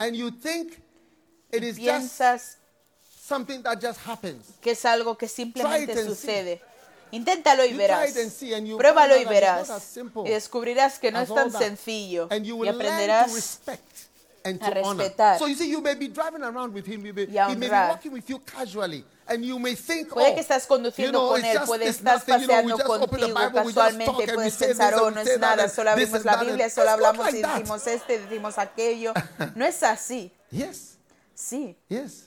and 0.00 0.14
you 0.14 0.30
think 0.30 0.80
it 1.50 1.62
is 1.64 1.76
just 1.76 1.80
Piensas 1.80 2.56
something 3.26 3.62
that 3.62 3.80
just 3.80 3.98
happens. 4.06 4.44
que 4.60 4.72
es 4.72 4.84
algo 4.84 5.16
que 5.18 5.28
simplemente 5.28 6.04
sucede. 6.04 6.60
Inténtalo 7.10 7.64
y 7.64 7.70
You 7.70 7.78
verás. 7.78 8.12
try 8.12 8.20
it 8.20 8.24
and 8.24 8.30
see, 8.30 8.52
and 8.54 8.66
you 8.68 8.76
Pruébalo 8.76 9.14
find 9.14 9.22
y 9.22 9.24
out 9.24 9.30
that 9.30 9.32
it's 9.32 9.40
verás. 9.40 9.68
not 9.68 9.76
as 9.78 9.82
simple 9.82 10.22
Y 10.24 10.30
descubrirás 10.30 10.98
que 10.98 11.10
no 11.10 11.18
as 11.20 11.28
es 11.30 11.34
tan 11.34 11.50
that. 11.50 11.58
sencillo. 11.62 12.28
And 12.30 12.44
you 12.44 12.54
Y 12.56 12.58
will 12.60 12.66
learn 12.66 12.78
to 12.78 12.84
aprenderás 12.84 13.34
respect 13.34 14.07
and 14.48 14.60
to 14.60 14.82
honor. 14.82 15.10
So 15.38 15.46
you 15.46 15.54
see, 15.54 15.70
you 15.70 15.80
may 15.80 15.94
be 15.94 16.08
driving 16.08 16.42
around 16.42 16.72
with 16.72 16.86
him, 16.86 17.04
you 17.04 17.12
may, 17.12 17.26
he 17.26 17.54
may 17.54 17.68
be 17.68 17.72
walking 17.72 18.12
with 18.12 18.28
you 18.28 18.38
casually, 18.40 19.04
and 19.28 19.44
you 19.44 19.58
may 19.58 19.74
think, 19.74 20.08
Puede 20.08 20.32
oh, 20.32 20.34
que 20.34 20.42
estás 20.42 20.66
conduciendo 20.66 21.12
know, 21.12 21.28
con 21.28 21.44
él, 21.44 21.58
puede 21.66 21.88
estar 21.88 22.14
nothing, 22.14 22.40
you 22.40 22.46
know, 22.46 22.78
paseando 22.78 22.84
contigo 22.86 23.26
Bible, 23.26 23.52
casualmente, 23.52 24.34
puedes 24.34 24.56
pensar, 24.56 24.94
oh, 24.94 25.10
no 25.10 25.20
es 25.20 25.38
nada, 25.38 25.68
solo 25.68 25.90
abrimos 25.90 26.24
la 26.24 26.36
Biblia, 26.42 26.70
solo 26.70 26.90
hablamos 26.90 27.34
y 27.34 27.42
decimos 27.42 27.86
este, 27.86 28.18
decimos 28.18 28.58
aquello. 28.58 29.12
No 29.54 29.64
es 29.64 29.82
así. 29.82 30.32
Yes, 30.50 30.96
Sí. 31.34 31.76
yes. 31.88 32.24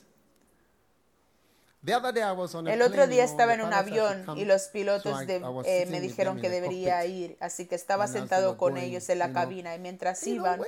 was 1.52 1.62
on 1.62 1.71
a 1.71 1.71
El 1.84 2.82
otro 2.82 3.06
día 3.08 3.24
estaba 3.24 3.54
en 3.54 3.62
un 3.62 3.72
avión 3.72 4.24
y 4.36 4.44
los 4.44 4.62
pilotos 4.68 5.26
de- 5.26 5.42
eh, 5.64 5.86
me 5.90 6.00
dijeron 6.00 6.40
que 6.40 6.48
debería 6.48 7.04
ir, 7.04 7.36
así 7.40 7.66
que 7.66 7.74
estaba 7.74 8.06
sentado 8.06 8.56
con 8.56 8.76
ellos 8.76 9.08
en 9.08 9.18
la 9.18 9.32
cabina 9.32 9.74
y 9.74 9.78
mientras 9.80 10.24
iban, 10.26 10.60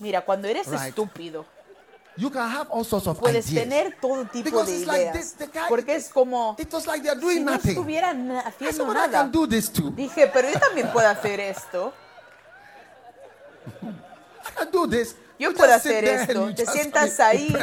mira, 0.00 0.24
cuando 0.24 0.48
eres 0.48 0.66
estúpido, 0.68 1.46
You 2.16 2.32
can 2.32 2.50
have 2.50 2.66
all 2.72 2.84
sorts 2.84 3.06
of 3.06 3.20
Puedes 3.20 3.48
ideas. 3.48 3.68
tener 3.68 3.96
todo 4.00 4.24
tipo 4.24 4.42
Because 4.50 4.72
de 4.72 4.78
it's 4.78 4.86
like 4.88 5.02
ideas. 5.02 5.16
this, 5.16 5.34
the 5.34 5.46
guy- 5.46 5.68
Porque 5.68 5.94
es 5.94 6.08
como 6.08 6.56
It 6.58 6.72
was 6.74 6.84
like 6.84 7.00
they're 7.04 7.14
si 7.14 7.24
doing 7.24 7.44
no 7.44 7.52
nothing. 7.52 7.70
estuvieran 7.70 8.32
haciendo 8.38 8.90
I 8.90 8.94
nada. 8.94 9.10
can 9.22 9.30
do 9.30 9.46
this 9.46 9.70
too. 9.72 9.92
Dije, 9.92 10.26
pero 10.26 10.50
yo 10.50 10.58
también 10.58 10.90
puedo 10.92 11.06
hacer 11.06 11.38
esto. 11.38 11.92
I 13.82 14.52
can 14.56 14.70
do 14.72 14.88
this. 14.88 15.14
Yo 15.38 15.50
You 15.50 15.56
puedo 15.56 15.72
hacer 15.72 16.04
esto. 16.04 16.54
Te 16.54 16.66
sientas 16.66 17.20
ahí 17.20 17.54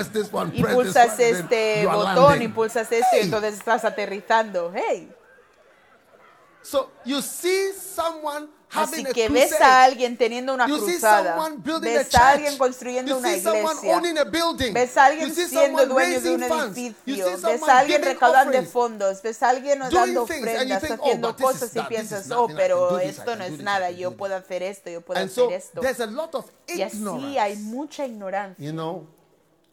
y 0.54 0.64
pulsas 0.64 1.20
este 1.20 1.86
botón 1.86 2.42
y 2.42 2.48
pulsas 2.48 2.92
esto 2.92 3.18
y 3.18 3.26
entonces 3.26 3.56
estás 3.56 3.84
aterrizando. 3.84 4.72
Hey. 4.74 5.12
So 6.62 6.90
you 7.04 7.22
see 7.22 7.74
someone 7.74 8.48
Así 8.76 9.04
que 9.04 9.30
ves 9.30 9.60
a 9.62 9.84
alguien 9.84 10.18
teniendo 10.18 10.54
una 10.54 10.66
cruzada. 10.66 11.38
Ves 11.82 12.16
a 12.16 12.30
alguien 12.32 12.58
construyendo 12.58 13.18
una 13.18 13.36
iglesia. 13.36 14.02
Ves 14.74 14.98
a 14.98 15.06
alguien 15.06 15.34
siendo 15.34 15.86
dueño 15.86 16.22
de 16.22 16.36
un 16.36 16.44
edificio. 16.44 17.26
Ves 17.42 17.64
a 17.64 17.80
alguien 17.80 18.02
recaudando 18.04 18.64
fondos. 18.64 19.22
Ves 19.22 19.42
a 19.44 19.50
alguien 19.50 19.80
dando 19.80 20.24
ofrendas, 20.24 20.82
think, 20.82 21.00
oh, 21.00 21.04
haciendo 21.04 21.36
cosas 21.36 21.76
y 21.76 21.82
piensas, 21.82 22.30
oh, 22.32 22.48
pero 22.56 23.00
esto 23.00 23.36
no 23.36 23.44
es 23.44 23.60
nada. 23.60 23.92
Yo 23.92 24.16
puedo 24.16 24.36
hacer 24.36 24.64
esto, 24.64 24.90
yo 24.90 25.02
puedo 25.02 25.20
hacer 25.20 25.52
esto. 25.52 25.82
there's 25.82 26.00
a 26.00 26.06
lot 26.06 26.36
of 26.36 26.46
Y 26.68 26.82
así 26.82 26.98
ignorance. 26.98 27.40
hay 27.40 27.56
mucha 27.58 28.06
ignorancia. 28.06 28.74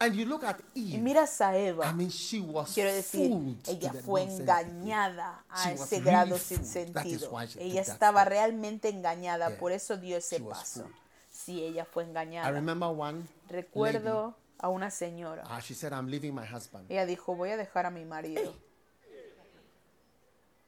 And 0.04 0.14
you 0.16 0.24
look 0.26 0.42
at 0.44 0.58
Y 0.74 0.94
Eve. 0.94 0.98
miras 1.02 1.40
a 1.40 1.52
I 1.56 1.68
Eva. 1.68 1.92
mean, 1.92 2.10
she 2.10 2.40
was 2.40 2.72
Quiero 2.74 2.92
decir, 2.92 3.30
ella 3.68 3.92
fue 4.04 4.22
engañada 4.24 5.44
a 5.48 5.62
She 5.62 5.72
ese 5.74 5.90
really 6.00 6.04
grado 6.04 6.38
sin. 6.38 6.58
That 6.92 7.06
is 7.06 7.20
sentido. 7.20 7.46
she 7.46 7.60
Ella 7.62 7.80
estaba 7.82 8.24
realmente 8.24 8.88
engañada, 8.88 9.48
Yeah. 9.50 9.58
por 9.58 9.70
eso 9.72 9.96
dio 9.96 10.16
ese 10.16 10.38
She 10.38 10.44
paso. 10.44 10.82
fooled. 10.82 10.96
Sí, 11.30 11.62
ella 11.62 11.84
fue 11.84 12.02
I 12.04 12.06
engañada. 12.08 12.50
remember 12.50 12.88
one 12.88 13.22
Recuerdo 13.48 14.34
a 14.58 14.68
una 14.68 14.90
señora. 14.90 15.44
lady, 15.44 15.56
uh, 15.56 15.60
she 15.60 15.74
said, 15.74 15.92
I'm 15.92 16.08
leaving 16.08 16.34
my 16.34 16.44
husband. 16.46 16.90
Ella 16.90 17.06
dijo, 17.06 17.34
voy 17.36 17.50
a 17.50 17.56
dejar 17.56 17.86
a 17.86 17.90
mi 17.90 18.04
marido. 18.04 18.52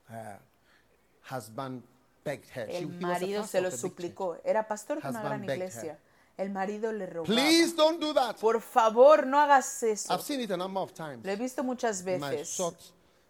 Husband 1.31 1.83
begged 2.25 2.49
her. 2.55 2.67
She- 2.69 2.77
El 2.77 2.83
he 2.83 2.87
was 2.87 2.97
a 3.03 3.07
marido 3.07 3.47
se 3.47 3.61
lo 3.61 3.71
suplicó. 3.71 4.37
Era 4.45 4.67
pastor 4.69 5.01
de 5.03 5.09
una 5.09 5.23
gran 5.23 5.43
iglesia. 5.45 5.99
El 6.37 6.51
marido 6.51 6.93
le 6.93 7.07
rogaba. 7.07 7.27
Please 7.35 7.75
don't 7.77 8.01
do 8.01 8.13
that. 8.13 8.37
Por 8.41 8.61
favor, 8.61 9.27
no 9.27 9.39
hagas 9.39 9.83
eso. 9.85 10.13
I've 10.13 10.23
seen 10.23 10.41
it 10.41 10.51
a 10.51 10.57
number 10.57 10.81
of 10.81 10.93
times. 10.93 11.25
Lo 11.25 11.31
he 11.33 11.37
visto 11.37 11.63
muchas 11.63 12.03
my 12.05 12.11
veces 12.31 12.49
short 12.49 12.77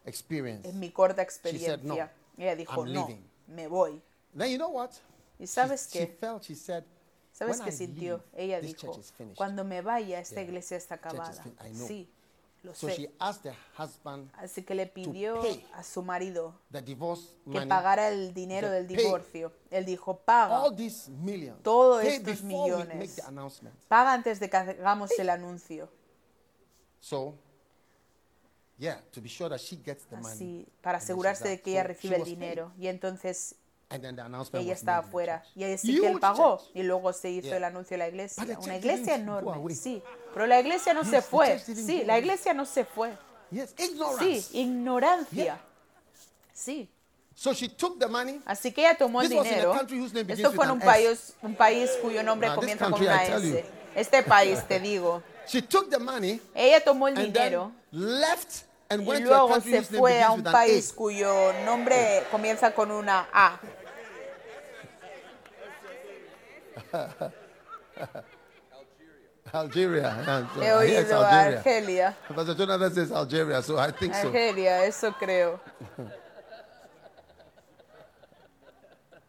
experience. 0.06 0.66
en 0.68 0.78
mi 0.80 0.90
corta 0.90 1.22
She 1.24 1.58
said, 1.58 1.82
"No, 1.82 1.94
experiencia. 1.94 2.12
Ella 2.38 2.56
dijo, 2.56 2.84
I'm 2.86 2.92
no, 2.92 3.06
leaving." 3.06 3.24
me 3.48 3.66
voy. 3.66 4.00
Then 4.34 4.50
you 4.50 4.56
know 4.58 4.70
what? 4.70 4.90
¿Y 5.38 5.46
sabes 5.46 5.88
she, 5.90 5.98
she 5.98 6.06
qué? 6.06 6.16
felt, 6.18 6.44
she 6.44 6.54
said, 6.54 6.84
¿Sabes 7.32 7.58
"When 7.58 7.66
qué 7.66 7.72
sintió? 7.72 8.22
Ella 8.34 8.60
this 8.60 8.70
dijo, 8.74 8.92
church 8.92 8.98
is 8.98 9.12
finished." 9.12 9.36
cuando 9.36 9.64
me 9.64 9.80
vaya, 9.82 10.18
esta 10.20 10.36
Yeah. 10.36 10.44
iglesia 10.48 10.76
está 10.76 10.94
acabada. 10.94 11.34
Sí, 11.86 12.08
lo 12.64 12.74
So 12.74 12.88
sé. 12.88 12.96
she 12.96 13.10
asked 13.20 13.42
the 13.42 13.54
husband 13.80 14.30
Así 14.38 14.62
que 14.64 14.74
le 14.74 14.86
pidió 14.86 15.40
pay 15.42 15.64
a 15.74 15.82
su 15.82 16.02
marido 16.02 16.54
the 16.72 16.80
divorce 16.82 17.28
que 17.44 17.50
money, 17.50 17.68
pagara 17.68 18.08
el 18.08 18.32
dinero 18.34 18.70
del 18.70 18.86
"Pay 18.86 18.96
divorcio. 18.96 19.52
Él 19.70 19.84
dijo, 19.84 20.16
paga, 20.18 20.62
all 20.62 20.74
these 20.74 21.10
millions. 21.10 21.62
Todos 21.62 22.02
pay 22.02 22.14
estos 22.16 22.40
we 22.42 22.48
millones. 22.48 22.96
make 22.96 23.08
the 23.14 23.22
announcement. 23.22 23.74
paga 23.88 24.12
antes 24.14 24.40
de 24.40 24.48
que 24.50 24.56
hagamos 24.56 25.10
el 25.18 25.28
anuncio. 25.30 25.88
So, 27.00 27.34
yeah, 28.78 29.00
to 29.12 29.20
be 29.20 29.28
sure 29.28 29.48
that 29.50 29.60
she 29.60 29.76
gets 29.76 30.04
the 30.06 30.16
money. 30.16 30.34
Así, 30.34 30.66
para 30.80 30.98
And 30.98 31.00
then 31.00 31.00
she's 31.00 31.04
asegurarse 31.04 31.48
de 31.48 31.60
que 31.60 31.70
ella 31.72 31.82
So 31.82 31.88
recibe 31.88 32.16
el 32.16 32.24
dinero. 32.24 32.72
Y 32.78 32.88
entonces 32.88 33.56
And 33.90 34.02
then 34.02 34.16
the 34.16 34.22
announcement 34.22 34.64
ella 34.64 34.72
estaba 34.72 34.98
afuera. 35.06 35.44
Y 35.54 35.62
así 35.64 36.00
que 36.00 36.08
él 36.08 36.18
pagó. 36.18 36.56
church. 36.58 36.70
Y 36.74 36.82
luego 36.82 37.12
se 37.12 37.30
hizo 37.30 37.48
Yeah. 37.48 37.56
el 37.58 37.64
anuncio 37.64 37.94
de 37.94 37.98
la 37.98 38.08
iglesia. 38.08 38.42
Una 38.58 38.76
iglesia 38.76 39.14
enorme, 39.16 39.74
sí. 39.74 40.02
Pero 40.34 40.46
la 40.46 40.60
iglesia 40.60 40.92
no 40.92 41.04
se 41.04 41.10
the 41.12 41.22
fue. 41.22 41.58
Sí, 41.60 42.02
la 42.04 42.18
iglesia 42.18 42.52
no 42.52 42.66
se 42.66 42.84
fue. 42.84 43.16
Sí, 44.18 44.46
ignorancia. 44.52 45.60
Sí. 46.52 46.88
So 47.36 47.52
she 47.52 47.68
took 47.68 47.98
the 47.98 48.06
money. 48.06 48.40
Así 48.44 48.72
que 48.72 48.80
ella 48.82 48.96
tomó 48.96 49.22
el 49.22 49.28
dinero. 49.28 49.74
Esto 50.28 50.52
fue 50.52 50.64
en 50.64 50.70
un 50.72 50.80
país, 50.80 51.34
un 51.42 51.54
país 51.54 51.90
cuyo 52.00 52.22
nombre 52.22 52.48
Now, 52.48 52.56
comienza 52.56 52.84
con 52.84 52.94
country, 52.94 53.06
una 53.08 53.24
tell 53.24 53.42
you. 53.42 53.56
S. 53.56 53.64
Este 53.94 54.22
país, 54.22 54.62
te 54.66 54.80
digo. 54.80 55.22
She 55.46 55.60
took 55.60 55.90
the 55.90 55.98
money 55.98 56.40
Ella 56.54 56.82
tomó 56.82 57.06
el 57.06 57.14
dinero 57.14 57.70
left 57.90 58.64
and 58.88 59.02
y 59.02 59.06
went 59.06 59.26
to 59.26 59.34
a 59.34 59.46
luego 59.46 59.60
se 59.60 59.82
fue 59.82 60.22
a 60.22 60.30
un 60.30 60.42
país 60.42 60.90
cuyo 60.92 61.52
nombre 61.66 62.24
comienza 62.30 62.74
con 62.74 62.90
una 62.90 63.28
A. 63.32 63.60
Algeria. 69.54 70.46
so 70.54 70.60
He 70.60 70.72
oído 70.72 71.20
a 71.22 71.28
Algeria. 71.28 71.58
Argelia. 71.58 72.16
Pastor 72.34 72.54
Jonathan 72.54 72.94
says 72.94 73.12
Algeria, 73.12 73.62
so 73.62 73.78
I 73.78 73.90
think 73.92 74.14
so. 74.14 74.28
Argelia, 74.28 74.84
eso 74.86 75.12
creo. 75.12 75.60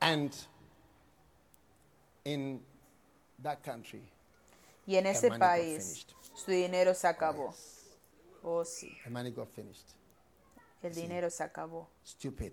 And 0.02 0.35
in 2.26 2.60
that 3.41 3.64
country, 3.64 4.02
Y 4.88 4.95
en 4.97 5.06
ese 5.07 5.30
país 5.31 5.84
finished. 5.84 6.14
su 6.35 6.52
dinero 6.52 6.93
se 6.93 7.07
acabó. 7.07 7.53
Oh, 8.43 8.64
sí, 8.64 8.95
the 9.03 9.10
money 9.10 9.31
got 9.31 9.47
finished. 9.56 9.93
el 10.84 10.93
dinero 10.93 11.30
se 11.30 11.43
acabó. 11.43 11.88
Stupid. 12.03 12.52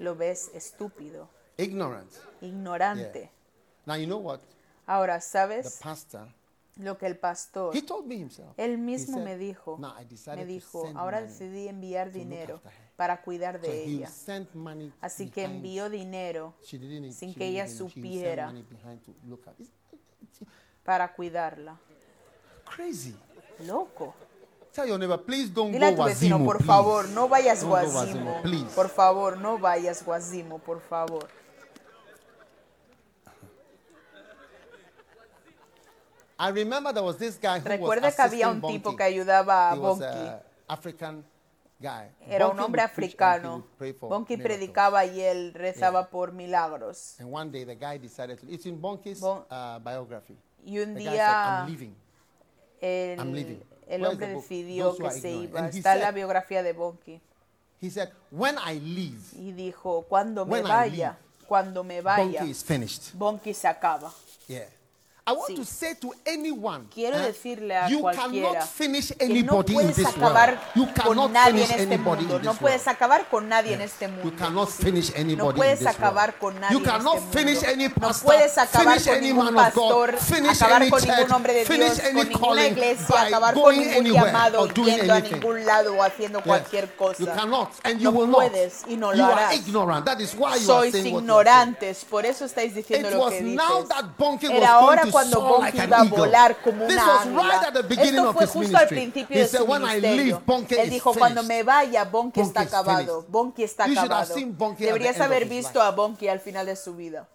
Lo 0.00 0.14
ves 0.14 0.50
estúpido, 0.54 1.28
Ignorant. 1.56 2.12
ignorante. 2.42 3.30
Now, 3.86 3.94
you 3.94 4.06
know 4.06 4.18
what? 4.18 4.40
Ahora, 4.86 5.14
The 5.16 5.20
¿sabes 5.22 5.78
pastor, 5.82 6.28
lo 6.76 6.96
que 6.98 7.06
el 7.06 7.16
pastor, 7.18 7.74
he 7.76 7.82
told 7.82 8.06
me 8.06 8.16
himself. 8.16 8.52
él 8.58 8.72
He 8.72 8.76
mismo 8.76 9.16
said, 9.18 9.24
me 9.24 9.36
dijo, 9.36 9.76
"Now 9.78 9.94
I 10.00 10.04
decided 10.04 10.38
me 10.38 10.44
to 10.44 10.52
dijo, 10.52 10.82
send 10.84 10.96
ahora 10.96 11.20
money 11.20 11.32
decidí 11.32 11.68
enviar 11.68 12.10
to 12.10 12.18
look 12.18 12.28
dinero 12.28 12.54
after 12.56 12.72
her." 12.72 12.86
para 12.96 13.22
cuidar 13.22 13.56
So 13.60 13.66
de 13.66 13.84
he 13.84 13.90
ella. 13.96 14.08
sent 14.08 14.54
money 14.54 14.92
Así 15.00 15.30
que 15.30 15.42
behind- 15.42 15.56
envió 15.56 15.90
dinero 15.90 16.54
She 16.62 16.78
didn't, 16.78 17.12
sin 17.12 17.32
she 17.32 17.38
que 17.38 17.46
ella 17.48 17.64
didn't 17.64 17.78
sent 17.78 17.90
supiera. 17.92 18.46
money 18.46 18.62
behind 18.62 19.02
to 19.04 19.14
look 19.26 19.46
at. 19.48 19.54
It's, 19.58 19.70
it's 20.22 20.40
para 20.84 21.14
cuidarla. 21.14 21.78
crazy. 22.64 23.14
Loco. 23.66 24.14
Tell 24.72 24.86
your 24.86 24.98
neighbor, 24.98 25.18
please 25.24 25.48
don't 25.50 25.72
Dile 25.72 25.86
a 25.86 25.90
go 25.92 26.02
tu 26.02 26.08
vecino, 26.10 26.36
Wazimo, 26.36 26.44
por 26.44 26.56
please. 26.58 26.66
favor, 26.66 27.08
no 27.08 27.28
vayas 27.28 27.60
Don't 27.62 27.70
go 27.70 27.90
guasimo. 27.92 28.30
Wazimo, 28.32 28.42
please. 28.42 28.74
Por 28.74 28.88
favor, 28.90 29.38
no 29.38 29.58
vayas 29.58 30.04
guasimo, 30.04 30.58
por 30.58 30.80
favor. 30.82 31.26
I 36.38 36.50
remember 36.50 36.92
there 36.92 37.02
was 37.04 37.16
this 37.16 37.38
guy 37.40 37.60
who 37.60 37.68
Recuerda 37.68 38.06
was 38.08 38.14
que 38.16 38.22
había 38.22 38.48
un 38.48 38.60
tipo 38.60 38.94
que 38.96 39.04
ayudaba 39.04 39.70
a 39.70 39.74
He 39.74 39.78
was 39.78 39.98
Bonki. 39.98 40.04
a 40.28 40.42
African 40.68 41.24
guy. 41.80 42.10
Era 42.28 42.48
un 42.48 42.58
hombre 42.60 42.82
africano. 42.82 43.64
miracles. 43.80 44.42
predicaba 44.42 45.04
y 45.06 45.20
él 45.20 45.52
rezaba 45.54 46.00
Yeah. 46.02 46.10
por 46.10 46.32
milagros. 46.32 47.16
And 47.20 47.32
one 47.32 47.50
day 47.50 47.64
the 47.64 47.74
guy 47.74 47.98
decided 47.98 48.38
to. 48.40 48.46
It's 48.48 48.66
in 48.66 48.80
Bonki's 48.80 49.20
Bon- 49.20 49.44
uh, 49.50 49.78
biography. 49.78 50.36
Y 50.64 50.78
un 50.80 50.94
The 50.94 51.00
guy 51.00 51.04
said, 51.04 51.14
día 51.14 51.58
I'm 51.62 51.66
leaving. 51.70 51.96
el, 52.82 53.18
I'm 53.20 53.32
leaving. 53.32 53.62
el 53.88 54.00
Where's 54.02 54.12
hombre 54.12 54.28
decidió 54.34 54.96
que 54.96 55.10
se 55.12 55.30
iba. 55.30 55.60
And 55.60 55.74
Está 55.74 55.94
la 55.94 56.10
biografía 56.12 56.62
de 56.62 56.72
Bonki. 56.74 57.20
He 57.80 57.90
said, 57.90 58.10
when 58.30 58.56
I 58.58 58.78
leave, 58.80 59.22
Y 59.38 59.52
dijo, 59.52 60.04
cuando 60.08 60.44
me 60.44 60.60
vaya, 60.62 61.18
cuando 61.46 61.84
me 61.84 62.00
vaya, 62.00 62.40
Bonki 62.40 62.50
is 62.50 62.62
finished. 62.64 63.14
Bonki 63.14 63.54
se 63.54 63.68
acaba. 63.68 64.12
Yeah. 64.48 64.66
I 65.28 65.32
want 65.32 65.48
Sí. 65.48 65.54
to 65.56 65.64
say 65.64 65.94
to 65.96 66.14
anyone, 66.24 66.86
Quiero 66.94 67.16
eh, 67.18 67.26
decirle 67.32 67.74
a 67.76 67.88
you 67.88 67.98
cualquiera 68.00 68.48
cannot 68.50 68.68
finish 68.68 69.08
que 69.08 69.26
no 69.26 69.34
anybody 69.34 69.72
in 69.72 69.78
puedes 69.80 69.96
this 69.96 70.06
acabar 70.06 70.50
world. 70.50 70.60
You 70.76 71.02
con 71.02 71.32
nadie 71.32 71.64
en 71.64 71.70
este 71.70 71.82
anybody 71.82 72.20
mundo. 72.22 72.36
in 72.36 72.42
No 72.44 72.50
this 72.52 72.60
puedes 72.60 72.86
world. 72.86 72.96
acabar 72.96 73.28
con 73.28 73.48
nadie 73.48 73.72
en 73.74 73.80
este 73.80 74.06
mundo. 74.06 74.22
You 74.30 74.36
cannot 74.36 74.68
finish 74.70 75.10
anybody 75.16 75.34
No 75.36 75.50
in 75.50 75.56
puedes 75.56 75.78
this 75.80 75.88
acabar 75.88 76.28
world. 76.28 76.38
con 76.38 76.60
nadie 76.60 76.72
You 76.74 76.78
en 76.78 76.84
cannot 76.84 77.16
este 77.16 77.38
finish 77.38 77.54
mundo. 77.56 77.70
any 77.72 77.88
No 77.88 77.94
pastor, 77.94 78.24
puedes 78.24 78.58
acabar 78.58 78.86
finish 79.00 79.04
con 79.08 79.20
ningún 79.20 79.54
pastor, 79.56 80.16
finish 80.18 80.50
acabar 80.62 80.82
any 80.82 80.90
con 80.90 81.00
church, 81.00 81.16
ningún 81.18 81.32
hombre 81.32 81.52
de 81.54 81.64
Dios, 81.64 82.00
con 82.00 82.14
ninguna 82.28 82.66
iglesia, 82.68 83.22
acabar 83.22 83.54
con 83.54 83.76
ningún 83.76 84.04
llamado, 84.12 84.66
yendo 84.68 85.12
a 85.12 85.20
ningún 85.20 85.66
lado 85.66 85.94
o 85.96 86.02
haciendo 86.04 86.38
Yes. 86.38 86.46
cualquier 86.46 86.94
cosa. 86.94 87.18
You 87.18 87.26
cannot, 87.26 87.70
and 87.82 87.98
you 88.00 88.12
No 88.12 88.16
will 88.20 88.30
puedes 88.30 88.82
not. 88.82 88.90
y 88.92 88.96
no 88.96 89.10
you 89.12 89.18
lo 89.18 89.24
are 89.24 89.34
harás. 89.46 89.54
ignorant. 89.56 90.04
That 90.06 90.20
is 90.20 90.34
why 90.34 90.54
you 90.54 90.70
are 90.72 90.88
Sois 90.88 90.94
ignorantes, 90.94 92.04
por 92.04 92.24
eso 92.24 92.44
estáis 92.44 92.72
diciendo 92.76 93.10
lo 93.10 93.28
que 93.28 93.42
dices. 93.42 93.60
Era 94.52 94.72
ahora 94.74 95.02
cuando 95.16 95.62
an 95.62 95.76
iba 95.76 95.96
a 95.96 96.04
volar 96.04 96.56
como 96.62 96.84
una 96.84 97.20
águila. 97.22 97.72
Esto 98.02 98.32
fue 98.32 98.46
justo 98.46 98.76
al 98.76 98.88
principio 98.88 99.38
de 99.38 99.48
su 99.48 99.64
"When 99.64 99.82
I 99.82 99.84
ministerio. 100.00 100.42
Él 100.68 100.90
dijo, 100.90 101.14
cuando 101.14 101.42
me 101.42 101.62
vaya, 101.62 102.04
Bonke 102.04 102.40
está 102.40 102.60
acabado. 102.60 103.24
Bonke 103.28 103.64
está 103.64 103.84
acabado. 103.84 104.34
Deberías 104.78 105.20
haber 105.20 105.46
visto 105.46 105.80
a 105.80 105.90
Bonke 105.90 106.30
al 106.30 106.40
final 106.40 106.66
de 106.66 106.76
su 106.76 106.94
vida. 106.94 107.28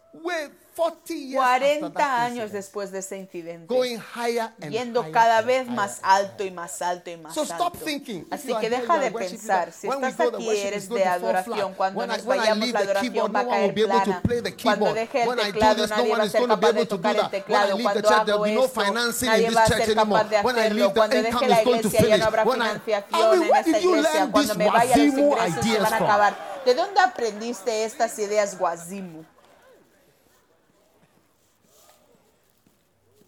Wait, 0.82 0.94
40 1.06 1.14
years 1.14 1.44
after 1.44 1.80
40 1.80 1.94
that 1.94 2.20
años 2.20 2.52
después 2.52 2.92
de 2.92 3.00
ese 3.00 3.18
incidente, 3.18 3.68
going 3.68 4.00
higher 4.16 4.52
and 4.62 4.72
yendo 4.72 5.12
cada 5.12 5.42
vez 5.42 5.68
más 5.68 6.00
alto 6.02 6.44
y 6.44 6.52
más 6.52 6.82
alto 6.82 7.10
y 7.10 7.18
más 7.18 7.38
alto. 7.38 7.72
Así 8.32 8.54
que 8.60 8.70
deja 8.70 8.98
de 9.00 9.12
pensar, 9.12 9.72
si 9.72 9.88
estás 9.88 10.20
aquí 10.20 10.50
eres 10.50 10.90
de 10.90 11.06
adoración, 11.06 11.74
cuando 11.76 12.08
nos 12.08 12.26
vayamos 12.26 12.72
la 12.72 12.80
adoración 12.80 13.32
va 13.34 13.40
a 13.42 13.48
caer 13.48 13.74
plana. 13.74 14.22
Cuando 14.64 14.94
deje 14.94 15.24
el 15.24 15.36
teclado 15.36 15.88
nadie 15.88 16.16
va 16.16 16.24
a 16.24 16.30
ser 16.30 16.48
capaz 16.48 16.74
de 16.74 16.86
tocar 16.86 17.16
el 17.16 17.30
teclado. 17.30 17.80
Cuando 17.80 18.10
hago 18.10 18.46
esto 18.46 18.84
nadie 19.26 19.52
va 19.52 19.64
a 19.64 19.68
ser 19.68 19.96
capaz 19.96 20.24
de 20.24 20.38
hacerlo. 20.38 20.94
Cuando 20.94 21.16
deje 21.16 21.48
la 21.48 21.62
iglesia 21.62 22.08
ya 22.08 22.18
no 22.18 22.26
habrá 22.26 22.44
financiación 22.44 23.44
en 23.44 23.56
esta 23.56 23.80
iglesia. 23.80 24.30
Cuando 24.32 24.56
me 24.56 24.70
vaya 24.70 24.98
los 24.98 25.08
ingresos 25.08 25.64
se 25.64 25.80
van 25.80 25.94
a 25.94 25.98
acabar. 25.98 26.62
¿De 26.66 26.76
dónde 26.76 27.00
aprendiste 27.00 27.86
estas 27.86 28.18
ideas 28.20 28.58
Guazimu? 28.58 29.24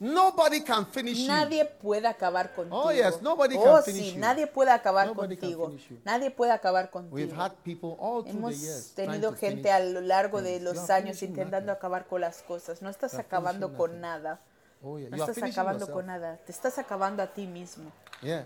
Nobody 0.03 0.61
can 0.63 0.85
finish 0.85 1.19
you. 1.19 1.27
Nadie 1.27 1.63
puede 1.65 2.07
acabar 2.07 2.53
contigo. 2.53 2.77
Oh, 2.83 2.91
yes, 2.91 3.21
nobody 3.21 3.55
Oh, 3.57 3.63
can 3.63 3.83
sí, 3.83 3.91
finish 3.93 4.13
you. 4.15 4.19
nadie 4.19 4.47
puede 4.47 4.71
acabar 4.71 5.07
Nobody 5.07 5.37
contigo. 5.37 5.71
Nadie 6.03 6.29
puede 6.29 6.51
acabar 6.51 6.89
We've 6.93 7.29
contigo. 7.29 7.41
had 7.41 7.51
people 7.63 7.95
all 7.99 8.21
through 8.23 8.33
the 8.33 8.37
Hemos 8.37 8.61
years 8.61 8.91
tenido 8.95 9.33
gente 9.33 9.71
a 9.71 9.79
lo 9.79 10.01
largo 10.01 10.41
de 10.41 10.59
los 10.59 10.89
años 10.89 11.21
intentando 11.23 11.67
nothing. 11.67 11.77
acabar 11.77 12.05
con 12.07 12.19
las 12.21 12.41
cosas. 12.43 12.81
No 12.81 12.89
estás 12.89 13.13
You 13.13 13.19
are 13.19 13.27
acabando 13.27 13.77
con 13.77 13.91
nothing. 13.91 14.01
nada. 14.01 14.41
Oh, 14.83 14.99
yeah. 14.99 15.09
No 15.09 15.23
estás 15.23 15.37
acabando 15.41 15.85
yourself. 15.85 15.93
con 15.93 16.05
nada. 16.07 16.37
Te 16.45 16.51
estás 16.51 16.77
acabando 16.77 17.23
a 17.23 17.27
ti 17.27 17.47
mismo. 17.47 17.89
Yeah. 18.21 18.45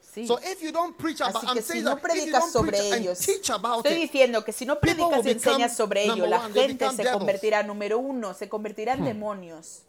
Sí. 0.00 0.28
So 0.28 0.38
if 0.38 0.62
you 0.62 0.70
don't 0.70 0.96
preach 0.96 1.20
about, 1.20 1.34
Así 1.42 1.46
I'm 1.48 1.54
que 1.56 1.62
si 1.62 1.68
saying 1.72 1.84
no 1.86 1.98
predicas 1.98 2.52
sobre 2.52 2.78
ellos, 2.96 3.18
estoy 3.28 3.94
diciendo 3.96 4.44
que 4.44 4.52
si 4.52 4.64
no 4.64 4.78
predicas 4.78 5.26
y 5.26 5.30
enseñas 5.30 5.74
sobre 5.76 6.04
ello, 6.04 6.14
number 6.26 6.30
la 6.30 6.40
gente 6.50 6.88
se 6.90 6.96
devils. 6.98 7.16
convertirá, 7.18 7.62
número 7.64 7.98
uno, 7.98 8.32
se 8.32 8.48
convertirán 8.48 9.00
en 9.00 9.06
demonios. 9.06 9.82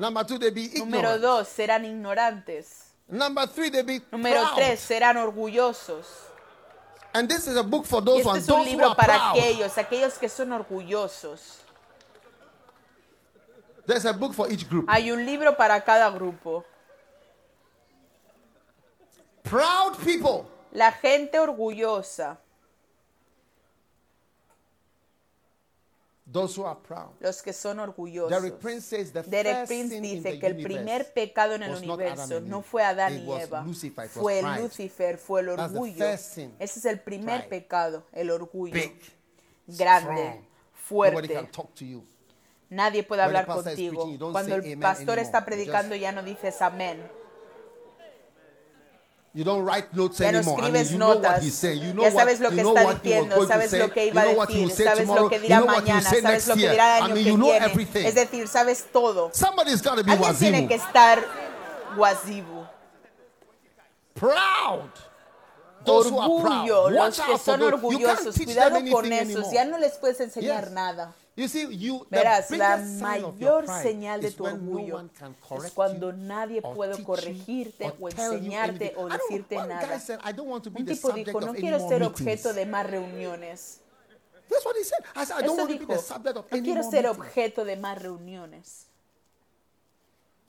Number 0.00 0.24
two, 0.24 0.38
they 0.38 0.50
be 0.50 0.68
Número 0.70 1.14
ignorant. 1.14 1.20
dos, 1.22 1.48
serán 1.48 1.84
ignorantes. 1.84 2.92
Number 3.08 3.46
three, 3.46 3.70
they 3.70 3.82
be 3.82 4.00
Número 4.10 4.42
proud. 4.42 4.56
tres, 4.56 4.80
serán 4.80 5.16
orgullosos. 5.16 6.06
And 7.12 7.28
this 7.28 7.46
is 7.48 7.56
a 7.56 7.62
book 7.62 7.86
for 7.86 8.00
Y 8.00 8.04
those 8.04 8.18
este 8.20 8.28
ones, 8.28 8.42
es 8.44 8.48
un 8.48 8.58
those 8.58 8.70
libro 8.70 8.94
para 8.96 9.14
proud. 9.18 9.36
aquellos, 9.36 9.78
aquellos 9.78 10.18
que 10.18 10.28
son 10.28 10.52
orgullosos. 10.52 11.58
There's 13.86 14.04
a 14.06 14.12
book 14.12 14.32
for 14.34 14.50
each 14.50 14.68
group. 14.68 14.86
Hay 14.88 15.10
un 15.10 15.24
libro 15.26 15.56
para 15.56 15.80
cada 15.80 16.08
grupo. 16.10 16.64
Proud 19.42 19.96
people. 20.04 20.46
La 20.72 20.92
gente 20.92 21.38
orgullosa, 21.40 22.38
Those 26.32 26.56
who 26.60 26.64
are 26.64 26.78
proud. 26.80 27.10
los 27.20 27.42
que 27.42 27.52
son 27.52 27.80
orgullosos. 27.80 28.30
Derek 28.30 28.58
Prince 28.60 28.86
says 28.86 29.12
the 29.12 29.22
Derek 29.22 29.56
first 29.56 29.66
Prince 29.68 29.88
sin 29.94 30.04
in 30.04 30.22
dice 30.22 30.30
the 30.32 30.38
que 30.38 30.46
el 30.46 30.52
universe 30.54 30.74
primer 30.74 31.12
pecado 31.12 31.54
en 31.54 31.62
el 31.64 31.70
was 31.72 31.82
not 31.82 31.98
Adam 32.00 32.06
universo 32.12 32.36
and 32.36 32.48
no 32.48 32.58
Eve. 32.58 32.66
fue 32.70 32.82
Adán 32.84 33.12
It 33.14 33.22
y 33.22 33.26
was 33.26 33.42
Eva, 33.42 33.62
Lucifer, 33.64 34.08
fue 34.08 34.40
pride. 34.40 34.62
Lucifer, 34.62 35.18
fue 35.18 35.40
el 35.40 35.48
orgullo. 35.48 35.96
first 35.98 36.34
sin. 36.34 36.54
Ese 36.60 36.78
es 36.78 36.84
el 36.84 37.00
primer 37.00 37.48
Pride. 37.48 37.48
pecado, 37.62 38.04
el 38.12 38.30
orgullo. 38.30 38.72
Big, 38.74 38.92
Grande, 39.66 40.06
strong. 40.06 41.10
Nobody 41.12 41.28
can 41.28 41.36
fuerte. 41.36 41.52
talk 41.52 41.74
to 41.74 41.84
you. 41.84 42.04
Nadie 42.68 43.02
puede 43.02 43.22
When 43.22 43.32
the 43.32 43.38
hablar 43.38 43.46
pastor 43.46 43.72
is 43.72 43.76
contigo. 43.76 43.90
preaching, 43.94 44.12
you 44.12 44.18
don't 44.18 44.32
Cuando 44.32 44.48
say 44.50 44.58
el 44.58 44.64
amen 44.64 44.80
pastor 44.80 45.18
está 45.18 45.44
predicando 45.44 45.94
just- 45.96 46.00
ya 46.02 46.12
no 46.12 46.22
dices 46.22 46.62
amén. 46.62 47.00
You 49.32 49.44
don't 49.44 49.64
write 49.64 49.94
notes 49.94 50.18
Ya 50.18 50.32
no 50.32 50.40
escribes 50.40 50.90
you 50.90 50.98
know 50.98 51.10
what 51.10 51.22
notas. 51.22 51.42
he's 51.42 51.54
saying. 51.54 51.82
You 51.82 51.92
know 51.94 52.02
Ya 52.02 52.10
sabes 52.10 52.40
lo 52.40 52.50
que 52.50 52.62
está 52.62 52.94
diciendo, 52.94 53.46
sabes 53.46 53.72
lo 53.72 53.90
que 53.92 54.06
iba 54.06 54.22
a 54.22 54.26
decir, 54.26 54.70
sabes 54.72 55.08
lo 55.08 55.28
que 55.28 55.38
dirá 55.38 55.60
mañana, 55.60 56.02
sabes 56.02 56.48
lo 56.48 56.54
que 56.54 56.70
dirá 56.70 56.98
el 56.98 57.04
año 57.04 57.14
que 57.14 57.22
viene. 57.22 58.08
Es 58.08 58.14
decir, 58.14 58.48
sabes 58.48 58.86
todo. 58.92 59.30
Alguien 60.06 60.36
tiene 60.36 60.66
que 60.68 60.74
estar 60.74 61.24
guasibu. 61.96 62.66
Proud. 64.14 64.90
Orgullo, 65.86 66.90
los 66.90 67.20
que 67.20 67.38
son 67.38 67.62
orgullosos, 67.62 68.36
cuidado 68.36 68.80
con 68.90 69.12
esos, 69.12 69.50
ya 69.50 69.64
no 69.64 69.78
les 69.78 69.92
puedes 69.94 70.20
enseñar 70.20 70.72
nada. 70.72 71.14
You 71.36 71.48
see, 71.48 71.66
you, 71.76 72.06
Verás, 72.10 72.50
la 72.50 72.76
mayor 72.76 73.66
señal 73.66 74.20
de 74.20 74.30
tu 74.32 74.44
no 74.44 74.50
orgullo 74.54 75.08
can 75.18 75.36
es 75.64 75.72
cuando 75.72 76.12
nadie 76.12 76.60
puede 76.60 77.02
corregirte 77.02 77.86
or 77.86 77.96
o 78.00 78.08
enseñarte 78.08 78.94
o 78.96 79.08
decirte 79.08 79.56
nada. 79.56 79.98
said, 80.00 80.18
Un 80.36 80.84
tipo 80.86 81.12
dijo, 81.12 81.40
no 81.40 81.54
quiero 81.54 81.78
ser 81.88 82.00
meetings." 82.00 82.20
objeto 82.20 82.52
de 82.52 82.66
más 82.66 82.86
reuniones. 82.86 83.80
That's 84.48 84.64
what 84.66 84.76
he 84.76 84.84
said. 84.84 84.98
I 85.14 85.24
said, 85.24 85.36
I 85.38 85.46
don't 85.46 85.56
want 85.56 85.70
to 85.70 85.78
be 85.78 85.84
dijo, 85.84 85.92
the 85.94 85.98
subject 86.02 86.36
of 86.36 86.50
no 86.50 86.58
any 86.58 86.62
quiero 86.62 86.90
ser 86.90 87.06
objeto 87.06 87.64
de 87.64 87.76
más 87.76 88.02
reuniones. 88.02 88.86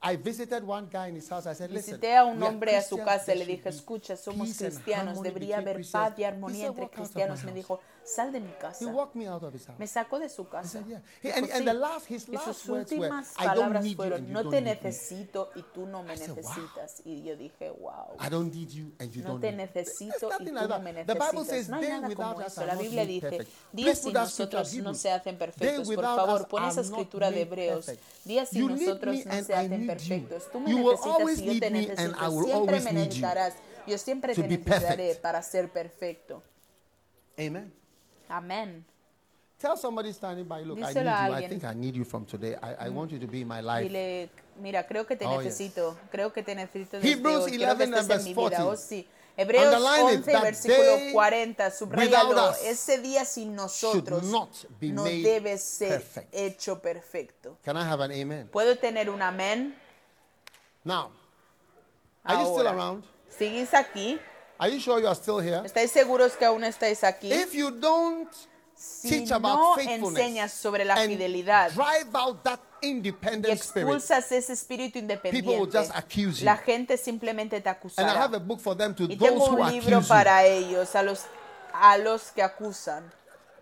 I 0.03 0.15
visited 0.15 0.63
one 0.63 0.87
guy 0.91 1.09
in 1.09 1.15
his 1.15 1.29
house. 1.29 1.45
I 1.45 1.53
said, 1.53 1.69
listen, 1.69 1.99
Visité 1.99 2.17
a 2.17 2.25
un 2.25 2.41
hombre 2.41 2.75
a 2.75 2.81
su 2.81 2.97
casa 2.97 3.35
y 3.35 3.37
le 3.37 3.45
dije, 3.45 3.69
escucha, 3.69 4.17
somos 4.17 4.57
cristianos, 4.57 5.21
debería 5.21 5.59
haber 5.59 5.75
Christians." 5.75 6.09
paz 6.09 6.17
y 6.17 6.23
armonía 6.23 6.67
entre 6.67 6.81
"Walk 6.81 6.93
out 6.93 6.99
of 6.99 6.99
my 6.99 7.05
cristianos. 7.05 7.39
Me 7.43 7.51
house." 7.51 7.55
dijo, 7.55 7.79
sal 8.03 8.31
de 8.31 8.39
mi 8.39 8.49
He 8.49 8.57
casa. 8.57 8.85
walked 8.87 9.15
me 9.15 9.27
out 9.27 9.43
of 9.43 9.53
his 9.53 9.65
house. 9.65 9.77
Me 9.79 9.87
sacó 9.87 10.19
de 10.19 10.27
su 10.29 10.43
He 10.43 10.45
casa. 10.49 10.67
said, 10.69 10.85
yeah. 10.87 11.01
He- 11.21 11.27
Dijo, 11.29 11.37
and, 11.37 11.45
and 11.51 11.59
"Sí". 11.59 11.65
the 11.65 11.73
last, 11.73 12.09
his 12.09 12.27
Y 12.29 12.37
sus 12.37 12.67
words 12.67 12.91
últimas 12.91 13.27
palabras 13.37 13.95
fueron, 13.95 14.31
no 14.31 14.49
te 14.49 14.61
necesito 14.61 15.49
y 15.55 15.63
tú 15.73 15.85
no 15.85 16.03
me 16.03 16.15
necesitas. 16.17 17.01
Y 17.05 17.23
yo 17.23 17.35
dije, 17.37 17.69
wow. 17.69 18.15
I 18.19 18.29
don't 18.29 18.53
need 18.53 18.69
you 18.69 18.91
and 18.99 19.11
you 19.11 19.21
No 19.23 19.29
don't 19.29 19.41
te 19.41 19.51
necesito 19.51 20.29
y 20.39 20.45
tú 20.45 20.51
like 20.53 20.67
no 20.67 20.79
me 20.79 20.93
The 20.93 21.13
Bible 21.13 21.19
necesitas. 21.19 21.47
says, 21.47 21.69
No 21.69 21.77
hay 21.77 21.87
nada 21.89 22.15
como 22.15 22.41
eso. 22.41 22.65
La 22.65 22.75
Biblia 22.75 23.05
dice, 23.05 23.47
días 23.71 23.99
sin 23.99 24.13
nosotros 24.13 24.73
no 24.75 24.93
se 24.93 25.11
hacen 25.11 25.37
perfectos. 25.37 25.87
Por 25.87 26.03
favor, 26.03 26.47
pon 26.47 26.63
esa 26.65 26.81
escritura 26.81 27.31
de 27.31 27.41
Hebreos. 27.41 27.91
Días 28.25 28.49
sin 28.49 28.67
nosotros 28.67 29.25
no 29.25 29.43
se 29.43 29.53
hacen 29.53 29.87
perfectos. 29.87 30.51
Tú 30.51 30.59
me 30.59 30.73
necesitas 30.73 31.39
y 31.39 31.45
yo 31.53 31.59
te 31.59 31.71
necesito. 31.71 32.41
Siempre 32.43 32.79
me 32.81 32.93
necesitarás. 32.93 33.53
Yo 33.87 33.97
siempre 33.97 34.35
te 34.35 34.47
necesitaré 34.47 35.15
para 35.15 35.41
ser 35.41 35.69
perfecto. 35.71 36.43
Amen. 37.37 37.73
Amén. 38.31 38.85
Tell 39.59 39.77
somebody 39.77 40.11
standing 40.11 40.45
by, 40.47 40.63
look, 40.63 40.79
I 40.79 40.91
need 40.91 41.03
you. 41.03 41.33
I 41.35 41.47
think 41.47 41.63
I 41.63 41.73
need 41.75 41.95
you 41.95 42.03
from 42.03 42.25
today. 42.25 42.55
I, 42.63 42.87
I 42.87 42.89
want 42.89 43.11
you 43.11 43.19
to 43.19 43.27
be 43.27 43.41
in 43.41 43.47
my 43.47 43.61
life. 43.61 43.87
Dile, 43.87 44.29
mira, 44.59 44.83
creo 44.87 45.05
que 45.05 45.15
te 45.15 45.25
Oh, 45.25 45.39
yes. 45.39 45.45
necesito, 45.59 45.95
creo 46.11 46.33
que 46.33 46.41
te 46.41 46.55
necesito 46.55 46.97
desde 46.97 47.11
Hebrews 47.11 47.43
hoy, 47.43 47.57
quiero 47.57 47.77
que 47.77 47.83
11 47.83 47.99
estés 47.99 48.09
en 48.09 48.15
and 48.15 48.23
mi 48.25 48.33
verse 48.33 48.49
vida. 48.49 48.63
40. 48.63 48.65
Oh, 48.65 48.75
sí. 48.75 49.07
Hebreos 49.37 49.65
Underline 49.65 50.09
it, 50.13 50.17
11, 50.17 50.31
that 50.31 50.43
versículo 50.43 50.95
day 50.97 51.11
40, 51.13 51.71
subrayalo. 51.71 52.53
Ese 52.65 52.97
día 53.01 53.23
sin 53.23 53.55
nosotros 53.55 54.23
not 54.23 54.49
be 54.79 54.89
no 54.91 55.03
made 55.03 55.21
debe 55.23 55.57
ser 55.59 55.89
perfect. 56.01 56.33
hecho 56.33 56.81
perfecto. 56.81 57.57
Can 57.63 57.77
I 57.77 57.83
have 57.83 58.01
an 58.03 58.11
amen? 58.11 58.49
¿Puedo 58.51 58.77
tener 58.79 59.09
un 59.11 59.21
amén? 59.21 59.75
Now, 60.83 61.11
are 62.25 62.41
you 62.43 62.51
still 62.51 62.67
around? 62.67 63.03
¿Sigues 63.29 63.73
aquí? 63.75 64.19
Are 64.61 64.69
you 64.71 64.79
sure 64.79 64.99
you 65.01 65.07
are 65.07 65.15
still 65.15 65.39
here? 65.39 65.61
¿Estáis 65.65 65.89
seguros 65.91 66.33
que 66.37 66.45
aún 66.45 66.63
estáis 66.63 67.03
aquí? 67.03 67.31
If 67.33 67.53
you 67.55 67.71
don't 67.71 68.29
Si 68.75 69.09
teach 69.09 69.29
no 69.31 69.35
about 69.37 69.79
enseñas 69.79 69.85
faithfulness 69.99 70.53
sobre 70.53 70.85
la 70.85 70.93
and 70.95 71.09
fidelidad 71.11 71.71
drive 71.71 72.15
out 72.15 72.43
that 72.43 72.59
y 72.81 72.87
independent 72.89 73.59
spirit, 73.59 73.87
expulsas 73.89 74.31
ese 74.31 74.53
espíritu 74.53 74.93
people 74.99 75.15
will 75.55 75.67
independiente, 75.67 75.71
just 75.71 75.91
accuse 75.95 76.39
you. 76.41 76.45
la 76.45 76.57
gente 76.57 76.97
simplemente 76.97 77.59
te 77.61 77.67
And 77.69 77.77
I 77.77 77.79
acusará. 77.79 78.13
have 78.23 78.35
a 78.35 78.39
book 78.39 78.59
for 78.59 78.75
them 78.75 78.93
to 78.95 79.03
Y 79.05 79.15
those 79.15 79.29
tengo 79.31 79.45
who 79.49 79.61
un 79.61 79.71
libro 79.71 79.97
accuse 79.97 80.03
you. 80.03 80.07
para 80.07 80.45
ellos, 80.45 80.95
a 80.95 81.01
los, 81.03 81.25
a 81.73 81.97
los 81.97 82.31
que 82.31 82.43
acusan. 82.43 83.03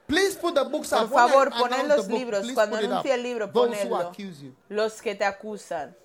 Please 0.07 0.35
put 0.37 0.55
the 0.55 0.63
books 0.65 0.89
Por 0.89 1.03
up. 1.03 1.11
When 1.11 1.19
I 1.23 1.27
favor, 1.27 1.47
announce 1.47 1.59
poned 1.69 1.81
the 1.91 1.95
los 1.97 2.07
book, 2.07 2.17
libros. 2.19 2.41
please 2.41 2.55
Cuando 2.55 2.75
put 2.77 2.83
it 2.83 2.91
up. 2.91 2.91
anuncie 3.05 3.13
el 3.13 3.23
libro, 3.23 3.47
Those 3.47 3.69
who 3.83 3.89
ponedlo. 3.89 4.09
accuse 4.09 4.41
you. 4.41 4.55
Los 4.69 5.01
que 5.01 5.15
te 5.15 5.23
acusan. 5.25 5.95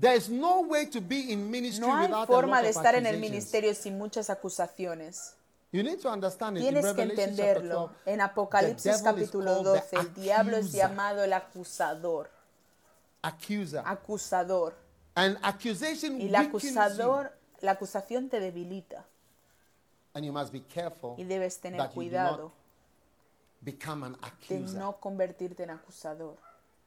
There 0.00 0.16
is 0.16 0.30
no 0.30 0.62
way 0.62 0.86
to 0.86 1.00
be 1.00 1.30
in 1.30 1.50
ministry 1.50 1.86
No 1.86 1.94
hay 1.94 2.06
without 2.06 2.26
forma 2.26 2.62
de 2.62 2.70
estar 2.70 2.94
en 2.94 3.04
el 3.04 3.18
ministerio 3.18 3.74
sin 3.74 3.98
muchas 3.98 4.30
acusaciones. 4.30 5.34
You 5.72 5.82
need 5.82 6.00
to 6.00 6.10
understand 6.10 6.56
it. 6.56 6.62
Tienes 6.62 6.86
que 6.94 7.02
entenderlo. 7.02 7.92
12, 8.04 8.12
En 8.12 8.20
Apocalipsis 8.20 9.02
capítulo 9.02 9.62
called 9.62 9.82
the 9.82 9.96
12, 9.96 9.96
el 9.96 10.14
diablo 10.14 10.56
es 10.56 10.72
llamado 10.72 11.22
el 11.22 11.32
acusador. 11.32 12.30
accuser. 13.22 13.82
Acusador. 13.84 14.74
And 15.14 15.38
accusation 15.42 16.20
Y 16.20 16.28
el 16.28 16.34
acusador, 16.34 17.32
la 17.60 17.72
acusación 17.72 18.30
te 18.30 18.40
debilita. 18.40 19.04
And 20.14 20.24
you 20.24 20.32
must 20.32 20.52
be 20.52 20.62
careful 20.62 21.14
Y 21.18 21.24
debes 21.24 21.60
tener 21.60 21.88
cuidado 21.90 22.44
not 22.44 22.52
become 23.60 24.04
an 24.04 24.16
de 24.48 24.58
no 24.78 24.98
convertirte 24.98 25.62
en 25.62 25.70
acusador. 25.70 26.36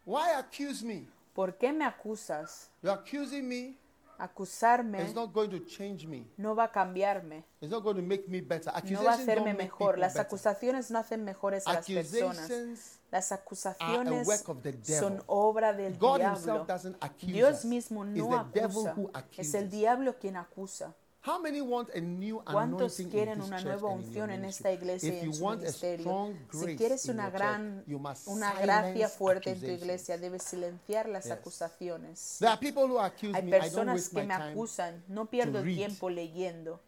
Why 0.06 0.32
accuse 0.32 0.84
me? 0.84 1.08
¿Por 1.34 1.58
qué 1.58 1.74
me 1.74 1.86
acusas? 1.86 2.70
You're 2.82 3.00
accusing 3.00 3.48
me. 3.48 3.78
Acusarme 4.20 5.02
It's 5.02 5.16
not 5.16 5.34
going 5.34 5.50
to 5.50 5.66
change 5.66 6.06
me. 6.06 6.26
no 6.38 6.56
va 6.56 6.66
a 6.66 6.72
cambiarme. 6.72 7.44
It's 7.60 7.72
not 7.72 7.84
going 7.84 7.96
to 7.96 8.04
make 8.04 8.28
me 8.30 8.42
better. 8.42 8.72
No 8.92 9.04
va 9.04 9.12
a 9.12 9.16
hacerme 9.16 9.54
mejor. 9.56 9.98
Las 9.98 10.14
better. 10.14 10.28
acusaciones 10.28 10.92
no 10.92 11.00
hacen 11.00 11.24
mejores 11.26 11.68
a 11.68 11.74
las 11.74 11.88
personas. 11.88 13.00
Las 13.12 13.32
acusaciones 13.32 14.28
work 14.28 14.50
of 14.50 14.62
the 14.62 14.72
devil. 14.72 15.00
son 15.00 15.24
obra 15.26 15.74
del 15.74 15.98
God 15.98 16.20
diablo. 16.20 16.38
himself 16.38 16.68
doesn't 16.68 16.96
accuse 17.02 17.34
Dios 17.34 17.66
mismo 17.66 18.06
no 18.06 18.38
acusa. 18.38 18.94
who 18.96 19.12
Es 19.36 19.54
el 19.56 19.70
diablo 19.70 20.18
quien 20.20 20.38
acusa. 20.38 20.96
How 21.26 21.40
many 21.40 21.62
want 21.62 21.90
a 21.96 22.02
new 22.02 22.42
¿Cuántos 22.44 23.00
anointing 23.00 23.06
in 23.06 23.10
quieren 23.12 23.40
this 23.40 23.48
una 23.48 23.62
nueva 23.62 23.88
unción 23.90 24.30
en 24.30 24.44
esta 24.44 24.74
iglesia 24.74 25.14
y 25.14 25.20
en 25.20 25.26
you 25.28 25.34
su 25.34 25.46
ministerio? 25.48 26.34
Si 26.52 26.76
quieres 26.76 27.06
una 27.06 27.30
gran, 27.30 27.86
church, 27.88 28.28
una 28.28 28.54
gracia 28.60 29.08
fuerte 29.08 29.52
en 29.52 29.60
tu 29.62 29.68
iglesia, 29.68 30.18
debes 30.18 30.44
silenciar 30.44 31.08
las 31.08 31.24
Yes. 31.24 31.32
acusaciones. 31.32 32.36
There 32.40 32.50
are 32.52 32.60
people 32.60 32.84
who 32.90 33.00
accuse 33.00 33.34
Hay 33.38 33.42
me. 33.44 33.52
I 33.52 33.52
don't 33.52 33.62
personas 33.62 33.96
waste 33.96 34.16
que 34.16 34.24
me 34.28 34.34
acusan, 34.34 35.04
no 35.08 35.26
pierdo 35.30 35.60
el 35.60 35.74
tiempo 35.76 36.10
leyendo 36.10 36.82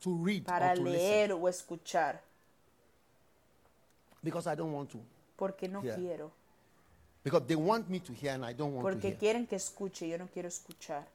to 0.00 0.18
read 0.24 0.42
para 0.44 0.72
or 0.72 0.78
to 0.78 0.82
listen 0.82 0.98
leer 0.98 1.32
o 1.34 1.48
escuchar, 1.48 2.20
because 4.24 4.48
I 4.52 4.56
don't 4.56 4.74
want 4.74 4.90
to. 4.90 4.98
porque 5.36 5.68
no 5.68 5.82
Yeah. 5.84 5.94
quiero, 5.94 6.32
Because 7.22 7.46
they 7.46 7.56
want 7.56 7.88
me 7.88 8.00
to 8.00 8.12
hear 8.12 8.32
and 8.34 8.44
I 8.44 8.54
don't 8.54 8.74
want 8.74 8.86
to 8.88 8.92
porque 8.92 9.08
hear. 9.10 9.18
quieren 9.18 9.46
que 9.46 9.54
escuche, 9.54 10.08
yo 10.08 10.18
no 10.18 10.26
quiero 10.26 10.48
escuchar. 10.48 11.06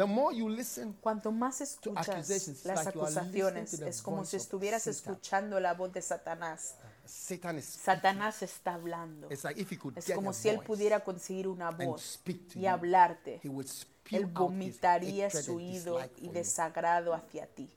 The 0.00 0.06
more 0.06 0.32
you 0.32 0.48
listen, 0.48 0.94
Cuanto 0.94 1.30
más 1.30 1.60
escuchas 1.60 2.08
accusations, 2.08 2.64
las 2.64 2.86
like 2.86 2.98
acusaciones, 2.98 3.78
to 3.78 3.86
es 3.86 4.00
como 4.00 4.24
si 4.24 4.36
estuvieras 4.38 4.84
Satan. 4.84 4.96
escuchando 4.96 5.60
la 5.60 5.74
voz 5.74 5.92
de 5.92 6.00
Satanás. 6.00 6.76
Satan 7.04 7.58
is. 7.58 7.66
Satanás 7.66 8.42
está 8.42 8.72
hablando. 8.76 9.30
It's 9.30 9.44
like 9.44 9.60
if 9.60 9.70
he 9.70 9.76
could 9.76 9.98
Es 9.98 10.06
get 10.06 10.16
como 10.16 10.32
si 10.32 10.48
él 10.48 10.56
voice 10.56 10.66
pudiera 10.66 11.00
conseguir 11.00 11.48
una 11.48 11.68
and 11.68 11.84
voz 11.84 12.00
speak 12.14 12.48
to 12.48 12.58
y 12.58 12.62
you, 12.62 12.68
hablarte. 12.70 13.40
he 13.44 13.48
would 13.50 13.66
spew 13.68 14.16
Él 14.16 14.24
vomitaría 14.24 15.28
su 15.30 15.60
ido 15.60 16.00
y 16.16 16.30
desagrado 16.30 17.12
hacia 17.12 17.46
ti. 17.46 17.68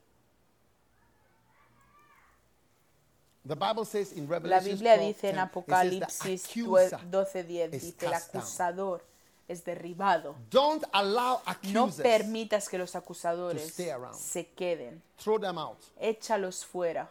The 3.46 3.54
Bible 3.54 3.84
says 3.84 4.12
in 4.12 4.26
La 4.26 4.38
Revelation 4.38 4.76
Biblia 4.76 4.96
dice 4.96 5.28
12:10, 5.28 5.28
it 5.28 5.34
en 5.34 5.38
Apocalipsis 5.40 6.42
the 6.44 6.60
accuser 6.62 7.00
12:10, 7.10 7.74
is 7.74 7.82
dice, 7.82 8.06
el 8.06 8.14
acusador 8.14 9.13
es 9.48 9.64
derribado. 9.64 10.36
Don't 10.50 10.84
allow 10.92 11.40
No 11.72 11.88
permitas 11.90 12.68
que 12.68 12.78
los 12.78 12.94
acusadores 12.94 13.62
stay 13.70 13.90
around. 13.90 14.14
se 14.14 14.46
queden. 14.54 15.02
Throw 15.22 15.38
them 15.38 15.58
out. 15.58 15.78
Échalos 16.00 16.64
fuera. 16.64 17.10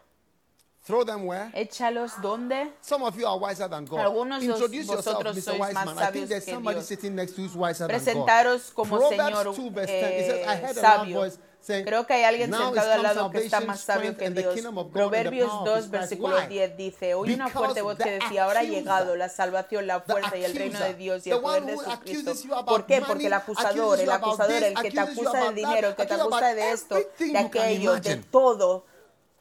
Throw 0.86 1.06
them 1.06 1.26
where? 1.26 1.50
Échalos 1.54 2.22
donde? 2.22 2.74
Some 2.82 3.06
of 3.06 3.18
you 3.18 3.26
are 3.26 3.38
wiser 3.40 3.70
than 3.70 3.86
God. 3.86 4.00
Algunos 4.00 4.42
de 4.42 4.48
Introduce 4.48 4.86
yourself, 4.88 5.16
vosotros 5.24 5.38
Mr. 5.38 5.42
sois 5.42 5.60
Wise 5.60 5.74
más 5.74 5.86
Man. 5.86 5.98
I 5.98 6.12
think 6.12 6.28
there's 6.28 6.44
que 6.44 6.54
somebody 6.54 6.76
Dios. 6.76 6.88
sitting 6.88 7.16
next 7.16 7.36
to 7.36 7.42
you 7.42 7.48
who's 7.48 7.56
wiser 7.56 7.88
than 7.88 7.98
God. 7.98 8.04
Presentaros 8.04 8.72
como 8.74 8.98
Proverbs 8.98 9.38
Señor 9.40 9.56
2 9.56 9.70
verse 9.70 9.92
10. 9.92 10.12
It 10.12 10.26
says, 10.26 10.46
I 10.46 10.54
eh, 10.54 10.58
heard 10.58 10.78
a 10.78 10.82
loud 10.82 10.98
sabio. 10.98 11.20
voice 11.20 11.38
Creo 11.66 12.06
que 12.06 12.14
hay 12.14 12.24
alguien 12.24 12.50
"Now 12.50 12.60
is 12.60 12.66
sentado 12.66 12.92
al 12.92 13.04
lado 13.04 13.32
que 13.32 13.38
está 13.40 13.62
más 13.62 13.80
sabio 13.80 14.18
que 14.18 14.30
Dios. 14.30 14.60
Proverbios 14.92 15.50
power 15.50 15.62
of 15.62 15.66
2, 15.66 15.78
His 15.78 15.84
Christ." 15.84 15.92
versículo 15.92 16.36
Why? 16.36 16.48
10 16.48 16.78
dice, 16.78 17.14
oí 17.16 17.34
una 17.34 17.48
fuerte 17.50 17.82
voz 17.82 17.98
que 17.98 18.12
decía, 18.12 18.44
ahora 18.46 18.60
ha 18.62 18.64
llegado 18.64 19.16
la 19.16 19.30
salvación, 19.30 19.88
la 19.88 20.02
fuerza 20.02 20.36
y 20.38 20.44
el 20.44 20.56
reino 20.56 20.80
de 20.80 20.94
Dios 20.96 21.26
y 21.26 21.32
el 21.32 21.40
poder 21.40 21.66
de 21.66 21.78
Jesucristo. 21.78 22.66
¿Por 22.66 22.86
qué? 22.86 23.02
Porque 23.02 23.28
el 23.28 23.34
acusador, 23.34 24.00
el 24.00 24.12
acusador, 24.12 24.64
el 24.64 24.74
que 24.76 24.92
te 24.92 25.00
acusa 25.00 25.44
del 25.46 25.56
dinero, 25.56 25.88
el 25.90 25.96
que 25.96 26.06
te 26.06 26.14
acusa 26.14 26.54
de 26.54 26.72
esto, 26.72 26.96
de 26.96 27.38
aquello, 27.38 27.96
de 28.00 28.16
todo, 28.18 28.86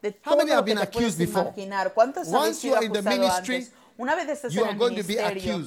de 0.01 0.09
How 0.09 0.15
todo 0.23 0.37
many 0.37 0.49
lo 0.51 0.65
que 0.65 0.75
te 0.75 0.87
puedes 0.87 1.19
imaginar. 1.19 1.93
¿Cuántos 1.93 2.27
Once 2.27 2.37
habéis 2.37 2.57
sido 2.57 2.73
you 2.73 2.77
are 2.77 2.85
in 2.85 2.91
the 2.93 2.99
acusados 2.99 3.19
ministry, 3.19 3.55
antes? 3.55 3.71
Una 3.97 4.15
vez 4.15 4.29
estás 4.29 4.55
en 4.55 4.67
el 4.67 4.75
ministerio. 4.75 5.65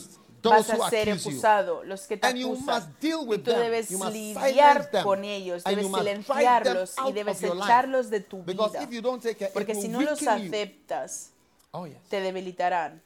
Vas 0.50 0.70
a 0.70 0.90
ser 0.90 1.08
you. 1.08 1.14
acusado, 1.14 1.84
los 1.84 2.02
que 2.02 2.16
te 2.16 2.26
acusan. 2.26 2.94
Y 3.00 3.38
tú 3.38 3.50
debes 3.50 3.90
lidiar 3.90 4.90
con 5.02 5.24
ellos, 5.24 5.64
debes 5.64 5.86
silenciarlos 5.86 6.94
y 7.08 7.12
debes 7.12 7.42
echarlos 7.42 8.10
de 8.10 8.20
tu 8.20 8.42
vida. 8.42 8.70
Porque 9.52 9.74
si 9.74 9.88
no 9.88 10.00
los 10.00 10.26
aceptas, 10.26 11.32
Oh, 11.78 11.86
te 12.08 12.20
debilitarán. 12.22 13.02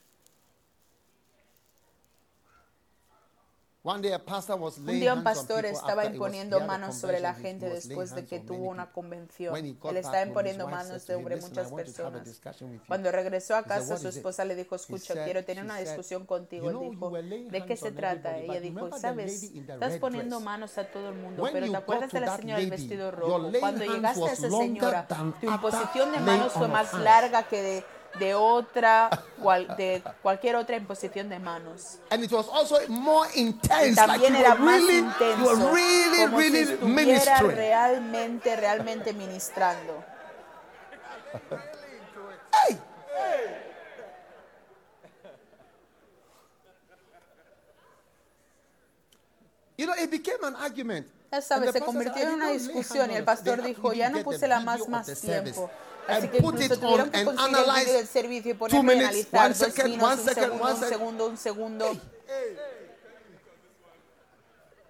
One 2.72 2.98
day 3.00 3.02
a 3.02 3.18
pastor 3.18 3.40
was 3.42 3.69
Un 3.82 4.02
día 4.02 5.14
un 5.14 5.24
pastor 5.24 5.64
estaba 5.64 6.04
imponiendo 6.04 6.60
manos 6.60 6.96
sobre 6.96 7.18
la 7.18 7.32
gente 7.32 7.66
después 7.66 8.14
de 8.14 8.26
que 8.26 8.38
tuvo 8.40 8.68
una 8.68 8.92
convención. 8.92 9.54
When 9.54 9.64
he 9.64 9.72
got 9.72 9.92
Él 9.92 9.96
estaba 9.96 10.22
imponiendo 10.22 10.68
manos 10.68 11.02
sobre 11.02 11.36
"Listen, 11.36 11.38
I 11.38 11.48
muchas 11.48 11.72
personas. 11.72 12.24
discussion 12.24 12.70
with 12.72 12.80
you." 12.80 12.86
Cuando 12.86 13.10
regresó 13.10 13.56
a 13.56 13.62
casa, 13.62 13.94
"What 13.94 14.00
su 14.00 14.08
is 14.08 14.14
it?" 14.14 14.18
esposa 14.18 14.44
le 14.44 14.54
dijo, 14.54 14.74
escucha, 14.74 15.24
quiero 15.24 15.44
tener 15.46 15.64
una 15.64 15.78
discusión 15.78 16.26
contigo. 16.26 16.70
"You 16.70 16.82
Él 16.82 16.90
dijo, 16.90 17.10
¿de 17.50 17.64
qué 17.64 17.76
se 17.76 17.90
trata? 17.92 18.36
Ella 18.38 18.52
but 18.54 18.62
dijo, 18.62 18.98
sabes, 18.98 19.42
estás 19.44 19.96
poniendo 19.96 20.40
manos 20.40 20.76
a 20.76 20.84
todo 20.84 21.08
el 21.08 21.14
mundo, 21.14 21.48
pero 21.50 21.70
¿te 21.70 21.76
acuerdas 21.76 22.12
de 22.12 22.20
la 22.20 22.36
señora 22.36 22.60
del 22.60 22.70
vestido 22.70 23.10
rojo? 23.10 23.50
Cuando 23.60 23.84
llegaste 23.86 24.20
a 24.20 24.24
was 24.24 24.32
esa 24.34 24.50
señora, 24.50 25.06
than 25.08 25.32
tu 25.40 25.46
imposición 25.46 26.12
de 26.12 26.20
manos 26.20 26.52
fue 26.52 26.68
más 26.68 26.92
larga 26.92 27.44
que 27.44 27.62
de, 27.62 27.84
de 28.18 28.34
otra, 28.34 29.08
cual- 29.40 29.76
de 29.76 30.02
cualquier 30.22 30.56
otra 30.56 30.76
imposición 30.76 31.28
de 31.28 31.38
manos. 31.38 31.98
And 32.10 32.22
it 32.24 32.32
was 32.32 32.48
also 32.48 32.78
more 32.88 33.28
Y 33.34 33.40
intense. 33.40 33.94
Like 33.94 33.96
también 33.96 34.34
you 34.34 34.40
era 34.40 34.54
más 34.56 34.80
really, 34.80 34.98
intenso, 34.98 35.54
you 35.54 35.72
really, 35.72 36.18
como 36.26 36.40
si 36.40 36.50
really 36.50 36.72
estuviera 36.72 36.86
ministering. 36.88 37.56
realmente, 37.56 38.56
realmente 38.56 39.12
ministrando. 39.12 40.04
Hey! 42.52 42.78
You 49.78 49.86
know, 49.86 49.94
it 49.98 50.10
became 50.10 50.42
an 50.44 50.56
argument. 50.56 51.06
Ya 51.32 51.40
sabes, 51.40 51.72
se 51.72 51.80
convirtió 51.80 52.14
said, 52.14 52.24
en 52.24 52.30
"I 52.32 52.34
una 52.34 52.50
discusión 52.50 53.10
y 53.10 53.14
el 53.14 53.24
pastor 53.24 53.62
dijo, 53.62 53.92
ya 53.92 54.10
no 54.10 54.22
puse 54.24 54.48
la 54.48 54.60
más 54.60 54.86
más 54.88 55.06
tiempo. 55.20 55.70
Así 56.10 56.28
que 56.28 56.40
put 56.40 56.60
it 56.60 56.72
on 56.82 57.10
que 57.10 57.18
and 57.18 57.28
el 57.28 57.38
analyze 57.38 57.92
del 57.92 58.06
servicio 58.06 58.52
y 58.54 58.68
two 58.68 58.82
minutes, 58.82 59.26
one 59.32 59.54
second, 59.54 59.90
minutos, 59.90 60.02
one 60.02 60.20
un 60.20 60.34
segundo, 60.34 60.64
one 60.64 60.72
un 60.72 60.76
second. 60.76 60.92
segundo, 60.92 61.26
un 61.26 61.36
segundo. 61.36 62.00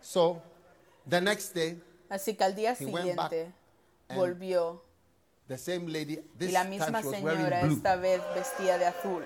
So, 0.00 0.42
the 1.08 1.20
next 1.20 1.54
day, 1.54 1.80
Así 2.08 2.34
que 2.34 2.44
al 2.44 2.54
día 2.54 2.74
siguiente 2.74 3.52
volvió 4.14 4.82
the 5.46 5.56
same 5.58 5.88
lady, 5.88 6.14
y 6.14 6.22
this 6.38 6.52
la 6.52 6.62
time 6.62 6.78
misma 6.78 7.00
was 7.00 7.10
señora 7.10 7.60
esta 7.62 7.96
vez 7.96 8.20
vestida 8.34 8.78
de 8.78 8.86
azul. 8.86 9.24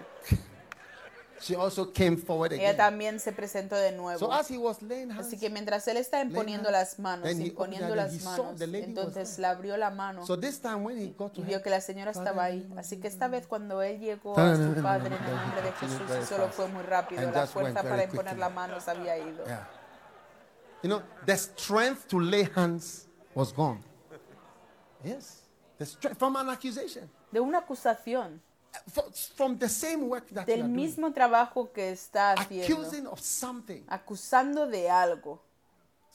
She 1.44 1.54
also 1.54 1.92
came 1.92 2.16
forward 2.16 2.52
Ella 2.54 2.70
again. 2.70 2.76
también 2.78 3.20
se 3.20 3.30
presentó 3.32 3.76
de 3.76 3.90
So 3.90 3.96
nuevo. 3.96 4.32
as 4.32 4.50
he 4.50 4.56
was 4.56 4.80
laying 4.80 5.10
hands, 5.10 5.26
Así 5.26 5.38
que 5.38 5.50
mientras 5.50 5.86
él 5.88 5.98
está 5.98 6.22
imponiendo 6.22 6.70
las 6.70 6.98
manos, 6.98 7.30
imponiendo 7.30 7.94
las 7.94 8.22
manos, 8.22 8.58
entonces 8.60 9.38
le 9.38 9.46
abrió 9.46 9.76
la 9.76 9.90
mano 9.90 10.24
so 10.26 10.38
this 10.38 10.58
time 10.58 10.76
when 10.76 10.96
he 10.98 11.12
got 11.18 11.34
to 11.34 11.42
y 11.42 11.44
vio 11.44 11.60
que 11.62 11.68
la 11.68 11.82
señora 11.82 12.12
estaba 12.12 12.44
ahí. 12.44 12.66
Así 12.78 12.98
que 12.98 13.08
esta 13.08 13.28
vez 13.28 13.46
cuando 13.46 13.82
él 13.82 14.00
llegó 14.00 14.38
a 14.38 14.56
su 14.56 14.82
padre 14.82 15.14
en 15.16 15.22
el 15.24 15.36
nombre 15.36 15.62
de 15.62 15.72
Jesús 15.72 16.28
solo 16.28 16.48
fue 16.48 16.66
muy 16.68 16.82
rápido, 16.82 17.30
la 17.30 17.46
fuerza 17.46 17.82
para 17.82 18.04
imponer 18.04 18.34
quickly. 18.34 18.40
las 18.40 18.52
manos 18.54 18.88
había 18.88 19.18
ido. 19.18 19.44
Yeah. 19.44 19.68
You 20.82 20.88
know, 20.88 21.02
the 21.26 21.36
strength 21.36 22.08
to 22.08 22.18
lay 22.20 22.48
hands 22.54 23.06
was 23.34 23.52
gone. 23.54 23.80
Yes. 25.04 25.42
The 25.78 25.84
strength 25.86 26.18
from 26.18 26.36
an 26.36 26.48
accusation. 26.48 27.10
De 27.32 27.40
una 27.40 27.58
acusación, 27.58 28.40
From 29.36 29.58
the 29.58 29.68
same 29.68 30.08
work 30.08 30.28
that 30.30 30.46
you 30.48 30.54
del 30.54 30.62
doing. 30.66 30.74
mismo 30.74 31.12
trabajo 31.12 31.72
que 31.72 31.90
está 31.90 32.32
haciendo, 32.32 32.64
Accusing 32.80 33.06
of 33.06 33.20
something. 33.20 33.82
acusando 33.88 34.66
de 34.66 34.90
algo. 34.90 35.42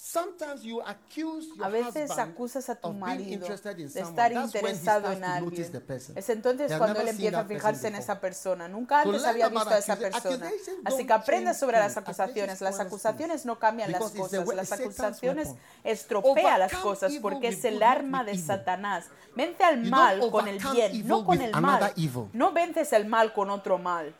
Sometimes 0.02 0.64
you 0.64 0.82
accuse 0.82 1.50
your 1.58 1.66
A 1.66 1.68
veces 1.68 2.10
acusas 2.12 2.70
a 2.70 2.76
tu 2.76 2.94
marido 2.94 3.34
interested 3.34 3.78
in 3.78 3.88
de 3.88 3.92
someone. 3.92 4.10
estar 4.10 4.32
interesado 4.32 5.12
en 5.12 5.26
alguien. 5.26 5.84
Es 6.16 6.30
entonces 6.30 6.72
cuando 6.78 7.02
él 7.02 7.10
empieza 7.10 7.42
a 7.42 7.44
fijarse 7.44 7.90
en 7.90 7.96
esa 7.96 8.22
persona. 8.22 8.70
Nunca 8.70 9.02
antes 9.02 9.26
había 9.26 9.50
visto 9.50 9.70
a 9.70 9.78
esa 9.78 9.98
persona. 9.98 10.50
Así 10.86 11.06
que 11.06 11.12
aprenda 11.12 11.54
sobre 11.54 11.80
las 11.80 11.98
acusaciones. 11.98 12.62
Las 12.62 12.80
acusaciones 12.80 13.46
no 13.46 13.60
cambian 13.60 13.92
las 13.92 14.00
cosas. 14.00 14.48
Las 14.56 14.72
acusaciones 14.72 15.50
weapon. 15.50 15.64
estropea 15.84 16.58
las 16.58 16.74
cosas 16.76 17.12
porque 17.22 17.50
es 17.50 17.66
el 17.66 17.84
arma 17.84 18.22
with 18.22 18.28
de. 18.28 18.38
Satanás. 18.38 19.08
Vence 19.36 19.66
al 19.66 19.84
mal 19.84 20.22
con 20.32 20.48
el 20.48 20.60
bien, 20.72 21.06
no 21.10 21.26
con 21.26 21.42
el 21.42 21.52
mal. 21.52 21.94
No 22.32 22.54
vences 22.54 22.94
el 22.94 23.06
mal 23.06 23.34
con 23.34 23.50
otro 23.50 23.78
mal. 23.78 24.16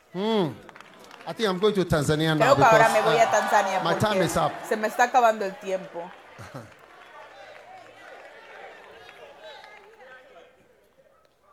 I 1.26 1.32
think 1.32 1.48
I'm 1.48 1.58
going 1.58 1.74
to 1.74 1.84
Tanzania 1.84 2.36
now 2.36 2.54
Creo 2.54 2.56
que 2.56 2.64
ahora 2.64 2.88
me 2.88 2.94
because, 2.94 3.04
voy 3.04 3.18
a 3.18 3.26
uh, 3.26 3.30
Tanzania 3.30 3.84
my 3.84 3.94
time 3.94 4.22
is 4.22 4.36
up. 4.36 4.52
porque 4.52 4.68
se 4.68 4.76
me 4.76 4.88
está 4.88 5.04
acabando 5.04 5.44
el 5.44 5.52
tiempo. 5.60 6.10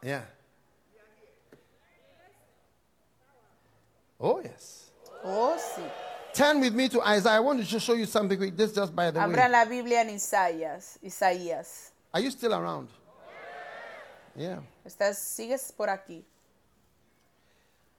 Yeah. 0.03 0.21
Oh, 4.19 4.39
yes. 4.41 4.91
Oh, 5.23 5.57
sí. 5.59 5.81
Turn 6.33 6.61
with 6.61 6.73
me 6.73 6.87
to 6.89 7.01
Isaiah. 7.01 7.33
I 7.33 7.39
want 7.39 7.59
to 7.59 7.65
just 7.65 7.85
show 7.85 7.93
you 7.93 8.05
something 8.05 8.37
quick. 8.37 8.55
This 8.55 8.71
just 8.73 8.95
by 8.95 9.11
the 9.11 9.19
Abra 9.19 9.43
way. 9.43 9.49
la 9.51 9.65
Biblia 9.65 9.99
en 10.01 10.09
Isaías. 10.09 10.97
Isaías. 11.03 11.91
Are 12.13 12.21
you 12.21 12.31
still 12.31 12.53
around? 12.53 12.89
Yeah. 14.35 14.59
Estás, 14.85 15.15
sigues 15.17 15.71
por 15.75 15.87
aquí. 15.87 16.23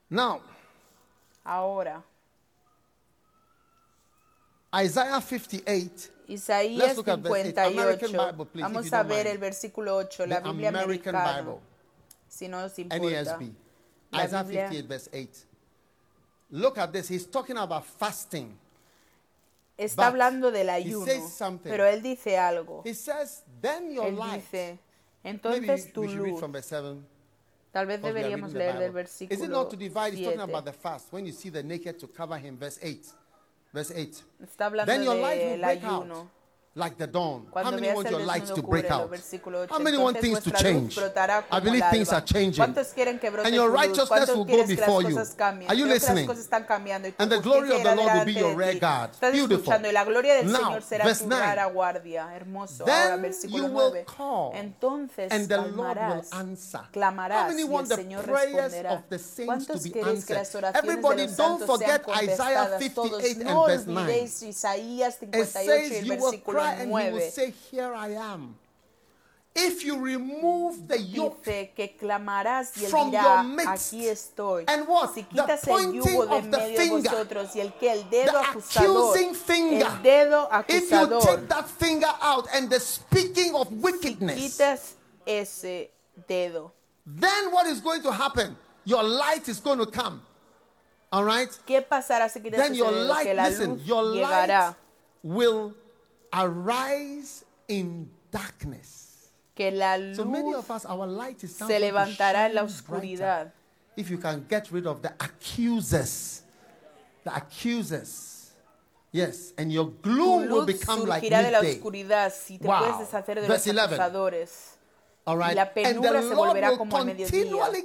Now, 0.09 0.41
Ahora, 1.49 2.05
Isaiah 4.75 5.19
58, 5.23 6.11
Isaías 6.29 6.77
Let's 6.79 6.97
look 6.99 7.09
at 7.09 7.21
verse 7.21 7.37
eight. 7.49 7.57
American 7.59 8.09
58. 8.11 8.31
Bible, 8.33 8.45
please, 8.45 8.67
if 8.67 8.73
Vamos 8.73 8.93
a 8.93 9.03
ver 9.03 9.25
mind. 9.25 9.27
el 9.29 9.39
versículo 9.39 9.97
8, 9.97 10.27
la 10.27 10.37
the 10.43 10.49
Biblia 10.51 10.69
American 10.69 11.15
americana, 11.15 11.41
Bible, 11.43 11.61
si 12.29 12.49
no 12.49 12.59
os 12.65 12.79
importa. 12.79 12.99
NASB. 13.03 13.53
La 14.11 14.25
Isaiah 14.25 14.43
Biblia- 14.43 14.69
58, 14.69 14.87
verse 14.89 15.09
8. 15.11 15.47
Look 16.51 16.77
at 16.79 16.93
this. 16.93 17.09
He's 17.09 17.27
talking 17.31 17.57
about 17.57 17.85
fasting. 17.87 18.59
está 19.79 19.97
But 19.97 20.05
hablando 20.13 20.51
del 20.51 20.69
ayuno, 20.69 21.07
pero 21.63 21.87
él 21.87 22.03
dice 22.03 22.37
algo. 22.37 22.83
He 22.85 22.93
says, 22.95 23.43
then 23.63 23.91
your 23.93 24.07
Él 24.09 24.17
light. 24.19 24.43
dice, 24.43 24.79
Maybe 25.25 25.31
entonces 25.39 25.93
tu 25.95 26.03
read 26.03 26.15
luz, 26.15 26.41
from 26.41 26.53
verse 26.53 26.69
7. 26.69 27.03
Tal 27.73 27.87
vez 27.87 28.01
because 28.01 28.15
we 28.15 28.21
are 28.21 28.29
deberíamos 28.29 28.53
leer 28.55 28.79
del 28.79 28.93
Bible. 28.93 29.09
Is 29.31 29.41
it 29.43 29.51
not 29.51 29.71
to 29.71 29.77
divide? 29.77 30.15
He's 30.15 30.25
talking 30.25 30.41
about 30.41 30.65
the 30.65 30.73
fast. 30.73 31.13
When 31.13 31.27
you 31.27 31.33
see 31.33 31.51
the 31.51 31.63
naked 31.63 31.99
to 32.01 32.07
cover 32.09 32.37
him, 32.39 32.57
verse 32.57 32.79
8. 32.83 33.07
Verse 33.73 33.91
8. 33.95 34.25
Está 34.43 34.67
hablando 34.67 34.91
Then 34.93 35.05
your 35.05 35.15
light 35.15 35.41
will 35.43 35.61
break 35.61 35.85
out 35.85 36.07
ayuno. 36.07 36.29
Like 36.79 36.97
the 36.97 37.07
dawn. 37.07 37.45
How 37.47 37.51
Cuando 37.53 37.73
many 37.73 37.87
veas 37.89 37.95
want 37.97 38.07
el 38.09 38.13
your 38.13 38.21
light 38.27 38.43
desnudo 38.45 38.55
to 38.55 38.63
break 38.69 38.87
cúbrelo, 38.87 39.03
out? 39.03 39.11
versículo 39.11 39.61
8. 39.63 39.71
How 39.73 39.79
many 39.81 39.97
want 39.99 40.17
Entonces 40.17 40.21
things 40.23 40.45
to 40.45 40.51
vuestra 40.51 40.71
luz 40.71 40.81
change? 40.81 40.95
brotará 40.97 41.39
I 41.39 41.43
como 41.51 41.63
believe 41.63 41.85
el 41.85 41.91
things 41.91 42.09
alba. 42.09 42.17
are 42.19 42.25
changing. 42.25 42.57
¿Cuántos 42.65 42.87
quieren 42.95 43.19
que 43.19 43.31
brote 43.31 43.47
And 43.49 43.55
your 43.57 43.67
tu 43.67 43.73
luz? 43.73 43.81
righteousness 43.83 44.09
¿Cuántos 44.09 44.29
will 44.37 44.45
go 44.45 44.47
quieres 44.47 44.67
que 44.69 44.77
las 44.77 44.87
before 44.87 45.03
you. 45.11 45.17
cosas 45.17 45.35
cambien? 45.35 45.71
Are 45.71 45.77
you 45.79 45.85
Creo 45.85 45.95
que 45.95 46.01
las 46.01 46.03
listening? 46.09 46.27
cosas 46.27 46.43
están 46.45 46.65
cambiando 46.65 47.09
y 47.09 47.13
tu 47.13 47.23
And 47.23 47.31
the 47.33 47.37
justicia 47.37 47.59
glory 47.61 47.73
of 47.73 47.81
irá 47.81 47.91
the 47.91 47.97
Lord 47.97 48.13
will 48.15 48.25
be 48.25 48.33
delante 48.33 48.41
your 48.41 48.51
de 48.51 48.57
rear 48.57 48.73
ti. 48.75 48.81
guard. 48.81 49.11
Estás 49.13 49.33
Beautiful. 49.33 49.57
escuchando 49.59 49.89
y 49.89 49.93
la 49.93 50.05
gloria 50.05 50.35
del 50.35 50.53
Now, 50.53 50.61
Señor 50.61 50.83
será 50.83 51.05
verse 51.05 51.25
tu 51.25 51.31
nine. 51.31 51.41
rara 51.41 51.67
guardia. 51.67 52.29
Hermoso. 52.35 52.85
Then 52.85 52.95
Ahora, 52.95 53.17
you 53.17 53.23
versículo 53.23 53.65
will 53.69 53.91
9. 53.93 54.05
call, 54.17 54.53
Entonces 54.55 55.33
and 55.33 55.49
the 55.49 55.57
Lord 55.57 55.69
will 55.69 55.75
clamarás, 55.85 56.33
answer. 56.33 56.81
How 56.81 56.91
clamarás 56.93 57.49
many 57.49 57.63
y 57.63 57.65
el 57.67 57.71
want 57.71 57.89
the 57.89 57.97
Señor 57.97 58.25
prayers 58.25 58.73
responderá. 58.73 58.93
of 58.95 59.03
the 59.09 59.19
saints 59.19 59.67
to 59.67 59.73
¿Cuántos 59.73 59.83
be 59.85 59.91
queréis 59.91 60.25
que 60.25 60.35
las 60.35 60.47
answered? 60.55 60.65
oraciones 60.65 60.83
de 60.85 60.89
Everybody, 60.91 61.23
los 61.27 61.37
don't 61.37 61.59
santos 61.61 61.79
sean 61.79 62.01
forget 62.01 62.23
Isaiah 62.23 62.69
contestadas? 62.69 62.95
Todos 62.95 63.23
58 63.23 63.45
no 63.45 63.65
and 63.65 63.71
verse 63.73 63.85
9. 63.87 64.01
olvidéis 64.13 64.43
Isaías 64.43 65.15
It 65.15 65.21
58 65.21 65.43
y 65.43 65.47
says 65.47 65.93
el 65.93 66.05
you 66.05 66.15
will 66.15 66.21
versículo 66.33 66.59
cry 66.61 66.68
and 66.79 66.89
he 66.89 67.11
will 67.11 67.31
say, 67.31 67.53
Here 67.71 67.93
I 67.95 68.09
am. 68.11 68.57
If 69.61 69.85
you 69.85 69.99
remove 69.99 70.87
the 70.87 71.01
yoke 71.01 71.43
Dice 71.45 71.73
que 71.75 71.89
clamarás 72.01 72.77
y 72.77 72.85
él 72.85 72.91
from 72.91 73.11
dirá, 73.11 73.23
your 73.23 73.43
midst. 73.43 73.69
aquí 73.93 74.07
estoy. 74.07 74.65
And 74.69 74.87
what? 74.87 75.15
Si 75.15 75.23
The 75.23 75.29
quitas 75.43 75.67
el 75.67 75.75
pointing 75.75 76.03
yugo 76.03 76.27
de 76.29 76.37
of 76.37 76.45
the 76.51 76.59
medio 76.59 76.77
de 76.79 76.85
finger. 76.85 77.11
vosotros 77.11 77.57
y 77.57 77.61
el 77.61 77.73
que 77.73 77.91
el 77.93 78.03
dedo 78.09 78.33
the 78.33 78.39
acusador, 78.39 79.15
accusing 79.15 79.35
finger. 79.35 79.87
el 79.87 80.03
dedo 80.03 80.49
If 80.69 80.91
you 80.91 80.97
acusador, 80.97 81.21
take 81.25 81.49
that 81.49 81.69
finger 81.69 82.13
out 82.21 82.47
and 82.55 82.71
the 82.71 82.79
speaking 82.79 83.55
of 83.57 83.73
wickedness, 83.73 84.39
quitas 84.39 84.93
ese 85.27 85.89
dedo, 86.29 86.71
then 87.05 87.51
what 87.51 87.67
is 87.67 87.81
going 87.81 88.03
to 88.03 88.13
happen? 88.13 88.57
Your 88.85 89.03
light 89.03 89.49
is 89.49 89.59
going 89.59 89.79
to 89.81 89.87
come. 89.87 90.23
All 91.11 91.25
right? 91.25 91.49
¿qué 91.67 91.83
pasará 91.83 92.31
si 92.31 92.39
quitas 92.39 92.59
Then 92.59 92.73
ese 92.73 92.79
your 92.79 92.93
dedo? 92.93 93.09
light, 93.09 93.27
Que 93.27 93.35
la 93.35 93.49
listen, 93.49 93.71
luz 93.71 93.83
your 93.89 94.05
llegará, 94.05 94.49
light 94.69 94.75
will 95.25 95.75
arise 96.33 97.45
in 97.69 98.11
darkness. 98.31 99.07
que 99.55 99.71
la 99.73 99.97
So 100.15 100.25
many 100.25 100.45
luz 100.53 100.59
of 100.59 100.71
us, 100.71 100.85
our 100.87 101.07
light 101.07 101.43
is 101.43 101.57
se 101.57 101.79
levantará 101.81 102.47
en 102.47 102.55
la 102.55 102.63
oscuridad. 102.63 103.53
If 103.97 104.09
you 104.11 104.19
can 104.19 104.47
get 104.49 104.71
rid 104.71 104.87
of 104.87 105.03
the 105.03 105.13
accusers, 105.19 106.43
the 107.25 107.35
accusers. 107.35 108.53
Yes, 109.11 109.53
and 109.57 109.73
your 109.73 109.91
gloom 110.03 110.49
will 110.49 110.65
luz 110.65 110.67
become 110.67 111.07
like 111.07 111.23
surgirá 111.25 111.43
de 111.43 111.51
la 111.51 111.61
midday. 111.63 111.77
oscuridad 111.81 112.33
si 112.33 112.59
te 112.59 112.69
Wow. 112.69 112.79
puedes 112.79 112.99
deshacer 113.01 113.41
de 113.41 113.49
Verse 113.49 113.73
los 113.73 113.85
11. 113.85 113.95
acusadores. 113.95 114.51
All 115.25 115.39
right. 115.39 115.53
Y 115.53 115.55
la 115.57 115.73
penumbra 115.75 116.23
se 116.23 116.35
volverá 116.35 116.77
como 116.79 116.97
al 116.97 117.05
mediodía. 117.07 117.29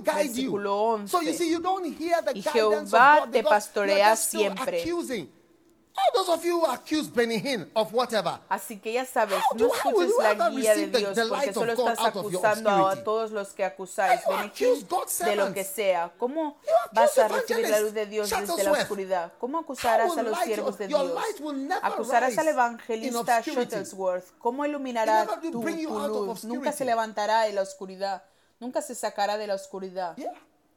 Versículo 0.03 0.99
So 1.07 1.21
you 1.21 1.29
11. 1.29 1.37
see, 1.37 1.49
you 1.51 1.59
don't 1.59 1.85
hear 1.97 2.21
the 2.23 2.37
Y 2.37 2.41
Jehová 2.41 3.27
te 3.31 3.41
pastorea 3.43 4.15
siempre. 4.15 4.81
accusing. 4.81 5.29
All 5.95 6.11
those 6.25 6.29
of 6.33 6.43
you 6.43 6.59
who 6.59 6.65
accuse 6.65 7.07
Benny 7.07 7.37
Hinn 7.37 7.69
of 7.75 7.93
whatever. 7.93 8.39
Así 8.49 8.79
que 8.81 8.93
ya 8.93 9.05
sabes, 9.05 9.39
How 9.51 9.55
no 9.57 9.67
escuches 9.67 10.09
you 10.09 10.21
la 10.21 10.33
guía 10.49 10.73
de 10.73 10.85
receive 10.87 10.91
the- 10.91 10.97
Dios 10.99 11.15
the 11.15 11.25
porque 11.27 11.53
solo 11.53 11.75
God 11.75 11.89
estás 11.91 12.05
acusando 12.07 12.87
a 12.89 13.03
todos 13.03 13.31
los 13.31 13.49
que 13.49 13.63
acusáis. 13.63 14.21
Benny 14.27 14.51
Hinn, 14.57 14.87
de 15.25 15.35
lo 15.35 15.53
que 15.53 15.63
sea. 15.63 16.11
¿Cómo 16.17 16.57
vas 16.93 17.15
a 17.19 17.27
recibir 17.27 17.69
la 17.69 17.79
luz 17.79 17.93
de. 17.93 18.05
Dios 18.07 18.29
desde 18.29 18.63
la 18.63 18.71
oscuridad? 18.71 19.33
¿Cómo 19.39 19.57
How 19.59 19.63
acusarás 19.63 20.09
will 20.09 20.19
a 20.19 20.23
los 20.23 20.39
siervos 20.39 20.77
de 20.79 20.87
Dios? 20.87 21.11
Acusarás 21.81 22.29
rise 22.29 22.41
al 22.41 22.47
evangelista. 22.47 23.41
Shuttlesworth. 23.41 24.25
¿Cómo 24.39 24.65
iluminará 24.65 25.27
tu, 25.41 25.51
tu 25.51 25.63
luz? 25.67 26.43
Nunca 26.43 26.71
se 26.71 26.85
levantará 26.85 27.43
de 27.43 27.53
la 27.53 27.61
oscuridad. 27.61 28.23
Nunca 28.59 28.81
se 28.81 28.95
sacará 28.95 29.37
de 29.37 29.45
la 29.47 29.55
oscuridad. 29.55 30.15
Yeah. 30.15 30.33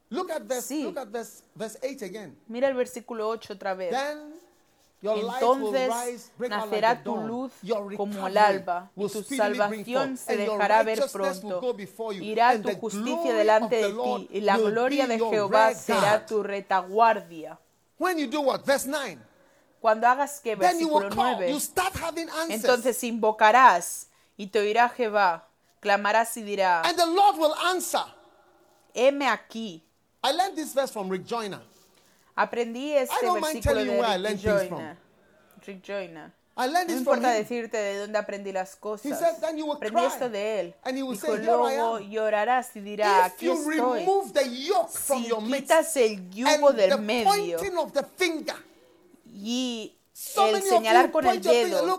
Look 0.09 0.31
at 0.31 0.43
verse, 0.45 0.69
Sí. 0.69 0.83
look 0.85 0.99
at 0.99 1.09
verse, 1.09 1.43
verse 1.55 1.79
8 1.83 2.05
again. 2.05 2.39
Mira 2.49 2.69
el 2.69 2.75
versículo 2.75 3.29
8 3.29 3.55
otra 3.55 3.75
vez. 3.75 3.91
Then 3.91 4.36
Entonces 5.03 6.31
nacerá 6.39 7.03
tu 7.03 7.17
luz 7.17 7.53
como 7.97 8.27
el 8.27 8.37
alba, 8.39 8.91
y 8.97 9.09
tu 9.09 9.23
salvación 9.23 10.17
se 10.17 10.37
dejará 10.37 10.83
ver 10.83 11.05
pronto. 11.13 11.77
Irá 12.21 12.61
tu 12.61 12.71
justicia 12.77 13.35
delante 13.35 13.77
de 13.77 13.93
ti, 13.93 14.29
y 14.31 14.41
la 14.41 14.57
gloria 14.57 15.07
de 15.07 15.19
Jehová 15.19 15.75
será 15.75 16.25
tu 16.27 16.43
retaguardia. 16.43 17.59
When 17.99 18.19
you 18.19 18.27
do 18.27 18.41
what? 18.41 18.65
Verse 18.65 18.87
9. 18.87 19.19
Cuando 19.81 20.07
hagas 20.07 20.41
que, 20.41 20.57
versículo 20.57 21.09
call. 21.09 21.37
9, 21.37 21.51
You 21.51 21.61
start 21.61 21.95
having 21.95 22.29
answers. 22.29 22.51
entonces 22.51 23.03
invocarás 23.05 24.09
y 24.37 24.49
te 24.49 24.59
oirá 24.59 24.89
Jehová, 24.89 25.49
clamarás 25.81 26.37
y 26.37 26.43
dirá, 26.43 26.83
heme 28.93 29.29
aquí. 29.29 29.83
I 30.25 30.33
learned 30.33 30.57
this 30.57 30.75
verse 30.75 30.93
from 30.93 31.09
Rick 31.09 31.25
Joyner. 31.25 31.61
Aprendí 32.37 32.93
este 32.93 33.15
versículo 33.33 33.75
de 33.85 34.19
Rick 34.29 34.41
Joyner. 34.43 34.97
Rick 35.67 35.83
Joyner. 35.83 36.33
I 36.59 36.69
learned 36.69 36.89
No 36.91 36.97
importa 36.97 37.31
decirte 37.31 37.77
de 37.77 37.99
dónde 37.99 38.19
aprendí 38.19 38.51
las 38.51 38.77
cosas. 38.77 39.19
said, 39.19 39.35
Aprendí 39.43 40.05
esto 40.07 40.31
de 40.31 40.61
él. 40.61 40.75
And 40.85 40.97
he 40.97 41.03
will 41.03 41.13
Dijo, 41.19 41.27
say, 41.27 41.35
"Here 41.37 41.43
I 41.43 41.47
luego 41.47 41.97
am." 41.97 42.11
llorarás 42.11 42.77
y 42.77 42.81
dirá, 42.81 43.25
aquí 43.27 43.51
estoy. 43.51 44.07
Si 44.89 45.29
quitas 45.29 45.97
el 45.97 46.31
yugo 46.31 46.73
del 46.73 46.99
medio 47.01 47.63
y 49.27 49.99
el 50.37 50.63
señalar 50.63 51.11
con 51.11 51.27
el 51.27 51.43
dedo, 51.43 51.99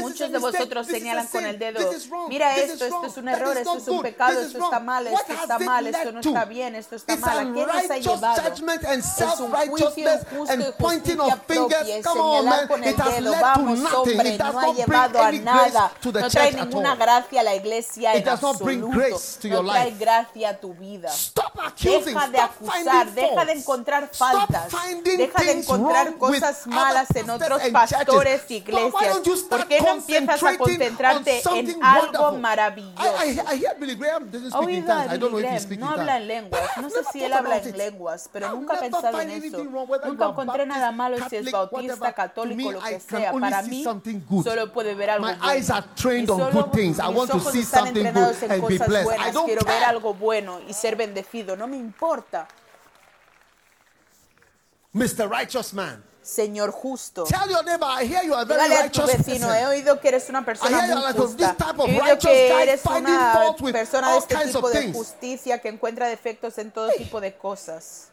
Muchos 0.00 0.32
de 0.32 0.38
vosotros 0.38 0.86
This 0.86 0.96
is 0.96 1.02
a 1.02 1.04
señalan 1.04 1.26
con 1.28 1.44
el 1.44 1.58
dedo, 1.58 1.90
mira 2.28 2.56
esto, 2.56 2.84
esto 2.84 3.06
es 3.06 3.16
un 3.16 3.28
error, 3.28 3.56
esto 3.56 3.76
es 3.76 3.88
un 3.88 4.02
pecado, 4.02 4.40
esto 4.40 4.64
está 4.64 4.80
mal, 4.80 5.06
esto 5.06 5.32
está 5.32 5.58
mal, 5.58 5.86
esto 5.86 6.12
no 6.12 6.20
está 6.20 6.44
bien, 6.44 6.74
esto 6.74 6.96
está 6.96 7.16
mal. 7.16 7.38
¿A 7.38 7.52
quién 7.52 7.66
nos 7.66 7.90
ha 7.90 7.98
llevado? 7.98 8.42
Es 8.52 9.40
un 9.40 9.52
juicio 9.52 10.14
injusto 10.14 10.54
y 10.54 10.72
justicia 10.82 11.36
propia, 11.36 12.02
señalar 12.02 12.68
con 12.68 12.84
el 12.84 12.96
dedo, 12.96 13.32
vamos 13.40 13.92
hombre, 13.92 14.38
no 14.38 14.60
ha 14.60 14.72
llevado 14.72 15.22
a 15.22 15.32
nada, 15.32 15.92
no 16.04 16.30
trae 16.30 16.52
ninguna 16.52 16.96
gracia 16.96 17.40
a 17.40 17.44
la 17.44 17.54
iglesia 17.54 18.14
en 18.14 18.28
absoluto, 18.28 19.20
no 19.44 19.64
trae 19.64 19.90
gracia 19.92 20.48
a 20.50 20.56
tu 20.56 20.74
vida. 20.74 21.10
Deja 21.82 22.28
de 22.28 22.38
acusar, 22.38 23.10
deja 23.12 23.44
de 23.44 23.52
encontrar 23.52 24.10
faltas, 24.12 24.72
deja 25.04 25.42
de 25.42 25.52
encontrar 25.52 26.16
cosas 26.16 26.66
malas 26.66 27.08
en 27.14 27.30
otros 27.30 27.62
pastores 27.70 28.42
y 28.48 28.54
iglesias. 28.56 29.18
¿Por 29.48 29.66
qué 29.66 29.81
no 29.82 29.92
empiezas 29.94 30.42
a 30.42 30.58
concentrarte 30.58 31.42
en 31.54 31.82
algo 31.84 32.32
maravilloso? 32.38 33.02
I, 33.24 33.30
I, 33.30 33.40
I 33.54 33.58
hear 33.58 33.74
Billy 33.78 33.94
Graham 33.94 34.30
doesn't 34.30 34.52
Ha 34.52 34.58
speak 34.62 34.68
in 34.70 34.84
oído 34.84 34.86
tongues. 34.86 35.10
a 35.10 35.14
I 35.14 35.18
don't 35.18 35.30
know 35.32 35.38
Billy 35.38 35.42
if 35.42 35.44
he 35.44 35.48
Graham, 35.48 35.60
speaks 35.60 35.80
no 35.80 35.86
in 35.94 36.00
habla 36.00 36.16
en 36.16 36.26
lenguas, 36.28 36.62
no 36.80 36.90
sé 36.90 37.04
si 37.12 37.24
él 37.24 37.32
habla 37.32 37.58
en 37.58 37.76
lenguas, 37.78 38.28
pero 38.32 38.48
nunca 38.54 38.74
he 38.76 38.78
pensado 38.90 39.20
en 39.20 39.30
eso. 39.30 39.64
Nunca 39.64 40.26
encontré 40.26 40.66
nada 40.66 40.92
malo 40.92 41.16
si 41.28 41.36
es 41.36 41.50
bautista, 41.50 42.12
católico, 42.12 42.72
lo 42.72 42.80
que 42.80 43.00
sea. 43.00 43.32
Para 43.32 43.62
mí 43.62 43.84
solo 44.44 44.72
puede 44.72 44.94
ver 44.94 45.10
algo 45.10 45.26
My 45.26 45.34
bueno. 45.34 45.52
eyes 45.52 45.70
are 45.70 45.86
trained 45.94 46.30
on 46.30 46.50
good 46.52 46.70
things. 46.72 46.98
I 46.98 47.08
mis 47.08 47.16
want 47.16 47.30
to 47.30 47.36
ojos 47.38 47.52
see 47.52 47.60
están 47.60 47.84
something 47.86 48.02
good 48.02 48.06
entrenados 48.06 48.42
en 48.42 48.50
and 48.52 48.62
be 48.68 48.78
cosas 48.78 48.88
blessed. 48.88 49.06
I 49.06 49.14
buenas. 49.16 49.34
don't 49.34 49.46
Quiero 49.46 49.64
ver 49.66 49.84
algo 49.84 50.14
bueno 50.14 50.60
y 50.68 50.72
ser 50.72 50.96
bendecido. 50.96 51.56
No 51.56 51.66
me 51.66 51.76
importa. 51.76 52.46
Mr. 54.94 55.28
Righteous 55.28 55.72
Man. 55.72 56.04
Señor 56.22 56.70
justo. 56.70 57.24
Tell 57.24 57.50
your 57.50 57.64
neighbor, 57.64 57.84
I 57.84 58.06
hear 58.06 58.22
you 58.24 58.32
are 58.34 58.42
a 58.42 58.44
very 58.44 58.62
Dígale 58.62 58.86
a 58.86 58.90
tu 58.90 59.02
vecino, 59.06 59.52
he 59.52 59.66
oído 59.66 60.00
que 60.00 60.08
eres 60.08 60.28
una 60.28 60.44
persona 60.44 60.86
muy 60.86 61.12
justa. 61.14 61.56
He 61.86 62.00
oído 62.00 62.18
que 62.18 62.62
eres 62.62 62.84
una 62.86 63.56
persona 63.72 64.12
de 64.12 64.18
este 64.18 64.36
tipo 64.36 64.70
de 64.70 64.92
justicia 64.92 65.58
que 65.58 65.68
encuentra 65.68 66.06
defectos 66.06 66.58
en 66.58 66.70
todo 66.70 66.90
tipo 66.92 67.20
de 67.20 67.36
cosas. 67.36 68.08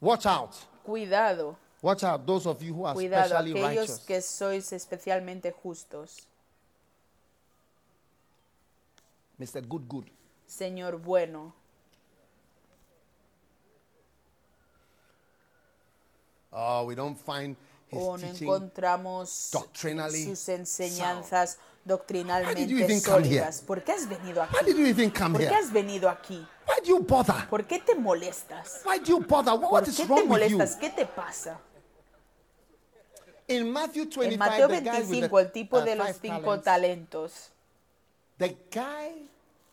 Watch 0.00 0.26
out. 0.26 0.50
Cuidado, 0.82 1.56
Watch 1.82 2.04
out, 2.04 2.24
those 2.26 2.46
of 2.46 2.62
you 2.62 2.74
who 2.74 2.86
are 2.86 2.94
cuidado, 2.94 3.36
aquellos 3.36 3.60
righteous. 3.60 3.98
que 4.06 4.20
sois 4.22 4.72
especialmente 4.72 5.52
justos. 5.52 6.28
Mr. 9.42 9.60
Good 9.66 9.88
Good. 9.88 10.04
Señor 10.46 10.98
bueno, 10.98 11.52
Oh, 16.52 16.84
we 16.84 16.94
don't 16.94 17.16
find 17.18 17.56
his 17.88 17.98
o 17.98 18.16
no 18.16 18.18
teaching. 18.18 18.46
encontramos 18.46 19.48
doctrinally 19.50 20.24
sus 20.26 20.48
enseñanzas 20.50 21.56
doctrinalmente 21.84 22.66
come 22.66 22.82
here? 22.86 23.00
sólidas. 23.00 23.60
¿Por 23.62 23.82
qué 23.82 23.92
has 23.92 24.06
venido 24.06 24.42
Why 24.42 24.64
did 24.66 24.74
aquí? 24.74 24.80
you 24.80 24.86
even 24.86 25.10
come 25.10 25.38
¿Por 25.38 25.48
qué 25.48 25.54
has 25.54 25.72
venido 25.72 26.10
aquí? 26.10 26.46
Why 26.68 26.80
do 26.82 26.88
you 26.88 27.00
bother? 27.00 27.48
¿Por 27.48 27.64
qué 27.66 27.78
te 27.78 27.94
molestas? 27.94 28.82
Why 28.84 28.98
do 28.98 29.06
you 29.06 29.20
bother? 29.20 29.54
What, 29.54 29.70
¿Por 29.70 29.84
qué 29.84 29.92
te 29.92 30.04
wrong 30.04 30.28
with 30.28 30.42
you? 30.50 30.58
molestas? 30.58 30.76
¿Qué 30.76 30.90
te 30.90 31.06
pasa? 31.06 31.58
In 33.48 33.72
Matthew 33.72 34.04
25, 34.04 34.22
En 34.24 34.38
Mateo 34.38 34.68
the 38.38 38.56
guy 38.70 39.28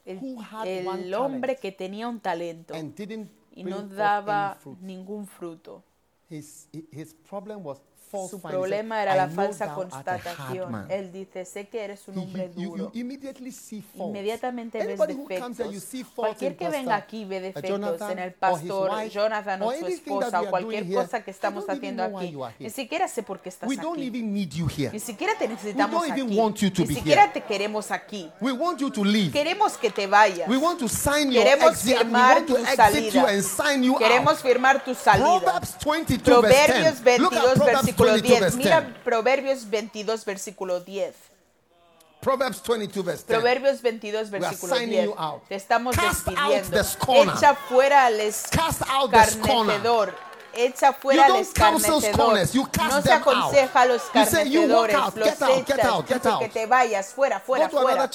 el, 0.10 0.88
el 0.88 1.14
hombre 1.14 1.56
que 1.58 1.72
tenía 1.72 2.08
un 2.08 2.20
talento 2.20 2.74
y 3.52 3.64
no 3.64 3.82
daba 3.84 4.58
ningún 4.82 5.28
fruto. 5.28 5.84
His, 6.30 6.70
his 6.92 7.14
problem 7.28 7.66
was 7.66 7.82
su 8.12 8.42
problema 8.42 9.04
era 9.04 9.16
la 9.16 9.30
falsa 9.30 9.74
constatación. 9.74 10.88
Él 10.90 11.12
dice, 11.12 11.46
sé 11.46 11.68
que 11.68 11.84
eres 11.84 12.08
un 12.08 12.18
hombre 12.18 12.50
duro. 12.50 12.92
Inmediatamente 12.94 14.84
ves 14.86 15.00
defectos. 15.00 15.58
Cualquier 16.16 16.56
que 16.56 16.70
venga 16.70 16.96
aquí 16.96 17.26
ve 17.26 17.40
defectos 17.40 18.02
en 18.10 18.20
el 18.20 18.34
pastor, 18.34 19.04
Jonathan 19.10 19.62
o 19.62 19.72
su 19.74 19.86
esposa, 19.88 20.42
o 20.42 20.50
cualquier 20.50 20.92
cosa 20.92 21.24
que 21.24 21.32
estamos 21.32 21.70
haciendo 21.70 22.04
aquí. 22.04 22.36
Ni 22.58 22.70
siquiera 22.70 23.08
sé 23.08 23.22
por 23.22 23.40
qué 23.40 23.50
estás 23.50 23.70
aquí. 23.70 24.12
Ni 24.92 25.00
siquiera 25.00 25.34
te 25.38 25.48
necesitamos 25.48 26.10
aquí. 26.10 26.24
Ni 26.24 26.96
siquiera 26.96 27.32
te 27.32 27.42
queremos 27.42 27.92
aquí. 27.92 28.32
Queremos 29.32 29.78
que 29.78 29.92
te 29.92 30.08
vayas. 30.08 30.50
Queremos 30.50 31.78
firmar 31.82 32.46
tu 32.46 32.58
salida. 32.76 33.28
Queremos 34.00 34.42
firmar 34.42 34.84
tu 34.84 34.96
salida. 34.96 35.62
Proverbios 36.24 37.04
22, 37.04 37.60
versículo 37.60 37.99
Mira 38.56 38.94
Proverbios 39.04 39.70
22, 39.70 40.26
versículo 40.26 40.80
10. 40.80 41.16
Proverbs 42.22 42.62
22 42.62 43.06
verse 43.06 43.24
10. 43.28 43.38
Proverbios 43.38 43.82
22 43.82 44.30
versículo 44.30 44.76
10. 44.78 45.10
Te 45.48 45.56
estamos 45.56 45.96
Cast 45.96 46.28
despidiendo. 46.28 47.36
Echa 47.38 47.56
fuera 47.56 48.06
al 48.06 48.20
escarnecedor. 48.20 50.14
Echa 50.54 50.94
fuera 50.94 51.26
al 51.26 51.36
escarnecedor. 51.38 52.38
No 52.90 53.02
se 53.02 53.12
aconseja 53.14 53.82
a 53.82 53.86
los. 53.86 54.02
Los 54.14 54.30
get 54.30 55.42
out, 55.42 55.66
get 55.66 55.86
out, 55.86 56.08
get 56.08 56.26
out. 56.26 56.40
que 56.42 56.50
te 56.50 56.66
vayas 56.66 57.14
fuera, 57.14 57.40
fuera, 57.40 57.70
Go 57.70 57.82
fuera. 57.82 58.08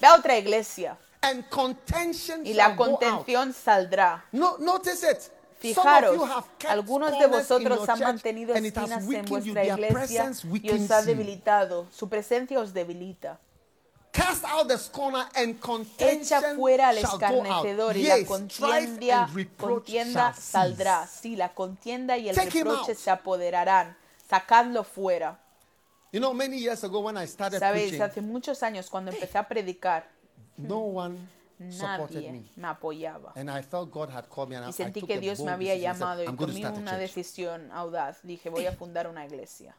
Ve 0.00 0.06
a 0.06 0.14
otra 0.14 0.36
iglesia. 0.36 0.96
And 1.20 1.48
contention 1.48 2.44
y 2.44 2.52
la 2.54 2.76
contención 2.76 3.54
saldrá. 3.54 4.24
No, 4.32 4.58
notice 4.58 5.10
it. 5.10 5.30
Fijaros, 5.64 6.28
algunos 6.68 7.18
de 7.18 7.26
vosotros 7.26 7.88
han 7.88 8.00
mantenido 8.00 8.54
espinas 8.54 9.02
en 9.08 9.24
vuestra 9.24 9.64
iglesia 9.64 10.30
y 10.62 10.70
os 10.70 10.90
ha 10.90 11.02
debilitado. 11.02 11.86
Su 11.90 12.08
presencia 12.08 12.60
os 12.60 12.74
debilita. 12.74 13.40
Cast 14.12 14.44
out 14.44 14.68
the 14.68 14.78
scorner 14.78 15.26
and 15.34 15.58
Echa 15.98 16.54
fuera 16.54 16.90
al 16.90 16.98
escarnecedor 16.98 17.96
y 17.96 18.04
la 18.04 18.24
contienda, 18.24 19.28
contienda 19.56 20.34
saldrá. 20.34 21.08
Sí, 21.08 21.34
la 21.34 21.52
contienda 21.52 22.16
y 22.16 22.28
el 22.28 22.36
reproche 22.36 22.94
se 22.94 23.10
apoderarán. 23.10 23.96
Sacadlo 24.28 24.84
fuera. 24.84 25.40
You 26.12 26.20
Sabéis, 27.58 28.00
hace 28.00 28.20
muchos 28.20 28.62
años 28.62 28.88
cuando 28.88 29.10
empecé 29.10 29.36
a 29.36 29.48
predicar, 29.48 30.08
no 30.56 30.78
nadie 31.58 32.44
me 32.56 32.68
apoyaba. 32.68 33.34
y 33.36 34.72
sentí 34.72 35.02
que 35.02 35.18
Dios 35.18 35.40
me 35.40 35.50
había 35.50 35.76
llamado 35.76 36.22
y 36.22 36.36
tomé 36.36 36.68
una 36.68 36.96
decisión 36.96 37.70
audaz. 37.72 38.20
Dije, 38.22 38.50
voy 38.50 38.66
a 38.66 38.72
fundar 38.72 39.08
una 39.08 39.24
iglesia. 39.24 39.76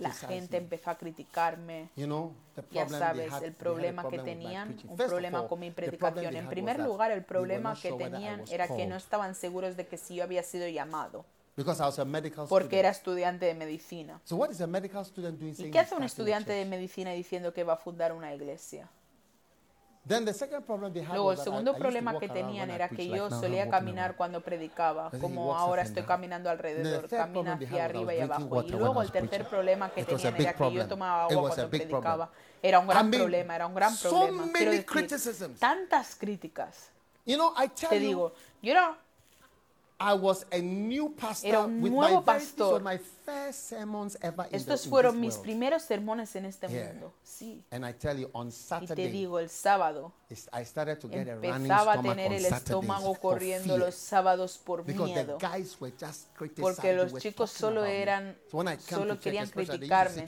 la 0.00 0.12
gente 0.12 0.56
empezó 0.56 0.90
a 0.90 0.94
criticarme. 0.96 1.90
ya 2.70 2.88
sabes, 2.88 3.32
el 3.42 3.52
problema 3.52 4.08
que 4.08 4.18
tenían, 4.18 4.76
un 4.88 4.96
problema 4.96 5.46
con 5.46 5.60
mi 5.60 5.70
predicación. 5.70 6.36
En 6.36 6.48
primer 6.48 6.80
lugar, 6.80 7.10
el 7.10 7.24
problema 7.24 7.74
que 7.80 7.92
tenían 7.92 8.42
era 8.50 8.68
que 8.68 8.86
no 8.86 8.96
estaban 8.96 9.34
seguros 9.34 9.76
de 9.76 9.86
que 9.86 9.96
si 9.96 10.16
yo 10.16 10.24
había 10.24 10.42
sido 10.42 10.68
llamado. 10.68 11.24
Because 11.56 11.80
I 11.80 11.86
was 11.86 11.98
a 12.00 12.04
medical 12.04 12.48
Porque 12.48 12.80
era 12.80 12.90
estudiante 12.90 13.46
de 13.46 13.54
medicina. 13.54 14.20
So 14.24 14.36
what 14.36 14.50
is 14.50 14.60
a 14.60 14.66
medical 14.66 15.04
student 15.04 15.38
doing 15.38 15.54
¿Y 15.56 15.70
qué 15.70 15.78
hace 15.78 15.94
un 15.94 16.02
estudiante 16.02 16.52
de 16.52 16.64
medicina 16.64 17.12
diciendo 17.12 17.52
que 17.52 17.62
va 17.62 17.74
a 17.74 17.76
fundar 17.76 18.12
una 18.12 18.34
iglesia? 18.34 18.88
Luego, 20.06 21.32
el 21.32 21.38
segundo 21.38 21.74
problema 21.74 22.18
que 22.18 22.28
tenían 22.28 22.70
era 22.70 22.88
que 22.88 23.08
yo 23.08 23.30
solía 23.30 23.68
caminar 23.70 24.16
cuando 24.16 24.42
predicaba, 24.42 25.10
como 25.20 25.56
ahora 25.56 25.82
estoy 25.82 26.02
caminando 26.02 26.50
alrededor, 26.50 27.08
camino 27.08 27.52
hacia 27.52 27.84
arriba 27.84 28.14
y 28.14 28.20
abajo. 28.20 28.62
Y 28.62 28.70
luego 28.70 29.02
el 29.02 29.10
tercer 29.10 29.46
problema 29.46 29.90
que 29.90 30.04
tenían 30.04 30.36
era 30.36 30.52
que 30.52 30.72
yo 30.72 30.86
tomaba 30.86 31.24
agua 31.24 31.48
cuando 31.48 31.70
predicaba. 31.70 32.30
Era 32.62 32.78
un 32.78 32.86
gran 32.86 33.10
problema, 33.10 33.56
era 33.56 33.66
un 33.66 33.74
gran 33.74 33.96
problema. 33.96 34.52
Quiero 34.52 34.70
decir, 34.72 35.56
tantas 35.58 36.14
críticas. 36.16 36.90
Te 37.88 37.98
digo, 37.98 38.34
yo 38.62 38.72
era 38.72 38.98
I 40.00 40.12
was 40.14 40.44
a 40.50 40.58
new 40.60 41.14
pastor 41.14 41.48
Era 41.48 41.60
un 41.60 41.80
nuevo 41.80 42.18
with 42.18 42.26
my 42.26 42.32
pastor. 42.32 42.80
my 42.82 42.98
first 42.98 43.68
sermons 43.68 44.18
ever 44.20 44.46
Estos 44.50 44.86
fueron 44.88 45.20
mis 45.20 45.34
world. 45.34 45.44
primeros 45.44 45.82
sermones 45.82 46.34
en 46.34 46.46
este 46.46 46.68
mundo. 46.68 47.14
Sí. 47.22 47.64
And 47.70 47.86
I 47.86 47.92
tell 47.92 48.18
you, 48.18 48.28
on 48.32 48.48
Y 48.48 48.50
te 48.50 48.56
Saturday, 48.56 49.10
digo, 49.10 49.38
el 49.38 49.48
sábado 49.48 50.12
I 50.52 50.64
started 50.64 50.98
to 50.98 51.08
get 51.08 51.28
empezaba 51.28 51.92
a 51.94 52.02
tener 52.02 52.32
el 52.32 52.44
estómago 52.44 53.14
corriendo 53.14 53.78
los 53.78 53.94
sábados 53.94 54.58
por 54.58 54.84
because 54.84 55.12
miedo. 55.12 55.38
guys 55.38 55.80
were 55.80 55.94
just 55.98 56.28
Porque 56.60 56.92
los 56.92 57.12
were 57.12 57.20
chicos 57.20 57.50
solo 57.50 57.84
eran, 57.84 58.36
So 58.50 58.58
when 58.58 58.68
I 58.68 58.76
came 58.76 58.98
solo 58.98 59.14
to 59.14 59.20
querían 59.20 59.48
criticarme. 59.48 60.26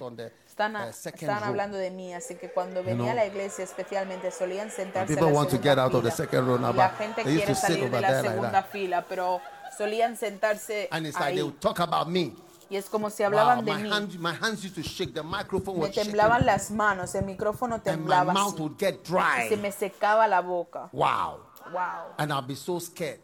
Uh, 0.58 1.44
hablando 1.44 1.76
de 1.76 1.90
mí, 1.90 2.14
así 2.14 2.36
que 2.36 2.50
cuando 2.50 2.82
venía 2.82 3.12
a 3.12 3.14
la 3.14 3.26
iglesia 3.26 3.64
especialmente 3.64 4.30
solían 4.30 4.70
sentarse 4.70 5.12
en 5.12 5.18
people 5.18 5.32
la 5.32 5.44
to 5.44 5.50
segunda 5.50 5.70
get 5.70 5.78
out 5.78 5.94
of 5.94 6.02
the 6.02 6.10
fila. 6.10 6.16
second 6.16 6.76
la 6.76 6.88
gente 6.90 7.22
quiere 7.24 7.54
salir 7.54 7.90
de 7.90 8.00
la 8.00 8.22
segunda 8.22 8.62
fila, 8.62 9.06
pero 9.06 9.40
solían 9.76 10.16
sentarse 10.16 10.88
And 10.90 11.06
it's 11.06 11.18
like 11.18 11.32
ahí. 11.32 11.36
they 11.36 11.42
would 11.42 11.60
talk 11.60 11.78
about 11.80 12.08
me. 12.08 12.32
Y 12.68 12.76
es 12.76 12.88
como 12.88 13.10
si 13.10 13.22
hablaban 13.22 13.64
de 13.64 13.72
my, 13.72 13.82
mí. 13.82 13.88
hands, 13.90 14.18
my 14.18 14.32
hands 14.32 14.64
used 14.64 14.74
to 14.74 14.82
shake, 14.82 15.14
the 15.14 15.22
microphone 15.22 15.76
Me 15.76 15.82
was 15.82 15.94
shaking, 15.94 16.12
temblaban 16.12 16.44
las 16.44 16.70
manos, 16.70 17.14
el 17.14 17.22
micrófono 17.22 17.74
and 17.76 17.84
my 17.84 17.92
temblaba. 17.92 18.32
mouth 18.34 18.54
así. 18.54 18.60
would 18.60 18.76
get 18.78 19.04
dry. 19.04 19.48
Se 19.48 19.56
me 19.56 19.70
secaba 19.70 20.26
la 20.28 20.40
boca. 20.42 20.88
Wow. 20.92 21.40
Wow. 21.72 22.14
And 22.18 22.32
I'll 22.32 22.42
be 22.42 22.54
so 22.56 22.78
scared 22.80 23.20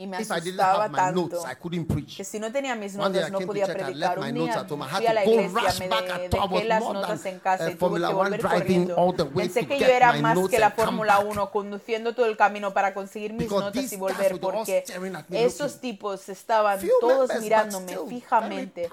y 0.00 0.06
me 0.06 0.22
If 0.22 0.30
asustaba 0.30 0.88
tanto 0.88 1.22
notes, 1.22 2.16
que 2.16 2.24
si 2.24 2.38
no 2.38 2.52
tenía 2.52 2.76
mis 2.76 2.94
notas 2.94 3.32
no 3.32 3.40
podía 3.40 3.66
predicar. 3.66 4.16
Un 4.20 4.32
día 4.32 4.64
fui 4.64 5.06
a 5.06 5.12
la 5.12 5.24
iglesia, 5.24 5.72
me 5.80 6.28
dejé 6.28 6.64
las 6.64 6.82
notas 6.82 7.26
en 7.26 7.40
casa 7.40 7.68
y 7.68 7.74
tuve 7.74 8.00
que 8.00 8.14
volver 8.14 8.40
corriendo. 8.40 9.14
Pensé 9.34 9.66
que 9.66 9.80
yo 9.80 9.86
era 9.86 10.12
más 10.20 10.38
que 10.48 10.60
la 10.60 10.70
Fórmula 10.70 11.18
1 11.18 11.50
conduciendo 11.50 12.14
todo 12.14 12.26
el 12.26 12.36
camino 12.36 12.72
para 12.72 12.94
conseguir 12.94 13.32
mis 13.32 13.50
notas 13.50 13.92
y 13.92 13.96
volver 13.96 14.38
porque 14.38 14.84
esos 15.30 15.80
tipos 15.80 16.28
estaban 16.28 16.78
todos 17.00 17.30
mirándome 17.40 17.98
fijamente. 18.08 18.88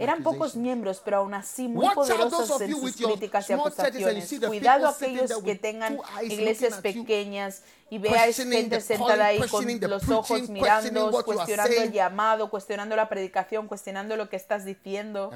Eran 0.00 0.24
pocos 0.24 0.56
miembros, 0.56 1.00
pero 1.04 1.18
aún 1.18 1.34
así 1.34 1.68
muy 1.68 1.88
poderosos 1.94 2.60
en 2.60 2.74
sus 2.74 2.96
críticas 2.96 3.48
y 3.48 3.52
acusaciones. 3.52 4.34
Cuidado 4.44 4.88
aquellos 4.88 5.32
que 5.44 5.54
tengan 5.54 5.96
iglesias 6.22 6.80
pequeñas 6.80 7.62
y 7.90 7.98
vea 7.98 8.22
a 8.22 8.32
gente 8.32 8.80
sentada 8.80 9.26
ahí 9.26 9.40
con 9.48 9.66
los 9.90 10.08
ojos 10.08 10.48
mirando, 10.48 11.22
cuestionando 11.24 11.76
el 11.76 11.92
llamado, 11.92 12.48
cuestionando 12.48 12.96
la 12.96 13.08
predicación, 13.08 13.66
cuestionando 13.66 14.16
lo 14.16 14.28
que 14.28 14.36
estás 14.36 14.64
diciendo. 14.64 15.30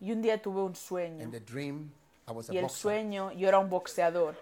Y 0.00 0.12
un 0.12 0.22
día 0.22 0.42
tuve 0.42 0.60
un 0.62 0.74
sueño. 0.74 1.30
y 2.50 2.58
el 2.58 2.68
sueño, 2.68 3.30
yo 3.32 3.48
era 3.48 3.58
un 3.58 3.70
boxeador. 3.70 4.34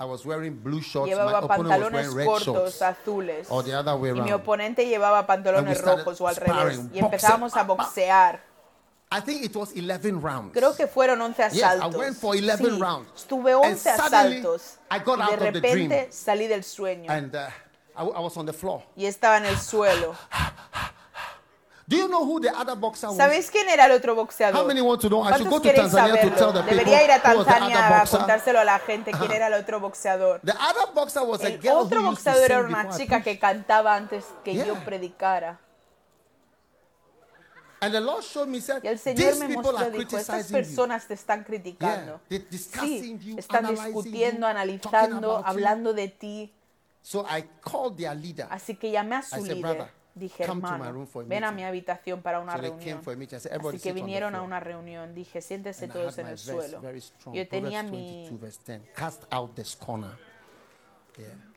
I 0.00 0.04
was 0.04 0.24
wearing 0.24 0.60
blue 0.60 0.80
shorts. 0.80 1.08
Llevaba 1.08 1.42
My 1.42 1.48
pantalones 1.48 2.12
was 2.12 2.24
cortos 2.24 2.46
red 2.46 2.54
shorts. 2.54 2.82
azules. 2.82 3.46
Or 3.50 3.62
the 3.62 3.74
other 3.74 3.94
way. 3.94 4.10
Y 4.10 4.20
mi 4.20 4.32
oponente 4.32 4.86
llevaba 4.86 5.26
pantalones 5.26 5.80
rojos 5.80 6.20
o 6.20 6.26
al 6.26 6.36
revés. 6.36 6.80
Y 6.92 6.98
empezamos 6.98 7.56
a 7.56 7.62
boxear. 7.62 8.40
I 9.12 9.20
think 9.20 9.44
it 9.44 9.54
was 9.54 9.72
11 9.76 10.22
rounds. 10.22 10.54
Creo 10.54 10.74
que 10.74 10.86
fueron 10.86 11.20
11 11.20 11.42
asaltos. 11.42 11.54
Yes, 11.54 11.94
I 11.94 11.98
went 11.98 12.16
for 12.16 12.34
11 12.34 12.78
rounds. 12.78 13.08
Estuve 13.14 13.54
11 13.54 13.90
asaltos. 13.90 14.78
I 14.90 14.98
got 15.00 15.30
de 15.30 15.36
repente 15.36 16.08
salí 16.10 16.46
del 16.46 16.64
sueño. 16.64 17.10
And, 17.10 17.34
uh, 17.34 17.50
I, 17.94 18.04
was 18.04 18.36
on 18.38 18.46
the 18.46 18.54
floor. 18.54 18.82
Y 18.96 19.04
estaba 19.04 19.36
en 19.36 19.44
el 19.44 19.58
suelo. 19.58 20.16
Do 21.86 21.96
you 21.98 22.08
know 22.08 22.24
who 22.24 22.40
the 22.40 22.48
other 22.56 22.74
boxer 22.74 23.08
was? 23.08 23.18
¿Sabéis 23.18 23.50
quién 23.50 23.68
era 23.68 23.84
el 23.84 23.92
otro 23.92 24.14
boxeador? 24.14 24.58
How 24.58 24.66
many 24.66 24.80
want 24.80 25.02
to 25.02 25.08
know? 25.10 25.22
I 25.22 25.36
should 25.36 25.50
go 25.50 25.60
Tanzania 25.60 25.90
saberlo? 25.90 26.52
the 26.54 26.62
Debería 26.70 27.04
ir 27.04 27.10
a 27.10 27.20
Tanzania 27.20 28.00
a 28.00 28.06
contárselo 28.06 28.60
a 28.60 28.64
la 28.64 28.78
gente 28.78 29.10
quién 29.10 29.24
uh-huh. 29.24 29.36
era 29.36 29.48
el 29.48 29.54
otro 29.54 29.78
boxeador. 29.78 30.40
Other 30.40 30.94
boxer 30.94 31.22
was 31.24 31.42
el 31.42 31.56
a 31.56 31.58
girl 31.58 31.76
otro 31.78 32.02
boxeador 32.02 32.50
era 32.50 32.60
una 32.60 32.88
chica 32.96 33.22
que 33.22 33.38
cantaba 33.38 33.94
antes 33.94 34.24
que 34.42 34.54
yo 34.54 34.74
predicara. 34.86 35.58
And 37.82 37.92
the 37.92 38.00
Lord 38.00 38.22
showed 38.22 38.46
me, 38.46 38.60
said, 38.60 38.84
y 38.84 38.86
el 38.86 38.96
Señor 38.96 39.36
me 39.38 39.48
mostró, 39.48 39.90
dijo, 39.90 40.16
estas 40.16 40.46
personas 40.52 41.08
te 41.08 41.14
están 41.14 41.42
criticando. 41.42 42.20
Yeah, 42.28 42.40
sí, 42.52 43.18
you, 43.18 43.36
están 43.36 43.66
discutiendo, 43.66 44.46
you, 44.46 44.46
analizando, 44.46 45.42
hablando 45.44 45.90
you. 45.90 45.96
de 45.96 46.08
ti. 46.08 46.52
So 47.02 47.26
I 47.28 47.42
called 47.60 47.96
their 47.96 48.14
leader. 48.14 48.46
Así 48.50 48.76
que 48.76 48.92
llamé 48.92 49.16
a 49.16 49.22
su 49.22 49.44
líder. 49.44 49.88
Dije, 50.14 50.44
hermano, 50.44 51.08
ven 51.26 51.42
a 51.42 51.50
mi 51.50 51.64
habitación 51.64 52.22
para 52.22 52.38
una 52.38 52.52
so 52.52 52.60
reunión. 52.60 53.00
Así 53.00 53.80
que 53.80 53.92
vinieron 53.92 54.36
a 54.36 54.42
una 54.42 54.60
reunión. 54.60 55.12
Dije, 55.12 55.42
siéntese 55.42 55.86
And 55.86 55.92
todos 55.92 56.18
en 56.18 56.28
el 56.28 56.38
suelo. 56.38 56.80
Yo 57.32 57.48
tenía 57.48 57.82
mi... 57.82 58.30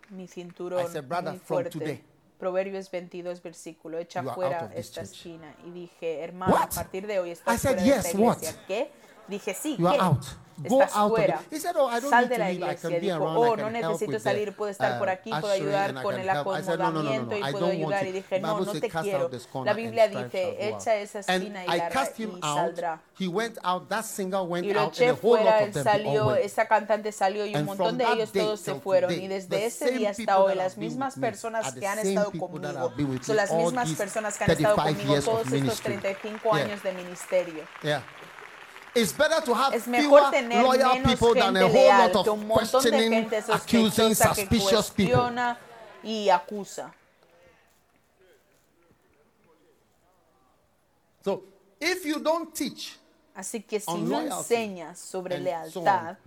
mi 0.09 0.27
cinturón 0.27 0.91
said, 0.91 1.03
muy 1.03 1.37
fuerte. 1.37 2.03
Proverbios 2.45 2.91
22, 2.91 3.41
versículo, 3.41 3.97
echa 3.97 4.21
fuera 4.21 4.71
esta 4.75 5.01
esquina. 5.01 5.51
Y 5.65 5.71
dije, 5.71 6.19
hermano, 6.21 6.55
a 6.55 6.69
partir 6.69 7.07
de 7.07 7.19
hoy 7.19 7.31
estás 7.31 7.55
I 7.55 7.57
fuera 7.57 7.81
said, 7.81 7.89
de 7.89 7.95
yes, 7.95 8.13
iglesia. 8.13 8.51
What? 8.51 8.65
¿Qué? 8.67 8.91
Dije, 9.27 9.53
sí, 9.53 9.77
you 9.77 9.87
are 9.87 9.99
out. 9.99 10.25
Estás 10.63 10.91
fuera. 11.09 11.41
Oh, 11.75 12.09
Sal 12.09 12.29
de 12.29 12.37
la 12.37 12.51
iglesia. 12.51 12.99
Dijo, 12.99 13.23
oh, 13.23 13.57
no 13.57 13.69
necesito 13.69 14.19
salir, 14.19 14.53
puedo 14.53 14.71
estar 14.71 14.97
por 14.99 15.09
aquí, 15.09 15.29
puedo 15.29 15.49
ayudar 15.49 16.01
con 16.01 16.17
el 16.17 16.29
acomodamiento 16.29 17.37
y 17.37 17.51
puedo 17.51 17.65
ayudar. 17.67 18.07
Y 18.07 18.11
dije, 18.13 18.39
no, 18.39 18.59
no 18.61 18.71
te 18.71 18.89
quiero. 18.89 19.29
La 19.63 19.73
Biblia 19.73 20.07
dice, 20.07 20.69
echa 20.69 20.95
esa 20.95 21.19
esquina 21.19 21.65
y, 21.65 22.39
saldrá. 22.41 23.01
He 23.17 23.27
went 23.27 23.57
out, 23.63 23.87
that 23.87 24.03
singer 24.03 24.41
went 24.41 24.65
y 24.65 24.73
lo 24.73 24.87
eché 24.87 25.15
fuera, 25.15 25.63
él 25.63 25.73
salió, 25.73 26.35
esa 26.35 26.67
cantante 26.67 27.11
salió 27.13 27.45
y 27.45 27.55
un 27.55 27.65
montón 27.65 27.97
de 27.97 28.05
ellos 28.05 28.31
todos 28.31 28.59
se 28.59 28.75
fueron. 28.75 29.11
y 29.11 29.27
desde 29.27 29.65
ese 29.65 29.91
día 29.91 30.11
hasta 30.11 30.39
hoy, 30.39 30.55
las 30.55 30.77
mismas 30.77 31.15
personas 31.15 31.73
que 31.73 31.87
han 31.87 31.99
estado 31.99 32.31
conmigo 32.31 33.19
son 33.21 33.35
las 33.35 33.53
mismas 33.53 33.91
personas 33.93 34.37
que 34.37 34.43
han 34.45 34.51
estado 34.51 34.75
conmigo 34.75 35.21
todos 35.21 35.51
estos 35.51 35.81
35 35.81 36.53
años 36.53 36.83
de 36.83 36.93
ministerio. 36.93 37.63
It's 38.95 39.11
better 39.11 39.41
to 39.43 39.53
have 39.53 39.75
es 39.75 39.87
mejor 39.87 40.31
tener 40.31 40.63
loyal 40.63 40.95
menos 40.95 41.11
people 41.11 41.33
than 41.33 41.57
a 41.57 41.67
whole 41.67 41.73
leal, 41.73 42.13
lot 42.13 42.27
of 42.27 42.81
que 42.81 43.53
accusing 43.53 44.15
suspicious 44.15 44.89
people. 44.89 45.31
y 46.01 46.29
acusa. 46.29 46.93
So, 51.23 51.43
if 51.79 52.05
you 52.05 52.19
don't 52.19 52.53
teach 52.53 52.97
Así 53.35 53.61
que 53.63 53.81
si 53.81 53.91
no 53.97 54.21
enseñas 54.21 54.97
sobre 54.97 55.39
lealtad 55.39 56.17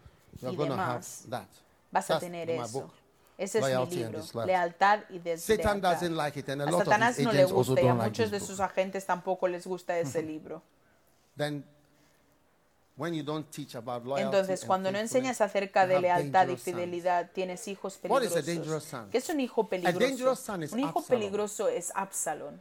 vas 1.90 2.10
a 2.10 2.20
tener 2.20 2.50
eso. 2.50 2.90
Ese 3.38 3.60
es 3.60 3.88
mi 3.88 3.96
libro, 3.96 4.44
Lealtad 4.44 5.00
y 5.10 5.20
Deslealtad. 5.20 6.02
Like 6.10 6.42
no 6.56 6.64
le 7.32 7.44
gusta 7.44 7.90
a 7.90 7.94
muchos 7.94 8.30
de 8.32 8.40
sus 8.40 8.58
agentes 8.58 9.06
tampoco 9.06 9.46
les 9.46 9.64
gusta 9.66 9.96
ese 9.96 10.22
libro. 10.34 10.60
When 12.98 13.14
you 13.14 13.22
don't 13.22 13.48
teach 13.48 13.76
about 13.76 14.04
loyalty 14.04 14.24
Entonces, 14.24 14.64
cuando 14.66 14.90
no 14.90 14.98
enseñas 14.98 15.40
acerca 15.40 15.86
de 15.86 16.00
lealtad 16.00 16.48
y 16.48 16.56
fidelidad, 16.56 17.30
tienes 17.32 17.66
hijos 17.68 17.96
peligrosos. 17.96 18.44
¿Qué 19.10 19.18
es 19.18 19.28
un 19.28 19.40
hijo 19.40 19.68
peligroso? 19.68 20.52
Un 20.72 20.80
hijo 20.80 21.02
peligroso 21.02 21.68
es 21.68 21.92
Absalón. 21.94 22.60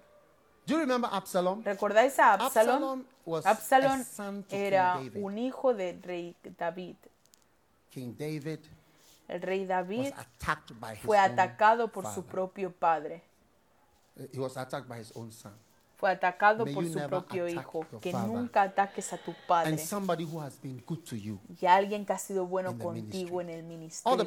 Do 0.68 0.74
you 0.74 0.80
remember 0.80 1.10
Absalom? 1.12 1.64
¿Recordáis 1.64 2.20
a 2.20 2.34
Absalom? 2.34 3.04
Absalom, 3.44 4.06
era 4.52 5.02
un 5.16 5.38
hijo 5.38 5.74
del 5.74 6.04
rey 6.04 6.36
David. 6.58 6.98
King 7.90 8.14
David 8.16 8.60
el 9.28 9.42
rey 9.42 9.66
David 9.66 10.14
fue 11.04 11.18
atacado 11.18 11.92
por 11.92 12.06
su 12.14 12.26
propio 12.26 12.72
padre. 12.72 13.24
He 14.34 14.40
was 14.40 14.58
attacked 14.58 14.88
by 14.88 15.00
his 15.00 15.12
own 15.16 15.32
son 15.32 15.54
fue 15.98 16.12
atacado 16.12 16.66
por 16.66 16.86
su 16.86 17.00
propio 17.08 17.48
hijo. 17.48 17.86
Que 18.00 18.14
nunca 18.14 18.62
ataques 18.62 19.12
a 19.14 19.18
tu 19.18 19.34
padre. 19.48 19.76
Y 21.60 21.66
a 21.66 21.76
alguien 21.76 22.06
que 22.06 22.14
ha 22.14 22.18
sido 22.20 22.46
bueno 22.46 22.78
contigo 22.78 23.42
en 23.42 23.50
el 23.50 23.64
ministerio. 23.64 24.26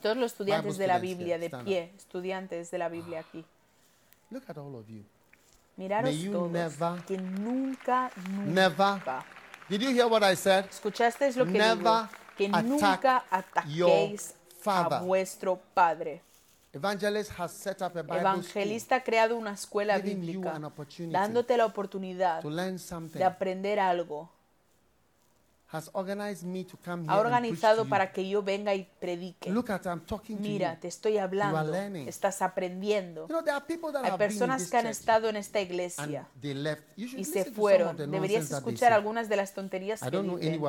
Todos 0.00 0.16
los 0.16 0.32
estudiantes 0.32 0.76
de 0.76 0.86
la 0.86 0.98
Biblia 0.98 1.38
de 1.38 1.50
pie, 1.50 1.92
estudiantes 1.96 2.70
de 2.70 2.78
la 2.78 2.88
Biblia 2.88 3.20
aquí. 3.20 3.44
Miraros 5.76 6.10
todos. 6.32 7.02
Que 7.04 7.16
nunca, 7.16 8.10
nunca. 8.30 9.24
Did 9.68 9.80
you 9.80 9.90
hear 9.90 10.06
what 10.06 10.22
I 10.22 10.34
said? 10.34 10.64
¿Escuchaste 10.66 11.32
lo 11.34 11.44
que 11.46 11.52
digo? 11.52 12.08
Que 12.36 12.48
nunca 12.48 13.24
ataquéis 13.30 14.34
a 14.66 15.00
vuestro 15.00 15.60
padre. 15.72 16.22
Evangelista 18.20 18.96
ha 18.96 19.02
creado 19.02 19.36
una 19.36 19.52
escuela 19.54 19.98
bíblica, 19.98 20.60
dándote 21.10 21.56
la 21.56 21.64
oportunidad 21.66 22.42
de 22.42 23.24
aprender 23.24 23.80
algo. 23.80 24.28
ha 27.08 27.18
organizado 27.20 27.84
para 27.90 28.10
que 28.12 28.26
yo 28.26 28.42
venga 28.42 28.74
y 28.74 28.88
predique. 29.00 29.50
Mira, 30.40 30.78
te 30.80 30.88
estoy 30.88 31.18
hablando, 31.18 31.74
estás 32.08 32.40
aprendiendo. 32.42 33.26
Hay 34.02 34.10
personas 34.18 34.70
que 34.70 34.76
han 34.78 34.86
estado 34.86 35.28
en 35.28 35.36
esta 35.36 35.60
iglesia 35.60 36.26
y 36.96 37.24
se 37.24 37.44
fueron. 37.54 37.96
Deberías 38.10 38.44
escuchar 38.50 38.92
algunas 38.94 39.28
de 39.28 39.36
las 39.36 39.52
tonterías 39.54 40.00
que 40.00 40.06
dicen. 40.38 40.60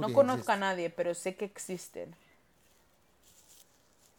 No 0.00 0.12
conozco 0.14 0.52
a 0.52 0.56
nadie, 0.56 0.90
pero 0.90 1.14
sé 1.14 1.34
que 1.34 1.44
existen. 1.46 2.14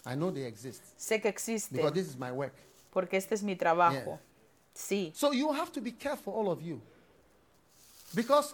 I 0.06 0.16
know 0.16 0.32
they 0.32 0.46
exist. 0.46 0.82
Sé 0.98 1.22
que 1.22 1.30
existen. 1.30 1.78
Because 1.78 1.94
this 1.94 2.08
is 2.08 2.18
my 2.18 2.32
work. 2.32 2.54
Porque 2.92 3.18
este 3.18 3.34
es 3.34 3.44
mi 3.44 3.56
trabajo. 3.56 4.20
Sí. 4.74 5.12
So 5.16 5.34
you 5.34 5.52
have 5.52 5.72
to 5.72 5.82
be 5.82 5.92
careful, 5.92 6.34
all 6.34 6.50
of 6.50 6.62
you. 6.62 6.82
Because 8.14 8.54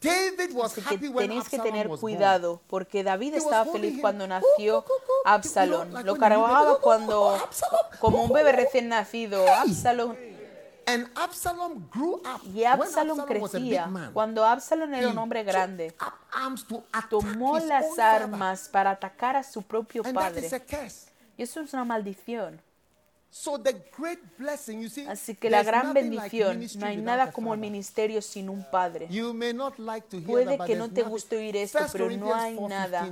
David 0.00 0.54
was 0.54 0.72
Así 0.72 0.80
happy 0.80 1.12
que 1.12 1.14
tenéis 1.14 1.48
que 1.48 1.58
tener 1.58 1.88
cuidado 1.88 2.60
porque 2.68 3.02
David 3.02 3.34
estaba 3.34 3.70
feliz 3.70 4.00
cuando 4.00 4.24
oh, 4.24 4.28
nació 4.28 4.78
oh, 4.78 4.84
oh, 4.86 5.22
Absalón. 5.24 5.92
Lo 6.04 6.16
cargaba 6.16 6.78
cuando 6.80 7.36
como 8.00 8.22
un 8.22 8.32
bebé 8.32 8.52
recién 8.52 8.88
nacido. 8.88 9.44
Absalón 9.52 10.31
And 10.86 11.08
Absalom 11.14 11.88
grew 11.90 12.16
up. 12.16 12.40
Y 12.44 12.64
Absalom, 12.64 13.20
Absalom 13.20 13.50
crecía 13.50 14.10
cuando 14.12 14.44
Absalom 14.44 14.92
era 14.94 15.08
un 15.08 15.18
hombre 15.18 15.44
grande. 15.44 15.94
Tomó 17.08 17.58
las 17.58 17.98
armas 17.98 18.68
para 18.68 18.90
atacar 18.90 19.36
a 19.36 19.42
su 19.42 19.62
propio 19.62 20.02
padre. 20.02 20.48
Y 21.36 21.42
eso 21.42 21.60
es 21.60 21.72
una 21.72 21.84
maldición. 21.84 22.60
So 23.34 23.56
the 23.58 23.72
great 23.96 24.18
blessing, 24.36 24.82
you 24.82 24.90
see, 24.90 25.06
Así 25.06 25.34
que 25.34 25.48
la 25.48 25.62
gran 25.62 25.94
bendición, 25.94 26.60
like 26.60 26.76
no 26.76 26.86
hay 26.86 26.98
nada 26.98 27.32
como 27.32 27.54
el 27.54 27.60
ministerio 27.60 28.20
sin 28.20 28.50
un 28.50 28.62
padre. 28.70 29.08
You 29.08 29.32
may 29.32 29.54
not 29.54 29.78
like 29.78 30.06
to 30.08 30.18
hear 30.18 30.26
Puede 30.26 30.58
that, 30.58 30.66
que 30.66 30.76
no 30.76 30.90
te 30.90 31.02
guste 31.02 31.38
oír 31.38 31.56
esto, 31.56 31.78
pero 31.90 32.10
no 32.10 32.34
hay 32.34 32.60
nada. 32.60 33.08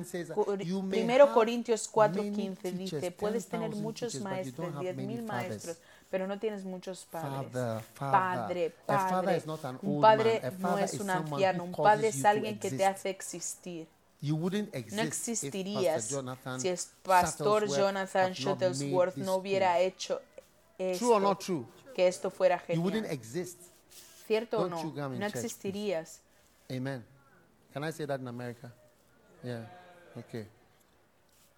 Primero 0.90 1.32
Corintios 1.32 1.90
4:15 1.90 2.72
dice, 2.72 3.10
puedes 3.12 3.46
tener 3.46 3.74
muchos 3.76 4.20
maestros, 4.20 4.74
10.000 4.74 5.22
maestros, 5.22 5.78
pero 6.10 6.26
no 6.26 6.38
tienes 6.38 6.64
muchos 6.64 7.04
padres. 7.04 7.52
Father, 7.52 7.82
father. 7.94 8.74
Padre, 8.86 9.40
padre. 9.40 9.78
un 9.82 10.00
padre 10.00 10.42
no 10.58 10.78
es 10.78 10.94
un 10.94 11.10
anciano, 11.10 11.64
un 11.64 11.72
padre 11.72 12.08
es 12.08 12.24
alguien 12.24 12.58
que 12.58 12.70
te 12.70 12.84
hace 12.84 13.10
existir. 13.10 13.86
You 14.20 14.36
wouldn't 14.36 14.74
exist 14.74 14.96
no 14.96 15.02
existirías 15.02 16.10
if 16.10 16.60
si 16.60 16.68
el 16.68 16.78
pastor 17.02 17.66
Jonathan 17.66 18.32
Shuttlesworth 18.32 19.16
no 19.16 19.36
hubiera 19.36 19.78
hecho 19.78 20.20
esto, 20.76 20.98
true 20.98 21.14
or 21.14 21.22
not 21.22 21.40
true? 21.40 21.66
que 21.94 22.06
esto 22.06 22.30
fuera 22.30 22.58
genial. 22.58 22.76
You 22.76 22.82
wouldn't 22.82 23.10
exist. 23.10 23.58
¿Cierto 24.26 24.58
Don't 24.58 24.74
o 24.74 24.92
no? 24.92 25.08
No 25.08 25.26
existirías. 25.26 26.20
Amen. 26.70 27.04
Can 27.72 27.82
I 27.84 27.92
say 27.92 28.06
that 28.06 28.20
in 28.20 28.28
America? 28.28 28.70
Yeah. 29.42 29.66
Okay. 30.16 30.46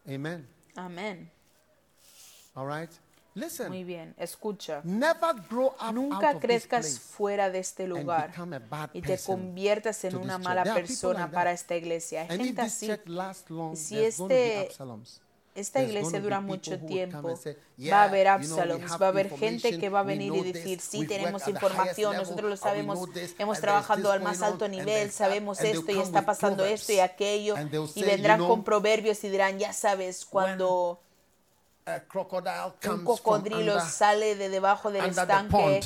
Amen. 0.08 0.46
Amen. 0.76 1.30
All 2.54 2.66
right. 2.66 2.90
Muy 3.68 3.84
bien, 3.84 4.14
escucha. 4.18 4.82
Nunca 4.84 6.38
crezcas 6.38 7.00
fuera 7.00 7.50
de 7.50 7.60
este 7.60 7.86
lugar 7.86 8.32
y 8.92 9.00
te 9.00 9.18
conviertas 9.18 10.04
en 10.04 10.16
una 10.16 10.38
mala 10.38 10.64
persona 10.74 11.30
para 11.30 11.52
esta 11.52 11.76
iglesia. 11.76 12.26
Hay 12.28 12.38
gente 12.38 12.60
así. 12.60 12.90
Si 13.74 14.04
este, 14.04 14.68
esta 15.54 15.82
iglesia 15.82 16.20
dura 16.20 16.40
mucho 16.40 16.78
tiempo, 16.80 17.38
va 17.90 18.02
a 18.02 18.04
haber 18.04 18.28
Absaloms, 18.28 18.92
va 19.00 19.06
a 19.06 19.08
haber 19.08 19.30
gente 19.30 19.78
que 19.78 19.88
va 19.88 20.00
a 20.00 20.02
venir 20.02 20.34
y 20.34 20.52
decir, 20.52 20.80
sí, 20.80 21.06
tenemos 21.06 21.48
información, 21.48 22.16
nosotros 22.16 22.50
lo 22.50 22.56
sabemos, 22.56 23.08
hemos 23.38 23.60
trabajado 23.60 24.12
al 24.12 24.20
más 24.20 24.42
alto 24.42 24.68
nivel, 24.68 25.10
sabemos 25.10 25.60
esto 25.60 25.90
y 25.90 25.98
está 25.98 26.24
pasando 26.26 26.64
esto 26.64 26.92
y 26.92 27.00
aquello, 27.00 27.54
y 27.94 28.02
vendrán 28.02 28.46
con 28.46 28.62
proverbios 28.62 29.24
y 29.24 29.30
dirán, 29.30 29.58
ya 29.58 29.72
sabes, 29.72 30.26
cuando 30.26 31.00
un 32.90 33.04
cocodrilo 33.04 33.80
sale 33.80 34.36
de 34.36 34.48
debajo 34.48 34.90
del 34.90 35.06
estanque 35.06 35.80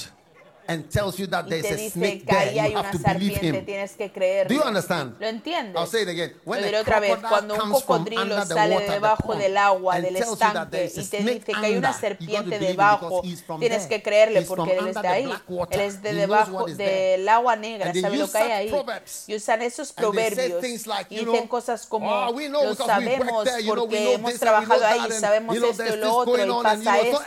and 0.68 0.88
tells 0.88 1.18
you 1.18 1.26
that 1.28 1.46
y 1.46 1.50
there's 1.50 1.66
te 1.66 1.76
dice 1.76 2.22
que 2.24 2.36
hay 2.36 2.74
una 2.74 2.92
serpiente, 2.92 3.62
tienes 3.62 3.92
que 3.92 4.10
creer. 4.10 4.48
Do 4.48 4.54
you 4.54 4.62
understand? 4.62 5.16
¿Lo 5.20 5.26
entiendes? 5.26 5.76
I'll 5.76 5.86
say 5.86 6.02
it 6.02 6.08
again. 6.08 6.34
Otra 6.80 7.00
vez. 7.00 7.16
Cuando 7.28 7.54
un 7.54 7.70
cocodrilo 7.70 8.44
sale 8.46 8.78
de 8.80 8.90
debajo 8.90 9.34
del 9.34 9.56
agua, 9.56 10.00
del 10.00 10.16
tells 10.16 10.64
y 10.64 10.68
te 10.70 10.82
dice 10.82 11.40
que 11.40 11.52
hay 11.54 11.76
una 11.76 11.92
serpiente 11.92 12.58
debajo, 12.58 13.22
tienes 13.58 13.86
que 13.86 14.02
creerle 14.02 14.42
porque 14.42 14.76
from 14.76 15.06
ahí. 15.06 15.32
Él 15.70 15.80
es 15.80 16.02
de 16.02 16.14
debajo 16.14 16.66
del 16.66 17.28
agua 17.28 17.56
negra, 17.56 17.92
And 17.92 18.16
lo 18.16 18.30
que 18.30 18.38
hay 18.38 18.50
ahí. 18.52 18.84
Y 19.26 19.34
usan 19.36 19.62
esos 19.62 19.92
proverbios 19.92 20.62
dicen 21.08 21.48
cosas 21.48 21.86
como, 21.86 22.32
sabemos 22.76 23.44
there, 23.44 24.14
hemos 24.14 24.34
trabajado 24.34 24.86
ahí, 24.86 25.10
sabemos 25.12 25.56
esto 25.56 25.84
y 25.86 25.96
lo 25.96 26.16
otro, 26.16 26.44
y 26.44 26.62
pasa 26.62 26.98
esto. 27.00 27.22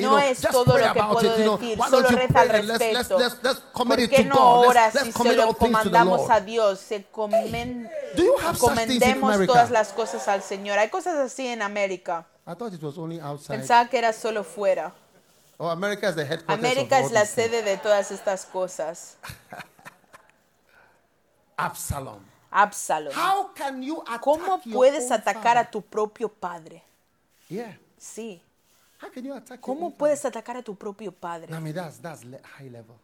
no 0.00 0.18
es 0.18 0.40
todo 0.40 0.78
lo 0.78 0.92
que 0.92 1.02
puedo 1.02 1.56
decir, 1.56 1.78
solo 1.88 2.08
you 2.08 2.41
al 2.42 2.48
respecto. 2.48 3.18
¿Por 3.72 4.08
qué 4.08 4.24
no 4.24 4.34
ahora 4.34 4.90
si 4.90 5.12
se 5.12 5.32
lo 5.34 5.54
comandamos 5.54 6.30
a 6.30 6.40
Dios? 6.40 6.80
Se 6.80 7.04
comen, 7.04 7.90
comendemos 8.58 9.46
todas 9.46 9.70
las 9.70 9.92
cosas 9.92 10.26
al 10.28 10.42
Señor. 10.42 10.78
Hay 10.78 10.90
cosas 10.90 11.16
así 11.16 11.46
en 11.46 11.62
América. 11.62 12.26
Pensaba 13.48 13.88
que 13.88 13.98
era 13.98 14.12
solo 14.12 14.44
fuera. 14.44 14.92
Oh, 15.58 15.70
America 15.70 16.08
is 16.08 16.16
the 16.16 16.22
headquarters 16.22 16.58
América 16.58 16.98
es 16.98 17.12
la 17.12 17.24
sede 17.24 17.62
de 17.62 17.76
todas 17.76 18.10
estas 18.10 18.46
cosas. 18.46 19.16
Absalom. 21.56 22.18
Absalom. 22.50 23.12
How 23.14 23.52
can 23.54 23.80
you 23.80 24.02
¿Cómo 24.20 24.60
puedes 24.72 25.12
atacar 25.12 25.56
a 25.56 25.70
tu 25.70 25.80
propio 25.80 26.28
padre? 26.28 26.82
Yeah. 27.48 27.78
Sí. 27.96 28.42
¿Cómo 29.60 29.94
puedes 29.94 30.24
atacar 30.24 30.56
a 30.56 30.62
tu 30.62 30.74
propio 30.76 31.12
padre? 31.12 31.48
Namidas, 31.50 32.00
that's 32.00 32.22
high 32.58 32.70
level. 32.70 32.96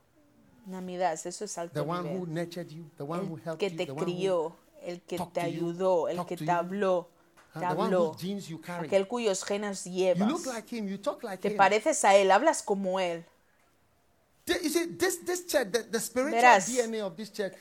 Eso 1.25 1.45
es 1.45 1.59
alto 1.59 1.75
the 1.75 1.81
one 1.81 2.03
nivel. 2.03 2.21
Who 2.21 2.27
nurtured 2.27 2.69
you, 2.69 2.91
the 2.97 3.03
one 3.03 3.23
el 3.23 3.57
que 3.57 3.71
te 3.71 3.87
crió, 3.87 4.57
el 4.83 5.01
que 5.01 5.19
te 5.33 5.41
ayudó, 5.41 6.09
el 6.09 6.25
que 6.27 6.37
te 6.37 6.51
habló. 6.51 7.09
Ah, 7.55 7.71
habló, 7.71 8.15
aquel 8.79 9.09
cuyos 9.09 9.43
genes 9.43 9.85
llevas. 9.85 10.29
You 10.29 10.37
look 10.37 10.47
like 10.47 10.77
him, 10.77 10.87
you 10.87 10.99
talk 10.99 11.23
like 11.25 11.41
te 11.41 11.49
him. 11.49 11.57
pareces 11.57 12.05
a 12.05 12.15
él, 12.15 12.31
hablas 12.31 12.63
como 12.63 13.01
él. 13.01 13.25
Verás, 16.15 16.69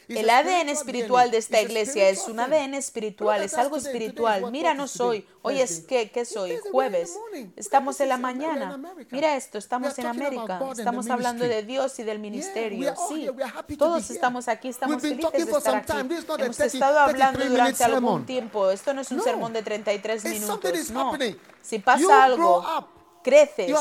el 0.07 0.29
ADN 0.29 0.69
espiritual 0.69 1.31
de 1.31 1.37
esta 1.37 1.61
iglesia 1.61 2.09
es 2.09 2.27
un 2.27 2.39
ADN 2.39 2.73
espiritual, 2.75 3.43
es 3.43 3.53
algo 3.55 3.77
espiritual. 3.77 4.51
Mira, 4.51 4.73
no 4.73 4.87
soy, 4.87 5.25
hoy 5.41 5.59
es 5.59 5.81
que, 5.81 6.11
¿qué 6.11 6.25
soy? 6.25 6.57
Jueves. 6.71 7.17
Estamos 7.55 7.99
en 7.99 8.09
la 8.09 8.17
mañana. 8.17 8.79
Mira 9.11 9.35
esto, 9.35 9.57
estamos 9.57 9.97
en 9.99 10.07
América. 10.07 10.59
Estamos 10.77 11.09
hablando 11.09 11.43
de 11.43 11.63
Dios 11.63 11.97
y 11.99 12.03
del 12.03 12.19
ministerio. 12.19 12.95
Sí, 13.09 13.29
todos 13.77 14.09
estamos 14.09 14.47
aquí, 14.47 14.69
estamos 14.69 15.01
felices 15.01 15.45
de 15.45 15.51
estar 15.51 15.75
aquí. 15.75 15.91
Hemos 16.39 16.59
estado 16.59 16.99
hablando 16.99 17.45
durante 17.45 17.83
algún 17.83 18.25
tiempo. 18.25 18.71
Esto 18.71 18.93
no 18.93 19.01
es 19.01 19.11
un 19.11 19.21
sermón 19.21 19.53
de 19.53 19.61
33 19.61 20.23
minutos, 20.25 20.91
no. 20.91 21.13
Si 21.61 21.79
pasa 21.79 22.23
algo, 22.23 22.65
creces, 23.23 23.73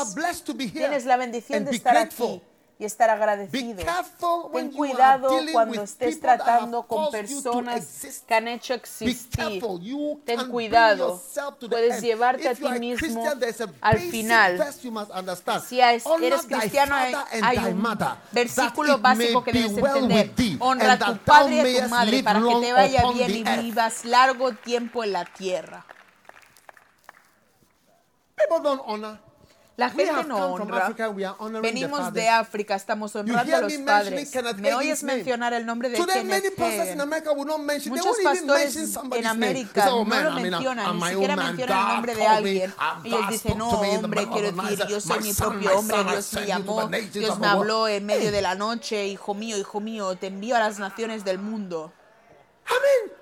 tienes 0.73 1.05
la 1.05 1.17
bendición 1.17 1.63
de 1.65 1.71
estar 1.71 1.95
aquí 1.97 2.41
y 2.79 2.85
estar 2.85 3.09
agradecido. 3.09 3.83
Ten 4.53 4.71
cuidado 4.71 5.29
cuando 5.51 5.81
estés 5.81 6.19
tratando 6.19 6.83
con 6.83 7.09
personas 7.09 8.21
que 8.27 8.35
han 8.35 8.47
hecho 8.47 8.73
existir. 8.73 9.63
Ten 10.25 10.49
cuidado. 10.49 11.21
Puedes 11.69 12.01
llevarte 12.01 12.47
a 12.49 12.55
ti 12.55 12.69
mismo 12.79 13.25
al 13.81 13.99
final. 13.99 14.63
Si 15.67 15.79
eres 15.81 16.03
cristiano, 16.47 16.95
hay, 16.95 17.57
un 17.57 17.83
versículo 18.31 18.99
básico 18.99 19.43
que 19.43 19.53
debes 19.53 19.77
entender. 19.77 20.31
Honra 20.59 20.93
a 20.93 20.99
tu 20.99 21.17
padre 21.17 21.71
y 21.71 21.77
a 21.77 21.83
tu 21.83 21.89
madre 21.89 22.23
para 22.23 22.39
que 22.39 22.55
te 22.61 22.73
vaya 22.73 23.03
bien 23.11 23.31
y 23.31 23.43
vivas 23.43 24.05
largo 24.05 24.53
tiempo 24.53 25.03
en 25.03 25.13
la 25.13 25.25
tierra. 25.25 25.85
People 28.35 28.59
don't 28.61 28.81
honor 28.85 29.26
la 29.77 29.91
gente 29.91 30.23
no 30.23 30.53
honra. 30.53 30.91
Venimos 31.61 32.11
de 32.11 32.27
África, 32.29 32.73
estamos 32.73 33.15
honrando 33.15 33.55
a 33.55 33.61
los 33.61 33.73
padres. 33.73 34.33
Me 34.57 34.73
oyes 34.73 35.03
mencionar 35.03 35.53
el 35.53 35.67
nombre 35.67 35.89
de 35.89 35.97
Kenneth 35.97 36.59
Hagin. 36.59 36.97
Muchos 37.85 38.17
pastores 38.23 38.75
en 39.13 39.27
América 39.27 39.85
no 39.85 40.03
lo 40.03 40.31
mencionan, 40.31 40.95
ni 40.95 41.01
siquiera 41.03 41.35
mencionan 41.35 41.79
el 41.79 41.93
nombre 41.93 42.15
de 42.15 42.25
alguien. 42.27 42.73
Y 43.03 43.13
él 43.13 43.21
dice, 43.29 43.53
no, 43.53 43.69
hombre, 43.69 44.27
quiero 44.33 44.51
decir, 44.51 44.87
yo 44.87 44.99
soy 44.99 45.21
mi 45.21 45.33
propio 45.33 45.77
hombre, 45.77 46.03
Dios 46.03 46.33
me 46.33 46.45
llamó, 46.47 46.87
Dios 47.13 47.39
me 47.39 47.47
habló 47.47 47.87
en 47.87 48.05
medio 48.05 48.31
de 48.31 48.41
la 48.41 48.55
noche, 48.55 49.05
hijo 49.05 49.35
mío, 49.35 49.57
hijo 49.57 49.79
mío, 49.79 50.15
te 50.17 50.27
envío 50.27 50.55
a 50.55 50.59
las 50.59 50.79
naciones 50.79 51.23
del 51.23 51.37
mundo. 51.37 51.93
Amén. 52.65 53.16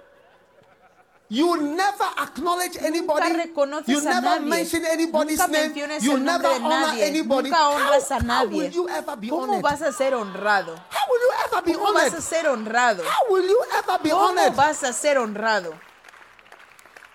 You 1.27 1.57
never 1.75 2.05
acknowledge 2.21 2.77
anybody. 2.77 3.29
Nunca 3.29 3.47
reconoces 3.47 3.87
you 3.87 4.01
never 4.01 4.27
a 4.27 4.39
nadie. 4.39 4.47
mention 4.47 4.85
anybody's 4.85 5.39
Nunca 5.39 5.51
name. 5.51 5.99
You 6.01 6.19
never 6.19 6.47
honor 6.47 6.69
nadie. 6.69 7.01
anybody. 7.03 7.49
Nunca 7.49 7.67
honras 7.69 8.09
how, 8.09 8.17
a 8.17 8.23
nadie. 8.23 8.51
How 8.51 8.57
will 8.57 8.71
you 8.71 8.89
ever 8.89 9.15
be 9.17 9.27
¿Cómo 9.29 9.61
vas 9.61 9.81
a 9.81 9.91
ser 9.91 10.13
honrado? 10.13 10.75
How 10.75 11.11
will 11.11 11.21
you 11.21 11.31
ever 11.45 11.63
be 11.63 11.73
¿Cómo 11.73 11.85
honored? 11.87 12.03
vas 12.03 12.13
a 12.13 12.21
ser 12.21 12.45
honrado? 12.45 13.03
How 13.03 13.33
will 13.33 13.49
you 13.49 13.63
ever 13.73 13.99
be 14.03 14.09
¿Cómo 14.11 14.29
honored? 14.29 14.55
vas 14.55 14.83
a 14.83 14.93
ser 14.93 15.17
honrado? 15.17 15.73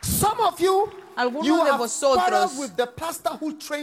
Some 0.02 0.40
of 0.40 0.58
you 0.58 0.90
algunos 1.16 1.46
you 1.46 1.64
de 1.64 1.72
vosotros 1.72 2.52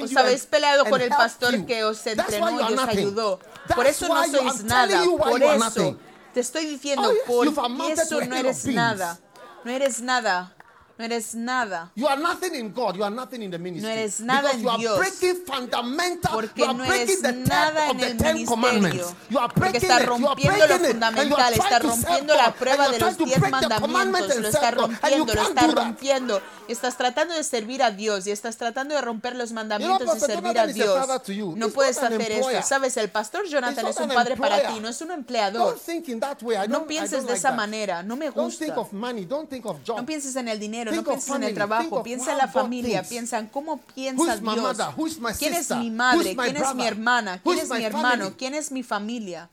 os 0.01 0.15
habéis 0.17 0.45
peleado 0.45 0.85
con 0.85 0.99
el 1.01 1.09
pastor 1.09 1.65
que 1.65 1.83
os 1.83 2.05
entrenó 2.05 2.51
y 2.51 2.73
os 2.73 2.79
ayudó. 2.79 3.39
Por 3.73 3.85
eso 3.85 4.07
no 4.07 4.25
sois 4.25 4.63
nada. 4.63 5.03
Por 5.17 5.41
eso 5.41 5.97
te 6.33 6.41
estoy 6.41 6.65
diciendo, 6.65 7.09
oh, 7.09 7.27
por 7.27 7.47
eso 7.47 8.21
no 8.21 8.35
eres 8.35 8.65
nada. 8.67 9.17
No 9.67 9.73
eres 9.73 9.99
nada. 10.01 10.56
No 10.97 11.05
eres 11.05 11.35
nada. 11.35 11.91
You 11.95 12.07
are 12.07 12.19
nothing 12.19 12.55
in 12.55 12.73
God. 12.73 12.95
You 12.95 13.03
are 13.03 13.13
nothing 13.13 13.43
in 13.43 13.51
the 13.51 13.59
ministry. 13.59 13.87
No 13.87 13.93
eres 13.93 14.19
nada 14.19 14.51
en 14.51 14.63
you 14.63 14.69
are 14.69 14.79
Dios. 14.79 14.97
breaking 14.97 15.45
fundamental. 15.45 16.33
Porque 16.33 16.67
no 16.67 16.83
eres 16.83 17.21
nada 17.21 17.91
en 17.91 17.99
el 17.99 18.17
Ten 18.17 18.35
ministerio. 18.35 19.15
Porque 19.29 19.59
breaking 19.59 19.81
está 19.83 19.99
rompiendo 19.99 20.67
lo 20.67 20.77
breaking 20.79 20.87
it. 20.87 21.83
Rompiendo 21.83 22.35
la 22.35 22.53
prueba 22.53 22.89
de 22.89 22.99
los 22.99 23.17
diez 23.17 23.39
mandamientos. 23.39 24.37
Lo 24.37 24.47
está 24.47 24.71
rompiendo, 24.71 25.33
lo 25.35 25.41
está 25.41 25.67
rompiendo. 25.67 26.41
Estás 26.67 26.97
tratando 26.97 27.35
de 27.35 27.43
servir 27.43 27.83
a 27.83 27.91
Dios 27.91 28.25
y 28.25 28.31
estás 28.31 28.57
tratando 28.57 28.95
de 28.95 29.01
romper 29.01 29.35
los 29.35 29.51
mandamientos 29.51 30.13
de 30.15 30.19
servir 30.19 30.57
a 30.57 30.65
Dios. 30.65 30.99
No 31.55 31.69
puedes 31.69 32.01
hacer 32.01 32.31
eso. 32.31 32.49
Sabes, 32.63 32.97
el 32.97 33.09
pastor 33.09 33.45
Jonathan 33.47 33.85
es 33.85 33.97
un 33.97 34.09
padre 34.09 34.35
para 34.35 34.73
ti, 34.73 34.79
no 34.79 34.89
es 34.89 34.99
un 35.01 35.11
empleador. 35.11 35.77
No 36.69 36.87
pienses 36.87 37.27
de 37.27 37.33
esa 37.33 37.51
manera. 37.51 38.01
No 38.01 38.15
me 38.15 38.31
gusta. 38.31 38.75
No 38.75 40.05
pienses 40.05 40.35
en 40.35 40.47
el 40.47 40.59
dinero 40.59 40.86
no 40.91 41.03
pienses 41.03 41.29
en 41.35 41.43
el 41.43 41.53
trabajo, 41.55 42.03
piensa 42.03 42.31
en 42.31 42.37
la 42.37 42.47
familia, 42.47 43.03
piensa 43.03 43.39
en 43.39 43.47
cómo 43.47 43.77
piensa 43.95 44.35
Dios. 44.37 44.77
¿Quién 45.37 45.53
es 45.53 45.69
mi 45.71 45.89
madre? 45.91 46.35
¿Quién 46.35 46.57
es 46.57 46.75
mi 46.75 46.85
hermana? 46.87 47.41
¿Quién 47.43 47.59
es 47.59 47.69
mi 47.69 47.83
hermano? 47.85 48.33
¿Quién 48.37 48.53
es 48.55 48.71
mi 48.71 48.83
familia? 48.83 49.49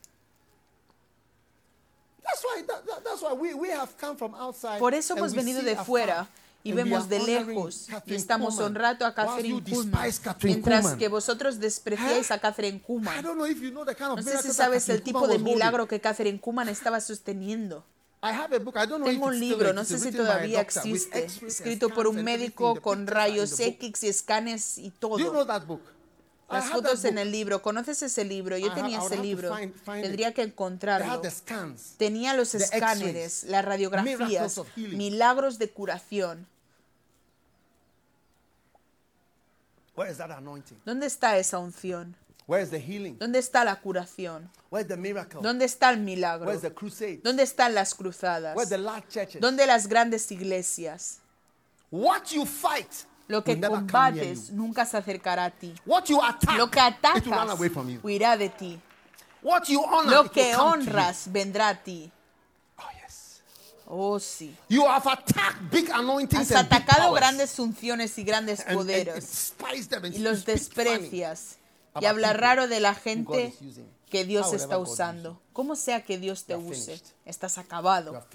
Por 4.79 4.93
eso 4.93 5.15
hemos 5.15 5.33
venido 5.33 5.61
de 5.61 5.75
fuera 5.77 6.27
y 6.63 6.71
vemos 6.71 7.07
de 7.07 7.19
lejos 7.19 7.87
y 8.07 8.15
estamos 8.15 8.57
honrando 8.59 9.05
a 9.05 9.13
Catherine 9.13 9.63
Kuhlman 9.63 10.09
mientras 10.41 10.95
que 10.95 11.07
vosotros 11.07 11.59
despreciáis 11.59 12.31
a 12.31 12.39
Catherine 12.39 12.81
Kuhlman. 12.81 13.23
No 13.23 14.23
sé 14.23 14.41
si 14.41 14.51
sabes 14.51 14.89
el 14.89 15.01
tipo 15.03 15.27
de 15.27 15.37
milagro 15.39 15.87
que 15.87 15.99
Catherine 16.01 16.39
Kuhlman 16.39 16.67
estaba 16.69 16.99
sosteniendo. 17.01 17.85
I 18.25 18.31
have 18.31 18.55
a 18.55 18.59
book. 18.59 18.75
I 18.75 18.87
don't 18.87 19.01
know 19.01 19.05
Tengo 19.05 19.27
un 19.27 19.39
libro, 19.39 19.71
no 19.71 19.85
sé 19.85 19.99
si 19.99 20.11
todavía 20.11 20.59
existe, 20.59 21.25
escrito 21.25 21.89
por 21.89 22.07
un 22.07 22.23
médico 22.23 22.81
con 22.81 23.05
rayos 23.05 23.59
X 23.59 24.03
y 24.03 24.07
escanes 24.07 24.79
y 24.79 24.89
todo. 24.89 25.19
You 25.19 25.29
know 25.29 25.45
that 25.45 25.65
book? 25.67 25.81
Las 26.49 26.69
fotos 26.69 27.05
en 27.05 27.19
el 27.19 27.31
libro. 27.31 27.61
¿Conoces 27.61 28.01
ese 28.01 28.25
libro? 28.25 28.57
Yo 28.57 28.73
tenía 28.73 28.99
ese 28.99 29.17
libro. 29.17 29.55
Tendría 29.85 30.33
que 30.33 30.41
encontrarlo. 30.41 31.21
Tenía 31.97 32.33
los 32.33 32.55
escáneres, 32.55 33.43
las 33.43 33.63
radiografías, 33.63 34.59
milagros 34.75 35.59
de 35.59 35.69
curación. 35.69 36.47
¿Dónde 40.83 41.05
está 41.05 41.37
esa 41.37 41.59
unción? 41.59 42.15
Where's 42.47 42.69
the 42.69 42.79
healing? 42.79 43.17
¿Dónde 43.17 43.39
está 43.39 43.63
la 43.63 43.75
curación? 43.81 44.49
Where's 44.69 44.87
the 44.87 44.97
miracle? 44.97 45.41
¿Dónde 45.41 45.65
está 45.65 45.89
el 45.89 45.97
milagro? 45.99 46.59
The 46.59 46.73
crusade? 46.73 47.21
¿Dónde 47.23 47.43
están 47.43 47.73
las 47.73 47.95
cruzadas? 47.95 48.55
The 48.69 48.77
large 48.77 49.07
churches? 49.09 49.41
¿Dónde 49.41 49.65
las 49.65 49.87
grandes 49.87 50.31
iglesias? 50.31 51.19
What 51.89 52.25
you 52.31 52.45
fight 52.45 52.91
lo 53.27 53.43
que 53.43 53.59
combates 53.59 54.51
nunca 54.51 54.85
se 54.85 54.97
acercará 54.97 55.45
a 55.45 55.51
ti. 55.51 55.73
What 55.85 56.05
you 56.05 56.21
attack, 56.21 56.57
Lo 56.57 56.69
que 56.69 56.79
atacas 56.79 57.23
you. 57.23 57.99
huirá 58.03 58.37
de 58.37 58.49
ti. 58.49 58.79
What 59.41 59.63
you 59.67 59.83
Lo 60.05 60.29
que 60.29 60.51
you. 60.51 60.59
honras 60.59 61.31
vendrá 61.31 61.69
a 61.69 61.83
ti. 61.83 62.11
Oh, 63.87 64.13
oh 64.13 64.19
sí. 64.19 64.55
You 64.69 64.85
have 64.87 65.07
attacked 65.07 65.71
big 65.71 65.89
Has 65.91 66.51
atacado 66.51 67.13
grandes 67.13 67.57
unciones 67.59 68.17
y 68.17 68.23
grandes 68.23 68.59
And- 68.61 68.69
and 68.69 68.77
poderes 68.77 69.53
y 70.13 70.19
los 70.19 70.45
desprecias 70.45 71.57
y 71.99 72.05
habla 72.05 72.33
raro 72.33 72.67
de 72.67 72.79
la 72.79 72.93
gente 72.93 73.53
que 74.09 74.25
Dios 74.25 74.53
está 74.53 74.77
usando. 74.77 75.41
Como 75.53 75.75
sea 75.75 76.03
que 76.03 76.17
Dios 76.17 76.45
te 76.45 76.55
use, 76.55 77.01
estás 77.25 77.57
acabado. 77.57 78.25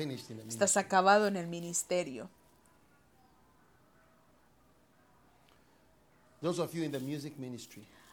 Estás 0.48 0.76
acabado 0.76 1.26
en 1.26 1.36
el 1.36 1.46
ministerio. 1.46 2.28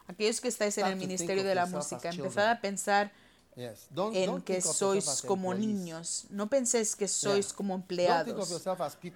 Aquellos 0.06 0.40
que 0.40 0.48
estáis 0.48 0.78
en 0.78 0.86
el 0.86 0.96
ministerio 0.96 1.44
de 1.44 1.54
la 1.54 1.66
música, 1.66 2.10
empezad 2.10 2.50
a 2.50 2.60
pensar 2.60 3.10
en 3.56 4.42
que 4.42 4.60
sois 4.60 5.22
como 5.22 5.54
niños. 5.54 6.26
No 6.30 6.48
penséis 6.48 6.94
que 6.94 7.08
sois 7.08 7.52
como 7.52 7.74
empleados. 7.74 8.66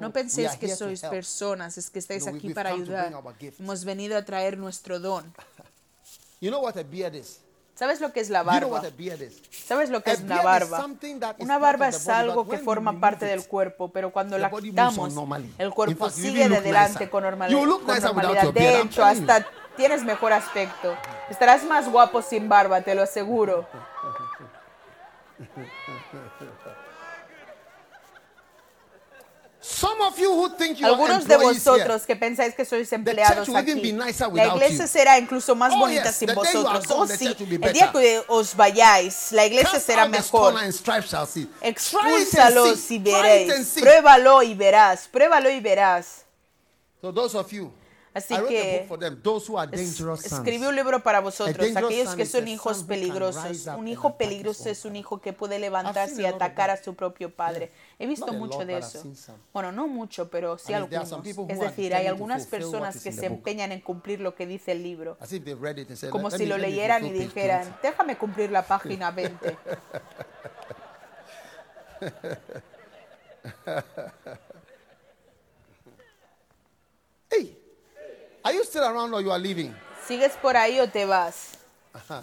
No 0.00 0.12
penséis 0.12 0.56
que 0.56 0.74
sois 0.74 1.00
personas, 1.02 1.78
es 1.78 1.90
que 1.90 1.98
estáis 1.98 2.26
aquí 2.26 2.52
para 2.52 2.70
ayudar. 2.70 3.12
Hemos 3.58 3.84
venido 3.84 4.16
a 4.16 4.24
traer 4.24 4.58
nuestro 4.58 4.98
don. 4.98 5.32
You 6.42 6.50
know 6.50 6.60
what 6.60 6.76
a 6.76 6.82
beard 6.82 7.14
is? 7.14 7.40
¿Sabes 7.74 8.00
lo 8.00 8.12
que 8.12 8.18
es 8.18 8.28
la 8.28 8.42
barba? 8.42 8.82
¿Sabes 9.64 9.90
lo 9.90 10.02
que 10.02 10.10
es 10.10 10.20
una 10.20 10.42
barba? 10.42 10.84
Una 11.38 11.56
barba 11.56 11.88
es 11.88 12.08
algo 12.08 12.48
que 12.48 12.58
forma 12.58 12.98
parte 13.00 13.24
del 13.26 13.46
cuerpo, 13.46 13.92
pero 13.92 14.12
cuando 14.12 14.36
la 14.38 14.50
quitamos, 14.50 15.14
el 15.56 15.70
cuerpo 15.70 16.10
sigue 16.10 16.48
de 16.48 16.56
adelante 16.56 17.08
con 17.08 17.22
normalidad. 17.22 18.52
De 18.52 18.80
hecho, 18.80 19.04
hasta 19.04 19.46
tienes 19.76 20.02
mejor 20.02 20.32
aspecto. 20.32 20.96
Estarás 21.30 21.64
más 21.64 21.88
guapo 21.88 22.20
sin 22.20 22.48
barba, 22.48 22.82
te 22.82 22.94
lo 22.96 23.02
aseguro. 23.02 23.66
Algunos 30.84 31.26
de 31.26 31.36
vosotros 31.36 32.02
que 32.06 32.16
pensáis 32.16 32.54
que 32.54 32.64
sois 32.64 32.92
empleados 32.92 33.48
aquí, 33.48 33.92
la 34.32 34.46
iglesia 34.46 34.84
you. 34.84 34.88
será 34.88 35.18
incluso 35.18 35.54
más 35.54 35.72
Oh, 35.74 35.78
bonita 35.78 36.12
sin 36.12 36.34
vosotros. 36.34 36.84
Oh, 36.90 37.06
sí, 37.06 37.34
el 37.38 37.72
día 37.72 37.90
que 37.92 38.22
os 38.28 38.54
vayáis, 38.54 39.32
la 39.32 39.46
iglesia 39.46 39.80
será 39.80 40.06
mejor. 40.06 40.54
Expúlsalos 41.60 42.90
y 42.90 42.98
veréis. 42.98 43.74
Pruébalo 43.80 44.42
y 44.42 44.54
verás. 44.54 45.08
Pruébalo 45.08 45.50
y 45.50 45.60
verás. 45.60 46.24
So 47.00 47.10
those 47.12 47.36
of 47.36 47.50
you, 47.50 47.72
Así 48.14 48.34
que 48.48 48.86
escribí 50.24 50.66
un 50.66 50.76
libro 50.76 51.02
para 51.02 51.20
vosotros, 51.20 51.76
aquellos 51.76 52.14
que 52.14 52.26
son 52.26 52.46
hijos 52.46 52.84
peligrosos. 52.84 53.66
Un 53.76 53.88
hijo 53.88 54.16
peligroso 54.16 54.68
es 54.68 54.84
un 54.84 54.96
hijo 54.96 55.20
que 55.20 55.32
puede 55.32 55.58
levantarse 55.58 56.22
y 56.22 56.26
atacar 56.26 56.70
a 56.70 56.82
su 56.82 56.94
propio 56.94 57.34
padre. 57.34 57.70
He 57.98 58.06
visto 58.06 58.32
mucho 58.32 58.64
de 58.64 58.78
eso. 58.78 59.02
Bueno, 59.52 59.72
no 59.72 59.86
mucho, 59.88 60.28
pero 60.28 60.58
sí 60.58 60.72
algunos. 60.72 61.12
Es 61.48 61.60
decir, 61.60 61.94
hay 61.94 62.06
algunas 62.06 62.46
personas 62.46 63.02
que 63.02 63.12
se 63.12 63.26
empeñan 63.26 63.72
en 63.72 63.80
cumplir 63.80 64.20
lo 64.20 64.34
que 64.34 64.46
dice 64.46 64.72
el 64.72 64.82
libro. 64.82 65.16
Como 66.10 66.30
si 66.30 66.46
lo 66.46 66.58
leyeran 66.58 67.06
y 67.06 67.12
dijeran, 67.12 67.64
20. 67.64 67.78
déjame 67.82 68.16
cumplir 68.16 68.50
la 68.50 68.66
página 68.66 69.10
20. 69.12 69.56
Hey, 77.30 77.56
are 78.44 78.52
you 78.52 78.64
still 78.64 78.84
around 78.84 79.12
or 79.14 79.20
you 79.20 79.30
are 79.30 79.38
leaving? 79.38 79.74
¿Sigues 80.06 80.36
por 80.40 80.54
ahí 80.56 80.80
o 80.80 80.86
te 80.88 81.04
vas? 81.04 81.58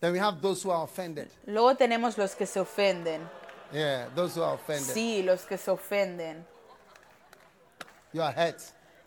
Then 0.00 0.12
we 0.12 0.18
have 0.18 0.40
those 0.40 0.62
who 0.62 0.70
are 0.70 0.84
offended. 0.84 1.28
Luego 1.46 1.74
tenemos 1.74 2.16
los 2.16 2.34
que 2.34 2.46
se 2.46 2.60
ofenden. 2.60 3.20
Yeah, 3.72 4.06
those 4.14 4.34
who 4.36 4.42
are 4.42 4.54
offended. 4.54 4.94
Sí, 4.94 5.22
los 5.24 5.44
que 5.44 5.58
se 5.58 5.70
ofenden. 5.70 6.44
You 8.12 8.22
are 8.22 8.32
hurt. 8.32 8.60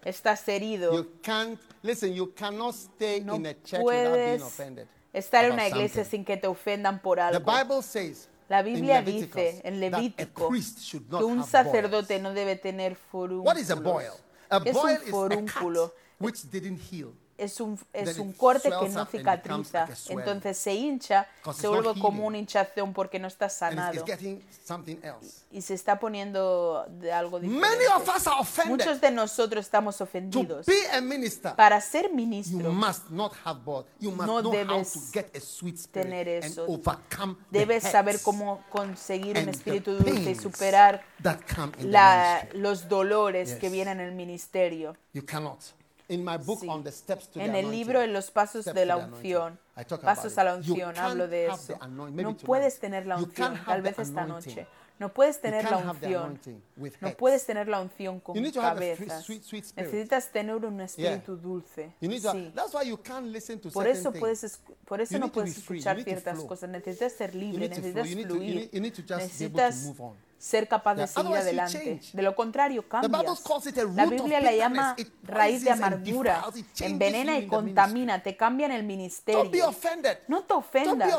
Estás 0.05 0.45
herido. 0.47 0.93
You 0.93 1.05
can't 1.23 1.59
listen. 1.81 2.13
You 2.13 2.27
cannot 2.35 2.75
stay 2.75 3.21
No 3.21 3.35
in 3.35 3.45
a 3.45 3.53
church 3.53 3.81
without 3.83 4.15
being 4.15 4.41
offended. 4.41 4.87
estar 5.13 5.45
en 5.45 5.53
una 5.53 5.67
iglesia 5.67 6.03
something. 6.03 6.09
sin 6.11 6.25
que 6.25 6.37
te 6.37 6.47
ofendan 6.47 6.99
por 7.01 7.17
The 7.17 7.21
algo. 7.37 7.45
Bible 7.45 7.81
says 7.83 8.27
La 8.51 8.63
Biblia 8.63 9.01
dice 9.01 9.61
en 9.63 9.79
Levítico 9.79 10.49
que 10.49 11.23
un 11.23 11.41
sacerdote 11.45 12.19
no 12.19 12.33
debe 12.33 12.57
tener 12.57 12.97
What 13.13 13.55
is 13.55 13.71
a 13.71 13.75
boil? 13.75 14.07
forúnculos. 14.09 14.21
A 14.49 14.61
¿Qué 14.61 14.69
es 14.71 14.75
boil 14.75 14.97
un 14.97 15.01
is 15.03 15.07
a 15.07 15.11
forúnculo? 15.11 15.93
which 16.19 16.51
didn't 16.51 16.81
heal. 16.91 17.13
Es 17.41 17.59
un, 17.59 17.79
es 17.91 18.19
un 18.19 18.33
corte 18.33 18.69
que 18.69 18.89
no 18.89 19.05
cicatriza. 19.07 19.87
Entonces 20.19 20.57
se 20.57 20.73
hincha, 20.75 21.27
se 21.55 21.67
vuelve 21.67 21.99
como 21.99 22.27
una 22.27 22.37
hinchazón 22.37 22.93
porque 22.93 23.17
no 23.17 23.27
está 23.27 23.49
sanado. 23.49 23.93
else. 25.03 25.41
Y 25.51 25.61
se 25.63 25.73
está 25.73 25.99
poniendo 25.99 26.85
de 26.99 27.11
algo 27.11 27.39
diferente. 27.39 27.67
Muchos 28.67 29.01
de 29.01 29.09
nosotros 29.11 29.65
estamos 29.65 29.99
ofendidos. 30.01 30.67
minister, 31.07 31.55
Para 31.55 31.81
ser 31.81 32.09
you 32.09 32.15
ministro, 32.15 32.71
No 34.27 34.41
debes 34.51 34.93
tener 35.91 36.27
eso. 36.27 36.65
debes 37.49 37.83
saber 37.83 38.21
cómo 38.21 38.63
conseguir 38.69 39.37
un 39.39 39.49
espíritu 39.49 39.93
dulce 39.95 40.31
y 40.31 40.35
superar 40.35 41.03
la- 41.89 42.47
los 42.53 42.87
dolores 42.87 43.49
Yes. 43.49 43.57
que 43.59 43.69
vienen 43.69 43.99
en 43.99 44.07
el 44.09 44.13
ministerio. 44.15 44.95
You 45.13 45.25
cannot. 45.25 45.59
In 46.11 46.23
my 46.25 46.37
book 46.37 46.59
Sí. 46.61 46.67
on 46.67 46.83
the 46.83 46.91
steps 46.91 47.29
to 47.29 47.39
En 47.39 47.53
the 47.53 47.59
el 47.59 47.71
libro 47.71 48.01
En 48.01 48.11
los 48.11 48.31
pasos 48.31 48.63
steps 48.63 48.75
de 48.75 48.85
la 48.85 48.97
unción, 48.97 49.57
pasos 50.01 50.37
a 50.37 50.43
la 50.43 50.55
unción, 50.55 50.97
hablo 50.97 51.27
de 51.27 51.47
eso. 51.47 51.79
No 51.89 52.35
puedes 52.37 52.79
tener 52.79 53.05
la 53.05 53.17
unción, 53.17 53.59
tal 53.65 53.81
vez 53.81 53.97
esta 53.97 54.25
noche. 54.25 54.67
No 54.99 55.11
puedes 55.11 55.41
tener 55.41 55.63
la 55.63 55.77
unción. 55.77 56.39
No 56.99 57.09
puedes 57.17 57.45
tener 57.45 57.67
la 57.67 57.81
unción 57.81 58.19
con 58.19 58.35
cabezas. 58.51 59.25
sweet- 59.25 59.41
sweet. 59.43 59.65
Necesitas 59.75 60.31
tener 60.31 60.55
un 60.63 60.79
espíritu 60.81 61.37
dulce. 61.37 61.93
Need 62.01 62.21
to, 62.21 62.31
Sí. 62.33 62.51
To 63.61 63.71
Por 63.71 63.87
eso, 63.87 64.11
puedes, 64.11 64.59
por 64.85 65.01
eso 65.01 65.17
no 65.17 65.31
puedes 65.31 65.57
escuchar 65.57 66.03
ciertas 66.03 66.39
cosas. 66.43 66.69
Necesitas 66.69 67.13
ser 67.13 67.33
libre, 67.33 67.67
necesitas 67.69 68.07
fluir. 68.27 68.69
necesitas. 69.23 69.91
Ser 70.41 70.67
capaz 70.67 70.95
de 70.95 71.05
seguir 71.05 71.35
adelante. 71.35 72.01
De 72.13 72.21
lo 72.23 72.35
contrario, 72.35 72.87
cambias. 72.89 73.11
La 73.93 74.05
Biblia 74.07 74.41
la 74.41 74.51
llama 74.53 74.95
raíz 75.23 75.63
de 75.63 75.69
amargura. 75.69 76.43
Envenena 76.79 77.37
y 77.37 77.45
contamina, 77.45 78.23
te 78.23 78.35
cambia 78.35 78.65
en 78.65 78.71
el 78.71 78.83
ministerio. 78.83 79.43
No 80.27 80.41
te 80.43 80.53
ofendas. 80.53 81.11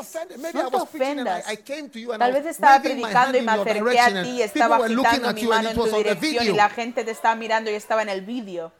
No 0.53 0.69
te 0.69 0.75
ofendas. 0.75 1.45
Tal 2.19 2.33
vez 2.33 2.45
estaba 2.45 2.81
predicando 2.81 3.37
y 3.37 3.41
me 3.41 3.51
acerqué 3.53 3.99
a 3.99 4.23
ti 4.23 4.29
y 4.29 4.41
estaba 4.41 4.75
agitando 4.75 5.33
mi 5.33 5.43
mano 5.43 5.69
en 5.69 5.75
tu 5.75 5.85
dirección 5.85 6.45
y 6.45 6.53
la 6.53 6.69
gente 6.69 7.05
te 7.05 7.11
estaba 7.11 7.35
mirando 7.35 7.71
y 7.71 7.75
estaba 7.75 8.01
en 8.01 8.09
el 8.09 8.21
vídeo. 8.21 8.73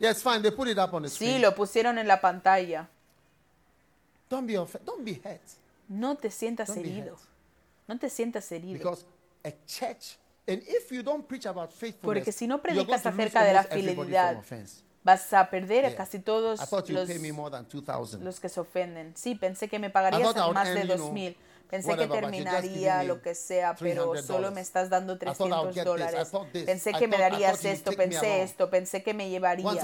Sí, 1.09 1.39
lo 1.39 1.55
pusieron 1.55 1.97
en 1.97 2.07
la 2.07 2.19
pantalla. 2.19 2.89
No 5.87 6.15
te 6.17 6.29
sientas 6.31 6.69
herido. 6.75 7.17
No 7.87 7.97
te 7.97 8.09
sientas 8.09 8.51
herido. 8.51 8.97
Because 10.45 10.61
a 10.61 10.65
church, 10.65 10.67
and 10.69 10.83
if 10.83 10.91
you 10.91 11.03
don't 11.03 11.27
preach 11.27 11.45
about 11.45 11.71
faithfulness, 11.71 12.23
Porque 12.23 12.31
si 12.31 12.47
no 12.47 12.55
you're 12.55 12.85
going 12.85 12.99
predicas 12.99 13.05
acerca 13.05 13.43
de 13.43 13.53
la 13.53 13.63
fidelidad. 13.63 14.41
Vas 15.05 15.33
a 15.33 15.49
perder 15.49 15.85
a 15.85 15.95
casi 15.95 16.19
todos 16.19 16.59
los, 16.61 16.69
2,000. 16.69 18.23
los 18.23 18.39
que 18.39 18.47
se 18.47 18.59
ofenden. 18.61 19.13
Sí, 19.17 19.35
pensé 19.35 19.67
que 19.67 19.77
me 19.77 19.89
pagarías 19.89 20.33
más 20.53 20.69
de 20.69 20.75
earn, 20.75 20.81
you 20.81 20.87
dos 20.87 20.97
know, 20.97 21.11
mil. 21.11 21.35
Pensé 21.73 21.87
que 21.87 22.05
whatever, 22.05 22.21
just 22.21 22.31
terminaría 22.31 23.03
lo 23.03 23.19
que 23.19 23.33
sea, 23.33 23.73
pero 23.73 24.13
$300. 24.13 24.21
solo 24.21 24.51
me 24.51 24.61
estás 24.61 24.91
dando 24.91 25.15
I 25.15 25.17
thought 25.17 25.51
I 25.51 25.53
would 25.53 25.73
300 25.73 25.73
get 25.73 25.83
this. 25.83 25.85
I 25.85 26.31
dólares. 26.31 26.31
Pensé 26.67 26.93
que 26.93 27.07
me 27.07 27.17
darías 27.17 27.65
esto, 27.65 27.93
pensé 27.93 28.43
esto, 28.43 28.69
pensé 28.69 29.01
que 29.01 29.15
me 29.15 29.27
llevarías. 29.27 29.83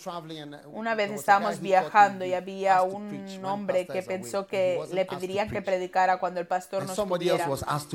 traveling 0.00 0.38
and 0.38 0.54
uh, 0.54 0.70
Una 0.70 0.94
vez 0.94 1.10
estábamos 1.10 1.60
viajando 1.60 2.24
y 2.24 2.32
había 2.34 2.82
un 2.82 3.44
hombre 3.44 3.88
que 3.88 4.04
pensó 4.04 4.46
que 4.46 4.80
le 4.92 5.04
pedirían 5.04 5.50
que 5.50 5.62
predicara 5.62 6.18
cuando 6.20 6.38
el 6.38 6.46
pastor 6.46 6.86
no 6.86 6.92
estuviera. 6.92 7.48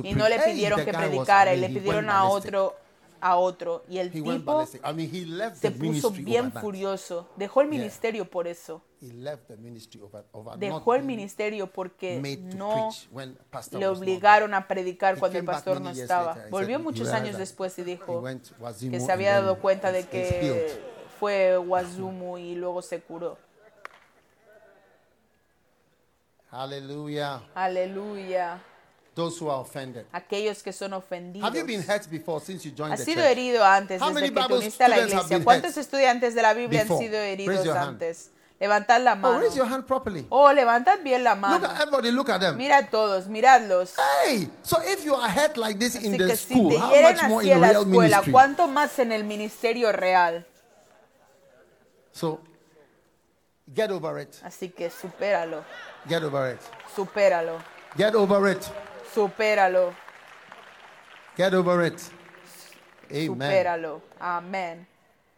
Y 0.03 0.13
no 0.13 0.27
le 0.27 0.37
pidieron 0.39 0.83
que 0.83 0.91
predicara 0.91 1.53
y 1.53 1.57
le 1.57 1.69
pidieron 1.69 2.09
a 2.09 2.25
otro 2.25 2.75
a 3.21 3.35
otro 3.37 3.83
y 3.89 3.97
el 3.97 4.07
He 4.07 4.11
tipo 4.11 4.39
ballistic. 4.39 4.81
I 4.85 4.93
mean, 4.93 5.09
he 5.13 5.25
left 5.25 5.57
se 5.57 5.71
puso 5.71 6.11
bien 6.11 6.51
furioso. 6.51 7.27
Dejó 7.35 7.61
el 7.61 7.69
Yeah. 7.69 7.79
ministerio 7.79 8.29
por 8.29 8.47
eso. 8.47 8.81
He 9.01 9.13
left 9.13 9.47
the 9.47 9.55
ministry 9.57 10.01
over, 10.01 10.25
over 10.33 10.57
Dejó 10.57 10.93
el 10.95 11.03
ministerio 11.03 11.67
porque 11.67 12.19
no 12.53 12.89
le 13.71 13.87
obligaron 13.87 14.53
a 14.53 14.67
predicar 14.67 15.15
He 15.15 15.19
cuando 15.19 15.39
el 15.39 15.45
pastor 15.45 15.79
no 15.79 15.89
estaba. 15.89 16.35
later 16.35 16.49
Volvió 16.51 16.77
said, 16.77 16.83
muchos 16.83 17.07
"You 17.07 17.13
años 17.13 17.37
después 17.37 17.79
y 17.79 17.83
dijo 17.83 18.23
que 18.91 18.99
se 18.99 19.11
había 19.11 19.33
dado 19.33 19.59
cuenta 19.59 19.91
de 19.91 20.05
que 20.05 20.81
fue 21.19 21.57
Wazumu 21.57 22.37
y 22.37 22.55
luego 22.55 22.81
se 22.81 23.01
curó. 23.01 23.37
Hallelujah. 26.51 27.43
Aleluya. 27.53 28.59
Those 29.19 29.37
who 29.43 29.49
are 29.51 29.59
offended. 29.61 30.05
Aquellos 30.13 30.63
que 30.63 30.71
son 30.71 30.93
ofendidos. 30.93 31.43
Have 31.45 31.57
you 31.59 31.65
been 31.65 31.83
hurt 31.83 32.09
before 32.09 32.39
since 32.39 32.63
you 32.65 32.71
joined 32.73 32.93
Has 32.93 32.99
the 32.99 33.05
sido 33.05 33.21
church? 33.21 33.31
herido 33.37 33.65
antes 33.65 34.01
How 34.01 34.13
desde 34.13 34.21
que 34.21 34.31
te 34.31 34.41
Bible 34.41 34.57
uniste 34.59 34.83
a 34.83 34.87
la 34.87 34.95
students 34.95 35.13
have 35.13 35.25
iglesia. 35.25 35.37
been 35.37 35.43
¿Cuántos 35.43 35.77
estudiantes 35.77 36.35
de 36.35 36.41
la 36.41 36.53
Biblia 36.53 36.81
han 36.83 36.87
sido 36.87 37.17
Raise 37.19 37.33
heridos 37.33 37.67
antes? 37.75 38.31
Levantad 38.61 39.01
la 39.01 39.13
Oh, 39.13 39.15
mano. 39.17 39.39
raise 39.41 39.55
your 39.57 39.65
hand 39.67 39.85
properly. 39.85 40.25
Oh, 40.29 40.51
levantad 40.53 40.99
bien 41.03 41.23
la 41.25 41.31
Look 41.33 41.41
mano. 41.41 41.65
at 41.67 41.81
everybody. 41.81 42.11
Look 42.11 42.29
at 42.29 42.39
them. 42.39 42.55
Mira 42.57 42.77
a 42.77 42.87
todos, 42.89 43.27
miradlos. 43.27 43.93
Hey, 44.25 44.49
so 44.63 44.77
if 44.85 45.03
you 45.05 45.13
are 45.15 45.29
hurt 45.29 45.57
like 45.57 45.77
this 45.79 45.95
in 45.95 46.13
Así 46.13 46.17
the 46.17 46.27
que 46.27 46.35
si 46.37 46.53
school, 46.55 46.69
te 46.71 46.77
how 46.77 47.01
much 47.01 47.23
more 47.27 47.43
in 47.43 47.59
la 47.61 47.69
real 47.69 47.81
escuela, 47.83 48.07
ministry? 48.21 48.31
¿cuánto 48.31 48.67
más 48.69 48.99
en 48.99 49.11
el 49.11 49.23
ministerio 49.25 49.91
real? 49.91 50.45
So 52.13 52.39
get 53.73 53.91
over 53.91 54.17
it. 54.19 54.33
Así 54.43 54.69
que 54.73 54.89
supéralo, 54.89 55.63
Get 56.07 56.23
over 56.23 56.53
it. 56.55 56.61
supéralo, 56.95 57.59
Get 57.97 58.13
over 58.15 58.49
it. 58.51 58.63
Supéralo, 59.13 59.93
Get 61.37 61.53
over 61.53 61.85
it. 61.85 61.99
Amen. 63.11 63.27
supéralo. 63.27 64.01
Amén. 64.19 64.85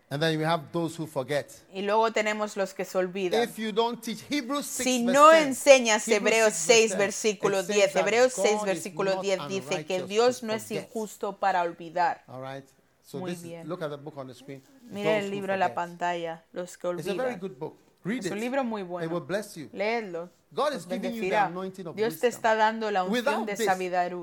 And 0.10 0.22
then 0.22 0.38
you 0.38 0.46
have 0.46 0.64
those 0.74 0.98
who 0.98 1.08
forget. 1.08 1.50
Y 1.74 1.84
luego 1.84 2.12
tenemos 2.12 2.58
los 2.58 2.74
que 2.74 2.84
se 2.84 2.98
olvidan. 2.98 3.44
If 3.44 3.58
you 3.58 3.72
don't 3.72 4.02
teach 4.02 4.22
Hebrews 4.30 4.66
6 4.66 4.84
Si 4.84 5.04
no 5.04 5.30
10, 5.30 5.48
enseñas 5.48 6.06
Hebreos 6.08 6.54
6 6.54 6.92
6, 6.92 6.98
verse 6.98 7.28
10, 7.30 7.40
versículo 7.40 7.60
it 7.62 7.66
says 7.68 7.76
10, 7.78 7.94
that 7.94 8.00
Hebreos 8.02 8.36
God 8.36 8.46
6, 8.46 8.56
is 8.56 8.64
versículo 8.66 9.16
not 9.16 9.24
10 9.24 9.48
dice 9.48 9.86
que 9.86 10.04
Dios 10.04 10.44
no 10.44 10.54
es 10.54 10.70
injusto 10.72 11.38
para 11.38 11.62
olvidar. 11.62 12.24
All 12.28 12.42
right. 12.42 12.66
So 13.04 13.20
Muy 13.20 13.32
this, 13.32 13.44
bien. 13.44 13.70
look 13.70 13.82
at 13.82 13.90
the 13.90 13.98
book 13.98 14.18
on 14.18 14.28
the 14.28 14.34
screen. 14.34 14.62
Mira 14.90 15.18
el 15.18 15.30
libro 15.32 15.54
en 15.54 15.60
la 15.60 15.74
pantalla, 15.74 16.44
los 16.52 16.78
que 16.78 16.90
It's 16.92 17.08
a 17.08 17.14
very 17.14 17.36
olvidan. 17.36 17.40
good 17.40 17.58
book. 17.58 17.78
Read 18.04 18.26
Es 18.26 18.32
un 18.32 18.40
libro 18.40 18.64
muy 18.66 18.82
It 18.82 18.88
will 18.90 19.08
bueno. 19.10 19.22
bless 19.22 19.56
you. 19.56 19.70
Leedlo, 19.72 20.30
God 20.54 20.74
os 20.74 20.82
is 20.82 20.84
giving 20.88 20.96
you 20.96 21.02
the 21.02 21.10
bendecirá. 21.30 21.46
anointing 21.46 21.88
of 21.88 21.96
Dios 21.96 22.20
te 22.20 22.28
está 22.28 22.56
dando 22.56 22.92
la 22.92 23.04
unción 23.04 23.44
Without 23.46 23.48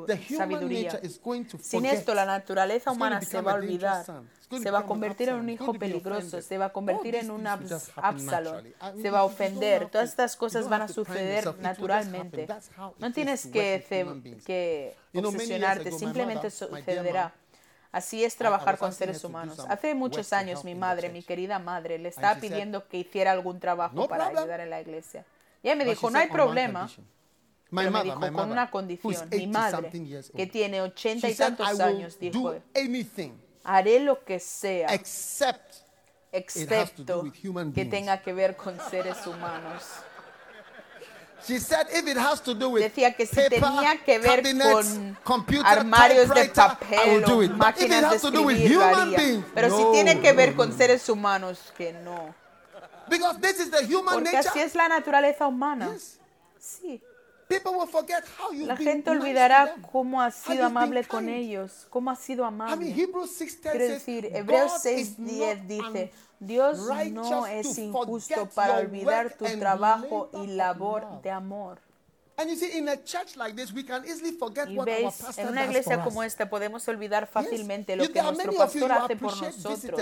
de 0.07 0.19
sabiduría. 0.37 1.01
Sin 1.61 1.87
esto, 1.87 2.15
la 2.15 2.27
naturaleza 2.27 2.91
humana 2.93 3.21
se 3.23 3.41
va 3.41 3.53
a 3.53 3.55
olvidar, 3.55 4.05
se 4.51 4.71
va 4.71 4.81
a 4.81 4.85
convertir 4.87 5.31
en 5.31 5.37
un 5.37 5.49
hijo 5.49 5.73
peligroso, 5.75 6.43
se 6.43 6.59
va 6.59 6.67
a 6.67 6.73
convertir 6.73 7.15
en 7.17 7.31
un 7.31 7.45
things 7.45 7.61
will 7.61 7.67
Abs- 7.67 7.71
just 7.71 7.89
happen 7.99 8.05
Absalom, 8.29 8.45
naturally. 8.55 8.69
I 8.81 8.85
mean, 8.93 9.03
se 9.03 9.11
va 9.11 9.19
a 9.21 9.25
ofender. 9.25 9.89
Todas 9.89 9.93
to- 10.09 10.11
estas 10.11 10.37
cosas 10.37 10.69
van 10.69 10.83
a 10.83 10.89
suceder 10.89 11.57
naturalmente. 11.61 12.47
No 12.99 13.13
tienes 13.13 13.47
que, 13.47 13.85
que 14.45 14.97
obsesionarte, 15.15 15.93
simplemente 15.93 16.51
sucederá. 16.51 17.33
Así 17.91 18.23
es 18.23 18.37
trabajar 18.37 18.77
con 18.77 18.93
seres 18.93 19.25
humanos. 19.25 19.61
Hace 19.67 19.95
muchos 19.95 20.33
años 20.35 20.63
mi 20.65 20.75
madre, 20.75 21.09
mi 21.09 21.23
querida 21.23 21.59
madre, 21.59 21.99
le 21.99 22.11
estaba 22.11 22.35
pidiendo 22.39 22.87
que 22.87 22.99
hiciera 22.99 23.33
algún 23.33 23.61
trabajo 23.61 23.95
"No 23.97 24.09
para 24.09 24.25
problem." 24.25 24.43
ayudar 24.45 24.61
en 24.61 24.71
la 24.71 24.81
iglesia. 24.83 25.25
Y 25.63 25.69
ella 25.69 25.77
me 25.77 25.85
dijo, 25.85 26.11
no 26.11 26.19
hay 26.19 26.29
problema. 26.29 26.89
My 27.71 27.83
Pero 27.83 27.91
me 27.91 27.99
mother, 27.99 28.05
dijo 28.05 28.21
my 28.21 28.33
con 28.33 28.51
una 28.51 28.71
condición, 28.71 29.29
mi 29.31 29.37
80 29.37 29.59
madre, 29.59 29.91
que 30.35 30.47
tiene 30.47 30.81
ochenta 30.81 31.29
y 31.29 31.35
tantos 31.35 31.79
años, 31.81 32.19
dijo, 32.19 32.55
haré 33.63 34.01
lo 34.01 34.25
que 34.25 34.41
sea, 34.41 34.89
excepto 36.33 37.25
que 37.75 37.85
tenga 37.85 38.23
que 38.23 38.33
ver 38.33 38.57
con 38.57 38.79
seres 38.91 39.27
humanos. 39.27 39.85
She 41.47 41.61
said 41.61 41.87
if 41.93 42.07
it 42.07 42.17
has 42.17 42.41
to 42.43 42.55
do 42.55 42.69
with 42.69 42.83
Decía 42.83 43.15
que 43.15 43.25
si 43.25 43.37
paper, 43.37 43.61
tenía 43.61 44.05
que 44.05 44.19
ver 44.19 44.43
con 44.43 45.19
computer, 45.23 45.67
armarios 45.67 46.29
de 46.35 46.47
papel 46.47 47.25
o 47.25 47.49
máquinas 47.57 48.11
de 48.11 48.17
escribir, 48.17 49.45
Pero 49.55 49.77
si 49.77 49.85
no, 49.85 49.93
tiene 49.93 50.21
que 50.21 50.33
ver 50.33 50.51
no, 50.51 50.57
con 50.57 50.77
seres 50.77 51.09
humanos, 51.09 51.73
que 51.77 51.93
no. 51.93 52.35
Because 53.09 53.41
this 53.41 53.61
is 53.61 53.71
the 53.71 53.85
human 53.87 54.15
Porque 54.15 54.33
nature. 54.33 54.49
así 54.51 54.61
es 54.61 54.75
la 54.75 54.89
naturaleza 54.89 55.47
humana. 55.47 55.91
Yes. 55.93 56.19
Sí. 56.59 57.01
People 57.49 57.73
will 57.79 57.87
forget 57.87 58.23
how 58.39 58.53
you've 58.53 58.67
La 58.69 58.75
been 58.75 58.87
gente 58.87 59.05
to 59.05 59.11
olvidará 59.13 59.67
them. 59.67 59.83
cómo 59.91 60.21
has 60.21 60.35
sido 60.35 60.57
been 60.57 60.65
amable 60.67 61.05
con 61.05 61.29
ellos, 61.31 61.87
cómo 61.89 62.11
has 62.11 62.19
sido 62.19 62.45
I 62.45 62.51
mean, 62.51 62.61
amable. 62.61 62.93
Hebrews 62.93 63.31
6:10 63.41 63.61
Quiero 63.63 63.89
decir, 63.89 64.27
Hebreos 64.27 64.73
God 64.73 64.81
6.10 64.83 64.99
is 64.99 65.19
not 65.19 65.59
dice, 65.67 66.13
Dios 66.41 66.79
no 67.11 67.47
es 67.47 67.75
to 67.75 67.81
injusto 67.81 68.47
para 68.55 68.77
olvidar 68.79 69.33
tu 69.33 69.47
trabajo 69.59 70.29
y 70.35 70.49
labor 70.49 71.23
de 71.23 71.31
amor. 71.31 71.79
Y 74.69 74.77
what 74.77 74.87
our 74.89 74.95
veis, 74.95 75.39
en 75.39 75.49
una 75.49 75.65
iglesia 75.67 75.97
como 76.05 76.23
esta 76.23 76.49
podemos 76.49 76.87
olvidar 76.89 77.27
fácilmente 77.27 77.95
You- 77.95 77.99
lo 77.99 78.05
que 78.13 78.21
nuestro 78.23 78.53
pastor 78.59 78.93
hace 78.93 79.17
por 79.17 79.33
nosotros. 79.65 80.01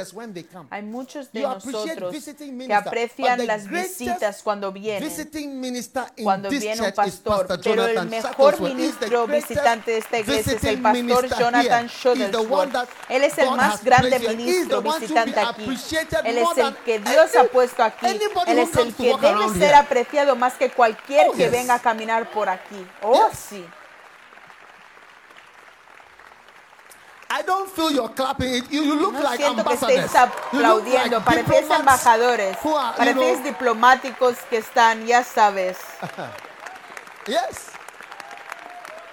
Hay 0.71 0.83
muchos 0.83 1.33
de 1.33 1.41
nosotros 1.65 2.13
que 2.69 2.75
aprecian 2.75 3.39
las 3.47 3.63
visitas 3.89 4.43
cuando 4.43 4.71
vienen. 4.73 5.03
Cuando 6.23 6.51
viene 6.61 6.83
un 6.83 6.93
pastor, 6.95 7.47
pero 7.63 7.83
el 7.87 7.95
mejor 8.11 8.55
ministro 8.75 9.27
visitante 9.49 9.91
de 9.93 9.99
esta 9.99 10.19
iglesia 10.19 10.53
es 10.53 10.65
el 10.65 10.83
pastor 10.83 11.25
Jonathan 11.39 11.87
Shuttlesworth. 11.89 12.89
Él 13.09 13.25
es 13.25 13.39
el 13.39 13.47
más 13.57 13.83
grande 13.85 14.11
ministro 14.37 14.83
visitante 15.01 15.41
aquí. 15.51 15.65
Él 16.29 16.39
es 16.39 16.45
el 16.59 16.77
que 16.85 16.99
Dios 16.99 17.37
ha 17.37 17.45
puesto 17.45 17.83
aquí. 17.83 18.07
Él 18.53 18.59
es 18.59 18.77
el 18.77 18.95
que 18.95 19.03
debe 19.05 19.39
ser 19.59 19.75
apreciado 19.75 20.37
más 20.37 20.55
que 20.55 20.71
cualquier 20.71 21.27
Oh, 21.29 21.33
que 21.33 21.49
venga 21.49 21.75
a 21.75 21.79
caminar 21.81 22.26
por 22.27 22.49
aquí. 22.49 22.87
Oh, 23.03 23.15
Yes. 23.29 23.39
sí. 23.51 23.67
I 27.29 27.43
don't 27.43 27.69
feel 27.69 27.91
you're 27.91 28.09
clapping. 28.15 28.55
It- 28.55 28.71
You, 28.71 28.83
you 28.85 28.95
look 28.95 29.13
No 29.15 29.21
like 29.21 29.41
siento 29.43 29.57
que 29.65 29.73
ambassadors. 29.75 30.05
estéis 30.15 30.31
You 30.53 30.59
look 30.61 30.83
aplaudiendo, 30.85 31.17
like 31.19 31.25
parecéis 31.45 31.71
embajadores, 31.71 32.57
are, 32.65 32.97
parecéis 32.97 33.39
know- 33.41 33.45
diplomáticos 33.51 34.37
que 34.49 34.59
están, 34.59 35.07
ya 35.07 35.23
sabes. 35.25 35.77
Yes. 37.27 37.71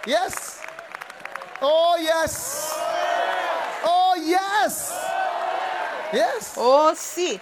Yes. 0.05 0.59
Oh, 1.59 1.95
yes. 1.99 2.71
Oh, 3.83 4.13
yes. 4.23 4.93
Yes. 6.13 6.53
Oh, 6.55 6.93
sí. 6.95 7.41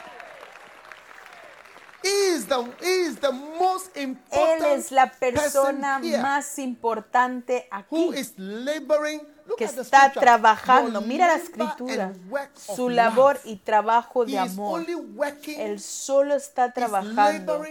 He 2.04 2.36
is 2.36 2.48
the, 2.48 2.64
he 2.82 3.02
is 3.08 3.20
the 3.20 3.32
most 3.32 3.96
Él 3.96 4.04
important 4.04 4.66
es 4.78 4.92
la 4.92 5.12
person 5.12 5.36
persona 5.36 6.00
here 6.02 6.18
más 6.22 6.58
importante 6.58 7.68
who 7.90 8.12
aquí. 8.12 8.20
is 8.20 8.34
laboring. 8.38 9.22
Look 9.46 9.58
que 9.58 9.66
está 9.66 10.12
trabajando. 10.12 11.02
Mira 11.02 11.28
la 11.28 11.36
escritura. 11.36 12.14
Su 12.56 12.90
labor 12.90 13.40
y 13.44 13.58
trabajo 13.58 14.26
de 14.26 14.34
He 14.34 14.46
is 14.46 14.52
amor. 14.54 14.80
only 14.80 14.96
working, 14.96 15.60
Él 15.60 15.80
solo 15.80 16.36
está 16.36 16.74
trabajando. 16.74 17.64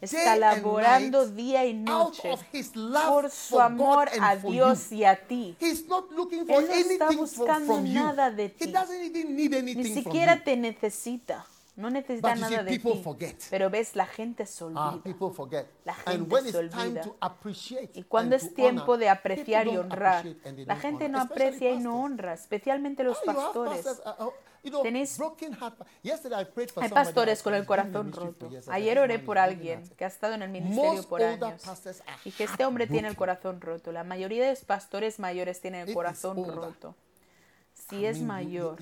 Está 0.00 0.18
day 0.18 0.28
and 0.28 0.40
laborando 0.40 1.24
night 1.24 1.34
día 1.34 1.64
y 1.64 1.72
noche 1.72 2.30
of 2.30 2.42
his 2.52 2.76
love 2.76 3.06
por 3.08 3.30
su 3.30 3.58
amor 3.58 4.10
a 4.20 4.36
Dios 4.36 4.90
you. 4.90 4.96
y 4.98 5.04
a 5.04 5.16
ti. 5.16 5.56
He's 5.58 5.86
not 5.86 6.10
looking 6.10 6.46
for 6.46 6.62
Él 6.62 6.68
no 6.68 6.74
está 6.74 7.10
buscando 7.10 7.80
nada 7.80 8.30
de 8.30 8.44
He 8.46 8.66
ti. 8.66 8.72
doesn't 8.72 9.02
even 9.02 9.34
need 9.34 9.52
Ni 9.76 9.84
siquiera 9.94 10.44
te 10.44 10.56
necesita. 10.56 11.46
No 11.76 11.90
necesita 11.90 12.28
But 12.28 12.38
you 12.38 12.44
see, 12.44 12.50
nada 12.52 12.62
de 12.62 12.70
people 12.70 12.92
ti. 12.92 13.02
forget. 13.02 13.36
Pero 13.50 13.68
ves, 13.68 13.96
la 13.96 14.06
gente 14.06 14.46
se 14.46 14.62
Ah, 14.62 14.66
olvida. 14.90 15.02
people 15.02 15.34
forget. 15.34 15.66
La 15.84 15.92
and 16.06 16.18
gente 16.18 16.32
when 16.34 16.42
se 16.44 16.48
it's 16.50 16.70
time 16.70 16.82
olvida. 16.84 17.00
to 17.02 17.16
appreciate 17.20 17.90
Y 17.98 18.04
cuando 18.04 18.36
and 18.36 18.44
es 18.44 18.54
tiempo 18.54 18.82
honor, 18.92 18.98
de 18.98 19.08
apreciar 19.08 19.66
y 19.66 19.76
honrar, 19.76 20.24
and 20.44 20.58
la 20.66 20.76
gente 20.76 21.06
honor, 21.06 21.10
no 21.10 21.20
aprecia 21.34 21.70
y 21.72 21.78
no 21.78 22.00
honra, 22.00 22.34
especialmente 22.34 23.02
los 23.02 23.18
Oh, 23.22 23.24
pastores. 23.26 23.86
uh, 23.86 24.30
know, 24.70 24.82
Tenéis- 24.82 25.18
Hay 26.80 26.88
pastores 26.88 27.42
con 27.42 27.54
el 27.54 27.66
corazón 27.66 28.12
roto. 28.12 28.48
Ayer 28.68 28.94
"This 28.96 29.02
oré 29.02 29.18
por 29.18 29.36
alguien 29.38 29.80
hearted." 29.80 29.96
que 29.96 30.04
ha 30.04 30.08
estado 30.08 30.34
en 30.34 30.42
el 30.42 30.50
ministerio 30.50 31.02
por 31.08 31.22
años 31.22 31.62
y 32.24 32.30
que 32.30 32.44
este 32.44 32.64
hombre 32.64 32.86
tiene 32.86 33.08
el 33.08 33.16
corazón 33.16 33.60
roto. 33.60 33.92
La 33.92 34.04
mayoría 34.04 34.44
de 34.44 34.50
los 34.50 34.64
pastores 34.64 35.18
mayores 35.18 35.60
tienen 35.60 35.88
el 35.88 35.94
corazón 35.94 36.36
roto. 36.54 36.94
Si 37.88 38.04
es 38.06 38.20
mayor, 38.20 38.78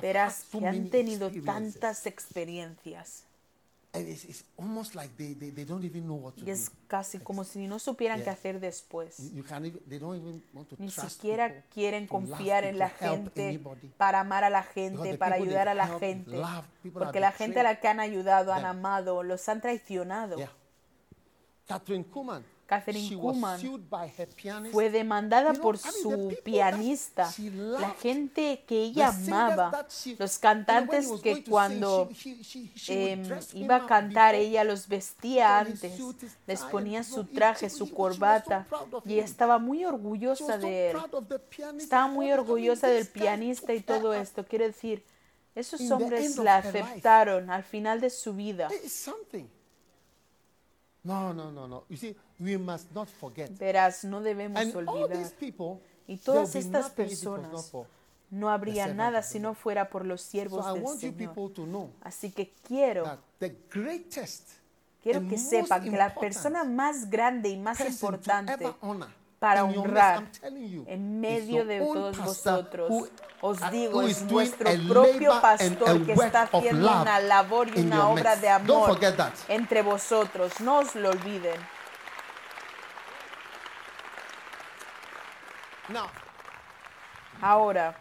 verás 0.00 0.44
que 0.50 0.66
han 0.66 0.90
tenido 0.90 1.26
experiences. 1.26 1.80
tantas 1.80 2.06
experiencias 2.06 3.24
And 3.94 4.06
it's, 4.06 4.24
it's 4.24 4.44
almost 4.58 4.94
like 4.94 5.16
they, 5.16 5.32
they, 5.32 5.48
they 5.48 5.64
don't 5.64 5.82
even 5.82 6.06
know 6.06 6.16
what 6.16 6.36
to 6.36 6.44
y 6.44 6.50
es 6.50 6.66
do. 6.66 6.76
casi 6.88 7.18
como 7.18 7.42
si 7.42 7.66
no 7.66 7.78
supieran 7.78 8.22
qué 8.22 8.28
hacer 8.28 8.60
después. 8.60 9.18
Ni 10.78 10.90
siquiera 10.90 11.62
quieren 11.72 12.06
confiar 12.06 12.64
en 12.64 12.78
la 12.78 12.90
gente 12.90 13.58
para 13.96 14.20
amar 14.20 14.44
a 14.44 14.50
la 14.50 14.62
gente, 14.62 15.16
para 15.16 15.36
ayudar 15.36 15.68
a 15.68 15.74
la 15.74 15.86
gente. 15.98 16.38
Porque 16.92 17.18
la 17.18 17.32
gente 17.32 17.60
a 17.60 17.62
la 17.62 17.80
que 17.80 17.88
han 17.88 17.98
ayudado, 17.98 18.52
han 18.52 18.66
amado, 18.66 19.22
los 19.22 19.48
han 19.48 19.62
traicionado. 19.62 20.36
Catherine 21.66 22.04
Kuhlman. 22.04 22.44
Catherine 22.68 23.16
Kuhlman. 23.16 23.58
Fue 24.70 24.90
demandada 24.90 25.54
por 25.54 25.78
su 25.78 26.36
pianista, 26.44 27.32
la 27.54 27.90
gente 27.92 28.62
que 28.68 28.82
ella 28.82 29.08
amaba, 29.08 29.86
los 30.18 30.38
cantantes 30.38 31.08
que 31.22 31.44
cuando 31.44 32.10
em, 32.88 33.22
iba 33.54 33.76
a 33.76 33.86
cantar 33.86 34.34
ella 34.34 34.64
los 34.64 34.86
vestía 34.86 35.60
antes, 35.60 35.98
les 36.46 36.60
ponía 36.60 37.02
su 37.04 37.24
traje, 37.24 37.70
su 37.70 37.90
corbata 37.90 38.66
y 39.06 39.18
estaba 39.18 39.58
muy 39.58 39.86
orgullosa 39.86 40.58
de 40.58 40.90
él. 40.90 40.98
Estaba 41.78 42.08
muy 42.08 42.30
orgullosa 42.32 42.88
del 42.88 43.06
pianista 43.06 43.72
y 43.72 43.80
todo 43.80 44.12
esto. 44.12 44.44
Quiero 44.44 44.66
decir, 44.66 45.06
esos 45.54 45.90
hombres 45.90 46.36
la 46.36 46.58
aceptaron 46.58 47.48
al 47.48 47.64
final 47.64 48.02
de 48.02 48.10
su 48.10 48.34
vida. 48.34 48.68
No, 51.04 51.32
no, 51.32 51.50
no, 51.50 51.66
no. 51.66 51.84
You 51.88 51.96
see, 51.96 52.16
we 52.40 52.58
must 52.58 52.92
not 52.92 53.08
forget. 53.08 53.50
Verás, 53.58 54.04
no 54.04 54.20
debemos 54.20 54.60
And 54.60 54.74
all 54.76 54.88
olvidar. 54.88 55.16
these 55.18 55.34
people, 55.34 55.80
Y 56.06 56.16
todas 56.18 56.54
estas 56.54 56.90
personas 56.90 57.72
no 58.30 58.50
habría 58.50 58.86
nada 58.88 59.22
si 59.22 59.38
no 59.38 59.54
fuera 59.54 59.88
por 59.88 60.04
los 60.04 60.22
So 60.22 60.30
siervos 60.30 60.66
I 60.66 60.80
del 60.80 60.98
Señor. 60.98 61.34
people 61.34 61.54
to 61.54 61.64
know 61.64 61.90
Así 62.02 62.30
que 62.30 62.52
quiero, 62.66 63.18
quiero 65.02 65.28
que 65.28 65.38
sepan 65.38 65.84
que 65.84 65.90
la 65.90 66.14
persona 66.14 66.64
más 66.64 67.08
grande 67.08 67.48
y 67.48 67.56
más 67.56 67.80
importante 67.80 68.74
honor 68.80 69.08
para 69.38 69.64
honrar 69.64 70.28
en 70.86 71.20
medio 71.20 71.64
de 71.64 71.78
todos 71.78 72.18
vosotros, 72.18 73.10
os 73.40 73.70
digo, 73.70 74.02
es 74.02 74.22
a 74.22 74.88
propio 74.88 75.40
pastor 75.40 76.04
que 76.04 76.12
está 76.12 76.42
haciendo 76.42 76.90
una 77.02 77.20
labor 77.20 77.68
y 77.68 77.80
una 77.80 78.08
obra 78.08 78.36
de 78.36 78.48
amor 78.48 78.98
entre 79.48 79.82
vosotros. 79.82 80.60
No 80.60 80.78
os 80.78 80.94
lo 80.96 81.10
olviden. 81.10 81.60
Ahora, 87.40 87.96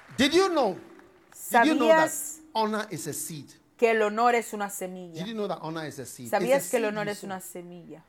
¿sabías 1.31 2.39
que 3.77 3.91
el 3.91 4.01
honor 4.01 4.33
es 4.35 4.53
una 4.53 4.69
semilla? 4.71 5.23
¿Sabías 6.29 6.69
que 6.69 6.77
el 6.77 6.85
honor 6.85 7.07
es 7.09 7.23
una 7.23 7.39
semilla? 7.39 8.01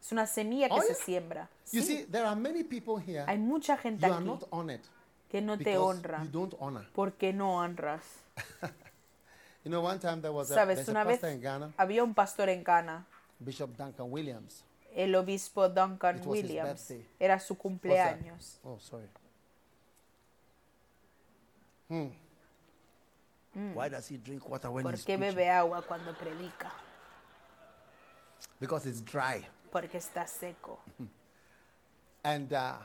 Es 0.00 0.12
una 0.12 0.26
semilla 0.26 0.68
que 0.68 0.74
Oh, 0.74 0.80
se 0.82 0.88
yeah. 0.94 1.04
siembra. 1.04 1.48
You 1.72 1.82
Sí. 1.82 1.86
see, 1.86 2.04
there 2.06 2.24
are 2.24 2.36
many 2.40 2.62
people 2.64 2.96
here. 3.02 3.24
Hay 3.26 3.38
mucha 3.38 3.76
gente 3.76 4.06
You 4.06 4.12
are 4.12 4.22
aquí 4.22 4.26
not 4.26 4.48
honored 4.50 4.80
que 5.28 5.40
no 5.42 5.58
te 5.58 5.76
honra 5.76 6.22
you 6.24 6.30
don't 6.30 6.54
honor. 6.60 6.86
porque 6.94 7.32
no 7.32 7.56
honras. 7.58 8.02
You 9.64 9.70
know, 9.70 9.84
one 9.84 9.98
time 9.98 10.22
there 10.22 10.32
was 10.32 10.50
a, 10.50 10.54
Sabes, 10.54 10.88
a 10.88 10.90
una 10.92 11.04
vez 11.04 11.22
in 11.24 11.40
Ghana. 11.42 11.74
había 11.76 12.02
un 12.02 12.14
pastor 12.14 12.48
en 12.48 12.62
Ghana 12.64 13.04
Bishop 13.38 13.76
Duncan 13.76 14.10
Williams. 14.10 14.62
el 14.94 15.14
obispo 15.14 15.68
Duncan 15.68 16.18
It 16.18 16.26
Williams. 16.26 16.90
Era 17.18 17.38
su 17.38 17.56
cumpleaños. 17.58 18.58
Oh, 18.64 18.78
sorry. 18.78 19.08
Hmm. 21.88 22.08
Why 23.74 23.88
does 23.88 24.08
he 24.10 24.16
drink 24.18 24.48
water 24.48 24.70
when 24.70 24.84
¿Por 24.84 24.94
qué 25.04 25.16
bebe 25.16 25.50
agua 25.50 25.82
cuando 25.82 26.12
predica? 26.14 26.70
Because 28.60 28.86
it's 28.88 29.00
dry. 29.04 29.44
Porque 29.70 29.98
está 29.98 30.26
seco. 30.26 30.78
And 32.22 32.52
uh, 32.52 32.78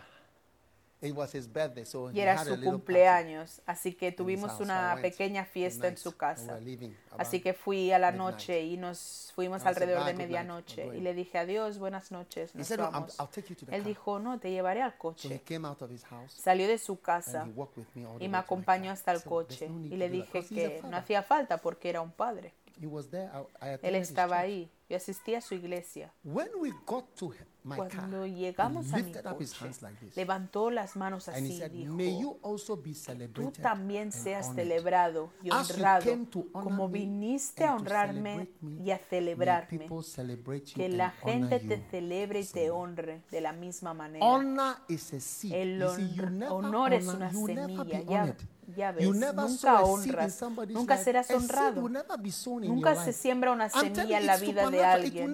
it 1.02 1.14
was 1.14 1.34
his 1.34 1.48
birthday, 1.52 1.86
so 1.86 2.10
Y 2.12 2.20
he 2.20 2.22
era 2.22 2.34
had 2.34 2.42
a 2.42 2.44
su 2.46 2.52
little 2.56 2.72
cumpleaños, 2.72 3.62
así 3.66 3.94
que 3.94 4.12
tuvimos 4.12 4.52
house. 4.52 4.58
So 4.60 4.64
I 4.64 4.66
una 4.68 4.90
went 4.94 5.02
pequeña 5.02 5.44
fiesta 5.44 5.88
en 5.88 5.98
su 5.98 6.16
casa. 6.16 6.46
we 6.46 6.54
were 6.54 6.62
leaving 6.66 6.98
Así 7.18 7.42
que 7.42 7.54
fui 7.54 7.92
a 7.92 8.00
la 8.00 8.12
midnight. 8.12 8.32
noche 8.34 8.62
y 8.62 8.78
nos 8.78 9.32
fuimos 9.36 9.62
I 9.62 9.64
said, 9.66 9.68
alrededor 9.76 10.04
"Bye, 10.04 10.06
de 10.06 10.12
good 10.14 10.20
night, 10.20 10.30
I'm 10.30 10.48
medianoche 10.48 10.86
going." 10.86 10.98
y 10.98 11.02
le 11.02 11.14
dije 11.14 11.38
adiós, 11.40 11.78
buenas 11.80 12.12
noches, 12.12 12.52
He 12.54 12.60
nos 12.60 12.68
said, 12.68 12.78
"No, 12.80 12.86
I'm- 12.86 12.92
vamos. 12.94 13.20
I'll 13.20 13.28
take 13.28 13.50
you 13.50 13.56
to 13.56 13.66
the 13.66 13.76
Él 13.76 13.82
car." 13.82 13.88
dijo, 13.90 14.20
no, 14.20 14.40
te 14.40 14.52
llevaré 14.52 14.82
al 14.82 14.92
So 14.92 14.96
he 14.96 15.00
coche. 15.00 15.42
came 15.44 15.68
out 15.68 15.82
of 15.82 15.92
his 15.92 16.04
house 16.06 16.34
Salió 16.42 16.68
de 16.68 16.78
su 16.78 17.02
casa 17.02 17.42
and 17.42 17.52
he 17.54 17.60
walked 17.60 17.78
with 17.78 17.88
me 17.96 18.06
all 18.06 18.18
the 18.18 18.24
y 18.24 18.28
way 18.28 18.28
me 18.28 18.28
to 18.28 18.32
my 18.32 18.38
acompañó 18.40 18.84
car. 18.86 18.94
hasta 18.94 19.12
el 19.12 19.20
said, 19.20 19.30
coche 19.30 19.58
"There's 19.58 19.72
no 19.72 19.80
need 19.80 19.88
y 19.88 19.90
to 19.90 19.98
le 19.98 20.10
do 20.10 20.18
that, 20.20 20.26
dije 20.26 20.32
'cause 20.40 20.54
he's 20.56 20.64
a 20.66 20.68
que 20.70 20.76
no 20.76 20.82
father." 20.84 20.96
hacía 21.00 21.24
falta 21.24 21.58
porque 21.58 21.90
era 21.90 22.02
un 22.02 22.12
padre. 22.12 22.54
He 22.80 22.88
was 22.88 23.10
there. 23.10 23.30
I, 23.62 23.76
I 23.76 23.80
Él 23.82 23.96
estaba 23.96 24.40
ahí. 24.40 24.70
Yo 24.90 24.98
asistí 24.98 25.34
a 25.34 25.42
su 25.42 25.56
iglesia. 25.56 26.14
When 26.24 26.50
we 26.60 26.72
got 26.86 27.16
to 27.16 27.34
my 27.64 27.78
car, 27.78 27.90
Cuando 27.90 28.26
he 28.26 28.34
llegamos 28.34 28.92
a 28.94 28.98
mi 28.98 29.04
lifted 29.04 29.26
up 29.26 29.42
his 29.42 29.54
coche, 29.54 29.82
like 29.82 29.98
this. 30.00 30.16
levantó 30.16 30.70
las 30.70 30.96
manos 30.96 31.28
he 31.30 31.32
así 31.32 31.64
y 31.64 31.86
May 31.88 32.08
dijo, 32.08 32.22
you 32.22 32.40
also 32.44 32.76
be 32.76 32.92
tú 32.92 32.96
celebrated 32.96 33.62
también 33.64 34.12
seas 34.12 34.54
celebrado 34.54 35.32
y 35.42 35.50
honrado, 35.50 36.06
como 36.52 36.90
viniste 36.90 37.64
a 37.64 37.76
honrarme 37.76 38.50
me, 38.62 38.84
y 38.84 38.92
a 38.92 38.98
may 38.98 39.06
celebrarme. 39.10 39.90
Que 40.76 40.90
la 40.90 41.14
honor 41.22 41.50
gente 41.50 41.60
te 41.60 41.78
you 41.78 41.84
celebre 41.90 42.40
y 42.42 42.46
te 42.46 42.70
honre 42.70 43.24
de 43.32 43.42
la 43.42 43.54
misma 43.54 43.94
manera. 43.94 44.26
Honor 44.26 44.76
is 44.90 45.14
a 45.14 45.20
seed. 45.20 45.54
El 45.54 45.82
honor, 45.82 46.52
honor 46.52 46.94
es 46.94 47.08
una 47.08 47.32
semilla. 47.32 48.02
Ya. 48.02 48.36
Ya 48.68 48.92
ves, 48.92 49.06
nunca 49.10 49.82
honras, 49.84 50.42
nunca 50.70 50.98
serás 50.98 51.30
honrado. 51.32 51.82
Nunca 52.70 52.96
se 52.96 53.14
siembra 53.14 53.52
una 53.52 53.70
semilla 53.70 54.18
en 54.20 54.26
la 54.28 54.38
vida 54.38 54.62
de 54.72 54.84
alguien. 54.86 55.34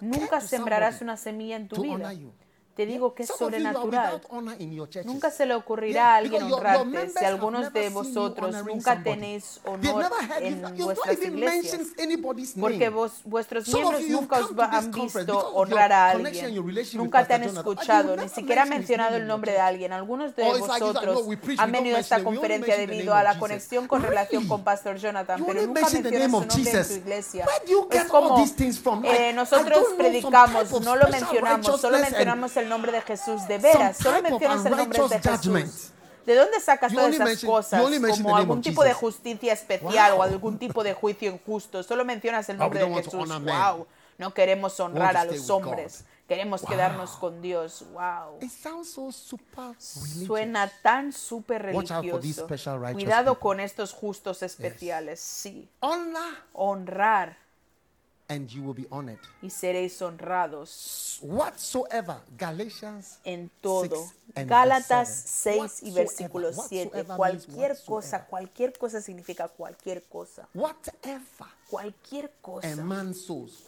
Nunca 0.00 0.40
sembrarás 0.40 1.00
una 1.02 1.16
semilla 1.16 1.56
en 1.56 1.68
tu 1.68 1.76
vida. 1.82 2.12
Te 2.74 2.86
digo 2.86 3.14
que 3.14 3.22
es 3.24 3.28
sobrenatural. 3.28 4.20
Nunca 5.04 5.30
se 5.30 5.46
le 5.46 5.54
ocurrirá 5.54 6.14
a 6.14 6.16
alguien 6.16 6.42
honrarte 6.52 7.10
si 7.10 7.24
algunos 7.24 7.72
de 7.72 7.88
vosotros 7.90 8.54
nunca 8.64 9.02
tenéis 9.02 9.60
honor 9.64 10.06
en 10.40 10.62
vuestras 10.76 11.22
iglesias. 11.22 11.80
Porque 12.60 12.88
vos, 12.88 13.12
vuestros 13.24 13.68
miembros 13.68 14.02
nunca 14.08 14.38
os 14.38 14.50
han 14.58 14.90
visto 14.90 15.38
honrar 15.54 15.92
a 15.92 16.10
alguien. 16.10 16.54
Nunca 16.94 17.26
te 17.26 17.34
han 17.34 17.44
escuchado, 17.44 18.16
ni 18.16 18.28
siquiera 18.28 18.62
han 18.62 18.68
mencionado 18.70 19.16
el 19.16 19.26
nombre 19.26 19.52
de 19.52 19.60
alguien. 19.60 19.92
Algunos 19.92 20.34
de 20.34 20.44
Oh, 20.44 20.58
vosotros 20.58 21.24
han 21.58 21.72
venido 21.72 21.96
a 21.96 22.00
esta 22.00 22.22
conferencia 22.22 22.76
debido 22.76 23.14
a 23.14 23.22
la 23.22 23.38
conexión 23.38 23.86
con 23.88 24.02
relación 24.02 24.46
con 24.46 24.62
Pastor 24.64 24.96
Jonathan, 24.96 25.44
pero 25.46 25.62
nunca 25.66 25.88
mencionas 25.88 26.30
su 26.30 26.40
nombre 26.40 26.70
en 26.70 26.86
tu 26.88 26.94
iglesia. 26.94 27.46
Es 27.90 28.00
all 28.02 28.08
como 28.08 28.44
eh, 29.04 29.32
nosotros 29.32 29.86
predicamos, 29.96 30.80
no 30.82 30.96
lo 30.96 31.08
mencionamos, 31.08 31.80
solo 31.80 31.98
mencionamos 31.98 32.56
el 32.56 32.63
nombre 32.68 32.92
de 32.92 33.00
Jesús. 33.02 33.46
De 33.48 33.58
veras, 33.58 33.96
solo 33.96 34.22
mencionas 34.22 34.64
el 34.64 34.76
nombre 34.76 34.98
de. 35.08 35.20
Jesús. 35.20 35.90
¿De 36.26 36.34
dónde 36.34 36.58
sacas 36.60 36.92
todas 36.92 37.14
esas 37.14 37.44
cosas? 37.44 37.82
Como 37.82 38.36
algún 38.36 38.62
tipo 38.62 38.82
de 38.82 38.94
justicia 38.94 39.52
especial 39.52 40.12
o 40.12 40.16
Wow. 40.16 40.22
algún 40.22 40.58
tipo 40.58 40.82
de 40.82 40.94
juicio 40.94 41.30
injusto. 41.30 41.82
Solo 41.82 42.04
mencionas 42.04 42.48
el 42.48 42.56
nombre 42.56 42.80
de 42.80 42.94
Jesús. 42.94 43.28
Wow. 43.28 43.86
No 44.16 44.32
queremos 44.32 44.78
honrar 44.80 45.16
a 45.16 45.24
los 45.24 45.50
hombres. 45.50 46.04
Queremos 46.26 46.62
Wow. 46.62 46.70
quedarnos 46.70 47.10
con 47.10 47.42
Dios. 47.42 47.84
Wow. 47.92 48.38
It 48.40 48.50
so 48.50 48.82
super. 49.12 49.74
Suena 49.78 50.70
tan 50.82 51.12
súper 51.12 51.62
religioso. 51.62 52.46
Cuidado 52.94 53.38
con 53.38 53.60
estos 53.60 53.92
justos 53.92 54.42
especiales. 54.42 55.20
Sí. 55.20 55.68
Honor 55.80 56.34
Honrar 56.54 57.43
and 58.34 58.50
you 58.50 58.62
will 58.62 58.74
be 58.74 58.86
honored. 58.90 59.18
y 59.42 59.50
seréis 59.50 60.00
honrados 60.02 61.18
Whatsoever. 61.22 62.16
Galatians 62.36 63.18
en 63.24 63.50
todo. 63.60 63.96
6 63.96 64.14
and 64.36 64.50
Gálatas 64.50 65.08
verse 65.08 65.78
6 65.78 65.82
y 65.82 65.90
versículo 65.92 66.48
Whatsoever, 66.48 66.68
7. 66.68 66.88
whatsoever 66.90 67.16
Cualquier 67.16 67.76
cosa, 67.86 68.26
cualquier 68.26 68.72
cosa 68.78 69.00
significa 69.00 69.48
cualquier 69.48 70.02
cosa. 70.04 70.48
Whatever 70.54 71.48
Cualquier 71.74 72.30
cosa. 72.40 72.68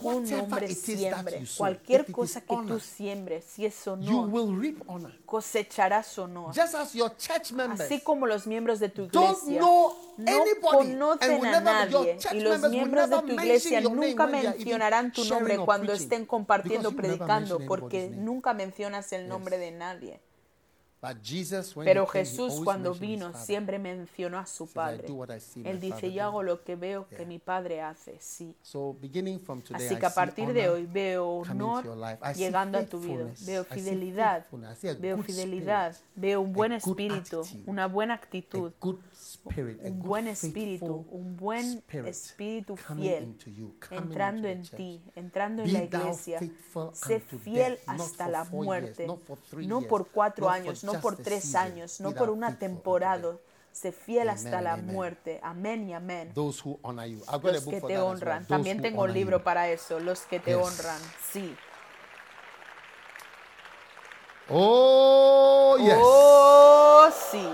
Un 0.01 0.33
hombre 0.35 0.75
siembre. 0.75 1.43
Cualquier 1.57 2.13
cosa 2.13 2.41
que 2.41 2.57
tú 2.67 2.79
siembres, 2.79 3.45
si 3.45 3.67
es 3.67 3.89
honor, 3.89 4.29
will 4.29 4.57
reap 4.61 4.89
honor. 4.89 5.13
cosecharás 5.27 6.17
honor. 6.17 6.55
Just 6.55 6.77
as 6.77 6.95
your 6.95 7.11
church 7.17 7.51
members 7.51 7.81
Así 7.81 8.01
como 8.01 8.29
los 8.29 8.47
miembros 8.47 8.79
de 8.79 8.91
tu 8.91 9.03
iglesia 9.03 9.61
no 9.61 9.97
conocen 10.63 11.47
a 11.47 11.61
nadie 11.61 12.17
y 12.33 12.41
los 12.41 12.71
miembros 12.71 13.11
de 13.11 13.23
tu 13.23 13.33
iglesia 13.33 13.81
nunca 13.81 14.29
mencionarán 14.29 15.13
tu 15.13 15.25
nombre 15.25 15.59
cuando 15.59 15.93
estén 15.93 16.27
compartiendo, 16.27 16.93
predicando, 16.93 17.59
porque 17.67 18.09
nunca 18.09 18.55
mencionas 18.55 19.13
el 19.13 19.27
nombre 19.27 19.59
de 19.59 19.73
nadie. 19.73 20.21
Pero 21.85 22.07
Jesús 22.07 22.61
cuando 22.65 22.95
vino 22.95 23.33
siempre 23.35 23.79
mencionó 23.79 24.39
a 24.39 24.47
su 24.47 24.67
Says, 24.67 24.73
"I 24.73 24.75
Padre. 24.75 25.09
Él 25.65 25.81
dice, 25.81 26.13
yo 26.13 26.23
do." 26.23 26.29
hago 26.29 26.43
lo 26.43 26.65
que 26.65 26.77
veo 26.77 27.09
que 27.09 27.25
mi 27.27 27.39
Padre 27.39 27.81
hace, 27.81 28.17
sí. 28.21 28.55
Así 29.73 29.97
que 29.97 30.07
a 30.07 30.15
partir 30.15 30.53
de 30.53 30.69
hoy 30.69 30.87
veo 30.87 31.27
honor 31.27 31.85
llegando 32.35 32.79
a 32.79 32.85
tu 32.85 33.01
vida. 33.01 33.27
Veo 33.45 33.65
fidelidad. 33.65 34.47
Veo 34.99 35.23
fidelidad. 35.23 35.97
Veo 36.15 36.41
un 36.41 36.53
buen 36.53 36.73
espíritu, 36.73 37.43
una 37.67 37.87
buena 37.87 38.15
actitud, 38.15 38.73
un 39.85 39.99
buen 40.01 40.27
espíritu, 40.29 41.07
un 41.11 41.37
buen 41.37 41.83
espíritu 42.05 42.77
fiel 42.77 43.37
entrando 43.91 44.49
en 44.49 44.63
ti, 44.63 45.03
entrando 45.15 45.63
en 45.63 45.73
la 45.73 45.85
iglesia. 45.85 46.41
Sé 46.93 47.21
fiel 47.21 47.79
hasta 47.87 48.29
la 48.29 48.45
muerte, 48.45 49.07
no 49.67 49.81
por 49.83 50.09
cuatro 50.09 50.49
años, 50.49 50.85
no 50.85 51.01
por 51.01 51.17
tres 51.17 51.55
años, 51.55 52.01
no 52.01 52.13
por 52.15 52.31
una 52.31 52.59
temporada. 52.59 53.37
Sé 53.73 53.93
fiel 53.93 54.31
hasta 54.31 54.63
la 54.63 54.77
muerte. 54.79 55.39
Amén 55.43 55.89
y 55.89 55.93
amén. 55.93 56.33
Los 56.35 56.65
que 57.67 57.81
te 57.81 57.99
honran. 57.99 58.47
También 58.47 58.81
tengo 58.81 59.03
un 59.03 59.13
libro 59.13 59.45
para 59.45 59.69
eso. 59.69 60.01
Los 60.01 60.23
que 60.23 60.41
te 60.41 60.55
honran. 60.55 61.01
Sí. 61.31 61.55
Oh, 64.49 65.77
yes. 65.79 65.99
Oh, 66.01 67.09
sí. 67.31 67.47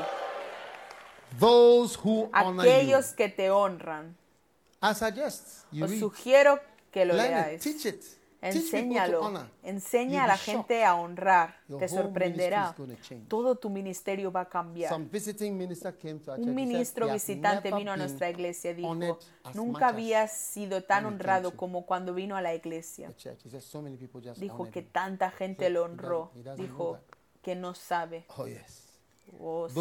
Those 1.39 1.99
who 2.03 2.31
honor 2.33 2.65
you. 2.65 2.71
Aquellos 2.71 3.13
que 3.13 3.29
te 3.29 3.51
honran. 3.51 4.17
I 4.83 4.95
suggest 4.95 5.65
you 5.71 5.85
Os 5.85 5.91
read. 5.91 6.01
sugiero 6.01 6.59
que 6.91 7.05
lo 7.05 7.15
Learn 7.15 7.31
it. 7.31 7.37
leáis. 7.37 7.63
Teach 7.63 7.87
it. 7.87 8.03
Teach 8.41 8.57
Enséñalo. 8.57 9.21
honor. 9.21 9.47
Enseña 9.63 10.25
a 10.25 10.27
la 10.27 10.37
gente 10.37 10.85
a 10.85 10.97
honrar. 10.97 11.61
Your 11.69 11.79
Te 11.79 11.89
sorprenderá. 11.89 12.75
Todo 13.29 13.55
tu 13.55 13.71
ministerio 13.71 14.33
va 14.33 14.41
a 14.41 14.49
cambiar. 14.49 14.91
Some 14.91 15.07
visiting 15.07 15.57
minister 15.57 15.97
came 15.97 16.19
to 16.19 16.33
our 16.33 16.39
church. 16.39 16.49
Un 16.49 16.55
ministro 16.57 17.07
"He 17.07 17.11
has 17.11 17.25
visitante 17.25 17.73
vino 17.73 17.93
a 17.93 17.97
nuestra 17.97 18.29
iglesia 18.31 18.73
y 18.73 18.75
dijo, 18.75 19.19
nunca 19.55 19.89
había 19.89 20.27
sido 20.27 20.83
tan 20.83 21.07
honrado 21.07 21.57
como 21.57 21.87
cuando 21.87 22.15
vino 22.15 22.35
a 22.37 22.43
la 22.43 22.53
iglesia. 22.53 23.13
Dijo 24.37 24.71
que 24.73 24.81
him." 24.81 24.87
tanta 24.91 25.31
gente 25.31 25.71
lo 25.71 25.85
honró. 25.85 26.33
Dijo 26.57 26.99
que 27.43 27.55
no 27.55 27.75
sabe. 27.75 28.25
Oh 28.37 28.49
yes. 28.49 28.89
Oh, 29.39 29.69
sí. 29.69 29.75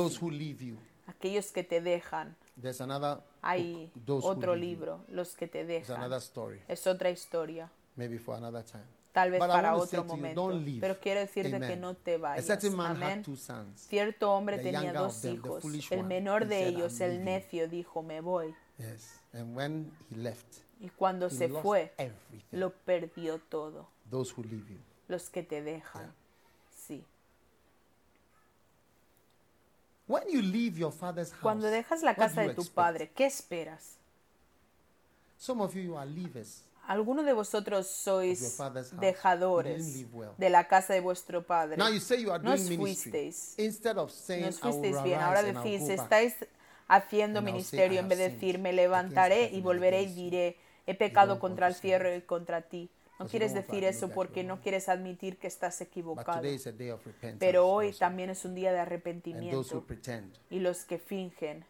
You. 1.05 1.11
Aquellos 1.11 1.51
que 1.51 1.63
te 1.63 1.81
dejan. 1.81 2.35
There's 2.61 2.81
another 2.81 3.19
Hay 3.41 3.91
book, 3.95 4.23
otro 4.25 4.55
You. 4.55 4.61
libro, 4.61 5.03
Los 5.09 5.35
que 5.35 5.47
te 5.47 5.65
dejan. 5.65 5.97
another 5.97 6.19
story. 6.21 6.61
Es 6.67 6.85
otra 6.87 7.09
historia. 7.09 7.71
Maybe 7.95 8.17
for 8.19 8.35
another 8.35 8.63
time. 8.63 8.83
Tal 9.13 9.29
vez 9.29 9.39
But 9.41 9.49
para 9.49 9.75
otro 9.75 10.03
to 10.03 10.07
you, 10.07 10.13
momento. 10.15 10.51
leave. 10.51 10.79
Pero 10.79 10.97
quiero 11.01 11.19
decirte 11.19 11.51
que 11.59 11.65
Amen. 11.65 11.81
no 11.81 11.95
te 11.95 12.17
vayas. 12.17 12.49
Amén. 12.73 13.19
had 13.19 13.23
two 13.25 13.35
sons. 13.35 13.81
Cierto 13.89 14.31
hombre 14.31 14.57
The 14.57 14.63
tenía 14.71 14.93
dos 14.93 15.21
them, 15.21 15.41
the 15.41 15.47
hijos. 15.49 15.91
El 15.91 16.03
menor 16.05 16.47
de 16.47 16.67
ellos, 16.67 16.93
"I'm 16.99 17.03
el 17.03 17.09
leaving." 17.17 17.25
necio, 17.25 17.67
dijo, 17.67 18.01
me 18.03 18.21
voy. 18.21 18.55
Yes. 18.77 19.19
And 19.33 19.55
when 19.55 19.91
he 20.09 20.15
left, 20.15 20.59
Y 20.79 20.89
cuando 20.89 21.27
he 21.27 21.29
se 21.29 21.49
fue, 21.49 21.93
everything. 21.97 22.57
lo 22.57 22.71
perdió 22.71 23.39
todo. 23.39 23.89
Those 24.09 24.33
who 24.35 24.43
leave 24.43 24.65
you. 24.69 24.79
Los 25.09 25.29
que 25.29 25.43
te 25.43 25.61
dejan. 25.61 26.05
Sí. 26.07 26.11
When 30.11 30.23
you 30.29 30.41
leave 30.41 30.77
your 30.77 30.91
father's 30.91 31.31
house, 31.31 31.41
Cuando 31.41 31.67
dejas 31.67 32.03
la 32.03 32.15
casa 32.15 32.41
de 32.41 32.53
tu 32.53 32.61
expect? 32.63 32.75
padre, 32.75 33.11
¿qué 33.15 33.25
esperas? 33.25 33.97
Some 35.37 35.63
of 35.63 35.73
you, 35.73 35.81
you 35.81 35.97
are 35.97 36.05
leavers. 36.05 36.65
Algunos 36.85 37.25
de 37.25 37.31
vosotros 37.31 37.87
sois 37.87 38.57
dejadores 38.99 40.05
well. 40.11 40.31
de 40.37 40.49
la 40.49 40.67
casa 40.67 40.93
de 40.93 40.99
vuestro 40.99 41.47
padre. 41.47 41.77
Now 41.77 41.87
you 41.87 42.01
say 42.01 42.21
you 42.21 42.29
are 42.33 42.43
doing 42.43 42.77
fuisteis. 42.77 43.57
Instead 43.57 43.97
of 43.97 44.11
saying, 44.11 44.41
No 44.41 44.49
os 44.49 44.59
fuisteis 44.59 45.01
bien. 45.01 45.21
Ahora 45.21 45.43
decís, 45.43 45.87
estáis 45.87 46.35
haciendo 46.89 47.41
ministerio 47.41 47.95
"I 47.95 47.99
en 47.99 48.09
vez 48.09 48.17
de 48.17 48.29
decir, 48.31 48.59
me 48.59 48.73
levantaré 48.73 49.49
y 49.53 49.61
volveré 49.61 50.01
y 50.01 50.05
against 50.05 50.17
you." 50.17 50.23
diré, 50.25 50.57
he 50.87 50.93
pecado 50.93 51.39
contra 51.39 51.67
el 51.67 51.75
cielo 51.75 52.13
y 52.13 52.21
contra 52.21 52.63
ti. 52.63 52.89
No 53.23 53.29
quieres 53.29 53.53
decir 53.53 53.83
eso 53.83 54.09
porque 54.09 54.43
no 54.43 54.61
quieres 54.61 54.89
admitir 54.89 55.37
que 55.37 55.47
estás 55.47 55.79
equivocado. 55.81 56.41
Pero 57.39 57.67
hoy 57.67 57.91
también 57.93 58.29
es 58.29 58.45
un 58.45 58.55
día 58.55 58.71
de 58.71 58.79
arrepentimiento. 58.79 59.85
Y 60.49 60.59
los 60.59 60.85
que 60.85 60.97
fingen. 60.97 61.65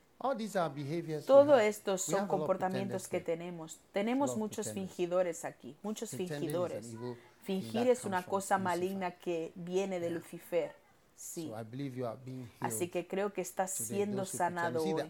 Todo 1.25 1.59
estos 1.59 2.03
son 2.03 2.27
comportamientos 2.27 3.07
que 3.07 3.19
tenemos. 3.19 3.79
Tenemos 3.91 4.37
muchos 4.37 4.71
fingidores 4.71 5.45
aquí, 5.45 5.75
muchos 5.81 6.11
fingidores. 6.11 6.95
Fingir 7.43 7.87
es 7.87 8.05
una 8.05 8.23
cosa 8.23 8.57
maligna 8.57 9.11
que 9.11 9.51
viene 9.55 9.99
de 9.99 10.11
Lucifer. 10.11 10.80
Sí. 11.21 11.47
So 11.47 11.59
I 11.59 11.63
believe 11.63 11.95
you 11.95 12.07
are 12.07 12.17
being 12.25 12.47
healed. 12.59 12.73
Así 12.73 12.87
que 12.87 13.05
creo 13.07 13.31
que 13.31 13.45
today, 13.45 13.67
siendo 13.67 14.25
sanado 14.25 14.81
hoy. 14.81 15.03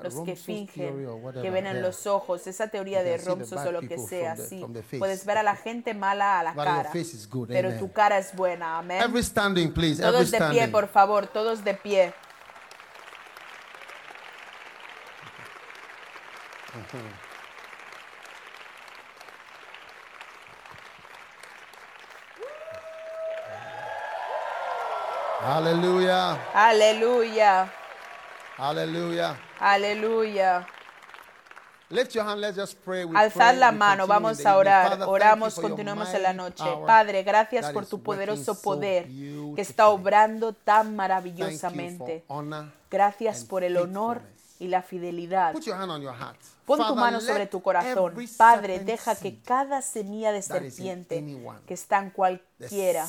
Los 0.00 0.14
que 0.20 0.36
fingen, 0.36 1.04
que 1.42 1.50
ven 1.50 1.66
en 1.66 1.82
los 1.82 2.06
ojos, 2.06 2.46
esa 2.46 2.68
teoría 2.68 3.02
de 3.02 3.18
bad 3.18 3.66
o 3.66 3.72
lo 3.72 3.80
que 3.80 3.98
sea, 3.98 4.36
sí. 4.36 4.64
Puedes 4.96 5.26
ver 5.26 5.38
a 5.38 5.42
la 5.42 5.56
gente 5.56 5.92
mala 5.92 6.38
a 6.38 6.44
la 6.44 6.54
cara, 6.54 6.92
pero 7.48 7.76
tu 7.78 7.90
cara 7.90 8.16
es 8.18 8.32
buena, 8.36 8.78
amén. 8.78 9.02
Every 9.02 9.24
standing, 9.24 9.72
please. 9.72 10.00
Every 10.00 10.12
Todos 10.12 10.30
de 10.30 10.38
pie, 10.38 10.68
por 10.68 10.86
favor, 10.86 11.26
todos 11.26 11.64
de 11.64 11.74
pie. 11.74 12.14
Hallelujah. 25.46 26.38
Aleluya, 26.52 27.70
Hallelujah. 28.56 29.36
aleluya. 29.60 30.66
Lift 31.88 32.16
your 32.16 32.24
hand. 32.24 32.40
Let's 32.40 32.56
just 32.56 32.84
pray. 32.84 33.04
We 33.04 33.16
Alzad 33.16 33.50
pray, 33.50 33.58
la 33.60 33.70
mano, 33.70 34.08
vamos 34.08 34.44
a 34.44 34.56
orar. 34.56 34.88
Father, 34.90 35.06
Oramos, 35.08 35.54
continuemos 35.54 36.12
en 36.14 36.22
la 36.24 36.32
noche. 36.32 36.64
Padre, 36.84 37.22
gracias 37.22 37.70
por 37.70 37.86
tu 37.86 38.02
poderoso 38.02 38.54
so 38.54 38.60
poder 38.60 39.04
que 39.04 39.12
beautifully. 39.12 39.60
está 39.60 39.88
obrando 39.88 40.52
tan 40.52 40.96
maravillosamente. 40.96 42.24
Gracias 42.90 43.44
por 43.44 43.62
el 43.62 43.76
honor. 43.76 44.22
Y 44.58 44.68
la 44.68 44.82
fidelidad. 44.82 45.54
Pon 46.64 46.78
tu 46.84 46.96
mano 46.96 47.20
sobre 47.20 47.46
tu 47.46 47.62
corazón. 47.62 48.14
Padre, 48.36 48.80
deja 48.80 49.14
que 49.14 49.38
cada 49.40 49.82
semilla 49.82 50.32
de 50.32 50.42
serpiente 50.42 51.24
que 51.66 51.74
está 51.74 52.00
en 52.00 52.10
cualquiera, 52.10 53.06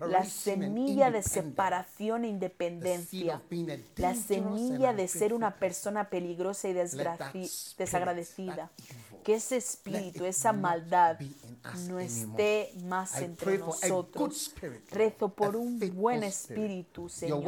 la 0.00 0.24
semilla 0.24 1.10
de 1.10 1.22
separación 1.22 2.24
e 2.24 2.28
independencia, 2.28 3.42
la 3.96 4.14
semilla 4.14 4.94
de 4.94 5.08
ser 5.08 5.34
una 5.34 5.56
persona 5.56 6.08
peligrosa 6.08 6.68
y 6.68 6.72
desagradecida. 6.72 8.70
Que 9.28 9.34
ese 9.34 9.58
espíritu, 9.58 10.24
it 10.24 10.30
esa 10.30 10.54
maldad 10.54 11.18
no 11.86 12.00
esté 12.00 12.72
más 12.84 13.20
entre 13.20 13.58
nosotros. 13.58 14.54
Rezo 14.90 15.28
por 15.28 15.54
un 15.54 15.78
buen 15.94 16.22
espíritu, 16.22 17.10
Señor. 17.10 17.44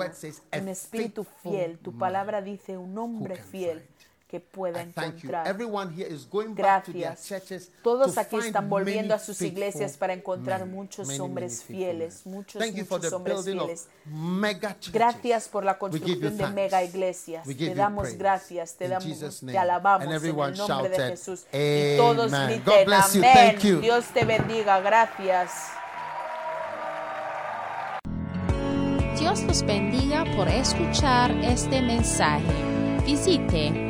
Un 0.61 0.69
espíritu 0.69 1.25
fiel. 1.43 1.79
Tu 1.79 1.97
palabra 1.97 2.43
dice 2.43 2.77
un 2.77 2.99
hombre 2.99 3.37
fiel. 3.37 3.83
Que 4.31 4.39
pueda 4.39 4.81
I 4.81 4.93
thank 4.93 5.23
you. 5.23 5.29
encontrar. 5.29 5.49
Everyone 5.49 5.93
here 5.93 6.07
is 6.07 6.25
going 6.25 6.55
back 6.55 6.85
to 6.85 6.93
their 6.93 7.17
Gracias. 7.29 7.71
Todos 7.83 8.15
to 8.15 8.21
aquí 8.21 8.37
están 8.37 8.69
volviendo 8.71 9.13
a 9.13 9.19
sus 9.19 9.43
iglesias 9.43 9.97
para 9.97 10.13
encontrar 10.13 10.67
muchos 10.67 11.19
hombres 11.19 11.65
fieles, 11.65 12.25
muchos, 12.25 12.63
hombres 13.13 13.45
fieles. 13.45 13.89
Gracias 14.93 15.49
por 15.49 15.65
la 15.65 15.77
construcción 15.79 16.37
de 16.37 16.47
mega 16.51 16.85
iglesias. 16.85 17.45
Te 17.45 17.75
damos 17.75 18.15
gracias, 18.15 18.77
te 18.77 18.87
damos, 18.87 19.41
te 19.41 19.59
alabamos 19.59 20.07
en 20.07 20.13
el 20.13 20.57
nombre 20.57 20.89
de 20.91 21.09
Jesús. 21.11 21.47
Y 21.53 21.97
todos 21.97 22.31
griten, 22.31 22.93
amén. 22.93 23.59
Dios 23.81 24.05
te 24.15 24.25
bendiga, 24.25 24.81
gracias. 24.81 25.51
Dios 29.19 29.43
los 29.43 29.63
bendiga 29.65 30.25
por 30.37 30.49
escuchar 30.49 31.33
este 31.43 31.83
mensaje. 31.83 32.55
Visite 33.05 33.90